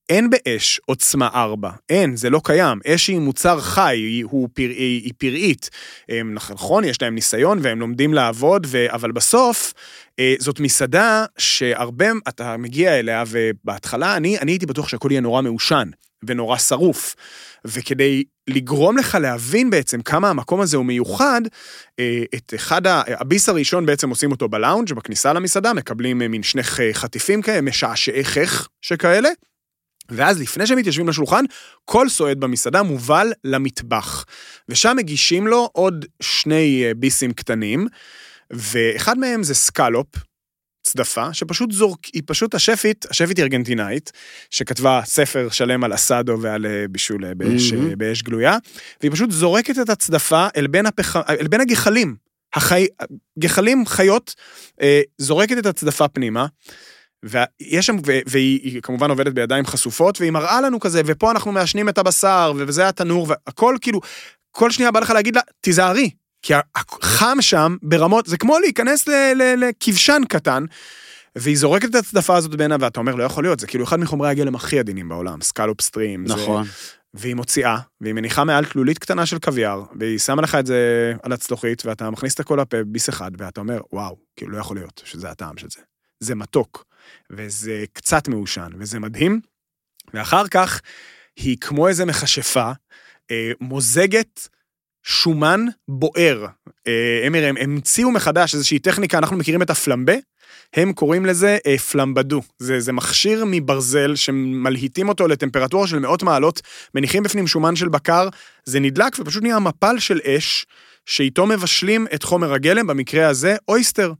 אין 0.09 0.29
באש 0.29 0.79
עוצמה 0.85 1.29
4, 1.35 1.71
אין, 1.89 2.15
זה 2.15 2.29
לא 2.29 2.41
קיים. 2.43 2.79
אש 2.87 3.07
היא 3.07 3.19
מוצר 3.19 3.61
חי, 3.61 3.97
היא, 3.97 4.25
פר, 4.53 4.61
היא, 4.63 5.01
היא 5.03 5.13
פראית. 5.17 5.69
נכון, 6.33 6.83
יש 6.83 7.01
להם 7.01 7.15
ניסיון 7.15 7.59
והם 7.61 7.79
לומדים 7.79 8.13
לעבוד, 8.13 8.67
ו, 8.69 8.85
אבל 8.89 9.11
בסוף, 9.11 9.73
אה, 10.19 10.35
זאת 10.39 10.59
מסעדה 10.59 11.25
שהרבה, 11.37 12.07
אתה 12.27 12.57
מגיע 12.57 12.99
אליה, 12.99 13.23
ובהתחלה 13.27 14.17
אני, 14.17 14.37
אני 14.39 14.51
הייתי 14.51 14.65
בטוח 14.65 14.87
שהכל 14.87 15.07
יהיה 15.11 15.21
נורא 15.21 15.41
מעושן 15.41 15.89
ונורא 16.23 16.57
שרוף. 16.57 17.15
וכדי 17.65 18.23
לגרום 18.47 18.97
לך 18.97 19.17
להבין 19.21 19.69
בעצם 19.69 20.01
כמה 20.01 20.29
המקום 20.29 20.61
הזה 20.61 20.77
הוא 20.77 20.85
מיוחד, 20.85 21.41
אה, 21.99 22.23
את 22.35 22.53
אחד, 22.55 22.87
ה- 22.87 23.01
הביס 23.07 23.49
הראשון 23.49 23.85
בעצם 23.85 24.09
עושים 24.09 24.31
אותו 24.31 24.49
בלאונג' 24.49 24.93
בכניסה 24.93 25.33
למסעדה, 25.33 25.73
מקבלים 25.73 26.21
אה, 26.21 26.27
מין 26.27 26.43
שני 26.43 26.63
חטיפים 26.93 27.41
כאלה, 27.41 27.61
משעשעי 27.61 28.23
חך 28.25 28.67
שכאלה. 28.81 29.29
ואז 30.11 30.41
לפני 30.41 30.67
שהם 30.67 30.77
מתיישבים 30.77 31.09
לשולחן, 31.09 31.43
כל 31.85 32.09
סועד 32.09 32.39
במסעדה 32.39 32.83
מובל 32.83 33.31
למטבח. 33.43 34.25
ושם 34.69 34.95
מגישים 34.97 35.47
לו 35.47 35.69
עוד 35.73 36.05
שני 36.21 36.83
אה, 36.85 36.93
ביסים 36.93 37.33
קטנים, 37.33 37.87
ואחד 38.51 39.17
מהם 39.17 39.43
זה 39.43 39.55
scallop, 39.55 40.07
צדפה, 40.83 41.33
שפשוט 41.33 41.71
זורק, 41.71 42.05
היא 42.13 42.23
פשוט 42.25 42.55
השפית, 42.55 43.05
השפית 43.09 43.37
היא 43.37 43.43
ארגנטינאית, 43.43 44.11
שכתבה 44.49 45.01
ספר 45.05 45.47
שלם 45.51 45.83
על 45.83 45.93
אסדו 45.93 46.41
ועל 46.41 46.65
אה, 46.65 46.85
בישול 46.89 47.25
אה, 47.25 47.35
באש. 47.35 47.73
אה, 47.73 47.95
באש 47.95 48.21
גלויה, 48.21 48.57
והיא 49.01 49.11
פשוט 49.11 49.31
זורקת 49.31 49.79
את 49.79 49.89
הצדפה 49.89 50.47
אל 50.57 50.67
בין, 50.67 50.85
הפח... 50.85 51.15
אל 51.15 51.47
בין 51.47 51.61
הגחלים. 51.61 52.15
החי... 52.53 52.87
גחלים, 53.39 53.85
חיות, 53.85 54.35
אה, 54.81 55.01
זורקת 55.17 55.57
את 55.57 55.65
הצדפה 55.65 56.07
פנימה. 56.07 56.45
ויש 57.23 57.85
שם, 57.85 57.95
והיא 58.25 58.59
היא 58.63 58.81
כמובן 58.81 59.09
עובדת 59.09 59.33
בידיים 59.33 59.65
חשופות, 59.65 60.19
והיא 60.21 60.31
מראה 60.31 60.61
לנו 60.61 60.79
כזה, 60.79 61.01
ופה 61.05 61.31
אנחנו 61.31 61.51
מעשנים 61.51 61.89
את 61.89 61.97
הבשר, 61.97 62.53
וזה 62.57 62.87
התנור, 62.87 63.27
והכל 63.29 63.75
כאילו, 63.81 63.99
כל 64.51 64.71
שנייה 64.71 64.91
בא 64.91 64.99
לך 64.99 65.09
להגיד 65.09 65.35
לה, 65.35 65.41
תיזהרי, 65.61 66.09
כי 66.41 66.53
ה- 66.53 66.59
חם 67.01 67.37
שם 67.41 67.75
ברמות, 67.81 68.25
זה 68.25 68.37
כמו 68.37 68.59
להיכנס 68.59 69.07
לכבשן 69.57 70.21
קטן, 70.29 70.63
והיא 71.35 71.57
זורקת 71.57 71.89
את 71.89 71.95
הצדפה 71.95 72.35
הזאת 72.37 72.55
פנימה, 72.55 72.75
ואתה 72.79 72.99
אומר, 72.99 73.15
לא 73.15 73.23
יכול 73.23 73.43
להיות, 73.43 73.59
זה 73.59 73.67
כאילו 73.67 73.83
אחד 73.83 73.99
מחומרי 73.99 74.29
הגלם 74.29 74.55
הכי 74.55 74.79
עדינים 74.79 75.09
בעולם, 75.09 75.41
scallop 75.41 75.81
סטרים. 75.81 76.27
זה- 76.27 76.33
נכון. 76.33 76.65
והיא 77.13 77.35
תלולית 77.35 77.77
והיא 78.01 78.13
מניחה 78.13 78.43
מעל 78.43 78.65
תלולית 78.65 78.97
קטנה 78.99 79.25
של 79.25 79.39
קוויאר, 79.39 79.83
והיא 79.99 80.19
שמה 80.19 80.41
לך 80.41 80.55
את 80.55 80.65
זה 80.65 81.13
על 81.23 81.31
הצלוחית, 81.33 81.85
ואתה 81.85 82.09
מכניס 82.09 82.33
את 82.33 82.39
הכל 82.39 82.57
לפה 82.61 82.77
ביס 82.85 83.09
אחד, 83.09 83.31
ואתה 83.37 83.61
אומר, 83.61 83.81
וואו, 83.93 84.17
כאילו 84.35 84.51
לא 84.51 84.57
יכול 84.57 84.77
להיות 84.77 85.01
שזה 85.05 85.29
הטעם 85.29 85.57
של 85.57 85.67
זה. 85.69 85.81
זה 86.19 86.35
מתוק, 86.35 86.85
וזה 87.31 87.83
קצת 87.93 88.27
מעושן, 88.27 88.69
וזה 88.79 88.99
מדהים. 88.99 89.39
ואחר 90.13 90.47
כך, 90.47 90.81
היא 91.35 91.57
כמו 91.61 91.87
איזה 91.87 92.05
מכשפה, 92.05 92.71
אה, 93.31 93.51
מוזגת 93.61 94.47
שומן 95.03 95.65
בוער. 95.87 96.45
אה, 96.87 97.21
הם, 97.23 97.35
המציאו 97.59 98.11
מחדש 98.11 98.55
איזושהי 98.55 98.79
טכניקה, 98.79 99.17
אנחנו 99.17 99.37
מכירים 99.37 99.61
את 99.61 99.69
הפלמבה, 99.69 100.13
הם 100.73 100.93
קוראים 100.93 101.25
לזה 101.25 101.57
אה, 101.67 101.77
פלמבדו. 101.77 102.41
זה, 102.59 102.79
זה 102.79 102.91
מכשיר 102.91 103.43
מברזל 103.47 104.15
שמלהיטים 104.15 105.09
אותו 105.09 105.27
לטמפרטורה 105.27 105.87
של 105.87 105.99
מאות 105.99 106.23
מעלות, 106.23 106.61
מניחים 106.95 107.23
בפנים 107.23 107.47
שומן 107.47 107.75
של 107.75 107.89
בקר, 107.89 108.29
זה 108.65 108.79
נדלק 108.79 109.19
ופשוט 109.19 109.43
נהיה 109.43 109.59
מפל 109.59 109.99
של 109.99 110.19
אש, 110.25 110.65
שאיתו 111.05 111.45
מבשלים 111.45 112.07
את 112.13 112.23
חומר 112.23 112.53
הגלם, 112.53 112.87
במקרה 112.87 113.27
הזה 113.27 113.55
אויסטר. 113.67 114.13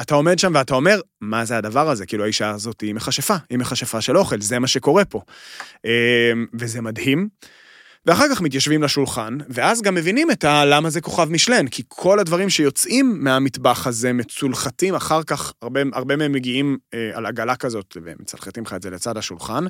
אתה 0.00 0.14
עומד 0.14 0.38
שם 0.38 0.52
ואתה 0.54 0.74
אומר, 0.74 1.00
מה 1.20 1.44
זה 1.44 1.56
הדבר 1.56 1.90
הזה? 1.90 2.06
כאילו 2.06 2.24
האישה 2.24 2.50
הזאת 2.50 2.80
היא 2.80 2.94
מכשפה, 2.94 3.36
היא 3.50 3.58
מכשפה 3.58 4.00
של 4.00 4.16
אוכל, 4.16 4.40
זה 4.40 4.58
מה 4.58 4.66
שקורה 4.66 5.04
פה. 5.04 5.20
אה, 5.86 6.32
וזה 6.54 6.80
מדהים. 6.80 7.28
ואחר 8.06 8.24
כך 8.30 8.40
מתיישבים 8.40 8.82
לשולחן, 8.82 9.38
ואז 9.48 9.82
גם 9.82 9.94
מבינים 9.94 10.30
את 10.30 10.44
ה- 10.44 10.64
למה 10.64 10.90
זה 10.90 11.00
כוכב 11.00 11.30
משלן, 11.30 11.68
כי 11.68 11.82
כל 11.88 12.18
הדברים 12.18 12.50
שיוצאים 12.50 13.24
מהמטבח 13.24 13.86
הזה 13.86 14.12
מצולחתים, 14.12 14.94
אחר 14.94 15.22
כך 15.22 15.52
הרבה, 15.62 15.80
הרבה 15.92 16.16
מהם 16.16 16.32
מגיעים 16.32 16.78
אה, 16.94 17.10
על 17.14 17.26
עגלה 17.26 17.56
כזאת, 17.56 17.96
ומצלחתים 18.02 18.64
לך 18.64 18.74
את 18.74 18.82
זה 18.82 18.90
לצד 18.90 19.16
השולחן, 19.16 19.64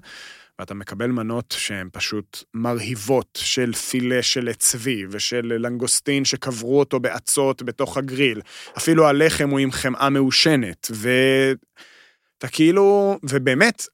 ואתה 0.58 0.74
מקבל 0.74 1.06
מנות 1.06 1.54
שהן 1.58 1.88
פשוט 1.92 2.44
מרהיבות, 2.54 3.38
של 3.42 3.72
פילה 3.72 4.22
של 4.22 4.52
צבי, 4.52 5.04
ושל 5.10 5.52
לנגוסטין 5.58 6.24
שקברו 6.24 6.78
אותו 6.78 7.00
באצות 7.00 7.62
בתוך 7.62 7.96
הגריל. 7.96 8.40
אפילו 8.78 9.06
הלחם 9.08 9.50
הוא 9.50 9.58
עם 9.58 9.72
חמאה 9.72 10.10
מעושנת, 10.10 10.90
ואתה 10.90 12.48
כאילו, 12.48 13.18
ובאמת, 13.22 13.86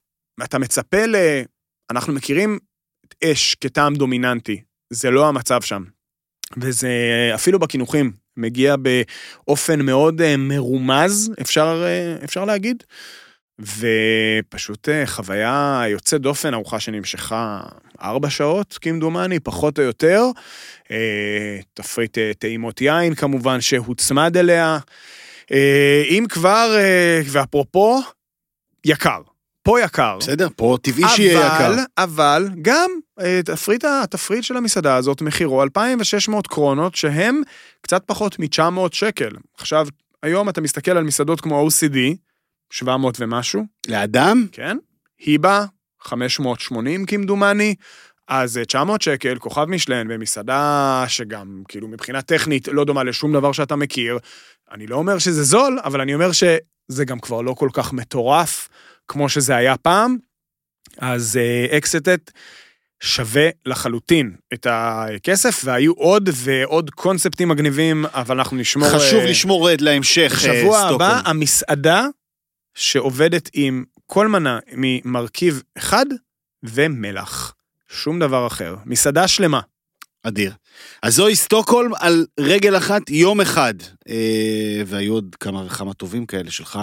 אתה 0.44 0.58
מצפה 0.58 1.06
ל... 1.06 1.16
אנחנו 1.90 2.12
מכירים 2.12 2.58
אש 3.24 3.54
כטעם 3.54 3.94
דומיננטי, 3.94 4.60
זה 4.90 5.10
לא 5.10 5.28
המצב 5.28 5.62
שם. 5.62 5.82
וזה 6.56 6.90
אפילו 7.34 7.58
בקינוחים 7.58 8.12
מגיע 8.36 8.74
באופן 8.76 9.80
מאוד 9.80 10.20
אה, 10.20 10.36
מרומז, 10.36 11.32
אפשר, 11.40 11.82
אה, 11.86 12.24
אפשר 12.24 12.44
להגיד. 12.44 12.82
ופשוט 13.58 14.88
אה, 14.88 15.06
חוויה 15.06 15.82
יוצאת 15.88 16.20
דופן, 16.20 16.54
ארוחה 16.54 16.80
שנמשכה 16.80 17.60
ארבע 18.02 18.30
שעות, 18.30 18.78
כמדומני, 18.80 19.40
פחות 19.40 19.78
או 19.78 19.84
יותר. 19.84 20.22
תפריט 21.74 22.18
טעימות 22.38 22.80
יין, 22.80 23.14
כמובן, 23.14 23.60
שהוצמד 23.60 24.36
אליה. 24.36 24.78
אם 26.08 26.24
כבר, 26.28 26.76
ואפרופו, 27.24 28.00
יקר. 28.84 29.20
פה 29.66 29.80
יקר. 29.80 30.16
בסדר, 30.20 30.48
פה 30.56 30.76
טבעי 30.82 31.04
שיהיה 31.08 31.46
יקר. 31.46 31.66
אבל, 31.66 31.78
אבל 31.98 32.48
גם 32.62 32.90
אה, 33.20 33.40
תפריט, 33.44 33.84
התפריט 33.84 34.44
של 34.44 34.56
המסעדה 34.56 34.96
הזאת, 34.96 35.22
מחירו 35.22 35.62
2,600 35.62 36.46
קרונות, 36.46 36.94
שהם 36.94 37.42
קצת 37.80 38.02
פחות 38.06 38.38
מ-900 38.38 38.78
שקל. 38.92 39.30
עכשיו, 39.58 39.86
היום 40.22 40.48
אתה 40.48 40.60
מסתכל 40.60 40.90
על 40.90 41.04
מסעדות 41.04 41.40
כמו 41.40 41.68
OCD, 41.68 41.96
700 42.70 43.16
ומשהו, 43.20 43.62
לאדם? 43.88 44.46
כן? 44.52 44.76
היבה, 45.18 45.64
580 46.00 47.06
כמדומני, 47.06 47.74
אז 48.28 48.58
אה, 48.58 48.64
900 48.64 49.02
שקל, 49.02 49.38
כוכב 49.38 49.64
משלן, 49.64 50.08
במסעדה 50.08 51.04
שגם, 51.08 51.62
כאילו, 51.68 51.88
מבחינה 51.88 52.22
טכנית 52.22 52.68
לא 52.68 52.84
דומה 52.84 53.04
לשום 53.04 53.32
דבר 53.32 53.52
שאתה 53.52 53.76
מכיר. 53.76 54.18
אני 54.72 54.86
לא 54.86 54.96
אומר 54.96 55.18
שזה 55.18 55.42
זול, 55.42 55.78
אבל 55.84 56.00
אני 56.00 56.14
אומר 56.14 56.32
שזה 56.32 57.04
גם 57.04 57.18
כבר 57.18 57.40
לא 57.40 57.52
כל 57.52 57.68
כך 57.72 57.92
מטורף 57.92 58.68
כמו 59.08 59.28
שזה 59.28 59.56
היה 59.56 59.76
פעם. 59.76 60.16
אז 60.98 61.38
אקסטט 61.76 62.30
שווה 63.00 63.48
לחלוטין 63.66 64.36
את 64.54 64.66
הכסף, 64.70 65.62
והיו 65.64 65.92
עוד 65.92 66.28
ועוד 66.32 66.90
קונספטים 66.90 67.48
מגניבים, 67.48 68.04
אבל 68.06 68.36
אנחנו 68.38 68.56
נשמור... 68.56 68.88
חשוב 68.88 69.20
אה, 69.20 69.30
לשמור 69.30 69.68
עד 69.68 69.80
להמשך, 69.80 70.32
אה, 70.44 70.52
בשבוע 70.52 70.78
הבא. 70.78 71.20
המסעדה 71.24 72.06
שעובדת 72.74 73.50
עם 73.52 73.84
כל 74.06 74.28
מנה 74.28 74.58
ממרכיב 74.72 75.62
אחד 75.78 76.06
ומלח. 76.62 77.54
שום 77.88 78.18
דבר 78.18 78.46
אחר. 78.46 78.76
מסעדה 78.84 79.28
שלמה. 79.28 79.60
אדיר. 80.22 80.52
אז 81.02 81.14
זוהי 81.14 81.36
סטוקהולם 81.36 81.90
על 82.00 82.26
רגל 82.40 82.76
אחת, 82.76 83.10
יום 83.10 83.40
אחד. 83.40 83.74
אה, 84.08 84.82
והיו 84.86 85.12
עוד 85.12 85.36
כמה 85.40 85.64
וכמה 85.66 85.94
טובים 85.94 86.26
כאלה 86.26 86.50
שלך 86.50 86.78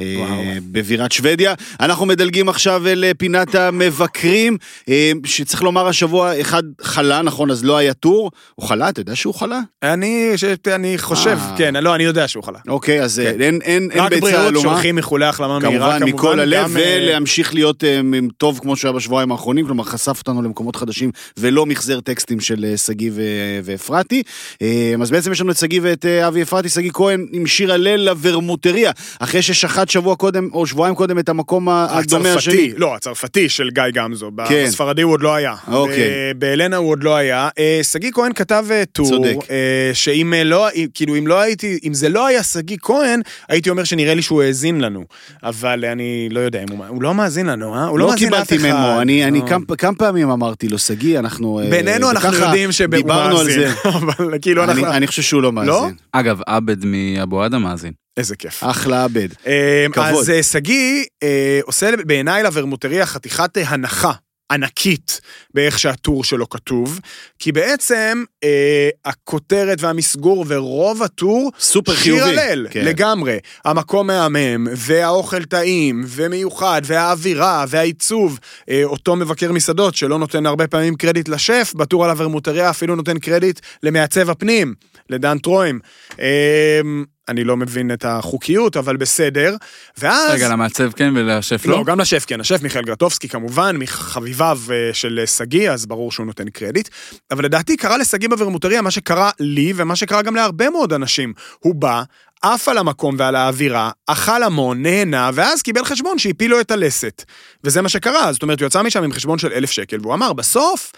אה. 0.00 0.58
בבירת 0.72 1.12
שוודיה. 1.12 1.54
אנחנו 1.80 2.06
מדלגים 2.06 2.48
עכשיו 2.48 2.86
אל 2.86 3.04
אה, 3.04 3.68
המבקרים, 3.68 4.56
אה, 4.88 5.12
שצריך 5.24 5.62
לומר 5.62 5.86
השבוע 5.86 6.40
אחד 6.40 6.62
חלה, 6.80 7.22
נכון, 7.22 7.50
אז 7.50 7.64
לא 7.64 7.76
היה 7.76 7.94
טור. 7.94 8.30
הוא 8.54 8.68
חלה? 8.68 8.88
אתה 8.88 9.00
יודע 9.00 9.16
שהוא 9.16 9.34
חלה? 9.34 9.60
אני, 9.82 10.32
ש... 10.36 10.44
אני 10.74 10.98
חושב, 10.98 11.38
אה. 11.40 11.54
כן, 11.58 11.76
לא, 11.76 11.94
אני 11.94 12.04
יודע 12.04 12.28
שהוא 12.28 12.44
חלה. 12.44 12.58
אוקיי, 12.68 13.02
אז 13.02 13.20
אה, 13.20 13.24
כן. 13.32 13.40
אין, 13.40 13.58
אין, 13.62 13.88
אין 13.90 14.00
רק 14.00 14.10
ביצה 14.10 14.20
בריאות, 14.20 14.46
עלומה. 14.46 14.70
שולחים 14.70 14.98
איחולי 14.98 15.26
החלמה 15.26 15.58
מהירה, 15.58 15.98
כמובן, 15.98 15.98
כמובן. 15.98 16.12
מכל 16.12 16.40
הלב, 16.40 16.64
גם, 16.64 16.76
אה, 16.76 16.98
ולהמשיך 17.00 17.54
להיות 17.54 17.84
אה, 17.84 18.00
טוב 18.36 18.58
כמו 18.58 18.76
שהיה 18.76 18.92
בשבועיים 18.92 19.32
האחרונים, 19.32 19.66
כלומר 19.66 19.84
חשף 19.84 20.18
אותנו 20.18 20.42
למקומות 20.42 20.76
חדשים 20.76 21.10
ולא 21.36 21.66
מחזר 21.66 22.00
טקסטים 22.00 22.40
של 22.40 22.64
אה, 22.64 22.76
שגיא 22.76 23.10
ו- 23.14 23.37
ואפרתי. 23.64 24.22
אה, 24.62 24.94
אז 25.02 25.10
בעצם 25.10 25.32
יש 25.32 25.40
לנו 25.40 25.50
את 25.50 25.56
שגיא 25.56 25.80
ואת 25.82 26.06
אה, 26.06 26.28
אבי 26.28 26.42
אפרתי, 26.42 26.68
שגיא 26.68 26.90
כהן 26.94 27.26
עם 27.32 27.46
שיר 27.46 27.72
הלל 27.72 28.00
לוורמוטריה, 28.00 28.90
אחרי 29.18 29.42
ששחט 29.42 29.88
שבוע 29.88 30.16
קודם, 30.16 30.48
או 30.52 30.66
שבועיים 30.66 30.94
קודם, 30.94 31.18
את 31.18 31.28
המקום 31.28 31.68
הדומה 31.68 32.32
השני. 32.32 32.72
לא, 32.76 32.94
הצרפתי 32.94 33.48
של 33.48 33.70
גיא 33.70 33.82
גמזו. 33.92 34.30
כן. 34.48 34.64
בספרדי 34.66 35.02
הוא 35.02 35.12
עוד 35.12 35.22
לא 35.22 35.34
היה. 35.34 35.54
אוקיי. 35.68 36.34
באלנה 36.38 36.76
הוא 36.76 36.90
עוד 36.90 37.02
לא 37.02 37.16
היה. 37.16 37.48
אה, 37.58 37.80
שגיא 37.82 38.10
כהן 38.10 38.32
כתב 38.32 38.64
אה, 38.70 38.82
טור, 38.92 39.08
צודק. 39.08 39.36
אה, 39.50 39.90
שאם 39.94 40.34
אה, 40.34 40.44
לא, 40.44 40.68
כאילו, 40.94 41.18
אם 41.18 41.26
לא 41.26 41.40
הייתי, 41.40 41.78
אם 41.84 41.94
זה 41.94 42.08
לא 42.08 42.26
היה 42.26 42.42
שגיא 42.42 42.76
כהן, 42.82 43.20
הייתי 43.48 43.70
אומר 43.70 43.84
שנראה 43.84 44.14
לי 44.14 44.22
שהוא 44.22 44.42
האזין 44.42 44.80
לנו. 44.80 45.04
אבל 45.42 45.84
אני 45.84 46.28
לא 46.30 46.40
יודע 46.40 46.62
אם 46.62 46.76
הוא, 46.76 46.84
הוא 46.86 47.02
לא 47.02 47.14
מאזין 47.14 47.46
לנו, 47.46 47.74
אה? 47.74 47.84
הוא 47.84 47.98
לא 47.98 48.08
לא 48.08 48.10
מאזין 48.10 48.32
לאף 48.32 48.48
קיבלתי 48.48 48.68
אחד. 48.68 48.78
ממו, 48.78 49.00
אני, 49.00 49.24
אני 49.24 49.40
לא. 49.40 49.76
כמה, 49.78 49.94
פעמים 49.94 50.30
אמרתי 50.30 50.68
לו, 50.68 50.78
שגיא, 50.78 51.18
אנחנו... 51.18 51.60
אה, 51.60 51.70
בינינו 51.70 52.10
אנחנו 52.10 52.34
יודעים 52.34 52.72
שהוא 52.72 52.88
דיברנו 53.28 53.40
על. 53.40 53.50
זה. 53.52 53.72
אבל 53.98 54.38
כאילו 54.42 54.64
אנחנו... 54.64 54.86
אני 54.86 55.06
חושב 55.06 55.22
שהוא 55.22 55.42
לא 55.42 55.52
מאזין. 55.52 55.94
אגב, 56.12 56.40
עבד 56.46 56.84
מאבו 56.84 57.42
עדה 57.42 57.58
מאזין. 57.58 57.92
איזה 58.16 58.36
כיף. 58.36 58.64
אחלה 58.64 59.04
עבד. 59.04 59.28
אה, 59.46 59.86
כבוד. 59.92 60.06
אז 60.06 60.30
אה, 60.30 60.42
שגיא 60.42 61.04
אה, 61.22 61.60
עושה 61.64 61.90
בעיניי 62.06 62.42
לוורמוטריה 62.42 63.06
חתיכת 63.06 63.58
אה, 63.58 63.62
הנחה. 63.68 64.12
ענקית 64.50 65.20
באיך 65.54 65.78
שהטור 65.78 66.24
שלו 66.24 66.48
כתוב, 66.48 67.00
כי 67.38 67.52
בעצם 67.52 68.24
אה, 68.44 68.88
הכותרת 69.04 69.80
והמסגור 69.80 70.44
ורוב 70.48 71.02
הטור 71.02 71.50
סופר 71.58 71.94
שיר 71.94 72.24
חיובי. 72.24 72.40
הלל, 72.40 72.66
כן. 72.70 72.84
לגמרי. 72.84 73.38
המקום 73.64 74.06
מהמם, 74.06 74.66
והאוכל 74.76 75.44
טעים, 75.44 76.04
ומיוחד, 76.06 76.82
והאווירה, 76.84 77.64
והעיצוב. 77.68 78.38
אה, 78.70 78.84
אותו 78.84 79.16
מבקר 79.16 79.52
מסעדות 79.52 79.94
שלא 79.94 80.18
נותן 80.18 80.46
הרבה 80.46 80.66
פעמים 80.66 80.94
קרדיט 80.94 81.28
לשף, 81.28 81.72
בטור 81.76 82.04
על 82.04 82.10
הוורמוטריה 82.10 82.70
אפילו 82.70 82.96
נותן 82.96 83.18
קרדיט 83.18 83.60
למעצב 83.82 84.30
הפנים, 84.30 84.74
לדן 85.10 85.38
טרוים. 85.38 85.80
אה, 86.20 86.80
אני 87.28 87.44
לא 87.44 87.56
מבין 87.56 87.92
את 87.92 88.04
החוקיות, 88.04 88.76
אבל 88.76 88.96
בסדר. 88.96 89.56
ואז... 89.98 90.30
רגע, 90.30 90.48
למעצב 90.48 90.92
כן 90.92 91.12
ולשף 91.16 91.66
לא, 91.66 91.78
לא? 91.78 91.84
גם 91.84 92.00
לשף, 92.00 92.24
כן, 92.26 92.40
השף 92.40 92.62
מיכאל 92.62 92.82
גרטובסקי 92.82 93.28
כמובן, 93.28 93.76
מחביביו 93.76 94.58
אה, 94.70 94.90
של 94.92 95.20
שגיא, 95.26 95.70
אז 95.70 95.86
ברור 95.86 96.12
שהוא 96.12 96.26
נותן 96.26 96.50
קרדיט. 96.50 96.88
אבל 97.30 97.44
לדעתי 97.44 97.76
קרה 97.76 97.98
לשגיא 97.98 98.28
בוורמוטריה 98.28 98.82
מה 98.82 98.90
שקרה 98.90 99.30
לי 99.40 99.72
ומה 99.76 99.96
שקרה 99.96 100.22
גם 100.22 100.36
להרבה 100.36 100.70
מאוד 100.70 100.92
אנשים. 100.92 101.32
הוא 101.58 101.74
בא, 101.74 102.02
עף 102.42 102.68
על 102.68 102.78
המקום 102.78 103.14
ועל 103.18 103.36
האווירה, 103.36 103.90
אכל 104.06 104.42
המון, 104.42 104.82
נהנה, 104.82 105.30
ואז 105.34 105.62
קיבל 105.62 105.84
חשבון 105.84 106.18
שהפיל 106.18 106.50
לו 106.50 106.60
את 106.60 106.70
הלסת. 106.70 107.24
וזה 107.64 107.82
מה 107.82 107.88
שקרה, 107.88 108.32
זאת 108.32 108.42
אומרת, 108.42 108.60
הוא 108.60 108.66
יצא 108.66 108.82
משם 108.82 109.02
עם 109.04 109.12
חשבון 109.12 109.38
של 109.38 109.52
אלף 109.52 109.70
שקל, 109.70 109.98
והוא 110.02 110.14
אמר, 110.14 110.32
בסוף... 110.32 110.92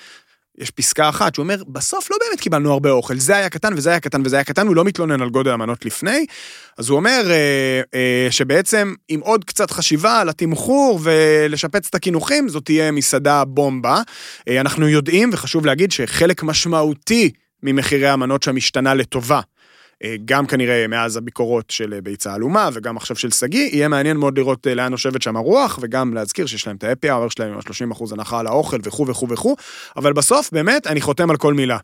יש 0.61 0.71
פסקה 0.71 1.09
אחת 1.09 1.35
שהוא 1.35 1.43
אומר, 1.43 1.63
בסוף 1.69 2.11
לא 2.11 2.17
באמת 2.21 2.41
קיבלנו 2.41 2.73
הרבה 2.73 2.91
אוכל, 2.91 3.17
זה 3.17 3.37
היה 3.37 3.49
קטן 3.49 3.75
וזה 3.77 3.91
היה 3.91 4.01
קטן 4.01 4.23
וזה 4.25 4.37
היה 4.37 4.45
קטן, 4.45 4.67
הוא 4.67 4.77
לא 4.77 4.85
מתלונן 4.85 5.23
על 5.23 5.29
גודל 5.29 5.51
המנות 5.51 5.85
לפני, 5.85 6.27
אז 6.79 6.89
הוא 6.89 6.97
אומר 6.97 7.23
אה, 7.31 7.81
אה, 7.95 8.27
שבעצם 8.31 8.95
עם 9.09 9.21
עוד 9.21 9.45
קצת 9.45 9.71
חשיבה 9.71 10.21
על 10.21 10.29
התמחור 10.29 11.01
ולשפץ 11.03 11.87
את 11.87 11.95
הקינוחים, 11.95 12.49
זאת 12.49 12.65
תהיה 12.65 12.91
מסעדה 12.91 13.45
בומבה. 13.45 14.03
אה, 14.49 14.61
אנחנו 14.61 14.89
יודעים, 14.89 15.31
וחשוב 15.33 15.67
להגיד, 15.67 15.93
שחלק 15.93 16.43
משמעותי 16.43 17.31
ממחירי 17.63 18.09
המנות 18.09 18.43
שם 18.43 18.57
השתנה 18.57 18.95
לטובה. 18.95 19.41
אה, 20.05 20.17
גם 20.25 20.47
כנראה 20.47 20.87
מאז 20.89 21.17
הביקורות 21.17 21.71
של 21.71 21.95
אה, 21.95 22.01
ביצה 22.01 22.35
עלומה 22.35 22.69
וגם 22.73 22.97
עכשיו 22.97 23.17
של 23.17 23.31
שגיא, 23.31 23.69
יהיה 23.73 23.89
מעניין 23.89 24.17
מאוד 24.17 24.39
לראות 24.39 24.67
אה, 24.67 24.75
לאן 24.75 24.91
נושבת 24.91 25.23
שם 25.23 25.37
הרוח, 25.37 25.79
וגם 25.83 26.15
להזכיר 26.15 26.47
שיש 26.47 26.67
להם 26.67 26.77
את 26.77 26.85
האפי 26.85 27.11
האוור 27.11 27.31
שלהם 27.31 27.53
עם 27.53 27.59
ה-30% 27.59 28.05
הנחה 28.13 28.41
על 28.41 28.47
האוכל 28.47 28.79
וכו' 28.83 29.07
וכו' 29.07 29.29
וכו', 29.29 29.57
אבל 29.97 30.13
בסוף 30.13 30.51
באמת 30.53 30.87
אני 30.87 31.01
חותם 31.01 31.31
על 31.31 31.37
כל 31.37 31.55
מילה 31.55 31.79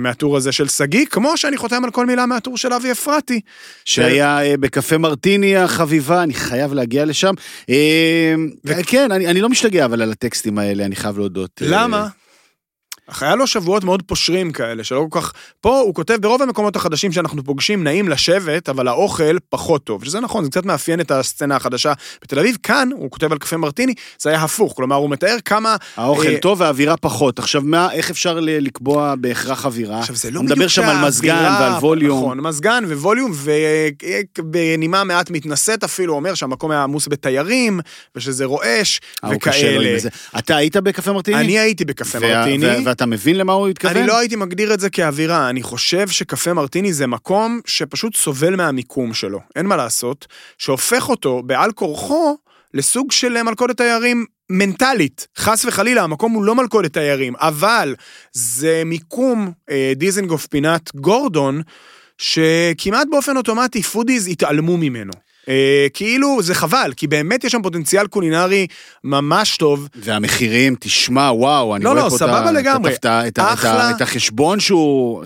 מהטור 0.00 0.36
הזה 0.36 0.52
של 0.52 0.68
שגיא, 0.68 1.06
כמו 1.06 1.36
שאני 1.36 1.56
חותם 1.56 1.84
על 1.84 1.90
כל 1.90 2.06
מילה 2.06 2.26
מהטור 2.26 2.56
של 2.56 2.72
אבי 2.72 2.92
אפרתי. 2.92 3.40
שהיה 3.84 4.42
אה, 4.42 4.56
בקפה 4.56 4.98
מרטיני 4.98 5.56
החביבה, 5.56 6.22
אני 6.22 6.34
חייב 6.34 6.72
להגיע 6.72 7.04
לשם. 7.04 7.34
אה, 7.70 8.34
כן, 8.86 9.12
אני 9.12 9.26
אני 9.26 9.40
לא 9.40 9.48
משתגע 9.48 9.84
אבל 9.84 10.02
על 10.02 10.12
הטקסטים 10.12 10.58
האלה, 10.58 10.84
אני 10.84 10.96
חייב 10.96 11.18
להודות. 11.18 11.62
למה? 11.64 12.08
היה 13.20 13.34
לו 13.34 13.46
שבועות 13.46 13.84
מאוד 13.84 14.02
פושרים 14.02 14.52
כאלה, 14.52 14.84
שלא 14.84 15.06
כל 15.10 15.20
כך... 15.20 15.32
פה 15.60 15.78
הוא 15.80 15.94
כותב, 15.94 16.16
ברוב 16.20 16.42
המקומות 16.42 16.76
החדשים 16.76 17.12
שאנחנו 17.12 17.44
פוגשים, 17.44 17.84
נעים 17.84 18.08
לשבת, 18.08 18.68
אבל 18.68 18.88
האוכל 18.88 19.36
פחות 19.48 19.84
טוב. 19.84 20.04
שזה 20.04 20.20
נכון, 20.20 20.44
זה 20.44 20.50
קצת 20.50 20.64
מאפיין 20.64 21.00
את 21.00 21.10
הסצנה 21.10 21.56
החדשה 21.56 21.92
בתל 22.22 22.38
אביב. 22.38 22.56
כאן, 22.62 22.88
הוא 22.92 23.10
כותב 23.10 23.32
על 23.32 23.38
קפה 23.38 23.56
מרטיני, 23.56 23.94
זה 24.18 24.30
היה 24.30 24.42
הפוך. 24.42 24.72
כלומר, 24.76 24.96
הוא 24.96 25.10
מתאר 25.10 25.36
כמה... 25.44 25.76
האוכל 25.96 26.28
אה, 26.28 26.38
טוב 26.40 26.60
והאווירה 26.60 26.96
פחות. 26.96 27.38
עכשיו, 27.38 27.62
מה, 27.64 27.92
איך 27.92 28.10
אפשר 28.10 28.38
לקבוע 28.42 29.14
בהכרח 29.20 29.66
אווירה? 29.66 30.00
עכשיו, 30.00 30.16
זה 30.16 30.30
לא 30.30 30.36
הוא 30.36 30.44
בדיוק 30.44 30.58
מדבר 30.58 30.68
שם 30.68 30.82
על 30.82 31.06
מזגן 31.06 31.28
שהאווירה- 31.34 31.60
ועל 31.60 31.72
ווליום. 31.72 32.18
נכון, 32.18 32.40
מזגן 32.40 32.84
וווליום, 32.88 33.32
ובנימה 34.38 35.04
מעט 35.04 35.30
מתנשאת 35.30 35.84
אפילו, 35.84 36.14
אומר 36.14 36.34
שהמקום 36.34 36.70
היה 36.70 36.82
עמוס 36.82 37.08
בתיירים, 37.08 37.80
ושזה 38.16 38.44
רועש, 38.44 39.00
אה, 39.24 39.28
הוא 39.28 39.36
וכאלה. 39.36 39.98
אתה 40.38 40.56
היית 40.56 40.76
בקפה 40.76 41.12
מרטיני? 41.12 41.40
אני 41.40 41.58
הייתי 41.58 41.84
בקפה 41.84 42.18
וה- 42.22 42.38
מרטיני. 42.38 42.66
וה- 42.66 42.92
ואתה 42.98 43.06
מבין 43.06 43.36
למה 43.36 43.52
הוא 43.52 43.68
התכוון? 43.68 43.96
אני 43.96 44.06
לא 44.06 44.18
הייתי 44.18 44.36
מגדיר 44.36 44.74
את 44.74 44.80
זה 44.80 44.90
כאווירה, 44.90 45.50
אני 45.50 45.62
חושב 45.62 46.08
שקפה 46.08 46.52
מרטיני 46.52 46.92
זה 46.92 47.06
מקום 47.06 47.60
שפשוט 47.66 48.16
סובל 48.16 48.56
מהמיקום 48.56 49.14
שלו, 49.14 49.40
אין 49.56 49.66
מה 49.66 49.76
לעשות, 49.76 50.26
שהופך 50.58 51.08
אותו 51.08 51.42
בעל 51.42 51.72
כורחו 51.72 52.36
לסוג 52.74 53.12
של 53.12 53.42
מלכודת 53.42 53.76
תיירים 53.76 54.24
מנטלית. 54.50 55.26
חס 55.38 55.64
וחלילה, 55.64 56.02
המקום 56.02 56.32
הוא 56.32 56.44
לא 56.44 56.54
מלכודת 56.54 56.92
תיירים, 56.92 57.34
אבל 57.36 57.94
זה 58.32 58.82
מיקום 58.86 59.52
אה, 59.70 59.92
דיזנגוף 59.96 60.46
פינת 60.46 60.90
גורדון, 60.94 61.62
שכמעט 62.18 63.06
באופן 63.10 63.36
אוטומטי 63.36 63.82
foodies 63.82 64.28
התעלמו 64.28 64.76
ממנו. 64.76 65.12
אה, 65.48 65.86
כאילו, 65.94 66.42
זה 66.42 66.54
חבל, 66.54 66.92
כי 66.96 67.06
באמת 67.06 67.44
יש 67.44 67.52
שם 67.52 67.62
פוטנציאל 67.62 68.06
קולינרי 68.06 68.66
ממש 69.04 69.56
טוב, 69.56 69.88
והמחירים, 69.94 70.74
תשמע, 70.80 71.30
וואו, 71.32 71.76
אני 71.76 71.84
לא, 71.84 71.90
רואה 71.90 72.02
לא, 72.02 72.08
פה 72.10 72.16
את 72.16 72.20
ה-. 72.22 72.32
את 72.94 73.04
ה- 73.04 73.28
את 73.28 73.38
ה- 73.38 73.52
את. 73.52 73.96
את 73.96 74.00
החשבון 74.00 74.60
שהוא... 74.60 75.24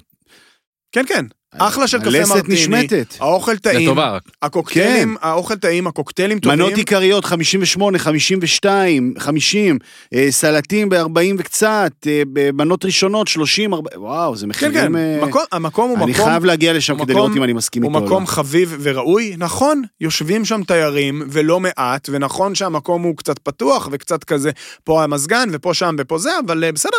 כן, 0.92 1.04
כן. 1.08 1.24
אחלה 1.58 1.86
של 1.88 1.98
קפה 1.98 2.08
הלסת 2.08 2.34
מרטיני. 2.34 2.54
נשמטת. 2.54 3.14
האוכל 3.20 3.56
טעים. 3.56 3.80
לטובה 3.88 4.10
רק. 4.10 4.22
הקוקטיילים, 4.42 5.16
האוכל 5.22 5.54
טעים, 5.54 5.86
הקוקטיילים 5.86 6.38
טובים. 6.38 6.58
מנות 6.58 6.72
עיקריות 6.74 7.24
58, 7.24 7.98
52, 7.98 9.14
50, 9.18 9.78
אה, 10.14 10.26
סלטים 10.30 10.88
ב-40 10.88 11.06
וקצת, 11.38 11.92
אה, 12.06 12.22
במנות 12.32 12.84
ראשונות 12.84 13.28
30, 13.28 13.74
40, 13.74 14.02
וואו, 14.02 14.36
זה 14.36 14.42
כן, 14.44 14.48
מחירים... 14.48 14.74
כן, 14.74 14.96
אה, 14.96 15.26
מקום- 15.26 15.42
המקום 15.52 15.88
הוא 15.90 15.96
מקום... 15.98 16.08
אני 16.08 16.14
חייב 16.14 16.44
להגיע 16.44 16.72
לשם 16.72 16.96
הוא 16.96 17.04
כדי 17.04 17.14
לראות 17.14 17.36
אם 17.36 17.44
אני 17.44 17.52
מסכים 17.52 17.82
הוא 17.82 17.88
איתו 17.90 17.98
או 17.98 18.04
לא. 18.04 18.06
מקום 18.10 18.26
חביב 18.26 18.76
וראוי, 18.80 19.34
נכון, 19.38 19.82
יושבים 20.00 20.44
שם 20.44 20.62
תיירים 20.66 21.22
ולא 21.30 21.60
מעט, 21.60 22.08
ונכון 22.12 22.54
שהמקום 22.54 23.02
הוא 23.02 23.16
קצת 23.16 23.38
פתוח 23.38 23.88
וקצת 23.92 24.24
כזה, 24.24 24.50
פה 24.84 25.04
המזגן 25.04 25.48
ופה 25.52 25.74
שם 25.74 25.96
ופה 25.98 26.18
זה, 26.18 26.30
אבל 26.46 26.64
אה, 26.64 26.72
בסדר, 26.72 26.90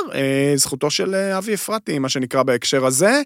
זכותו 0.56 0.90
של 0.90 1.16
אבי 1.16 1.54
אפרתי, 1.54 2.00
מה 2.00 2.10
שנקרא 2.10 2.44
בהקשר 2.44 2.86
הזה. 2.86 3.22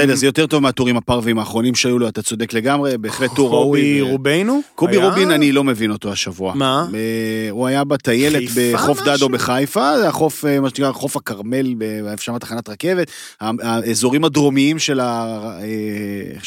אה, 0.00 0.04
בסדר, 0.06 0.14
זה 0.16 0.26
יותר 0.26 0.46
טוב 0.46 0.62
מהטורים 0.62 0.96
הפרווים 0.96 1.38
האחרונים 1.38 1.74
שהיו 1.74 1.98
לו, 1.98 2.08
אתה 2.08 2.22
צודק 2.22 2.52
לגמרי, 2.52 2.98
בהחלט 2.98 3.30
טור 3.34 3.50
ראוי. 3.50 3.80
קובי 3.80 4.02
ו- 4.02 4.06
רובינו? 4.12 4.60
קובי? 4.74 4.96
רובין, 4.96 5.30
אני 5.30 5.52
לא 5.52 5.64
מבין 5.64 5.90
אותו 5.90 6.12
השבוע. 6.12 6.54
מה? 6.54 6.86
אה, 6.94 7.50
הוא 7.50 7.66
היה 7.66 7.84
בטיילת 7.84 8.42
בחוף? 8.72 9.00
דדו 9.02 9.28
בחיפה, 9.28 9.98
זה 9.98 10.08
החוף, 10.08 10.44
אה, 10.44 10.60
מה 10.60 10.68
שנקרא, 10.68 10.92
חוף 10.92 11.16
הכרמל, 11.16 11.74
שם 12.16 12.38
תחנת 12.38 12.68
רכבת, 12.68 13.10
האזורים 13.40 14.24
הדרומיים 14.24 14.78
של 14.78 15.00
אה, 15.00 15.58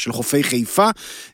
חופי 0.08 0.42
חיפה, 0.42 0.88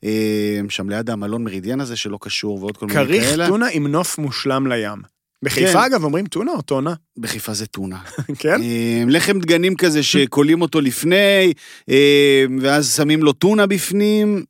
אה, 0.04 0.60
שם 0.68 0.90
ליד 0.90 1.10
המלון 1.10 1.44
מרידיאן 1.44 1.80
הזה 1.80 1.96
שלא 1.96 2.18
קשור 2.20 2.58
ועוד 2.60 2.76
כל 2.76 2.86
מיני 2.86 3.04
כריך 3.04 3.24
כאלה. 3.24 3.46
טונה 3.48 3.66
עם 3.72 3.86
נוף 3.86 4.18
מושלם 4.18 4.66
לים. 4.66 5.17
בחיפה 5.44 5.72
כן. 5.72 5.78
אגב 5.78 6.04
אומרים 6.04 6.26
טונה 6.26 6.52
או 6.52 6.62
טונה, 6.62 6.94
בחיפה 7.18 7.54
זה 7.54 7.66
טונה. 7.66 7.98
כן? 8.40 8.62
אה, 8.62 9.02
לחם 9.06 9.38
דגנים 9.38 9.76
כזה 9.76 10.02
שכולים 10.02 10.62
אותו 10.62 10.80
לפני, 10.80 11.52
אה, 11.90 12.44
ואז 12.60 12.96
שמים 12.96 13.22
לו 13.22 13.32
טונה 13.32 13.66
בפנים. 13.66 14.44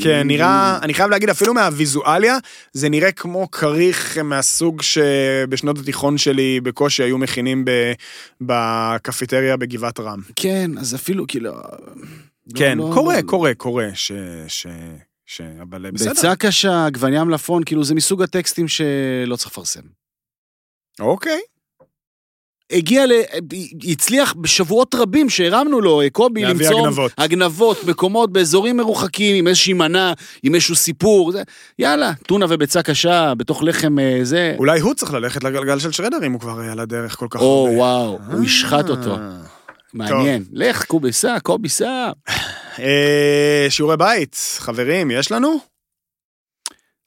כן, 0.00 0.26
נראה, 0.26 0.78
אני 0.82 0.94
חייב 0.94 1.10
להגיד, 1.10 1.28
אפילו 1.30 1.54
מהוויזואליה, 1.54 2.38
זה 2.72 2.88
נראה 2.88 3.12
כמו 3.12 3.50
כריך 3.50 4.18
מהסוג 4.18 4.82
שבשנות 4.82 5.78
התיכון 5.78 6.18
שלי 6.18 6.60
בקושי 6.60 7.02
היו 7.02 7.18
מכינים 7.18 7.64
ב- 7.64 7.92
בקפיטריה 8.40 9.56
בגבעת 9.56 10.00
רם. 10.00 10.20
כן, 10.36 10.70
אז 10.78 10.94
אפילו 10.94 11.26
כאילו... 11.26 11.52
כן, 12.56 12.78
לא- 12.78 12.90
קורה, 12.94 13.16
לא- 13.16 13.22
קורה, 13.22 13.54
קורה, 13.54 13.88
ש... 13.94 14.12
ש... 14.48 14.66
ש... 15.26 15.40
אבל 15.62 15.90
בסדר. 15.90 16.08
ביצה 16.10 16.36
קשה, 16.36 16.86
עגבניה 16.86 17.24
מלפון, 17.24 17.64
כאילו 17.64 17.84
זה 17.84 17.94
מסוג 17.94 18.22
הטקסטים 18.22 18.68
שלא 18.68 19.36
צריך 19.36 19.50
לפרסם. 19.52 19.99
אוקיי. 21.00 21.40
הגיע 22.72 23.06
ל... 23.06 23.12
הצליח 23.92 24.34
בשבועות 24.40 24.94
רבים 24.94 25.30
שהרמנו 25.30 25.80
לו, 25.80 26.00
אה, 26.00 26.10
קובי, 26.10 26.42
להביא 26.42 26.66
למצוא... 26.66 26.80
הגנבות. 26.80 27.12
הגנבות, 27.18 27.84
מקומות 27.84 28.32
באזורים 28.32 28.76
מרוחקים, 28.76 29.36
עם 29.36 29.48
איזושהי 29.48 29.72
מנה, 29.72 30.12
עם 30.42 30.54
איזשהו 30.54 30.76
סיפור. 30.76 31.32
זה... 31.32 31.42
יאללה, 31.78 32.12
טונה 32.26 32.46
וביצה 32.48 32.82
קשה, 32.82 33.34
בתוך 33.34 33.62
לחם 33.62 33.98
אה, 33.98 34.18
זה. 34.22 34.54
אולי 34.58 34.80
הוא 34.80 34.94
צריך 34.94 35.12
ללכת 35.12 35.44
לגלגל 35.44 35.78
של 35.78 35.92
שרדר 35.92 36.26
אם 36.26 36.32
הוא 36.32 36.40
כבר 36.40 36.62
אה, 36.62 36.72
על 36.72 36.80
הדרך 36.80 37.16
כל 37.16 37.26
כך 37.30 37.40
או, 37.40 37.66
הרבה. 37.66 37.78
וואו, 37.78 38.18
הוא 38.32 38.44
ישחט 38.44 38.88
אותו. 38.88 39.14
אה. 39.14 39.36
מעניין. 39.94 40.44
לך, 40.52 40.84
קובי, 40.84 41.12
סע, 41.12 41.40
קובי, 41.40 41.68
סע. 41.68 42.10
אה, 42.78 43.66
שיעורי 43.68 43.96
בית, 43.96 44.36
חברים, 44.58 45.10
יש 45.10 45.32
לנו? 45.32 45.69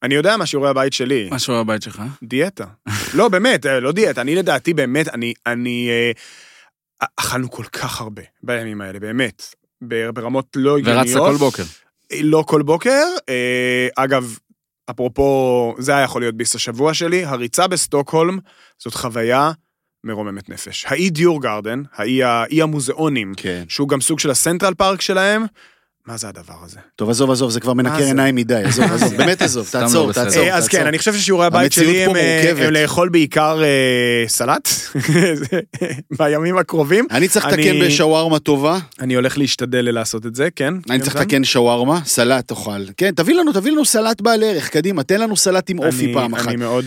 אני 0.03 0.15
יודע 0.15 0.37
מה 0.37 0.45
שיעורי 0.45 0.69
הבית 0.69 0.93
שלי. 0.93 1.29
מה 1.29 1.39
שהוא 1.39 1.57
הבית 1.57 1.81
שלך? 1.81 2.01
דיאטה. 2.23 2.65
לא, 3.17 3.29
באמת, 3.29 3.65
אה, 3.65 3.79
לא 3.79 3.91
דיאטה, 3.91 4.21
אני 4.21 4.35
לדעתי 4.35 4.73
באמת, 4.73 5.07
אני, 5.07 5.33
אני, 5.45 5.89
אה, 5.89 6.11
אכלנו 7.17 7.51
כל 7.51 7.63
כך 7.63 8.01
הרבה 8.01 8.21
בימים 8.43 8.81
האלה, 8.81 8.99
באמת, 8.99 9.55
ברמות 10.13 10.47
לא 10.55 10.77
הגיוניות. 10.77 11.07
ורצת 11.07 11.19
כל 11.19 11.35
בוקר. 11.35 11.63
לא 12.21 12.43
כל 12.47 12.61
בוקר. 12.61 13.03
אה, 13.29 13.87
אגב, 13.95 14.37
אפרופו, 14.89 15.75
זה 15.77 15.95
היה 15.95 16.03
יכול 16.03 16.21
להיות 16.21 16.35
ביס 16.35 16.55
השבוע 16.55 16.93
שלי, 16.93 17.25
הריצה 17.25 17.67
בסטוקהולם 17.67 18.39
זאת 18.77 18.93
חוויה 18.93 19.51
מרוממת 20.03 20.49
נפש. 20.49 20.85
האי 20.87 21.09
דיור 21.09 21.41
גרדן, 21.41 21.83
האי, 21.93 22.61
המוזיאונים, 22.61 23.33
כן. 23.37 23.63
שהוא 23.67 23.89
גם 23.89 24.01
סוג 24.01 24.19
של 24.19 24.31
הסנטרל 24.31 24.73
פארק 24.73 25.01
שלהם, 25.01 25.45
מה 26.07 26.17
זה 26.17 26.27
הדבר 26.29 26.53
הזה? 26.65 26.77
טוב, 26.95 27.09
עזוב, 27.09 27.31
עזוב, 27.31 27.51
זה 27.51 27.59
כבר 27.59 27.73
מנקר 27.73 27.99
זה? 27.99 28.05
עיניים 28.05 28.35
מדי, 28.35 28.55
עזוב, 28.65 28.85
עזוב, 28.93 29.13
באמת 29.17 29.41
עזוב, 29.41 29.67
תעצור, 29.71 30.03
לא 30.03 30.09
בסדר. 30.09 30.23
תעצור, 30.23 30.43
אה, 30.43 30.55
אז 30.57 30.63
תעצור. 30.65 30.79
כן, 30.79 30.87
אני 30.87 30.97
חושב 30.97 31.13
ששיעורי 31.13 31.45
הבית 31.45 31.71
שלי 31.71 32.03
הם, 32.03 32.15
אה. 32.15 32.51
הם 32.67 32.73
לאכול 32.73 33.09
בעיקר 33.09 33.61
אה, 33.63 34.27
סלט, 34.27 34.69
בימים 36.19 36.57
הקרובים. 36.57 37.05
אני 37.11 37.27
צריך 37.27 37.45
לתקן 37.45 37.79
בשווארמה 37.85 38.39
טובה, 38.39 38.79
אני 38.99 39.13
הולך 39.15 39.37
להשתדל 39.37 39.93
לעשות 39.93 40.25
את 40.25 40.35
זה, 40.35 40.47
כן? 40.55 40.73
אני 40.89 40.99
צריך? 40.99 41.15
לתקן 41.15 41.43
שווארמה, 41.43 41.99
סלט 42.05 42.47
תאכל. 42.47 42.71
כן, 42.97 43.11
תביא 43.15 43.35
לנו, 43.35 43.53
תביא 43.53 43.71
לנו 43.71 43.85
סלט 43.85 44.21
בעל 44.21 44.43
ערך, 44.43 44.69
קדימה, 44.69 45.03
תן 45.03 45.21
לנו 45.21 45.37
סלט 45.37 45.69
עם 45.69 45.79
אופי 45.79 46.13
פעם 46.13 46.33
אחת. 46.33 46.47
אני 46.47 46.55
מאוד... 46.55 46.85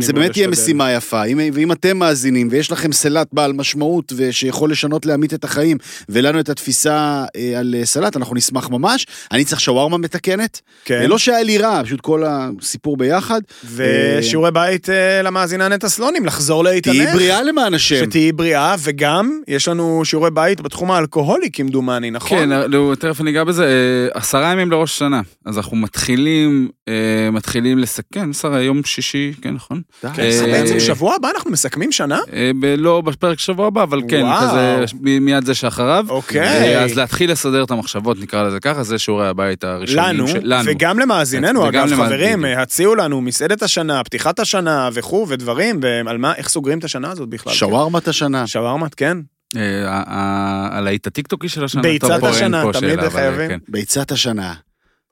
זה 0.00 0.12
באמת 0.12 0.30
אשתדל. 0.30 0.46
משימה 0.50 0.92
יפה. 0.92 1.24
אם- 1.24 1.40
ואם 1.54 1.72
אתם 1.72 1.96
מאזינים 1.96 2.48
ויש 2.50 2.72
לכם 2.72 2.92
סלט 2.92 3.28
בעל 3.32 3.52
משמעות 3.52 4.12
ושיכול 4.16 4.70
לשנות 4.70 5.06
לעמית 5.06 5.34
את 5.34 5.44
החיים, 5.44 5.76
ולנו 6.08 6.40
את 6.40 6.48
התפיסה 6.48 7.24
על 7.58 7.74
סלט, 7.84 8.16
אנחנו 8.16 8.34
נשמח 8.36 8.51
ממש. 8.52 9.06
אני 9.32 9.44
צריך 9.44 9.60
שווארמה 9.60 9.98
מתקנת. 9.98 10.60
כן. 10.84 11.06
לא 11.08 11.18
שהיה 11.18 11.42
לי 11.42 11.58
רע, 11.58 11.82
פשוט 11.84 12.00
כל 12.00 12.24
הסיפור 12.26 12.96
ביחד. 12.96 13.40
ושיעורי 13.74 14.50
בית 14.50 14.90
אה, 14.90 15.22
למאזינה 15.22 15.68
נטע 15.68 15.88
סלונים, 15.88 16.26
לחזור 16.26 16.64
להתאמך. 16.64 16.96
תהיי 16.96 17.12
בריאה 17.12 17.42
למען 17.42 17.74
השם. 17.74 18.04
שתהיי 18.04 18.32
בריאה, 18.32 18.74
וגם 18.78 19.40
יש 19.48 19.68
לנו 19.68 20.04
שיעורי 20.04 20.30
בית 20.30 20.60
בתחום 20.60 20.90
האלכוהולי, 20.90 21.50
כמדומני, 21.52 22.10
נכון? 22.10 22.38
כן, 22.38 22.48
לא, 22.70 22.92
תכף 22.98 23.20
אני 23.20 23.30
אגע 23.30 23.44
בזה. 23.44 23.64
אה, 23.64 24.20
עשרה 24.20 24.52
ימים 24.52 24.70
לראש 24.70 24.94
השנה. 24.94 25.20
אז 25.46 25.56
אנחנו 25.56 25.76
מתחילים, 25.76 26.68
אה, 26.88 27.30
מתחילים 27.32 27.78
לסכם, 27.78 28.30
עשרה, 28.30 28.60
יום 28.60 28.84
שישי, 28.84 29.32
כן, 29.42 29.54
נכון? 29.54 29.80
כן, 30.00 30.08
אה, 30.18 30.46
בעצם 30.46 30.80
שבוע 30.80 31.14
הבא 31.14 31.28
אנחנו 31.36 31.50
מסכמים 31.50 31.92
שנה? 31.92 32.18
אה, 32.32 32.50
לא 32.78 33.00
בפרק 33.00 33.38
שבוע 33.38 33.66
הבא, 33.66 33.82
אבל 33.82 34.00
כן. 34.08 34.26
כזה 34.40 34.84
מיד 35.02 35.44
זה 35.44 35.54
שאחריו. 35.54 36.06
אוקיי. 36.08 36.40
אה, 36.40 36.84
אז 36.84 36.96
להתחיל 36.96 37.32
לסדר 37.32 37.64
את 37.64 37.70
המחשבות, 37.70 38.20
נקרא 38.20 38.41
לזה 38.44 38.60
ככה, 38.60 38.82
זה 38.82 38.98
שיעורי 38.98 39.28
הבית 39.28 39.64
הראשונים. 39.64 40.04
לנו, 40.04 40.28
של- 40.28 40.40
לנו. 40.42 40.70
וגם 40.70 40.98
למאזיננו, 40.98 41.60
וגם 41.60 41.88
אגב. 41.88 41.96
חברים, 42.04 42.44
הציעו 42.44 42.94
לנו 42.94 43.20
מסעדת 43.20 43.62
השנה, 43.62 44.04
פתיחת 44.04 44.38
השנה 44.40 44.88
וכו' 44.92 45.26
ודברים, 45.28 45.80
ועל 45.82 46.18
מה, 46.18 46.34
איך 46.34 46.48
סוגרים 46.48 46.78
את 46.78 46.84
השנה 46.84 47.10
הזאת 47.10 47.28
בכלל? 47.28 47.52
שווארמת 47.52 48.08
השנה. 48.08 48.46
שווארמת, 48.46 48.94
כן. 48.94 49.18
אה, 49.56 49.88
ה- 49.88 50.02
ה- 50.06 50.78
הלהיט 50.78 51.06
הטיקטוקי 51.06 51.48
של 51.48 51.64
השנה. 51.64 51.82
ביצת 51.82 52.22
השנה, 52.22 52.64
תמיד 52.72 53.00
חייבים. 53.08 53.48
כן. 53.48 53.58
ביצת 53.68 54.12
השנה. 54.12 54.54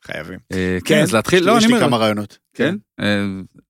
חייבים. 0.07 0.39
אה, 0.53 0.79
כן. 0.85 0.95
כן, 0.95 1.03
אז 1.03 1.15
להתחיל, 1.15 1.45
לא, 1.47 1.53
יש 1.53 1.65
אני 1.65 1.73
לי 1.73 1.79
אומר, 1.79 1.87
כמה 1.87 1.97
רעיונות. 1.97 2.39
כן, 2.55 2.75
אה, 3.01 3.25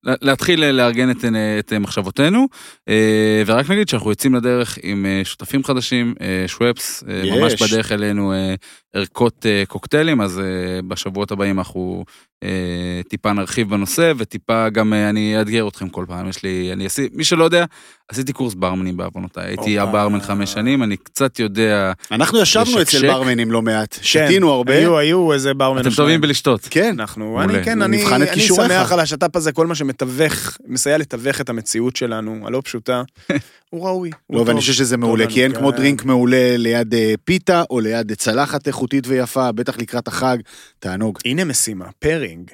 להתחיל 0.05 0.65
אה, 0.65 0.73
לארגן 0.73 1.11
את, 1.11 1.25
את 1.59 1.73
מחשבותינו, 1.73 2.47
אה, 2.89 3.43
ורק 3.47 3.71
נגיד 3.71 3.89
שאנחנו 3.89 4.11
יוצאים 4.11 4.35
לדרך 4.35 4.79
עם 4.83 5.07
אה, 5.07 5.21
שותפים 5.25 5.65
חדשים, 5.65 6.15
אה, 6.21 6.45
שוופס, 6.47 7.05
אה, 7.09 7.15
יש. 7.25 7.31
ממש 7.31 7.63
בדרך 7.63 7.93
אלינו 7.93 8.33
אה, 8.33 8.55
ערכות 8.95 9.47
אה, 9.47 9.63
קוקטיילים, 9.69 10.21
אז 10.21 10.39
אה, 10.39 10.45
בשבועות 10.89 11.31
הבאים 11.31 11.59
אנחנו 11.59 12.05
אה, 12.45 13.01
טיפה 13.09 13.33
נרחיב 13.33 13.71
בנושא, 13.71 14.13
וטיפה 14.17 14.69
גם 14.69 14.93
אה, 14.93 15.11
אני 15.11 15.39
אאתגר 15.39 15.69
אתכם 15.69 15.89
כל 15.89 16.05
פעם, 16.09 16.29
יש 16.29 16.43
לי, 16.43 16.71
אני 16.73 16.85
אעשי, 16.85 17.09
מי 17.13 17.25
שלא 17.25 17.45
יודע, 17.45 17.65
עשיתי 18.09 18.33
קורס 18.33 18.55
ברמנים 18.55 18.97
בעוונותיי, 18.97 19.47
הייתי. 19.47 19.79
הברמן 19.79 20.21
חמש 20.21 20.53
שנים, 20.53 20.83
אני 20.83 20.97
קצת 20.97 21.39
יודע, 21.39 21.93
אנחנו 22.11 22.41
ישבנו 22.41 22.79
לשקשק. 22.79 22.99
אצל 22.99 23.07
ברמנים 23.07 23.51
לא 23.51 23.63
מעט. 23.63 23.95
כן, 23.95 24.03
שתינו 24.03 24.51
הרבה. 24.51 24.75
היו, 24.75 24.99
היו 24.99 25.33
איזה 25.33 25.55
ברמן. 25.55 25.81
אתם 25.81 25.91
טובים 25.97 26.21
בלשתות. 26.21 26.69
כן. 26.71 26.95
אנחנו. 26.99 27.43
אני 27.43 27.65
כן, 27.65 27.83
אני, 27.83 27.97
נבחן 27.97 28.23
את 28.23 28.29
אני 28.29 28.35
כישוריך. 28.35 28.70
שמח 28.79 28.93
על 28.93 29.01
השת"פ 29.01 29.37
הזה, 29.37 29.53
כל 29.53 29.67
מה 29.67 29.75
שמתווך, 29.75 30.57
מסייע 30.67 30.99
לתווך 30.99 31.41
את 31.41 31.49
המציאות 31.49 31.97
שלנו, 31.97 32.47
הלא 32.47 32.63
פשוטה, 32.65 33.03
הוא 33.71 33.87
ראוי. 33.87 34.11
לא, 34.31 34.39
ואני. 34.39 34.61
חושב 34.61 34.73
שזה 34.73 34.97
מעולה, 34.97 35.27
כי 35.27 35.43
אין 35.45 35.53
כן. 35.53 35.59
כמו 35.59 35.71
דרינק 35.71 36.05
מעולה 36.05 36.57
ליד 36.57 36.95
אה, 36.95 37.15
פיתה, 37.25 37.63
או 37.71 37.81
ליד 37.81 38.13
צלחת 38.13 38.67
איכותית 38.67 39.07
ויפה, 39.07 39.53
בטח 39.53 39.79
לקראת 39.79 40.09
החג, 40.09 40.37
תענוג. 40.79 41.19
הנה 41.25 41.45
משימה, 41.45 41.85
pairing. 41.99 42.51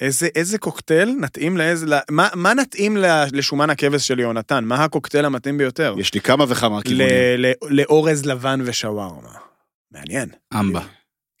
איזה, 0.00 0.28
איזה 0.34 0.58
קוקטייל 0.58 1.14
נתאים 1.20 1.56
לאיזה, 1.56 1.86
ל- 1.86 1.98
מה, 2.10 2.28
מה 2.34 2.54
נתאים 2.54 2.96
לשומן 3.32 3.70
הכבש 3.70 4.08
של 4.08 4.20
יונתן? 4.20 4.64
מה 4.64 4.84
הקוקטייל 4.84 5.24
המתאים 5.24 5.58
ביותר? 5.58 5.94
יש 5.98 6.14
לי 6.14 6.20
כמה 6.20 6.44
וכמה 6.48 6.82
כיוונים. 6.82 7.08
לאורז 7.70 8.26
לבן 8.26 8.60
ושווארמה. 8.64 9.30
מעניין. 9.92 10.28
אמבה. 10.60 10.80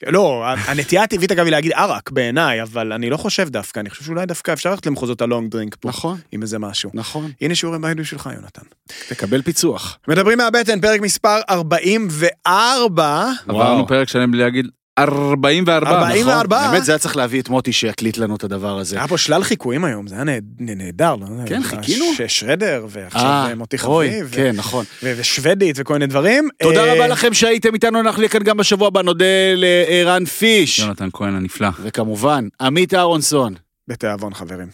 לא, 0.06 0.44
הנטייה 0.46 1.02
הטבעית 1.02 1.32
אגב 1.32 1.44
היא 1.44 1.50
להגיד 1.50 1.72
ערק 1.72 2.10
בעיניי, 2.10 2.62
אבל 2.62 2.92
אני 2.92 3.10
לא 3.10 3.16
חושב 3.16 3.48
דווקא, 3.48 3.80
אני 3.80 3.90
חושב 3.90 4.04
שאולי 4.04 4.26
דווקא 4.26 4.52
אפשר 4.52 4.70
ללכת 4.70 4.86
למחוזות 4.86 5.22
הלונג 5.22 5.50
דרינק 5.50 5.76
פה, 5.80 5.88
נכון, 5.88 6.18
עם 6.32 6.42
איזה 6.42 6.58
משהו. 6.58 6.90
נכון. 6.94 7.30
הנה 7.40 7.54
שיעורי 7.54 7.78
בית 7.78 7.96
בשבילך, 7.96 8.30
יונתן. 8.34 8.62
תקבל 9.08 9.42
פיצוח. 9.42 9.98
מדברים 10.08 10.38
מהבטן, 10.38 10.80
פרק 10.80 11.00
מספר 11.00 11.40
44. 11.50 13.30
עברנו 13.48 13.86
פרק 13.86 14.08
שלם 14.08 14.30
בלי 14.30 14.42
להגיד 14.42 14.66
44. 14.98 15.90
44. 15.90 16.56
נכון, 16.58 16.70
באמת, 16.72 16.84
זה 16.84 16.92
היה 16.92 16.98
צריך 16.98 17.16
להביא 17.16 17.40
את 17.40 17.48
מוטי 17.48 17.72
שיקליט 17.72 18.18
לנו 18.18 18.36
את 18.36 18.44
הדבר 18.44 18.78
הזה. 18.78 18.96
היה 18.98 19.08
פה 19.08 19.18
שלל 19.18 19.44
חיקויים 19.44 19.84
היום, 19.84 20.06
זה 20.06 20.14
היה 20.14 20.24
נהד- 20.24 20.44
נהדר. 20.58 21.14
לא? 21.16 21.26
כן, 21.46 21.62
חיכינו. 21.62 22.04
ש- 22.16 22.22
שרדר, 22.40 22.86
ועכשיו 22.88 23.20
אה, 23.22 23.54
מוטי 23.54 23.78
חביב, 23.78 24.30
כן, 24.36 24.52
נכון. 24.56 24.84
ושוודית 25.02 25.76
וכל 25.78 25.92
מיני 25.92 26.06
דברים. 26.06 26.48
תודה 26.62 26.84
אה, 26.84 26.94
רבה 26.94 27.06
לכם 27.08 27.34
שהייתם 27.34 27.74
איתנו, 27.74 28.00
אנחנו 28.00 28.18
נהיה 28.20 28.28
כאן 28.28 28.42
גם 28.42 28.56
בשבוע 28.56 28.88
הבא, 28.88 29.02
נודה 29.02 29.24
לערן 29.56 30.24
פיש. 30.24 30.78
יונתן 30.78 31.08
כהן 31.12 31.34
הנפלא. 31.34 31.68
וכמובן, 31.82 32.48
עמית 32.60 32.94
אהרונסון. 32.94 33.54
בתיאבון 33.88 34.34
חברים. 34.34 34.66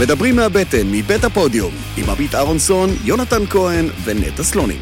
מדברים 0.00 0.36
מהבטן, 0.36 0.86
מבית 0.90 1.24
הפודיום, 1.24 1.72
עם 1.96 2.10
עמית 2.10 2.34
אהרונסון, 2.34 2.90
יונתן 3.04 3.46
כהן 3.50 3.88
ונטע 4.04 4.42
סלונים. 4.42 4.78